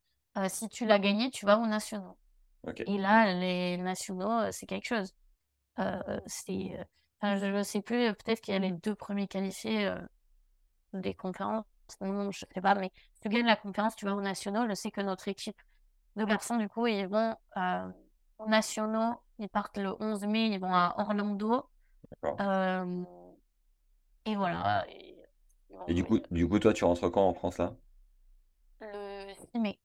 si 0.48 0.68
tu 0.68 0.84
l'as 0.84 0.98
gagnée, 0.98 1.30
tu 1.30 1.46
vas 1.46 1.58
aux 1.58 1.66
nationaux. 1.66 2.18
Et 2.86 2.98
là, 2.98 3.32
les 3.32 3.78
nationaux, 3.78 4.50
c'est 4.52 4.66
quelque 4.66 4.86
chose. 4.86 5.14
C'est, 6.26 6.76
enfin, 7.20 7.36
je 7.36 7.46
ne 7.46 7.62
sais 7.62 7.80
plus, 7.80 8.12
peut-être 8.14 8.42
qu'il 8.42 8.52
y 8.52 8.56
a 8.56 8.60
les 8.60 8.72
deux 8.72 8.94
premiers 8.94 9.28
qualifiés 9.28 9.94
des 10.92 11.14
conférences. 11.14 11.64
Non, 12.02 12.30
je 12.32 12.40
sais 12.40 12.60
pas, 12.60 12.74
mais 12.74 12.90
si 13.14 13.20
tu 13.22 13.28
gagnes 13.30 13.46
la 13.46 13.56
conférence, 13.56 13.96
tu 13.96 14.04
vas 14.04 14.14
aux 14.14 14.20
nationaux. 14.20 14.68
Je 14.68 14.74
sais 14.74 14.90
que 14.90 15.00
notre 15.00 15.28
équipe 15.28 15.56
de 16.16 16.24
garçons, 16.24 16.56
du 16.56 16.68
coup, 16.68 16.86
ils 16.86 17.06
vont 17.06 17.34
euh, 17.56 17.88
aux 18.38 18.48
nationaux. 18.48 19.14
Ils 19.38 19.48
partent 19.48 19.78
le 19.78 19.94
11 20.02 20.24
mai, 20.26 20.48
ils 20.48 20.58
vont 20.60 20.74
à 20.74 20.94
Orlando. 20.98 21.68
Euh, 22.40 23.04
et 24.24 24.34
voilà. 24.36 24.86
et 25.86 25.94
du 25.94 26.04
coup 26.04 26.18
du 26.30 26.48
coup 26.48 26.58
toi 26.58 26.72
tu 26.72 26.84
rentres 26.84 27.10
quand 27.10 27.28
en 27.28 27.34
France 27.34 27.58
là? 27.58 27.76
le 28.80 29.34
6 29.52 29.60
mai. 29.60 29.78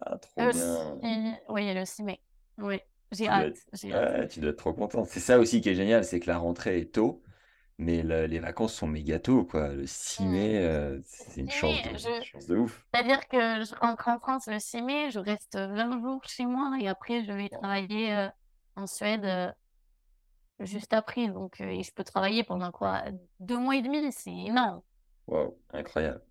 Ah 0.00 0.18
trop 0.18 0.42
Le 0.42 0.52
bien. 0.52 1.00
6... 1.02 1.40
Oui, 1.48 1.74
le 1.74 1.84
6 1.84 2.02
mai. 2.04 2.20
Oui, 2.58 2.80
j'ai 3.12 3.28
hâte. 3.28 3.48
être 3.48 3.60
J'ai 3.72 3.92
hâte. 3.92 4.12
ouais, 4.18 4.28
tu 4.28 4.40
dois 4.40 4.50
être 4.50 4.58
trop 4.58 4.74
content. 4.74 5.04
C'est 5.04 5.20
ça 5.20 5.38
aussi 5.40 5.60
qui 5.60 5.70
est 5.70 5.74
génial, 5.74 6.04
c'est 6.04 6.20
que 6.20 6.28
la 6.30 6.38
rentrée 6.38 6.80
est 6.80 6.94
tôt, 6.94 7.22
mais 7.78 8.02
le- 8.02 8.26
les 8.26 8.38
vacances 8.38 8.74
sont 8.74 8.86
méga 8.86 9.18
tôt 9.18 9.44
quoi. 9.44 9.68
Le 9.74 9.86
6 9.86 10.22
Hmm. 10.22 10.30
mai, 10.32 10.58
euh, 10.64 11.00
c'est 11.04 11.40
une 11.40 11.46
Le 11.46 11.50
6 11.52 11.60
chance 11.60 11.82
de, 11.82 11.98
je... 11.98 12.24
chance 12.24 12.46
de 12.46 12.56
ouf. 12.56 12.86
C'est-à-dire 12.94 13.26
que 13.28 13.38
je 13.64 13.74
rentre 13.80 14.08
en 14.08 14.18
France 14.20 14.46
le 14.46 14.58
6 14.60 14.82
mai, 14.82 15.10
je 15.10 15.18
reste 15.18 15.56
20 15.56 16.00
jours 16.00 16.22
chez 16.24 16.46
moi 16.46 16.76
et 16.80 16.88
après 16.88 17.24
je 17.24 17.32
vais 17.32 17.48
travailler 17.48 18.14
euh, 18.14 18.28
en 18.76 18.86
Suède 18.86 19.24
euh, 19.24 19.50
juste 20.60 20.92
après. 20.92 21.28
Donc, 21.28 21.60
euh, 21.60 21.68
et 21.68 21.82
je 21.82 21.92
peux 21.92 22.04
travailler 22.04 22.44
pendant 22.44 22.70
quoi? 22.70 23.02
Deux 23.40 23.58
mois 23.58 23.76
et 23.76 23.82
demi, 23.82 24.12
c'est 24.12 24.30
énorme. 24.32 24.82
Waouh, 25.26 25.58
incroyable. 25.72 26.22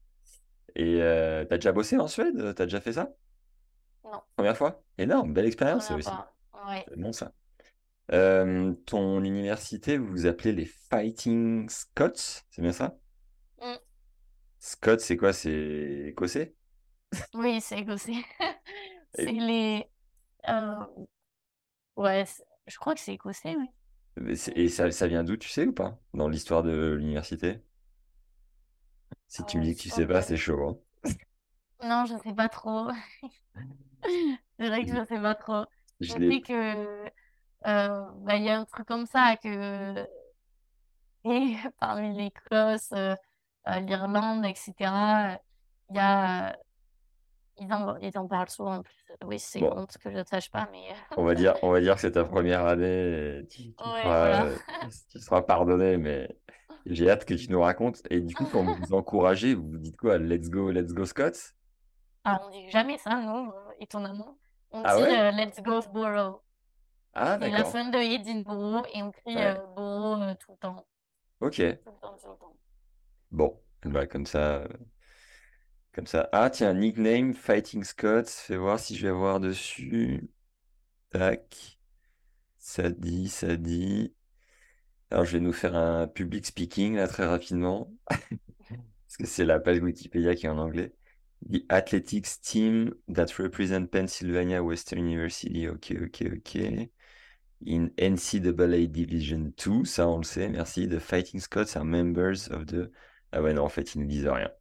Et 0.75 1.01
euh, 1.01 1.45
t'as 1.45 1.57
déjà 1.57 1.71
bossé 1.73 1.97
en 1.97 2.07
Suède? 2.07 2.55
T'as 2.55 2.65
déjà 2.65 2.81
fait 2.81 2.93
ça? 2.93 3.13
Non, 4.03 4.21
Première 4.35 4.57
fois? 4.57 4.83
Énorme, 4.97 5.33
belle 5.33 5.45
expérience 5.45 5.85
ça 5.87 5.95
première 5.95 5.99
aussi. 5.99 6.09
fois. 6.09 6.71
Ouais. 6.71 6.85
C'est 6.87 6.97
bon 6.99 7.11
ça. 7.13 7.33
Euh, 8.14 8.73
ton 8.85 9.23
université, 9.23 9.98
vous 9.98 10.07
vous 10.07 10.26
appelez 10.27 10.52
les 10.53 10.65
Fighting 10.65 11.68
Scots, 11.69 12.14
c'est 12.52 12.61
bien 12.61 12.72
ça? 12.72 12.98
Mm. 13.61 13.80
Scots, 14.60 14.99
c'est 14.99 15.18
quoi? 15.18 15.31
C'est 15.34 16.06
écossais? 16.10 16.56
Oui, 17.34 17.61
c'est 17.61 17.80
écossais. 17.80 18.14
C'est 19.14 19.31
Et, 19.31 19.34
les... 19.34 19.85
euh, 20.49 20.85
Ouais, 21.95 22.26
je 22.68 22.77
crois 22.77 22.94
que 22.95 22.99
c'est 23.02 23.14
écossais, 23.14 23.56
oui. 23.56 23.68
et 24.56 24.69
ça, 24.69 24.90
ça 24.91 25.07
vient 25.07 25.23
d'où, 25.23 25.38
tu 25.38 25.49
sais 25.49 25.65
ou 25.68 25.73
pas? 25.73 25.99
Dans 26.15 26.27
l'histoire 26.30 26.64
de 26.64 26.94
l'université? 26.98 27.61
Si 29.27 29.44
tu 29.44 29.57
me 29.57 29.64
Euh, 29.64 29.65
dis 29.65 29.76
que 29.76 29.81
tu 29.81 29.90
sais 29.90 30.07
pas, 30.07 30.22
c'est 30.22 30.38
chaud, 30.38 30.65
hein. 30.65 30.80
Non, 31.84 32.06
je 32.06 32.18
sais 32.23 32.34
pas 32.34 32.49
trop. 32.49 32.90
C'est 34.60 34.68
vrai 34.68 34.85
que 34.85 34.91
Je, 34.91 34.95
je 34.95 35.06
sais 35.06 35.19
pas 35.22 35.35
trop. 35.35 35.65
je 35.99 36.07
Je 36.10 36.18
sais 36.27 36.41
que... 36.41 37.10
euh, 37.68 38.06
bah, 38.22 38.35
il 38.35 38.44
y 38.44 38.49
a 38.49 38.60
un 38.60 38.65
truc 38.65 38.88
comme 38.88 39.06
ça 39.06 39.35
que 39.38 40.06
Et 41.26 41.56
parmi 41.80 42.14
l'Écosse, 42.15 42.91
euh, 42.94 43.15
euh, 43.69 43.80
l'Irlande, 43.80 44.45
etc., 44.45 44.73
il 45.90 45.95
y 45.95 45.99
a. 45.99 46.57
Ils 47.57 47.72
en, 47.72 47.95
ils 47.98 48.18
en 48.18 48.27
parlent 48.27 48.49
souvent. 48.49 48.77
en 48.77 48.81
plus. 48.81 48.95
Oui, 49.23 49.40
c'est 49.40 49.60
Bon. 49.60 49.72
honte 49.77 49.98
que 49.99 50.11
je 50.11 50.18
ne 50.18 50.23
sache 50.23 50.49
pas, 50.52 50.68
mais. 50.72 50.88
On 51.15 51.23
va 51.23 51.35
dire, 51.35 51.56
on 51.61 51.69
va 51.72 51.80
dire 51.80 51.95
que 51.95 52.02
c'est 52.02 52.11
ta 52.11 52.26
première 52.26 52.65
année. 52.65 53.40
et 53.40 53.48
Tu, 53.48 53.73
tu 53.73 53.84
Ouais, 53.84 54.02
seras, 54.02 54.27
voilà. 54.27 54.56
tu 55.11 55.19
seras 55.19 55.41
pardonné, 55.44 55.98
mais 55.98 56.27
j'ai 56.88 57.10
hâte 57.10 57.26
que 57.26 57.35
tu 57.35 57.49
nous 57.52 57.61
racontes. 57.61 58.02
Et 58.10 58.19
du 58.19 58.35
coup, 58.35 58.45
quand 58.52 58.64
vous 58.64 58.76
vous 58.76 58.94
encouragez, 58.94 59.53
vous 59.53 59.69
vous 59.69 59.77
dites 59.77 59.95
quoi? 59.98 60.18
Let's 60.18 60.49
go, 60.49 60.72
let's 60.72 60.94
go, 60.94 61.06
Scott? 61.06 61.53
Ah, 62.26 62.41
on 62.44 62.49
dit 62.49 62.69
jamais 62.69 62.98
ça, 62.98 63.15
non, 63.15 63.49
euh, 63.49 63.72
étonnamment. 63.80 64.38
On 64.72 64.81
Ah 64.84 64.98
dit 64.98 65.03
ouais? 65.03 65.19
euh, 65.19 65.31
Let's 65.31 65.61
go 65.61 65.80
Borough. 65.94 66.41
Ah, 67.15 67.38
C'est 67.41 67.49
la 67.52 67.64
fin 67.65 67.90
de 67.90 67.98
Edinburgh 67.98 68.85
et 68.94 69.03
on 69.03 69.11
crie 69.11 69.35
Ouais. 69.35 69.45
euh, 69.45 69.56
Borough 69.76 70.22
euh, 70.22 70.35
tout 70.40 70.52
le 70.52 70.57
temps. 70.57 70.85
Ok. 71.40 71.56
Tout 71.57 71.91
le 71.91 71.99
temps, 72.02 72.18
tout 72.18 72.27
le 72.30 72.38
temps. 72.38 72.57
Bon, 73.31 73.60
bah, 73.85 74.07
comme 74.07 74.26
ça, 74.26 74.57
euh, 74.64 74.68
comme 75.94 76.07
ça. 76.07 76.30
Ah, 76.31 76.49
tiens, 76.49 76.73
nickname 76.73 77.34
Fighting 77.34 77.84
Scott. 77.84 78.27
Fais 78.30 78.57
voir 78.57 78.80
si 78.80 78.95
je 78.95 79.07
vais 79.07 79.14
voir 79.14 79.40
dessus. 79.40 80.30
Tac. 81.11 81.80
Ça 82.60 82.90
dit, 82.91 83.30
ça 83.30 83.56
dit. 83.57 84.14
Alors, 85.11 85.26
je 85.26 85.34
vais 85.34 85.40
nous 85.40 85.53
faire 85.53 85.76
un 85.76 86.07
public 86.07 86.45
speaking 86.45 86.95
là 86.95 87.07
très 87.07 87.26
rapidement. 87.26 87.91
Parce 88.07 89.18
que 89.19 89.26
c'est 89.26 89.45
la 89.45 89.60
page 89.60 89.80
Wikipédia 89.80 90.35
qui 90.35 90.45
est 90.48 90.49
en 90.49 90.57
anglais. 90.57 90.94
The 91.52 91.65
Athletics 91.69 92.41
Team 92.41 92.94
that 93.14 93.27
represent 93.38 93.88
Pennsylvania 93.88 94.64
Western 94.64 95.02
University. 95.06 95.68
Ok, 95.68 95.94
ok, 96.02 96.23
ok. 96.38 96.90
In 97.65 97.90
NCAA 97.98 98.88
Division 98.88 99.52
2, 99.57 99.85
ça 99.85 100.07
on 100.07 100.18
le 100.18 100.23
sait, 100.23 100.49
merci. 100.49 100.88
The 100.88 100.99
Fighting 100.99 101.40
Scots 101.40 101.76
are 101.76 101.85
members 101.85 102.49
of 102.52 102.65
the. 102.65 102.91
Ah 103.31 103.41
ouais, 103.41 103.53
non, 103.53 103.64
en 103.64 103.69
fait, 103.69 103.95
ils 103.95 104.02
ne 104.02 104.07
disent 104.07 104.27
rien. 104.27 104.52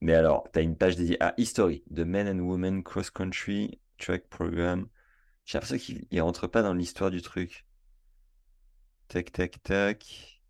Mais 0.00 0.14
alors, 0.14 0.48
tu 0.52 0.58
as 0.58 0.62
une 0.62 0.76
page 0.76 0.96
dédiée 0.96 1.22
à 1.22 1.34
History, 1.36 1.84
The 1.94 2.00
Men 2.00 2.28
and 2.28 2.42
Women 2.42 2.82
Cross 2.82 3.10
Country 3.10 3.80
Track 3.98 4.28
Program. 4.28 4.88
J'ai 5.44 5.58
l'impression 5.58 5.78
qu'il 5.78 6.06
ne 6.10 6.20
rentre 6.22 6.46
pas 6.46 6.62
dans 6.62 6.74
l'histoire 6.74 7.10
du 7.10 7.22
truc. 7.22 7.66
Tac, 9.08 9.32
tac, 9.32 9.62
tac. 9.62 10.40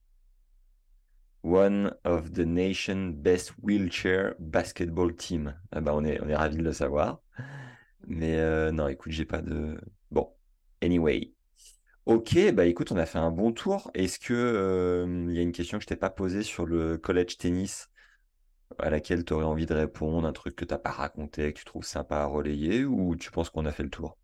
One 1.43 1.95
of 2.05 2.33
the 2.33 2.45
nation 2.45 3.13
best 3.15 3.55
wheelchair 3.63 4.35
basketball 4.39 5.15
team. 5.15 5.57
Ah 5.73 5.81
bah 5.81 5.93
on 5.95 6.05
est, 6.05 6.21
on 6.23 6.29
est 6.29 6.37
ravis 6.37 6.59
de 6.59 6.63
le 6.63 6.73
savoir. 6.73 7.23
Mais 8.07 8.39
euh, 8.39 8.73
non, 8.73 8.89
écoute, 8.89 9.13
j'ai 9.13 9.25
pas 9.25 9.41
de. 9.41 9.81
Bon, 10.11 10.31
anyway. 10.83 11.33
Ok, 12.11 12.37
bah 12.53 12.67
écoute, 12.67 12.91
on 12.93 12.97
a 12.97 13.07
fait 13.07 13.19
un 13.19 13.31
bon 13.31 13.53
tour. 13.53 13.91
Est-ce 13.95 14.19
que 14.19 14.35
euh, 14.35 15.27
il 15.29 15.35
y 15.35 15.39
a 15.39 15.43
une 15.43 15.53
question 15.53 15.79
que 15.79 15.83
je 15.83 15.87
t'ai 15.89 15.95
pas 15.97 16.11
posée 16.11 16.43
sur 16.43 16.67
le 16.67 16.99
college 16.99 17.37
tennis 17.39 17.89
à 18.79 18.91
laquelle 18.91 19.25
tu 19.25 19.33
aurais 19.35 19.45
envie 19.47 19.67
de 19.67 19.75
répondre, 19.75 20.27
un 20.29 20.33
truc 20.33 20.57
que 20.57 20.65
t'as 20.65 20.79
pas 20.79 20.91
raconté, 20.93 21.53
que 21.53 21.59
tu 21.61 21.65
trouves 21.67 21.85
sympa 21.85 22.19
à 22.19 22.27
relayer, 22.27 22.85
ou 22.85 23.17
tu 23.17 23.31
penses 23.31 23.51
qu'on 23.51 23.67
a 23.67 23.73
fait 23.73 23.85
le 23.85 23.91
tour? 23.91 24.19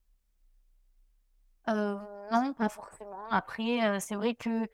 Euh, 1.69 1.99
non, 2.33 2.55
pas 2.55 2.69
forcément. 2.69 3.29
Après, 3.31 3.85
euh, 3.85 3.99
c'est 4.01 4.15
vrai 4.15 4.35
que 4.35 4.69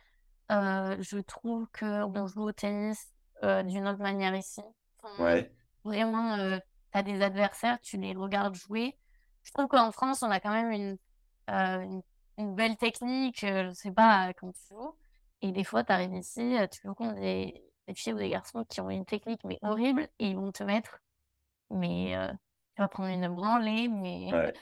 euh, 0.52 0.96
je 1.00 1.18
trouve 1.18 1.68
qu'on 1.78 2.26
joue 2.28 2.44
au 2.44 2.52
tennis 2.52 3.08
euh, 3.44 3.62
d'une 3.62 3.88
autre 3.88 4.00
manière 4.00 4.34
ici. 4.36 4.62
Enfin, 5.02 5.14
Ouais, 5.18 5.50
vraiment, 5.84 6.36
tu 6.38 6.98
as 6.98 7.02
des 7.02 7.22
adversaires, 7.22 7.80
tu 7.80 7.98
les 7.98 8.14
regardes 8.14 8.54
jouer. 8.56 8.98
Je 9.44 9.52
trouve 9.52 9.68
qu'en 9.68 9.92
France, 9.92 10.22
on 10.22 10.30
a 10.30 10.40
quand 10.40 10.52
même 10.52 10.72
une, 10.72 10.98
euh, 11.50 11.80
une, 11.82 12.02
une 12.38 12.54
belle 12.54 12.76
technique, 12.76 13.44
euh, 13.44 13.68
je 13.68 13.72
sais 13.74 13.92
pas, 13.92 14.28
euh, 14.30 14.32
quand 14.38 14.52
tu 14.52 14.74
joues. 14.74 14.94
Et 15.42 15.52
des 15.52 15.64
fois, 15.64 15.84
tu 15.84 15.92
arrives 15.92 16.14
ici, 16.14 16.40
euh, 16.58 16.66
tu 16.66 16.80
joues 16.82 16.94
contre 16.94 17.16
des, 17.16 17.62
des 17.88 17.94
filles 17.94 18.14
ou 18.14 18.18
des 18.18 18.30
garçons 18.30 18.64
qui 18.68 18.80
ont 18.80 18.90
une 18.90 19.04
technique 19.04 19.42
mais 19.44 19.58
horrible 19.62 20.08
et 20.18 20.28
ils 20.30 20.36
vont 20.36 20.52
te 20.52 20.62
mettre, 20.64 21.00
mais 21.70 22.16
euh, 22.16 22.28
tu 22.76 22.82
vas 22.82 22.88
prendre 22.88 23.10
une 23.10 23.28
branlée, 23.34 23.88
mais 23.88 24.30
ouais. 24.32 24.52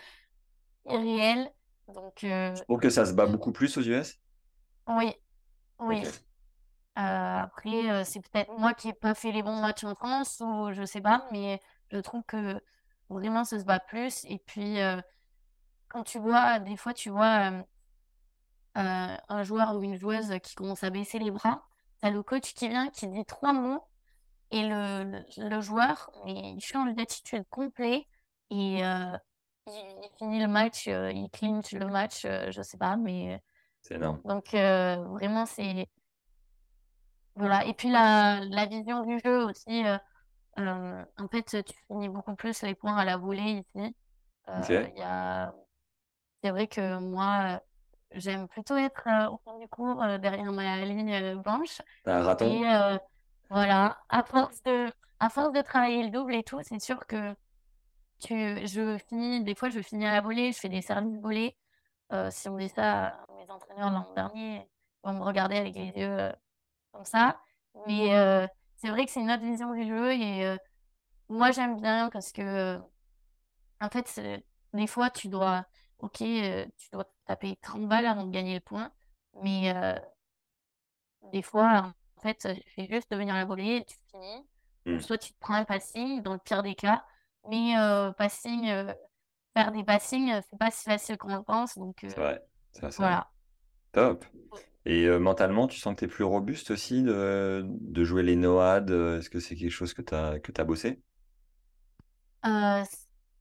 irréelle. 0.87 1.51
Donc, 1.89 2.25
euh, 2.25 2.55
Je 2.57 2.63
trouve 2.63 2.81
que 2.81 2.91
ça 2.91 3.07
se 3.07 3.13
bat 3.13 3.27
beaucoup 3.27 3.53
plus 3.53 3.77
aux 3.77 3.83
US? 3.83 4.21
oui, 4.89 5.15
oui. 5.81 6.03
Euh, 6.99 7.01
après, 7.43 7.91
euh, 7.91 8.05
c'est 8.05 8.21
peut-être 8.21 8.53
moi 8.59 8.75
qui 8.75 8.89
n'ai 8.89 8.95
pas 8.95 9.15
fait 9.15 9.33
les 9.33 9.43
bons 9.43 9.61
matchs 9.61 9.85
en 9.85 9.95
France 9.95 10.41
ou 10.45 10.73
je 10.73 10.85
sais 10.85 11.01
pas, 11.01 11.27
mais 11.33 11.61
je 11.91 11.99
trouve 11.99 12.23
que 12.25 12.61
vraiment 13.09 13.45
ça 13.45 13.59
se 13.61 13.65
bat 13.65 13.81
plus. 13.81 14.25
Et 14.27 14.39
puis, 14.47 14.81
euh, 14.81 15.01
quand 15.91 16.05
tu 16.05 16.19
vois, 16.19 16.59
des 16.61 16.77
fois, 16.77 16.95
tu 16.95 17.11
vois 17.11 17.51
euh, 17.51 17.63
euh, 18.79 19.17
un 19.29 19.43
joueur 19.43 19.77
ou 19.77 19.83
une 19.83 19.97
joueuse 19.99 20.33
qui 20.43 20.55
commence 20.55 20.85
à 20.85 20.91
baisser 20.91 21.19
les 21.19 21.31
bras, 21.31 21.63
t'as 22.01 22.11
le 22.11 22.23
coach 22.23 22.55
qui 22.55 22.69
vient, 22.69 22.89
qui 22.91 23.09
dit 23.09 23.25
trois 23.27 23.53
mots, 23.53 23.85
et 24.53 24.63
le, 24.63 25.05
le, 25.05 25.49
le 25.49 25.61
joueur, 25.61 26.11
il 26.27 26.61
change 26.61 26.95
d'attitude 26.95 27.45
complet, 27.51 28.07
et 28.51 28.85
euh, 28.85 29.17
il, 29.67 29.73
il 30.05 30.11
finit 30.19 30.41
le 30.41 30.49
match, 30.49 30.87
euh, 30.89 31.11
il 31.13 31.29
clinch 31.31 31.73
le 31.73 31.87
match, 31.87 32.23
je 32.23 32.63
sais 32.63 32.79
pas, 32.79 32.97
mais 32.97 33.43
C'est 33.83 33.97
énorme. 33.97 34.21
donc 34.25 34.51
vraiment, 34.53 35.45
c'est. 35.47 35.89
Voilà. 37.37 37.65
Et 37.67 37.75
puis 37.75 37.91
la, 37.91 38.41
la 38.45 38.67
vision 38.67 39.05
du 39.05 39.19
jeu 39.25 39.45
aussi. 39.45 39.83
en 40.57 41.29
fait, 41.31 41.65
tu 41.65 41.75
finis 41.89 42.09
beaucoup 42.09 42.35
plus 42.37 42.63
les 42.63 42.75
points 42.75 42.97
à 42.97 43.05
la 43.05 43.17
volée 43.17 43.65
ici. 43.75 43.97
Ok. 44.49 44.69
il 44.69 44.99
y 44.99 45.03
a... 45.03 45.55
C'est 46.43 46.51
vrai 46.51 46.67
que 46.67 46.99
moi, 46.99 47.43
euh, 47.45 47.59
j'aime 48.13 48.49
plutôt 48.49 48.77
être 48.77 49.07
euh, 49.07 49.31
au 49.31 49.39
fond 49.39 49.59
du 49.59 49.69
cours, 49.69 50.03
euh, 50.03 50.19
derrière 50.19 50.53
ma 50.53 50.85
ligne 50.85 51.37
blanche. 51.43 51.83
T'as 52.05 52.19
un 52.19 52.23
raton? 52.23 52.47
Et 52.47 52.99
voilà, 53.51 53.99
à 54.09 54.23
force 54.23 54.63
de, 54.63 54.93
à 55.19 55.29
force 55.29 55.53
de 55.53 55.61
travailler 55.61 56.05
le 56.05 56.11
double 56.11 56.35
et 56.35 56.45
tout, 56.45 56.61
c'est 56.63 56.79
sûr 56.81 57.05
que 57.07 57.35
tu, 58.21 58.67
je 58.67 58.99
finis, 59.09 59.43
des 59.43 59.55
fois, 59.55 59.71
je 59.71 59.81
finis 59.81 60.07
à 60.07 60.13
la 60.13 60.21
volée, 60.21 60.53
je 60.53 60.59
fais 60.59 60.69
des 60.69 60.83
services 60.83 61.19
volés. 61.21 61.57
Euh, 62.13 62.29
si 62.31 62.49
on 62.49 62.57
dit 62.57 62.69
ça 62.69 63.07
à 63.07 63.27
mes 63.37 63.51
entraîneurs 63.51 63.91
l'an 63.91 64.07
dernier, 64.15 64.57
ils 65.05 65.09
vont 65.09 65.15
me 65.15 65.23
regarder 65.23 65.57
avec 65.57 65.75
les 65.75 65.87
yeux 65.89 66.19
euh, 66.19 66.33
comme 66.93 67.05
ça. 67.05 67.41
Mais 67.87 68.17
euh, 68.17 68.47
c'est 68.77 68.89
vrai 68.91 69.05
que 69.05 69.11
c'est 69.11 69.21
une 69.21 69.31
autre 69.31 69.43
vision 69.43 69.73
du 69.75 69.87
jeu 69.87 70.13
et 70.13 70.57
moi, 71.29 71.53
j'aime 71.53 71.81
bien 71.81 72.11
parce 72.11 72.33
que, 72.33 72.79
en 73.81 73.89
fait, 73.89 74.21
des 74.73 74.87
fois, 74.89 75.11
tu 75.11 75.29
dois, 75.29 75.65
ok, 76.03 76.23
euh, 76.23 76.67
tu 76.79 76.89
dois 76.93 77.07
taper 77.27 77.57
30 77.63 77.89
balles 77.89 78.07
avant 78.07 78.25
de 78.27 78.31
gagner 78.33 78.55
le 78.55 78.61
point, 78.61 78.93
mais 79.43 79.75
euh, 79.75 79.95
des 81.33 81.43
fois, 81.43 81.93
en 82.17 82.21
fait, 82.23 82.37
tu 82.39 82.71
fais 82.75 82.87
juste 82.91 83.11
devenir 83.11 83.35
la 83.35 83.45
volée 83.45 83.77
et 83.77 83.85
tu 83.85 83.97
finis. 84.11 84.47
Hmm. 84.87 85.01
soit 85.01 85.19
tu 85.19 85.33
te 85.33 85.39
prends 85.41 85.55
un 85.55 85.65
passing, 85.67 86.23
dans 86.23 86.35
le 86.35 86.39
pire 86.41 86.63
des 86.63 86.75
cas, 86.77 87.05
mais 87.49 87.77
euh, 87.79 88.13
passing, 88.13 88.67
faire 89.57 89.73
des 89.73 89.85
passings, 89.85 90.41
c'est 90.51 90.59
pas 90.59 90.71
si 90.71 90.85
facile 90.85 91.19
qu'on 91.19 91.37
le 91.37 91.43
pense, 91.45 91.79
donc 91.79 92.07
C'est 92.07 92.21
vrai. 92.21 92.43
Ça, 92.73 92.91
c'est 92.91 93.05
vrai. 93.05 93.19
voilà. 93.19 93.31
Top. 93.93 94.25
Et 94.87 95.07
euh, 95.07 95.19
mentalement, 95.21 95.69
tu 95.69 95.79
sens 95.81 95.95
que 95.95 96.01
tu 96.01 96.05
es 96.07 96.09
plus 96.09 96.25
robuste 96.25 96.71
aussi 96.73 97.03
de, 97.03 97.65
de 97.67 98.05
jouer 98.05 98.23
les 98.25 98.35
NOAD? 98.37 98.91
euh, 98.93 99.19
Est-ce 99.21 99.31
que 99.31 99.41
c'est 99.41 99.57
quelque 99.57 99.71
chose 99.71 99.95
que 99.95 100.03
tu 100.03 100.15
as, 100.15 100.41
que 100.41 100.63
bossé? 100.65 101.03
Euh, 102.47 102.85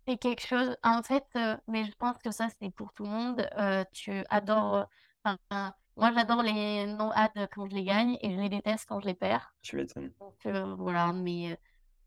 c'est 0.10 0.18
quelque 0.18 0.46
chose, 0.46 0.76
en 0.84 1.04
fait, 1.04 1.26
euh, 1.36 1.56
mais 1.68 1.86
je 1.86 1.92
pense 2.00 2.18
que 2.24 2.32
ça, 2.32 2.48
c'est 2.60 2.72
pour 2.72 2.92
tout 2.94 3.04
le 3.04 3.10
monde. 3.10 3.48
euh, 3.60 3.84
tu 3.92 4.24
adores, 4.30 4.76
euh, 4.76 5.34
enfin, 5.52 5.74
moi, 5.96 6.12
j'adore 6.16 6.42
les 6.42 6.88
no-ad 6.88 7.32
quand 7.54 7.70
je 7.70 7.76
les 7.76 7.84
gagne 7.84 8.18
et 8.22 8.34
je 8.34 8.40
les 8.40 8.50
déteste 8.50 8.86
quand 8.88 9.00
je 9.02 9.06
les 9.06 9.14
perds. 9.14 9.54
Tu 9.62 9.76
m'étonnes. 9.76 10.12
Donc, 10.20 10.78
voilà, 10.80 11.14
mais 11.14 11.60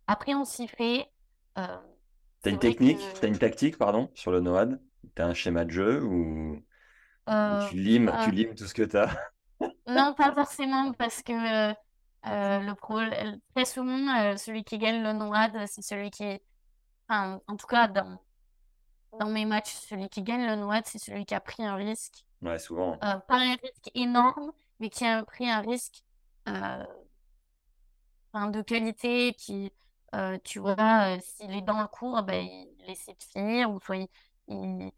après, 0.08 0.34
on 0.34 0.44
s'y 0.44 0.66
fait. 0.66 1.06
T'as 1.54 2.50
une 2.50 2.58
technique, 2.58 2.98
que, 2.98 3.20
t'as 3.20 3.28
une 3.28 3.38
tactique, 3.38 3.78
pardon, 3.78 4.10
sur 4.14 4.32
le 4.32 4.40
NOAD? 4.40 4.80
T'as 5.14 5.26
un 5.26 5.34
schéma 5.34 5.64
de 5.64 5.70
jeu 5.70 6.02
ou, 6.02 6.60
euh, 7.28 7.68
tu 7.68 7.76
limes, 7.76 8.10
tu 8.24 8.32
limes 8.32 8.54
tout 8.54 8.66
ce 8.66 8.74
que 8.74 8.82
t'as? 8.82 9.10
non, 9.86 10.14
pas 10.14 10.32
forcément, 10.32 10.92
parce 10.92 11.22
que 11.22 11.32
euh, 11.70 11.74
le 12.24 12.74
pro, 12.74 12.98
très 13.54 13.64
souvent, 13.64 14.36
celui 14.36 14.64
qui 14.64 14.78
gagne 14.78 15.04
le 15.04 15.12
no-ad, 15.12 15.52
c'est 15.66 15.82
celui 15.82 16.10
qui, 16.10 16.40
enfin, 17.12 17.40
en 17.46 17.56
tout 17.56 17.66
cas, 17.66 17.88
dans, 17.88 18.18
dans 19.18 19.28
mes 19.30 19.44
matchs, 19.44 19.74
celui 19.74 20.08
qui 20.08 20.22
gagne 20.22 20.46
le 20.46 20.56
no-ad, 20.56 20.84
c'est 20.86 20.98
celui 20.98 21.24
qui 21.26 21.34
a 21.34 21.40
pris 21.40 21.64
un 21.64 21.74
risque. 21.76 22.24
Ouais, 22.42 22.58
souvent. 22.58 22.98
euh, 23.04 23.16
pas 23.20 23.36
un 23.36 23.56
risque 23.56 23.90
énorme, 23.94 24.52
mais 24.80 24.90
qui 24.90 25.04
a 25.06 25.22
pris 25.24 25.48
un 25.50 25.60
risque 25.60 26.02
euh, 26.48 26.84
enfin, 28.32 28.48
de 28.50 28.62
qualité, 28.62 29.34
qui, 29.34 29.72
euh, 30.14 30.38
tu 30.44 30.58
vois, 30.58 31.18
s'il 31.20 31.52
est 31.52 31.62
dans 31.62 31.80
le 31.80 31.86
cours, 31.88 32.22
ben, 32.22 32.44
il 32.46 32.90
essaie 32.90 33.12
de 33.14 33.22
finir, 33.22 33.70
ou 33.70 33.80
soit 33.80 33.96
il, 33.96 34.08
il, 34.48 34.90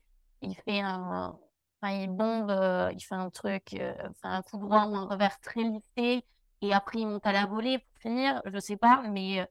il 0.42 0.54
fait 0.56 0.80
un, 0.80 1.38
enfin, 1.82 1.92
il 1.94 2.08
bombe, 2.10 2.50
il 2.92 3.00
fait 3.00 3.14
un 3.14 3.30
truc, 3.30 3.76
enfin, 4.10 4.36
un 4.38 4.42
coup 4.42 4.58
droit 4.58 4.86
ou 4.86 4.96
un 4.96 5.06
revers 5.06 5.38
très 5.40 5.62
lissé, 5.62 6.24
et 6.62 6.72
après 6.72 7.00
il 7.00 7.06
monte 7.08 7.26
à 7.26 7.32
la 7.32 7.46
volée 7.46 7.78
pour 7.78 7.98
finir, 8.00 8.40
je 8.46 8.58
sais 8.58 8.76
pas, 8.76 9.02
mais 9.10 9.46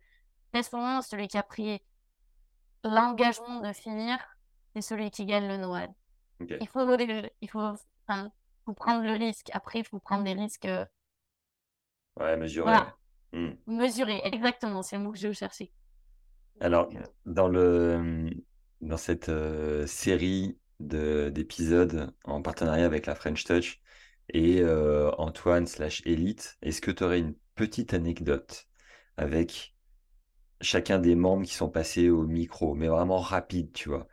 très 0.52 0.64
souvent, 0.64 1.02
celui 1.02 1.28
qui 1.28 1.38
a 1.38 1.44
pris 1.44 1.82
l'engagement 2.84 3.62
de 3.62 3.74
finir, 3.74 4.18
c'est 4.76 4.82
celui 4.82 5.12
qui 5.12 5.26
gagne 5.26 5.48
le 5.48 5.58
Noël. 5.58 5.90
Il 6.40 6.68
faut, 6.68 6.86
il 7.42 7.50
faut, 7.50 7.74
enfin, 8.08 8.32
faut 8.66 8.74
prendre 8.74 9.04
le 9.04 9.14
risque. 9.14 9.50
Après, 9.54 9.80
il 9.80 9.86
faut 9.86 10.00
prendre 10.00 10.24
des 10.24 10.34
risques 10.34 10.66
euh, 10.66 10.86
Ouais, 12.20 12.38
mesuré. 12.38 12.64
Voilà. 12.64 12.96
Hmm. 13.32 13.54
Mesuré, 13.66 14.22
exactement, 14.26 14.84
c'est 14.84 14.98
le 14.98 15.04
mot 15.04 15.12
que 15.12 15.18
je 15.18 15.32
cherchais. 15.32 15.72
Alors, 16.60 16.90
euh, 16.96 17.02
dans 17.26 17.48
le, 17.48 18.30
dans 18.82 18.98
cette 18.98 19.30
euh, 19.30 19.88
série 19.88 20.58
de, 20.80 21.30
d'épisodes 21.34 22.14
en 22.26 22.42
partenariat 22.42 22.86
avec 22.86 23.06
la 23.06 23.16
French 23.16 23.44
Touch 23.44 23.82
et 24.30 24.62
euh, 24.62 25.12
Antoine 25.18 25.66
slash 25.68 26.02
Elite, 26.06 26.58
est-ce 26.62 26.82
que 26.82 26.92
tu 26.92 27.04
aurais 27.04 27.20
une 27.20 27.36
petite 27.56 27.94
anecdote 27.94 28.68
avec 29.18 29.73
chacun 30.62 31.00
des 31.00 31.16
membres 31.16 31.46
qui 31.46 31.54
sont 31.54 31.70
passés 31.70 32.10
au 32.10 32.26
micro, 32.26 32.74
mais 32.76 32.88
vraiment 32.88 33.20
rapide, 33.20 33.72
tu 33.74 33.90
vois? 33.90 34.08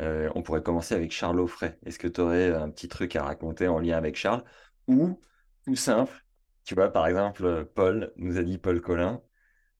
Euh, 0.00 0.30
on 0.34 0.42
pourrait 0.42 0.62
commencer 0.62 0.94
avec 0.94 1.12
Charles 1.12 1.40
Offray. 1.40 1.78
Est-ce 1.84 1.98
que 1.98 2.08
tu 2.08 2.20
aurais 2.20 2.52
un 2.54 2.70
petit 2.70 2.88
truc 2.88 3.14
à 3.16 3.24
raconter 3.24 3.68
en 3.68 3.78
lien 3.78 3.96
avec 3.96 4.16
Charles? 4.16 4.44
Ou, 4.88 5.20
tout 5.64 5.76
simple, 5.76 6.24
tu 6.64 6.74
vois, 6.74 6.92
par 6.92 7.06
exemple, 7.06 7.66
Paul 7.74 8.12
nous 8.16 8.38
a 8.38 8.42
dit, 8.42 8.58
Paul 8.58 8.80
Collin, 8.80 9.22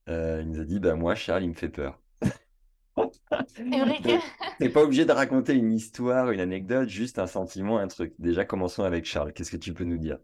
euh, 0.09 0.41
il 0.41 0.49
nous 0.49 0.59
a 0.59 0.65
dit, 0.65 0.79
bah 0.79 0.95
moi, 0.95 1.15
Charles, 1.15 1.43
il 1.43 1.49
me 1.49 1.53
fait 1.55 1.69
peur. 1.69 2.01
T'es 4.59 4.69
pas 4.69 4.83
obligé 4.83 5.05
de 5.05 5.11
raconter 5.11 5.53
une 5.53 5.71
histoire, 5.71 6.31
une 6.31 6.39
anecdote, 6.39 6.89
juste 6.89 7.19
un 7.19 7.27
sentiment, 7.27 7.77
un 7.79 7.87
truc. 7.87 8.13
Déjà, 8.19 8.45
commençons 8.45 8.83
avec 8.83 9.05
Charles. 9.05 9.33
Qu'est-ce 9.33 9.51
que 9.51 9.57
tu 9.57 9.73
peux 9.73 9.83
nous 9.85 9.97
dire? 9.97 10.19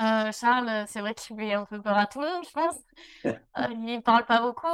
Euh, 0.00 0.32
Charles, 0.32 0.84
c'est 0.88 1.00
vrai 1.00 1.14
qu'il 1.14 1.36
fait 1.36 1.54
un 1.54 1.64
peu 1.64 1.80
peur 1.82 1.96
à 1.96 2.06
tout 2.06 2.20
le 2.20 2.28
monde, 2.28 2.44
je 2.46 2.52
pense. 2.52 2.76
Euh, 3.58 3.66
il 3.88 4.02
parle 4.02 4.26
pas 4.26 4.40
beaucoup. 4.40 4.66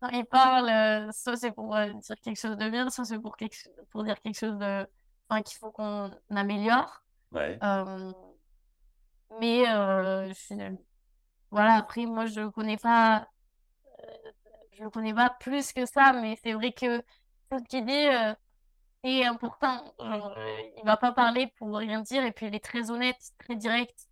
Quand 0.00 0.08
il 0.10 0.24
parle, 0.26 0.68
euh, 0.68 1.12
soit 1.12 1.36
c'est 1.36 1.52
pour 1.52 1.74
euh, 1.76 1.92
dire 1.92 2.16
quelque 2.22 2.38
chose 2.40 2.56
de 2.56 2.70
bien, 2.70 2.90
soit 2.90 3.04
c'est 3.04 3.18
pour, 3.18 3.36
quelque... 3.36 3.56
pour 3.90 4.04
dire 4.04 4.20
quelque 4.20 4.38
chose 4.38 4.58
de... 4.58 4.86
enfin, 5.28 5.42
qu'il 5.42 5.58
faut 5.58 5.72
qu'on 5.72 6.10
améliore. 6.30 7.02
Ouais. 7.32 7.58
Euh, 7.62 8.12
mais 9.40 9.68
euh, 9.68 10.32
je- 10.32 10.76
voilà, 11.50 11.74
après, 11.76 12.06
moi, 12.06 12.26
je 12.26 12.40
le 12.40 12.50
connais 12.50 12.76
pas, 12.78 13.28
je 14.72 14.82
le 14.84 14.90
connais 14.90 15.14
pas 15.14 15.30
plus 15.40 15.72
que 15.72 15.86
ça, 15.86 16.12
mais 16.12 16.36
c'est 16.42 16.52
vrai 16.52 16.72
que 16.72 16.98
tout 17.50 17.58
ce 17.58 17.64
qu'il 17.64 17.84
dit, 17.86 17.92
euh, 18.08 18.34
c'est 19.04 19.24
important. 19.26 19.94
Genre, 20.00 20.34
euh, 20.38 20.58
il 20.78 20.84
va 20.86 20.96
pas 20.98 21.12
parler 21.12 21.48
pour 21.58 21.76
rien 21.76 22.00
dire, 22.02 22.24
et 22.24 22.32
puis 22.32 22.46
il 22.48 22.54
est 22.54 22.64
très 22.64 22.90
honnête, 22.90 23.18
très 23.38 23.56
direct. 23.56 24.08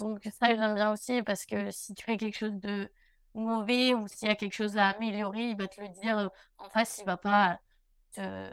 Donc 0.00 0.22
ça, 0.38 0.48
j'aime 0.54 0.74
bien 0.74 0.92
aussi, 0.92 1.22
parce 1.22 1.46
que 1.46 1.70
si 1.70 1.94
tu 1.94 2.04
fais 2.04 2.16
quelque 2.16 2.36
chose 2.38 2.54
de 2.54 2.90
mauvais, 3.34 3.94
ou 3.94 4.08
s'il 4.08 4.28
y 4.28 4.30
a 4.30 4.36
quelque 4.36 4.54
chose 4.54 4.76
à 4.76 4.88
améliorer, 4.90 5.50
il 5.50 5.56
va 5.56 5.68
te 5.68 5.80
le 5.80 5.88
dire 5.88 6.18
euh, 6.18 6.28
en 6.58 6.68
face, 6.70 6.98
il 6.98 7.04
va 7.06 7.16
pas 7.16 7.60
te... 8.12 8.50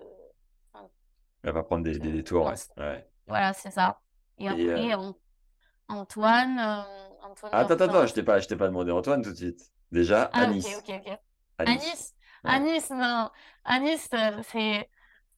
Elle 1.44 1.54
va 1.54 1.64
prendre 1.64 1.84
des, 1.84 1.98
des 2.00 2.12
détours, 2.12 2.46
ouais. 2.78 3.08
Voilà, 3.28 3.54
c'est 3.54 3.72
ça. 3.72 4.00
Et 4.38 4.48
Et, 4.48 4.70
après, 4.70 4.94
euh, 4.94 4.98
An- 4.98 5.16
Antoine, 5.90 6.60
euh, 6.60 6.84
Antoine 7.24 7.52
Attends, 7.54 7.76
attends, 7.76 8.06
je 8.08 8.14
t'ai 8.14 8.24
pas, 8.24 8.40
je 8.40 8.48
t'ai 8.48 8.56
pas 8.56 8.68
demandé 8.68 8.92
Antoine 8.92 9.22
tout 9.22 9.32
de 9.32 9.36
suite. 9.36 9.62
Déjà, 9.92 10.24
Ah, 10.34 10.52
ok, 10.52 10.52
Anis. 10.52 10.78
ok, 10.78 10.90
ok. 11.06 11.20
Anis. 11.60 11.80
Anis, 11.82 12.14
Ouais. 12.44 12.52
Anis, 12.52 12.90
non. 12.92 13.32
Anis, 13.66 14.08
c'est 14.44 14.90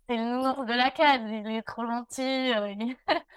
c'est 0.07 0.17
le 0.17 0.23
nounours 0.23 0.65
de 0.67 0.73
la 0.73 0.91
case. 0.91 1.21
Il 1.31 1.47
est 1.51 1.61
trop 1.63 1.85
gentil. 1.85 2.21
il- 2.23 2.97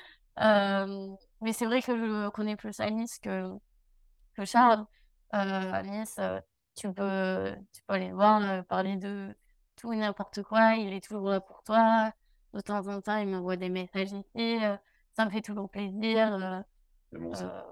Euh, 0.40 1.14
mais 1.42 1.52
c'est 1.52 1.66
vrai 1.66 1.82
que 1.82 1.96
je 1.96 2.28
connais 2.30 2.56
plus 2.56 2.80
Anis 2.80 3.18
que, 3.20 3.50
que 4.36 4.44
Charles. 4.44 4.86
Anis, 5.30 6.16
euh, 6.18 6.40
tu 6.76 6.92
peux, 6.92 7.54
tu 7.72 7.82
peux 7.86 7.94
aller 7.94 8.08
le 8.08 8.14
voir, 8.14 8.42
euh, 8.42 8.62
parler 8.62 8.96
de 8.96 9.34
tout 9.76 9.92
et 9.92 9.96
n'importe 9.96 10.42
quoi. 10.42 10.74
Il 10.76 10.92
est 10.92 11.02
toujours 11.04 11.28
là 11.30 11.40
pour 11.40 11.62
toi. 11.64 12.12
De 12.54 12.60
temps 12.60 12.86
en 12.88 13.00
temps, 13.00 13.16
il 13.18 13.28
m'envoie 13.28 13.56
des 13.56 13.70
messages 13.70 14.12
ici. 14.12 14.64
euh, 14.64 14.76
ça 15.16 15.24
me 15.26 15.30
fait 15.30 15.42
toujours 15.42 15.70
plaisir. 15.70 16.34
euh, 16.34 16.60
C'est 17.12 17.18
bon, 17.18 17.34
ça. 17.34 17.66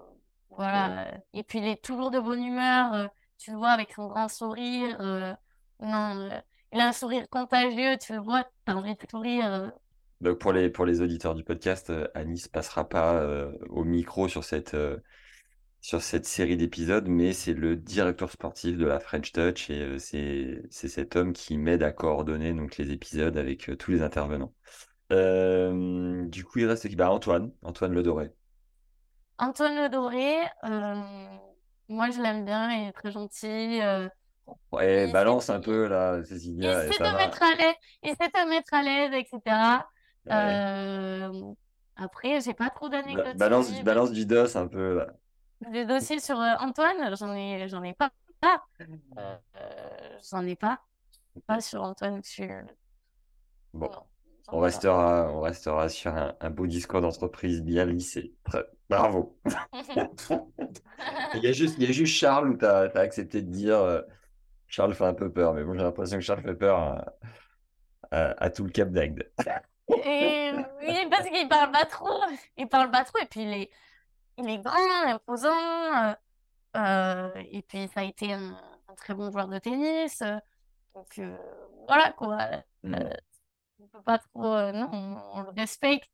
voilà. 0.50 1.12
Et 1.34 1.42
puis 1.44 1.58
il 1.58 1.66
est 1.66 1.82
toujours 1.84 2.10
de 2.10 2.20
bonne 2.20 2.42
humeur. 2.44 3.10
tu 3.38 3.52
le 3.52 3.56
vois 3.58 3.70
avec 3.70 3.92
son 3.92 4.08
grand 4.08 4.28
sourire. 4.28 4.98
non, 5.80 6.30
il 6.72 6.80
a 6.80 6.88
un 6.88 6.92
sourire 6.92 7.28
contagieux. 7.30 7.96
Tu 7.98 8.12
le 8.14 8.20
vois, 8.20 8.44
t'as 8.64 8.74
envie 8.74 8.94
de 8.94 9.06
sourire. 9.10 9.72
Donc 10.20 10.38
pour 10.38 10.52
les, 10.52 10.68
pour 10.70 10.84
les 10.84 11.00
auditeurs 11.00 11.34
du 11.34 11.44
podcast, 11.44 11.90
euh, 11.90 12.06
Anis 12.14 12.48
passera 12.48 12.88
pas 12.88 13.14
euh, 13.14 13.52
au 13.70 13.84
micro 13.84 14.28
sur 14.28 14.44
cette, 14.44 14.74
euh, 14.74 14.98
sur 15.80 16.02
cette 16.02 16.26
série 16.26 16.58
d'épisodes, 16.58 17.08
mais 17.08 17.32
c'est 17.32 17.54
le 17.54 17.74
directeur 17.76 18.30
sportif 18.30 18.76
de 18.76 18.84
la 18.86 19.00
French 19.00 19.32
Touch 19.32 19.70
et 19.70 19.80
euh, 19.80 19.98
c'est, 19.98 20.62
c'est 20.70 20.88
cet 20.88 21.16
homme 21.16 21.32
qui 21.32 21.56
m'aide 21.56 21.82
à 21.82 21.92
coordonner 21.92 22.52
donc, 22.52 22.76
les 22.76 22.92
épisodes 22.92 23.36
avec 23.38 23.70
tous 23.78 23.90
les 23.90 24.02
intervenants. 24.02 24.52
Du 25.10 26.44
coup, 26.44 26.58
il 26.60 26.66
reste 26.66 26.86
qui? 26.88 26.96
Bah, 26.96 27.10
Antoine, 27.10 27.50
Antoine 27.62 27.94
Le 27.94 28.02
Doré. 28.02 28.30
Antoine 29.38 29.74
Le 29.74 29.88
Doré, 29.88 30.36
euh, 30.64 30.94
moi 31.88 32.10
je 32.10 32.20
l'aime 32.20 32.44
bien. 32.44 32.70
Il 32.70 32.88
est 32.88 32.92
très 32.92 33.10
gentil. 33.10 33.80
Ouais, 34.70 35.06
il 35.06 35.12
balance 35.12 35.46
sait, 35.46 35.52
un 35.52 35.60
peu 35.60 35.88
là, 35.88 36.22
Cécilia. 36.24 36.84
Il 36.84 36.92
sait 36.92 36.98
te 36.98 37.16
mettre 38.48 38.74
à 38.74 38.82
l'aise, 38.82 39.12
etc. 39.14 39.40
Ouais. 40.26 40.32
Euh, 40.34 41.54
après, 41.96 42.40
j'ai 42.40 42.54
pas 42.54 42.70
trop 42.70 42.88
d'anecdotes 42.88 43.36
balance, 43.36 44.12
du 44.12 44.26
dos 44.26 44.56
un 44.56 44.66
peu 44.66 44.96
là. 44.98 45.08
Des 45.70 45.84
dossiers 45.84 46.20
sur 46.20 46.40
euh, 46.40 46.54
Antoine, 46.60 47.14
j'en 47.16 47.34
ai, 47.34 47.68
j'en 47.68 47.82
ai 47.82 47.92
pas. 47.92 48.10
Ah, 48.42 48.62
euh, 49.18 49.36
j'en 50.30 50.46
ai 50.46 50.56
pas. 50.56 50.80
Pas 51.46 51.60
sur 51.60 51.82
Antoine. 51.82 52.22
Sur... 52.22 52.48
Bon, 53.74 53.86
Non, 53.86 54.02
on 54.48 54.52
pas. 54.58 54.64
restera, 54.64 55.30
on 55.32 55.40
restera 55.40 55.88
sur 55.88 56.14
un, 56.16 56.34
un 56.40 56.50
beau 56.50 56.66
discours 56.66 57.00
d'entreprise 57.02 57.62
bien 57.62 57.84
lissé. 57.84 58.34
Très- 58.44 58.64
Bravo. 58.88 59.38
Il 61.34 61.42
y 61.42 61.46
a 61.46 61.52
juste, 61.52 61.76
il 61.78 61.84
y 61.84 61.86
a 61.86 61.92
juste 61.92 62.14
Charles 62.14 62.50
où 62.50 62.56
tu 62.56 62.64
as, 62.66 62.90
accepté 62.96 63.40
de 63.42 63.50
dire 63.50 63.78
euh, 63.78 64.02
Charles 64.66 64.94
fait 64.94 65.04
un 65.04 65.14
peu 65.14 65.32
peur, 65.32 65.54
mais 65.54 65.64
bon, 65.64 65.74
j'ai 65.74 65.82
l'impression 65.82 66.18
que 66.18 66.24
Charles 66.24 66.42
fait 66.42 66.54
peur 66.54 66.78
à, 66.78 67.04
à- 68.10 68.44
à 68.44 68.50
tout 68.50 68.64
le 68.64 68.70
Cap 68.70 68.90
d'Agde. 68.90 69.30
Et 70.04 70.52
oui, 70.82 71.06
parce 71.10 71.28
qu'il 71.28 71.48
parle 71.48 71.70
pas 71.72 71.84
trop. 71.84 72.20
Il 72.56 72.68
parle 72.68 72.90
pas 72.90 73.04
trop. 73.04 73.18
Et 73.18 73.26
puis, 73.26 73.42
il 73.42 73.52
est, 73.52 73.70
il 74.38 74.48
est 74.48 74.58
grand, 74.58 74.76
imposant. 75.06 75.50
euh, 75.50 76.14
euh, 76.76 77.30
et 77.50 77.62
puis, 77.62 77.88
ça 77.94 78.00
a 78.00 78.04
été 78.04 78.32
un, 78.32 78.56
très 78.96 79.14
bon 79.14 79.30
joueur 79.30 79.48
de 79.48 79.58
tennis. 79.58 80.22
euh, 80.22 80.38
donc, 80.94 81.20
voilà, 81.86 82.12
quoi. 82.12 82.38
Euh, 82.84 83.10
on 83.78 83.86
peut 83.86 84.02
pas 84.02 84.18
trop. 84.18 84.42
non, 84.72 84.90
on, 85.34 85.42
le 85.42 85.50
respecte. 85.50 86.10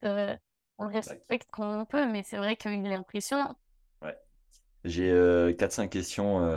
on 0.78 0.85
le 0.85 0.93
respecte 0.93 1.51
comme 1.51 1.81
on 1.81 1.85
peut. 1.85 2.07
Mais 2.07 2.23
c'est 2.23 2.36
vrai 2.36 2.57
qu'il 2.57 2.86
est 2.86 2.94
impressionnant. 2.94 3.57
J'ai 4.85 5.11
euh, 5.11 5.53
4-5 5.53 5.89
questions 5.89 6.48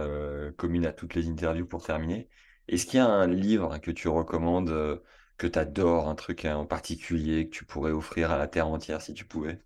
communes 0.57 0.85
à 0.85 0.93
toutes 0.93 1.15
les 1.15 1.27
interviews 1.27 1.65
pour 1.65 1.83
terminer. 1.83 2.29
Est-ce 2.67 2.85
qu'il 2.85 2.97
y 2.97 3.01
a 3.01 3.07
un 3.07 3.25
livre 3.25 3.79
que 3.79 3.89
tu 3.89 4.07
recommandes, 4.07 5.01
que 5.39 5.47
tu 5.47 5.57
adores, 5.59 6.07
un 6.09 6.15
truc 6.15 6.45
en 6.45 6.65
particulier 6.67 7.49
que 7.49 7.55
tu 7.55 7.65
pourrais 7.65 7.91
offrir 7.91 8.31
à 8.31 8.37
la 8.37 8.47
terre 8.47 8.67
entière 8.67 9.01
si 9.01 9.13
tu 9.15 9.25
pouvais? 9.25 9.59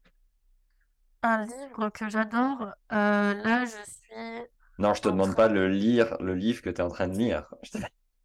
Un 1.22 1.46
livre 1.46 1.90
que 1.90 2.08
j'adore. 2.10 2.62
euh, 2.92 3.34
là, 3.34 3.66
je 3.66 3.84
suis 3.86 4.48
Non, 4.78 4.94
je 4.94 5.02
te 5.02 5.08
demande 5.10 5.36
pas 5.36 5.48
le 5.48 5.68
lire, 5.68 6.16
le 6.22 6.36
livre 6.36 6.62
que 6.62 6.70
tu 6.70 6.76
es 6.80 6.82
en 6.84 6.90
train 6.90 7.08
de 7.08 7.18
lire. 7.18 7.48
Je 7.64 7.72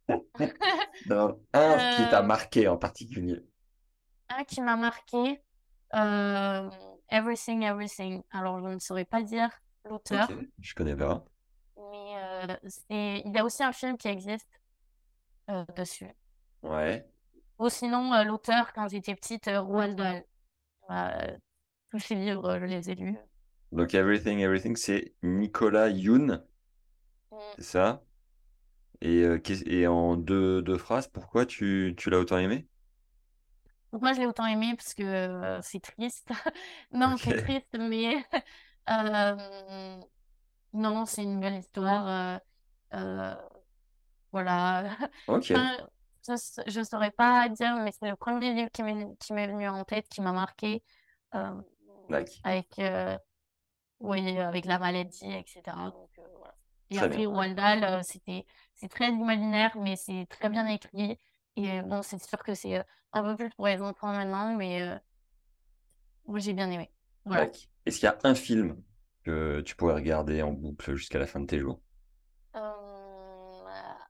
un 1.53 1.81
qui 1.89 2.07
t'a 2.07 2.21
Euh, 2.21 2.23
marqué 2.23 2.67
en 2.67 2.77
particulier. 2.77 3.43
Un 4.29 4.43
qui 4.43 4.61
m'a 4.61 4.75
marqué, 4.75 5.41
euh, 5.95 6.69
Everything, 7.09 7.63
Everything. 7.63 8.23
Alors, 8.31 8.59
je 8.61 8.73
ne 8.73 8.79
saurais 8.79 9.05
pas 9.05 9.23
dire 9.23 9.49
l'auteur, 9.85 10.29
je 10.61 10.73
connais 10.73 10.95
pas. 10.95 11.25
mais 12.89 13.23
il 13.25 13.31
y 13.33 13.37
a 13.37 13.43
aussi 13.45 13.63
un 13.63 13.71
film 13.73 13.97
qui 13.97 14.07
existe 14.07 14.47
dessus. 15.75 16.09
Ouais. 16.61 17.09
Ou 17.59 17.69
sinon, 17.69 18.13
euh, 18.13 18.23
l'auteur, 18.23 18.73
quand 18.73 18.87
j'étais 18.89 19.15
petite, 19.15 19.47
euh, 19.47 19.61
Roald 19.61 19.95
Dahl. 19.95 20.23
Euh, 20.91 21.37
tous 21.91 21.99
ses 21.99 22.15
livres, 22.15 22.59
je 22.59 22.65
les 22.65 22.89
ai 22.91 22.95
lus. 22.95 23.17
Donc 23.71 23.95
Everything, 23.95 24.37
Everything, 24.41 24.75
c'est 24.75 25.15
Nicolas 25.23 25.89
Youn, 25.89 26.43
Mm. 27.31 27.55
c'est 27.57 27.63
ça? 27.63 28.03
Et, 29.01 29.23
euh, 29.23 29.39
qu'est- 29.39 29.67
et 29.67 29.87
en 29.87 30.15
deux, 30.17 30.61
deux 30.61 30.77
phrases, 30.77 31.07
pourquoi 31.07 31.45
tu, 31.45 31.93
tu 31.97 32.09
l'as 32.09 32.19
autant 32.19 32.37
aimé? 32.39 32.67
Pourquoi 33.91 34.13
je 34.13 34.19
l'ai 34.19 34.25
autant 34.27 34.45
aimé? 34.45 34.75
Parce 34.75 34.93
que 34.93 35.03
euh, 35.03 35.61
c'est 35.61 35.79
triste. 35.81 36.29
Non, 36.91 37.17
c'est 37.17 37.33
triste, 37.35 37.75
mais 37.79 38.15
euh, 38.89 39.99
non, 40.73 41.05
c'est 41.05 41.23
une 41.23 41.39
belle 41.39 41.57
histoire. 41.59 42.07
euh, 42.07 42.39
euh, 42.95 43.35
voilà. 44.31 44.97
Ok. 45.27 45.51
Enfin, 45.53 45.87
je, 46.37 46.61
je 46.71 46.83
saurais 46.83 47.11
pas 47.11 47.49
dire, 47.49 47.75
mais 47.77 47.91
c'est 47.91 48.09
le 48.09 48.15
premier 48.15 48.53
livre 48.53 48.69
qui 48.71 48.83
m'est 48.83 49.07
qui 49.19 49.33
m'est 49.33 49.47
venu 49.47 49.67
en 49.67 49.83
tête, 49.83 50.07
qui 50.09 50.21
m'a 50.21 50.31
marqué, 50.33 50.83
euh, 51.35 51.61
avec, 52.43 52.79
euh, 52.79 53.17
oui, 53.99 54.37
avec 54.39 54.65
la 54.65 54.79
maladie, 54.79 55.31
etc. 55.31 55.91
Donc, 55.91 56.09
euh, 56.19 56.23
voilà. 56.37 56.55
Et 56.91 56.95
Très 56.95 57.05
après, 57.05 57.17
bien. 57.17 57.83
Euh, 57.83 58.01
c'était, 58.03 58.45
c'est 58.75 58.89
très 58.89 59.09
imaginaire, 59.09 59.77
mais 59.77 59.95
c'est 59.95 60.25
très 60.29 60.49
bien 60.49 60.67
écrit. 60.67 61.17
Et 61.55 61.81
bon, 61.81 62.01
c'est 62.01 62.23
sûr 62.23 62.39
que 62.43 62.53
c'est 62.55 62.83
un 63.13 63.23
peu 63.23 63.35
plus 63.35 63.49
pour 63.55 63.67
les 63.67 63.81
enfants 63.81 64.11
maintenant, 64.13 64.55
mais 64.55 64.99
moi, 66.25 66.39
j'ai 66.39 66.53
bien 66.53 66.69
aimé. 66.71 66.91
Voilà. 67.25 67.49
Est-ce 67.85 67.99
qu'il 67.99 68.05
y 68.05 68.07
a 68.07 68.17
un 68.23 68.35
film 68.35 68.81
que 69.23 69.61
tu 69.61 69.75
pourrais 69.75 69.95
regarder 69.95 70.41
en 70.41 70.51
boucle 70.53 70.95
jusqu'à 70.95 71.19
la 71.19 71.27
fin 71.27 71.39
de 71.39 71.45
tes 71.45 71.59
jours? 71.59 71.81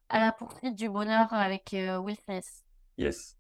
À 0.10 0.19
la 0.19 0.31
poursuite 0.31 0.76
du 0.76 0.88
bonheur 0.88 1.34
avec 1.34 1.73
euh, 1.73 1.98
Will 1.98 2.15
Smith. 2.26 2.64
Yes. 2.98 3.36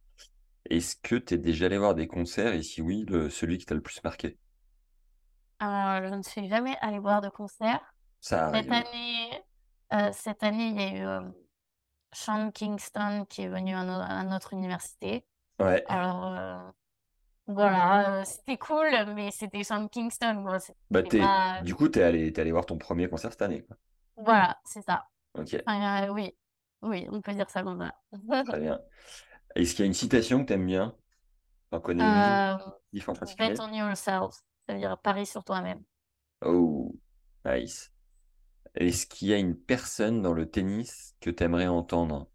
Est-ce 0.69 0.95
que 0.97 1.15
tu 1.15 1.35
es 1.35 1.37
déjà 1.37 1.67
allé 1.67 1.77
voir 1.77 1.95
des 1.95 2.07
concerts? 2.07 2.53
Et 2.53 2.63
si 2.63 2.81
oui, 2.81 3.05
le- 3.09 3.29
celui 3.29 3.57
qui 3.59 3.65
t'a 3.65 3.75
le 3.75 3.81
plus 3.81 4.03
marqué? 4.03 4.37
Euh, 5.61 6.09
je 6.09 6.15
ne 6.15 6.21
suis 6.23 6.47
jamais 6.47 6.77
allée 6.81 6.99
voir 6.99 7.21
de 7.21 7.29
concert. 7.29 7.81
Ça 8.21 8.51
Cette 8.53 8.71
année, 8.71 9.43
euh, 9.93 10.11
cette 10.13 10.43
année, 10.43 10.67
il 10.69 10.81
y 10.81 10.83
a 10.83 10.97
eu 10.97 11.05
euh, 11.05 11.21
Sean 12.13 12.51
Kingston 12.51 13.25
qui 13.29 13.43
est 13.43 13.49
venu 13.49 13.75
à, 13.75 13.83
no- 13.85 14.01
à 14.01 14.23
notre 14.25 14.53
université. 14.53 15.25
Ouais. 15.59 15.83
Alors, 15.89 16.27
euh, 16.27 16.59
voilà, 17.47 18.25
c'était 18.25 18.57
cool, 18.57 18.89
mais 19.15 19.31
c'était 19.31 19.63
Sean 19.63 19.87
Kingston, 19.89 20.45
Bah, 20.91 21.01
pas... 21.03 21.63
du 21.63 21.73
coup, 21.75 21.87
t'es 21.89 22.01
allé, 22.03 22.31
t'es 22.33 22.41
allé 22.41 22.51
voir 22.51 22.65
ton 22.65 22.77
premier 22.77 23.09
concert 23.09 23.31
cette 23.31 23.41
année, 23.41 23.63
quoi. 23.63 23.77
Voilà, 24.17 24.59
c'est 24.65 24.81
ça. 24.83 25.07
Ok, 25.33 25.55
Enfin, 25.65 26.09
oui, 26.11 26.35
oui, 26.81 27.07
on 27.11 27.21
peut 27.21 27.33
dire 27.33 27.49
ça 27.49 27.63
comme 27.63 27.79
ça. 27.79 28.43
très 28.43 28.59
bien. 28.59 28.79
Est-ce 29.55 29.71
qu'il 29.75 29.81
y 29.81 29.83
a 29.83 29.87
une 29.87 29.93
citation 29.93 30.41
que 30.41 30.47
t'aimes 30.47 30.65
bien? 30.67 30.95
T'en 31.71 31.81
connais 31.81 32.03
une, 32.03 32.41
Diff 32.93 33.09
en 33.09 33.15
particulier? 33.15 33.55
bet 33.55 33.59
on 33.59 33.73
yourself, 33.73 34.35
ça 34.67 34.73
veut 34.73 34.79
dire 34.79 34.97
parie 34.99 35.25
sur 35.25 35.43
toi-même. 35.43 35.83
Oh, 36.41 36.95
nice. 37.45 37.91
Est-ce 38.75 39.07
qu'il 39.07 39.29
y 39.29 39.33
a 39.33 39.37
une 39.37 39.57
personne 39.57 40.21
dans 40.21 40.33
le 40.33 40.49
tennis 40.49 41.15
que 41.21 41.29
t'aimerais 41.31 41.67
entendre 41.67 42.29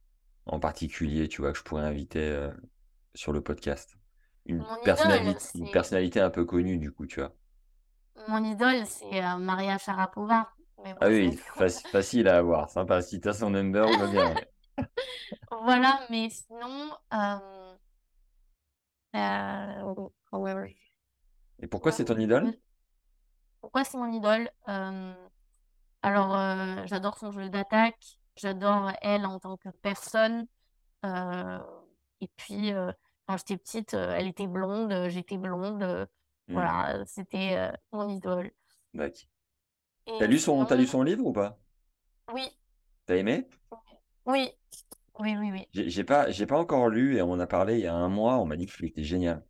en 0.46 0.60
particulier, 0.60 1.28
tu 1.28 1.42
vois, 1.42 1.52
que 1.52 1.58
je 1.58 1.64
pourrais 1.64 1.84
inviter 1.84 2.20
euh, 2.20 2.52
sur 3.14 3.32
le 3.32 3.42
podcast? 3.42 3.96
Une 4.46 4.60
Mon 4.60 4.76
idole, 4.82 5.36
une 5.54 5.70
personnalité 5.70 6.20
un 6.20 6.30
peu 6.30 6.44
connue, 6.46 6.78
du 6.78 6.92
coup, 6.92 7.06
tu 7.06 7.20
vois. 7.20 7.34
mon 8.28 8.42
idole, 8.44 8.86
c'est 8.86 9.24
euh, 9.24 9.36
Maria 9.38 9.78
Sharapova. 9.78 10.52
Mais 10.84 10.94
bon, 10.94 11.00
Ah 11.00 11.08
oui, 11.08 11.36
faci- 11.56 11.86
facile 11.90 12.26
à 12.28 12.38
avoir, 12.38 12.68
sympa. 12.70 13.00
Si 13.02 13.20
t'as 13.20 13.32
son 13.34 13.50
number, 13.50 13.88
on 13.90 13.96
va 13.96 14.08
bien. 14.08 14.40
Voilà, 15.50 16.06
mais 16.10 16.28
sinon, 16.30 16.90
euh, 17.14 17.76
euh, 19.14 19.94
Et 21.58 21.66
pourquoi 21.66 21.90
c'est 21.90 22.04
ton 22.04 22.16
idole? 22.18 22.56
Pourquoi 23.60 23.84
c'est 23.84 23.96
mon 23.98 24.12
idole? 24.12 24.50
Euh, 24.68 25.14
alors, 26.02 26.36
euh, 26.36 26.84
j'adore 26.86 27.18
son 27.18 27.32
jeu 27.32 27.48
d'attaque, 27.50 28.18
j'adore 28.36 28.92
elle 29.02 29.26
en 29.26 29.40
tant 29.40 29.56
que 29.56 29.70
personne. 29.82 30.46
euh, 31.06 31.60
et 32.22 32.28
puis, 32.36 32.72
euh, 32.74 32.92
quand 33.28 33.38
j'étais 33.38 33.58
petite, 33.58 33.94
euh, 33.94 34.14
elle 34.16 34.28
était 34.28 34.48
blonde, 34.48 34.92
euh, 34.92 35.08
j'étais 35.10 35.38
blonde. 35.38 35.82
euh, 35.82 36.06
Hmm, 36.48 36.66
voilà, 36.66 37.04
c'était 37.06 37.56
euh, 37.58 37.72
mon 37.92 38.08
idole. 38.08 38.52
d'accord. 38.94 39.28
T'as 40.18 40.26
lu 40.26 40.38
son, 40.40 40.64
t'as 40.66 40.76
lu 40.76 40.86
son 40.86 41.02
livre 41.04 41.24
ou 41.26 41.32
pas? 41.32 41.58
oui, 42.32 42.50
T'as 43.06 43.16
aimé? 43.16 43.48
oui, 44.26 44.50
oui, 45.20 45.36
oui, 45.38 45.52
oui. 45.52 45.68
J'ai 45.74 46.04
pas, 46.04 46.30
j'ai 46.30 46.46
pas 46.46 46.58
encore 46.58 46.88
lu 46.88 47.16
et 47.16 47.22
on 47.22 47.32
en 47.32 47.38
a 47.40 47.46
parlé 47.46 47.74
il 47.74 47.80
y 47.80 47.86
a 47.86 47.94
un 47.94 48.08
mois. 48.08 48.38
On 48.38 48.46
m'a 48.46 48.56
dit 48.56 48.64
que 48.66 48.72
c'était 48.72 49.02
génial. 49.02 49.44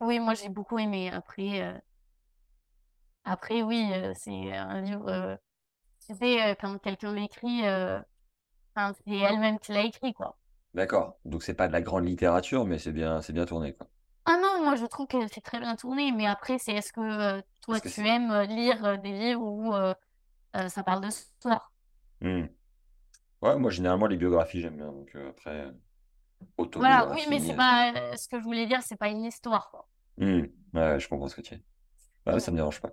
Oui, 0.00 0.18
moi 0.20 0.34
j'ai 0.34 0.50
beaucoup 0.50 0.78
aimé. 0.78 1.08
Après, 1.10 1.62
euh, 1.62 1.78
après 3.24 3.62
oui, 3.62 3.90
euh, 3.92 4.12
c'est 4.16 4.52
un 4.52 4.80
livre. 4.80 5.08
euh, 5.08 5.36
tu 6.06 6.14
sais, 6.16 6.56
quand 6.60 6.78
quelqu'un 6.80 7.14
l'écrit, 7.14 7.62
enfin, 8.76 8.92
c'est 9.06 9.16
elle-même 9.16 9.58
qui 9.58 9.72
l'a 9.72 9.82
écrit, 9.84 10.12
quoi. 10.14 10.36
D'accord. 10.74 11.18
Donc 11.24 11.42
c'est 11.42 11.54
pas 11.54 11.66
de 11.68 11.72
la 11.72 11.80
grande 11.80 12.04
littérature, 12.06 12.66
mais 12.66 12.78
c'est 12.78 12.92
bien, 12.92 13.22
c'est 13.22 13.32
bien 13.32 13.46
tourné, 13.46 13.72
quoi. 13.74 13.88
Ah 14.24 14.36
non, 14.38 14.64
moi 14.64 14.76
je 14.76 14.86
trouve 14.86 15.06
que 15.06 15.26
c'est 15.28 15.40
très 15.40 15.58
bien 15.60 15.76
tourné, 15.76 16.12
mais 16.12 16.26
après, 16.26 16.58
c'est 16.58 16.72
est-ce 16.74 16.92
que 16.92 17.00
euh, 17.00 17.42
toi 17.60 17.80
que 17.80 17.88
tu 17.88 18.06
aimes 18.06 18.30
euh, 18.30 18.44
lire 18.46 18.84
euh, 18.84 18.96
des 18.96 19.12
livres 19.12 19.42
où 19.42 19.74
euh, 19.74 19.94
ça 20.68 20.82
parle 20.84 21.02
de 21.02 21.10
sport? 21.10 21.72
Hmm. 22.20 22.46
Ouais, 23.42 23.58
moi 23.58 23.70
généralement 23.70 24.06
les 24.08 24.16
biographies 24.18 24.60
j'aime 24.62 24.76
bien. 24.78 24.92
Donc 24.92 25.14
après 25.16 25.72
Voilà, 26.76 27.08
oui, 27.12 27.24
mais 27.30 27.40
c'est 27.40 27.54
pas 27.54 27.92
ce 28.16 28.28
que 28.28 28.38
je 28.38 28.44
voulais 28.44 28.66
dire, 28.66 28.82
c'est 28.82 28.96
pas 28.96 29.08
une 29.08 29.24
histoire, 29.24 29.70
quoi. 29.70 29.88
hmm. 30.18 30.42
Ouais, 30.74 31.00
je 31.00 31.08
comprends 31.08 31.28
ce 31.28 31.36
que 31.36 31.40
tu 31.42 31.56
dis. 31.56 31.62
Ouais, 32.26 32.40
ça 32.40 32.50
me 32.52 32.56
dérange 32.58 32.80
pas. 32.80 32.92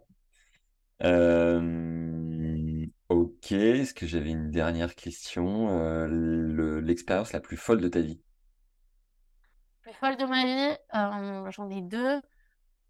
Ok. 3.09 3.51
Est-ce 3.51 3.93
que 3.93 4.05
j'avais 4.07 4.31
une 4.31 4.51
dernière 4.51 4.95
question? 4.95 5.67
Le- 6.07 6.79
l'expérience 6.81 7.33
la 7.33 7.39
plus 7.41 7.57
folle 7.57 7.81
de 7.81 7.87
ta 7.89 8.01
vie? 8.01 8.19
Plus 9.81 9.93
folle 9.93 10.17
de 10.17 10.25
ma 10.25 10.43
vie, 10.43 10.77
euh, 10.95 11.51
j'en 11.51 11.69
ai 11.69 11.81
deux. 11.81 12.21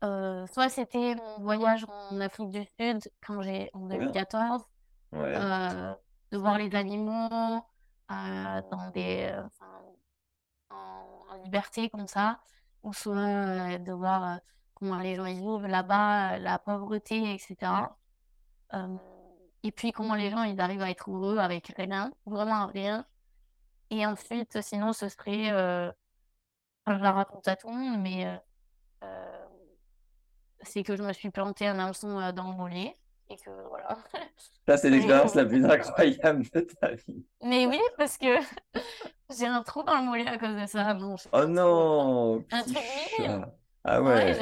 Euh, 0.03 0.47
soit 0.47 0.69
c'était 0.69 1.15
mon 1.15 1.39
voyage 1.43 1.85
en 2.11 2.19
Afrique 2.21 2.49
du 2.51 2.63
Sud 2.79 3.11
quand 3.25 3.41
j'ai 3.41 3.69
en 3.73 3.79
Trop 3.79 3.87
bien. 3.89 3.97
2014. 3.99 4.63
Ouais. 5.11 5.19
euh, 5.35 5.93
de 6.31 6.37
voir 6.37 6.57
les 6.57 6.73
animaux 6.75 7.29
dans 8.09 8.91
des, 8.93 9.31
en, 10.69 10.75
en 11.29 11.43
liberté 11.43 11.89
comme 11.89 12.07
ça, 12.07 12.39
ou 12.83 12.93
soit 12.93 13.77
de 13.79 13.91
voir 13.91 14.39
comment 14.75 14.99
les 14.99 15.15
gens 15.15 15.25
ils 15.25 15.39
vivent 15.39 15.67
là-bas, 15.67 16.37
la 16.39 16.59
pauvreté, 16.59 17.33
etc. 17.33 17.55
Et 19.63 19.71
puis 19.71 19.91
comment 19.91 20.15
les 20.15 20.29
gens 20.29 20.43
ils 20.43 20.59
arrivent 20.61 20.81
à 20.81 20.89
être 20.89 21.09
heureux 21.09 21.37
avec 21.37 21.67
rien, 21.75 22.11
vraiment 22.25 22.67
rien. 22.67 23.05
Et 23.89 24.05
ensuite, 24.05 24.61
sinon, 24.61 24.93
ce 24.93 25.09
serait, 25.09 25.51
je 26.97 27.03
la 27.03 27.11
raconte 27.11 27.47
à 27.47 27.55
tout 27.55 27.69
le 27.69 27.75
monde, 27.75 28.01
mais 28.01 28.25
euh, 28.25 28.35
euh, 29.03 29.45
c'est 30.61 30.83
que 30.83 30.95
je 30.95 31.03
me 31.03 31.13
suis 31.13 31.29
planté 31.29 31.67
un 31.67 31.79
hameçon 31.79 32.19
euh, 32.19 32.31
dans 32.31 32.51
le 32.51 32.57
mollet. 32.57 32.95
Et 33.29 33.35
que 33.37 33.49
voilà. 33.69 33.97
Ça, 34.67 34.77
c'est 34.77 34.89
l'expérience 34.89 35.35
la 35.35 35.45
plus 35.45 35.63
incroyable 35.65 36.45
de 36.53 36.61
ta 36.61 36.91
vie. 36.93 37.25
Mais 37.43 37.65
oui, 37.67 37.79
parce 37.97 38.17
que 38.17 38.37
j'ai 39.37 39.45
un 39.45 39.61
trou 39.63 39.83
dans 39.83 39.97
le 39.97 40.03
mollet 40.03 40.27
à 40.27 40.37
cause 40.37 40.55
de 40.55 40.65
ça. 40.65 40.97
Sais 41.17 41.29
Oh 41.33 41.45
non, 41.45 42.43
Un 42.51 42.63
truc. 42.63 42.77
Ah 43.83 44.01
Ouais, 44.01 44.37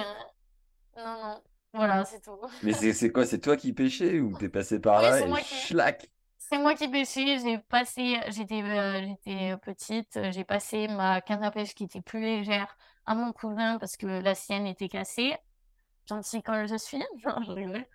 Non, 0.98 1.03
non. 1.24 1.41
Voilà, 1.74 2.06
c'est 2.06 2.22
tout. 2.22 2.40
Mais 2.64 2.74
c'est 2.74 3.11
quoi? 3.11 3.26
C'est 3.26 3.40
toi 3.40 3.56
qui 3.57 3.72
pêchais 3.74 4.19
ou 4.19 4.36
t'es 4.38 4.49
passé 4.49 4.80
par 4.80 4.98
Oui, 5.02 5.03
là 5.10 5.19
et 5.19 5.28
moi 5.28 5.40
qui- 5.40 5.53
schlac? 5.53 6.10
C'est 6.49 6.57
moi 6.60 6.76
qui 6.76 6.88
pêchais, 6.88 7.40
j'ai 7.40 7.57
passé, 7.57 8.19
j'étais 8.30 8.61
euh, 8.64 9.02
j'étais 9.06 9.57
petite, 9.57 10.15
euh, 10.15 10.32
j'ai 10.32 10.45
passé 10.45 10.88
ma 10.88 11.19
canne 11.19 11.44
à 11.44 11.52
pêche 11.52 11.76
qui 11.76 11.84
était 11.84 11.99
plus 12.02 12.22
légère 12.22 12.78
à 13.06 13.15
mon 13.15 13.34
cousin 13.34 13.78
parce 13.80 13.98
que 13.98 14.07
la 14.07 14.34
sienne 14.34 14.65
était 14.65 14.88
cassée. 14.88 15.36
Gentil 16.07 16.41
comme 16.44 16.65
je 16.68 16.78
suis, 16.78 16.99
non, 17.26 17.44
je 17.45 17.52
rigole. 17.52 17.86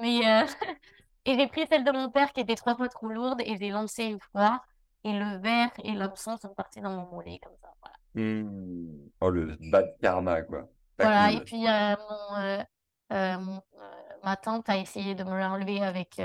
Mais 0.00 0.26
euh, 0.26 0.46
et 1.26 1.34
j'ai 1.38 1.46
pris 1.48 1.66
celle 1.68 1.84
de 1.84 1.92
mon 1.92 2.10
père 2.10 2.32
qui 2.32 2.40
était 2.40 2.56
trois 2.56 2.74
fois 2.74 2.88
trop 2.88 3.08
lourde 3.08 3.42
et 3.44 3.58
j'ai 3.58 3.70
lancé 3.70 4.04
une 4.04 4.20
fois 4.32 4.62
et 5.04 5.12
le 5.12 5.38
verre 5.38 5.70
et 5.84 5.92
l'hameçon 5.92 6.38
sont 6.38 6.54
partis 6.54 6.80
dans 6.80 6.90
mon 6.90 7.06
mollet 7.16 7.38
comme 7.42 7.56
ça. 7.60 7.68
Voilà. 7.82 7.96
Hmm. 8.14 9.08
Oh, 9.20 9.30
le 9.30 9.56
bad 9.60 9.96
karma, 10.00 10.42
quoi. 10.42 10.68
Pas 10.96 11.04
Voilà, 11.04 11.32
et 11.32 11.40
puis 11.42 11.66
euh, 11.68 11.96
mon, 12.08 12.36
euh, 12.36 12.64
euh, 13.12 13.38
mon- 13.38 13.62
euh, 13.78 14.16
ma 14.24 14.36
tante 14.36 14.68
a 14.70 14.78
essayé 14.78 15.14
de 15.14 15.24
me 15.24 15.38
l'enlever 15.38 15.82
avec. 15.82 16.18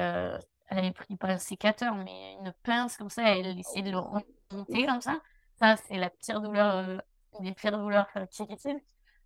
Elle 0.67 0.79
avait 0.79 0.91
pris 0.91 1.15
pas 1.15 1.29
un 1.29 1.37
sécateur, 1.37 1.95
mais 1.95 2.33
une 2.41 2.53
pince 2.63 2.97
comme 2.97 3.09
ça, 3.09 3.23
elle 3.35 3.59
essayait 3.59 3.83
de 3.83 3.91
le 3.91 3.99
remonter 3.99 4.85
comme 4.85 5.01
ça. 5.01 5.19
Ça, 5.59 5.75
c'est 5.77 5.97
la 5.97 6.09
pire 6.09 6.41
douleur, 6.41 6.75
euh, 6.75 6.97
une 7.39 7.45
des 7.45 7.53
pires 7.53 7.77
douleurs 7.77 8.07
euh, 8.17 8.25
qui. 8.27 8.43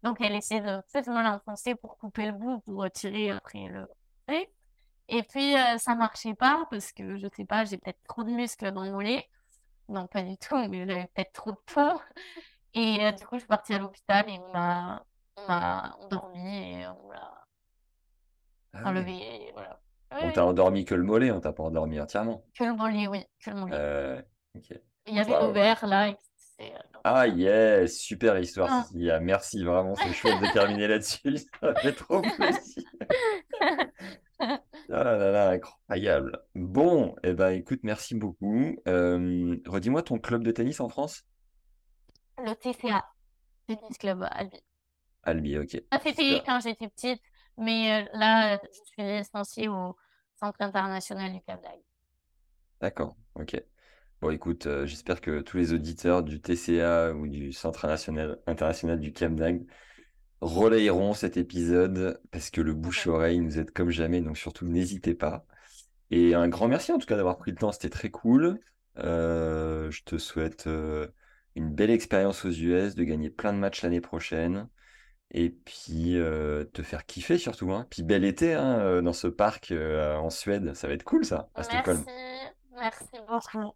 Donc, 0.04 0.22
elle 0.22 0.36
essayait 0.36 0.62
de 0.62 1.12
me 1.12 1.24
l'enfoncer 1.24 1.76
pour 1.76 1.98
couper 1.98 2.28
le 2.28 2.34
bout, 2.34 2.60
pour 2.62 2.76
retirer 2.84 3.32
après 3.32 3.68
le. 3.68 3.88
Et 4.30 4.50
et 5.10 5.24
puis, 5.24 5.58
euh, 5.58 5.78
ça 5.80 5.96
marchait 5.96 6.36
pas 6.36 6.68
parce 6.70 6.92
que 6.94 7.18
je 7.18 7.28
sais 7.36 7.46
pas, 7.46 7.66
j'ai 7.66 7.78
peut-être 7.78 8.02
trop 8.08 8.24
de 8.24 8.30
muscles 8.32 8.72
dans 8.72 8.84
le 8.84 8.92
mollet. 8.92 9.28
Non, 9.90 10.08
pas 10.08 10.22
du 10.24 10.38
tout, 10.38 10.56
mais 10.70 10.86
j'avais 10.88 11.08
peut-être 11.08 11.34
trop 11.34 11.52
de 11.52 11.58
peau. 11.66 12.02
Et 12.74 13.06
euh, 13.06 13.12
du 13.12 13.26
coup, 13.26 13.36
je 13.36 13.40
suis 13.40 13.48
partie 13.48 13.74
à 13.74 13.80
l'hôpital 13.80 14.30
et 14.30 14.40
on 14.40 14.52
m'a 14.54 15.06
on 15.38 15.48
m'a 15.48 15.96
endormi 16.02 16.40
et 16.82 16.88
on 16.88 17.12
l'a 17.12 17.48
Ah 18.74 18.90
enlevé. 18.90 19.54
Ouais. 20.12 20.18
On 20.24 20.32
t'a 20.32 20.46
endormi 20.46 20.86
que 20.86 20.96
le 20.96 21.04
mollet, 21.04 21.32
on 21.32 21.40
t'a 21.40 21.54
pas 21.54 21.64
endormi 21.64 22.00
entièrement. 22.00 22.44
Que 22.58 22.64
le 22.66 22.74
mollet, 22.76 23.08
oui, 23.08 23.24
que 23.44 23.50
le 23.52 23.56
mollet. 23.58 23.76
Euh. 23.76 24.22
Il 25.08 25.16
y 25.16 25.20
avait 25.20 25.32
le 25.32 25.38
Waouh. 25.38 25.54
verre 25.54 25.86
là. 25.88 26.10
euh, 26.62 26.66
Ah 27.04 27.28
yes, 27.28 27.98
super 28.00 28.38
histoire, 28.40 28.70
Ah. 28.72 29.20
Merci, 29.22 29.64
vraiment, 29.64 29.96
c'est 29.96 30.12
chouette 30.14 30.40
de 30.42 30.48
terminer 30.54 30.88
là-dessus. 30.88 31.38
Ça 31.62 31.76
fait 31.76 31.94
trop 31.94 32.22
plaisir. 32.22 32.84
Ah 34.42 35.04
là 35.04 35.18
là 35.18 35.32
là, 35.32 35.50
incroyable. 35.50 36.40
Bon, 36.56 37.14
eh 37.24 37.34
ben 37.34 37.50
écoute, 37.50 37.82
merci 37.84 38.16
beaucoup. 38.16 38.74
Euh, 38.88 39.58
redis-moi 39.68 40.02
ton 40.02 40.18
club 40.18 40.44
de 40.44 40.52
tennis 40.52 40.80
en 40.80 40.88
France? 40.88 41.24
Le 42.38 42.54
TCA, 42.56 43.06
Tennis 43.68 43.98
Club 44.00 44.26
Albi. 44.32 44.58
Albi, 45.24 45.58
ok. 45.58 45.72
Ça, 45.92 46.00
c'était 46.02 46.42
quand 46.46 46.62
j'étais 46.62 46.88
petite, 46.88 47.22
mais 47.60 48.04
euh, 48.04 48.06
là, 48.14 48.58
je 48.58 48.80
suis 48.86 49.18
licenciée 49.18 49.68
au 49.68 49.96
Centre 50.40 50.62
international 50.62 51.34
du 51.34 51.42
Cap 51.42 51.62
d'Agde. 51.62 51.82
D'accord, 52.82 53.16
ok. 53.36 53.62
Bon, 54.22 54.32
écoute, 54.32 54.66
euh, 54.66 54.86
j'espère 54.86 55.22
que 55.22 55.42
tous 55.42 55.58
les 55.58 55.74
auditeurs 55.74 56.24
du 56.24 56.42
TCA 56.42 57.14
ou 57.14 57.28
du 57.28 57.54
Centre 57.54 57.88
national, 57.88 58.40
international 58.48 59.00
du 59.00 59.14
Cap 59.14 59.34
d'Agde 59.34 59.66
relayeront 60.42 61.14
cet 61.14 61.38
épisode 61.38 62.22
parce 62.32 62.50
que 62.50 62.62
le 62.62 62.74
bouche-oreille 62.74 63.40
nous 63.40 63.60
aide 63.60 63.72
comme 63.72 63.90
jamais, 63.90 64.22
donc 64.22 64.38
surtout 64.38 64.66
n'hésitez 64.66 65.16
pas. 65.16 65.46
Et 66.12 66.34
un 66.34 66.48
grand 66.48 66.68
merci 66.68 66.92
en 66.92 66.98
tout 66.98 67.06
cas 67.06 67.18
d'avoir 67.18 67.38
pris 67.38 67.52
le 67.52 67.58
temps, 67.58 67.72
c'était 67.72 67.90
très 67.90 68.10
cool. 68.10 68.60
Euh, 68.98 69.92
je 69.92 70.04
te 70.04 70.18
souhaite 70.18 70.68
euh, 70.68 71.08
une 71.56 71.74
belle 71.74 71.92
expérience 71.92 72.46
aux 72.46 72.52
US, 72.52 72.96
de 72.96 73.04
gagner 73.04 73.30
plein 73.30 73.54
de 73.54 73.58
matchs 73.60 73.84
l'année 73.84 74.02
prochaine. 74.02 74.68
Et 75.32 75.50
puis 75.50 76.18
euh, 76.18 76.64
te 76.64 76.82
faire 76.82 77.06
kiffer 77.06 77.38
surtout. 77.38 77.72
Hein. 77.72 77.86
Puis 77.90 78.04
bel 78.04 78.24
été 78.26 78.54
hein, 78.54 79.02
dans 79.02 79.14
ce 79.14 79.28
parc 79.28 79.72
en 79.72 80.30
Suède, 80.30 80.74
ça 80.74 80.88
va 80.88 80.94
être 80.94 81.04
cool 81.04 81.26
ça, 81.26 81.50
à 81.56 81.64
Stockholm. 81.64 82.04
Merci, 82.76 83.08
merci 83.12 83.18
beaucoup. 83.28 83.74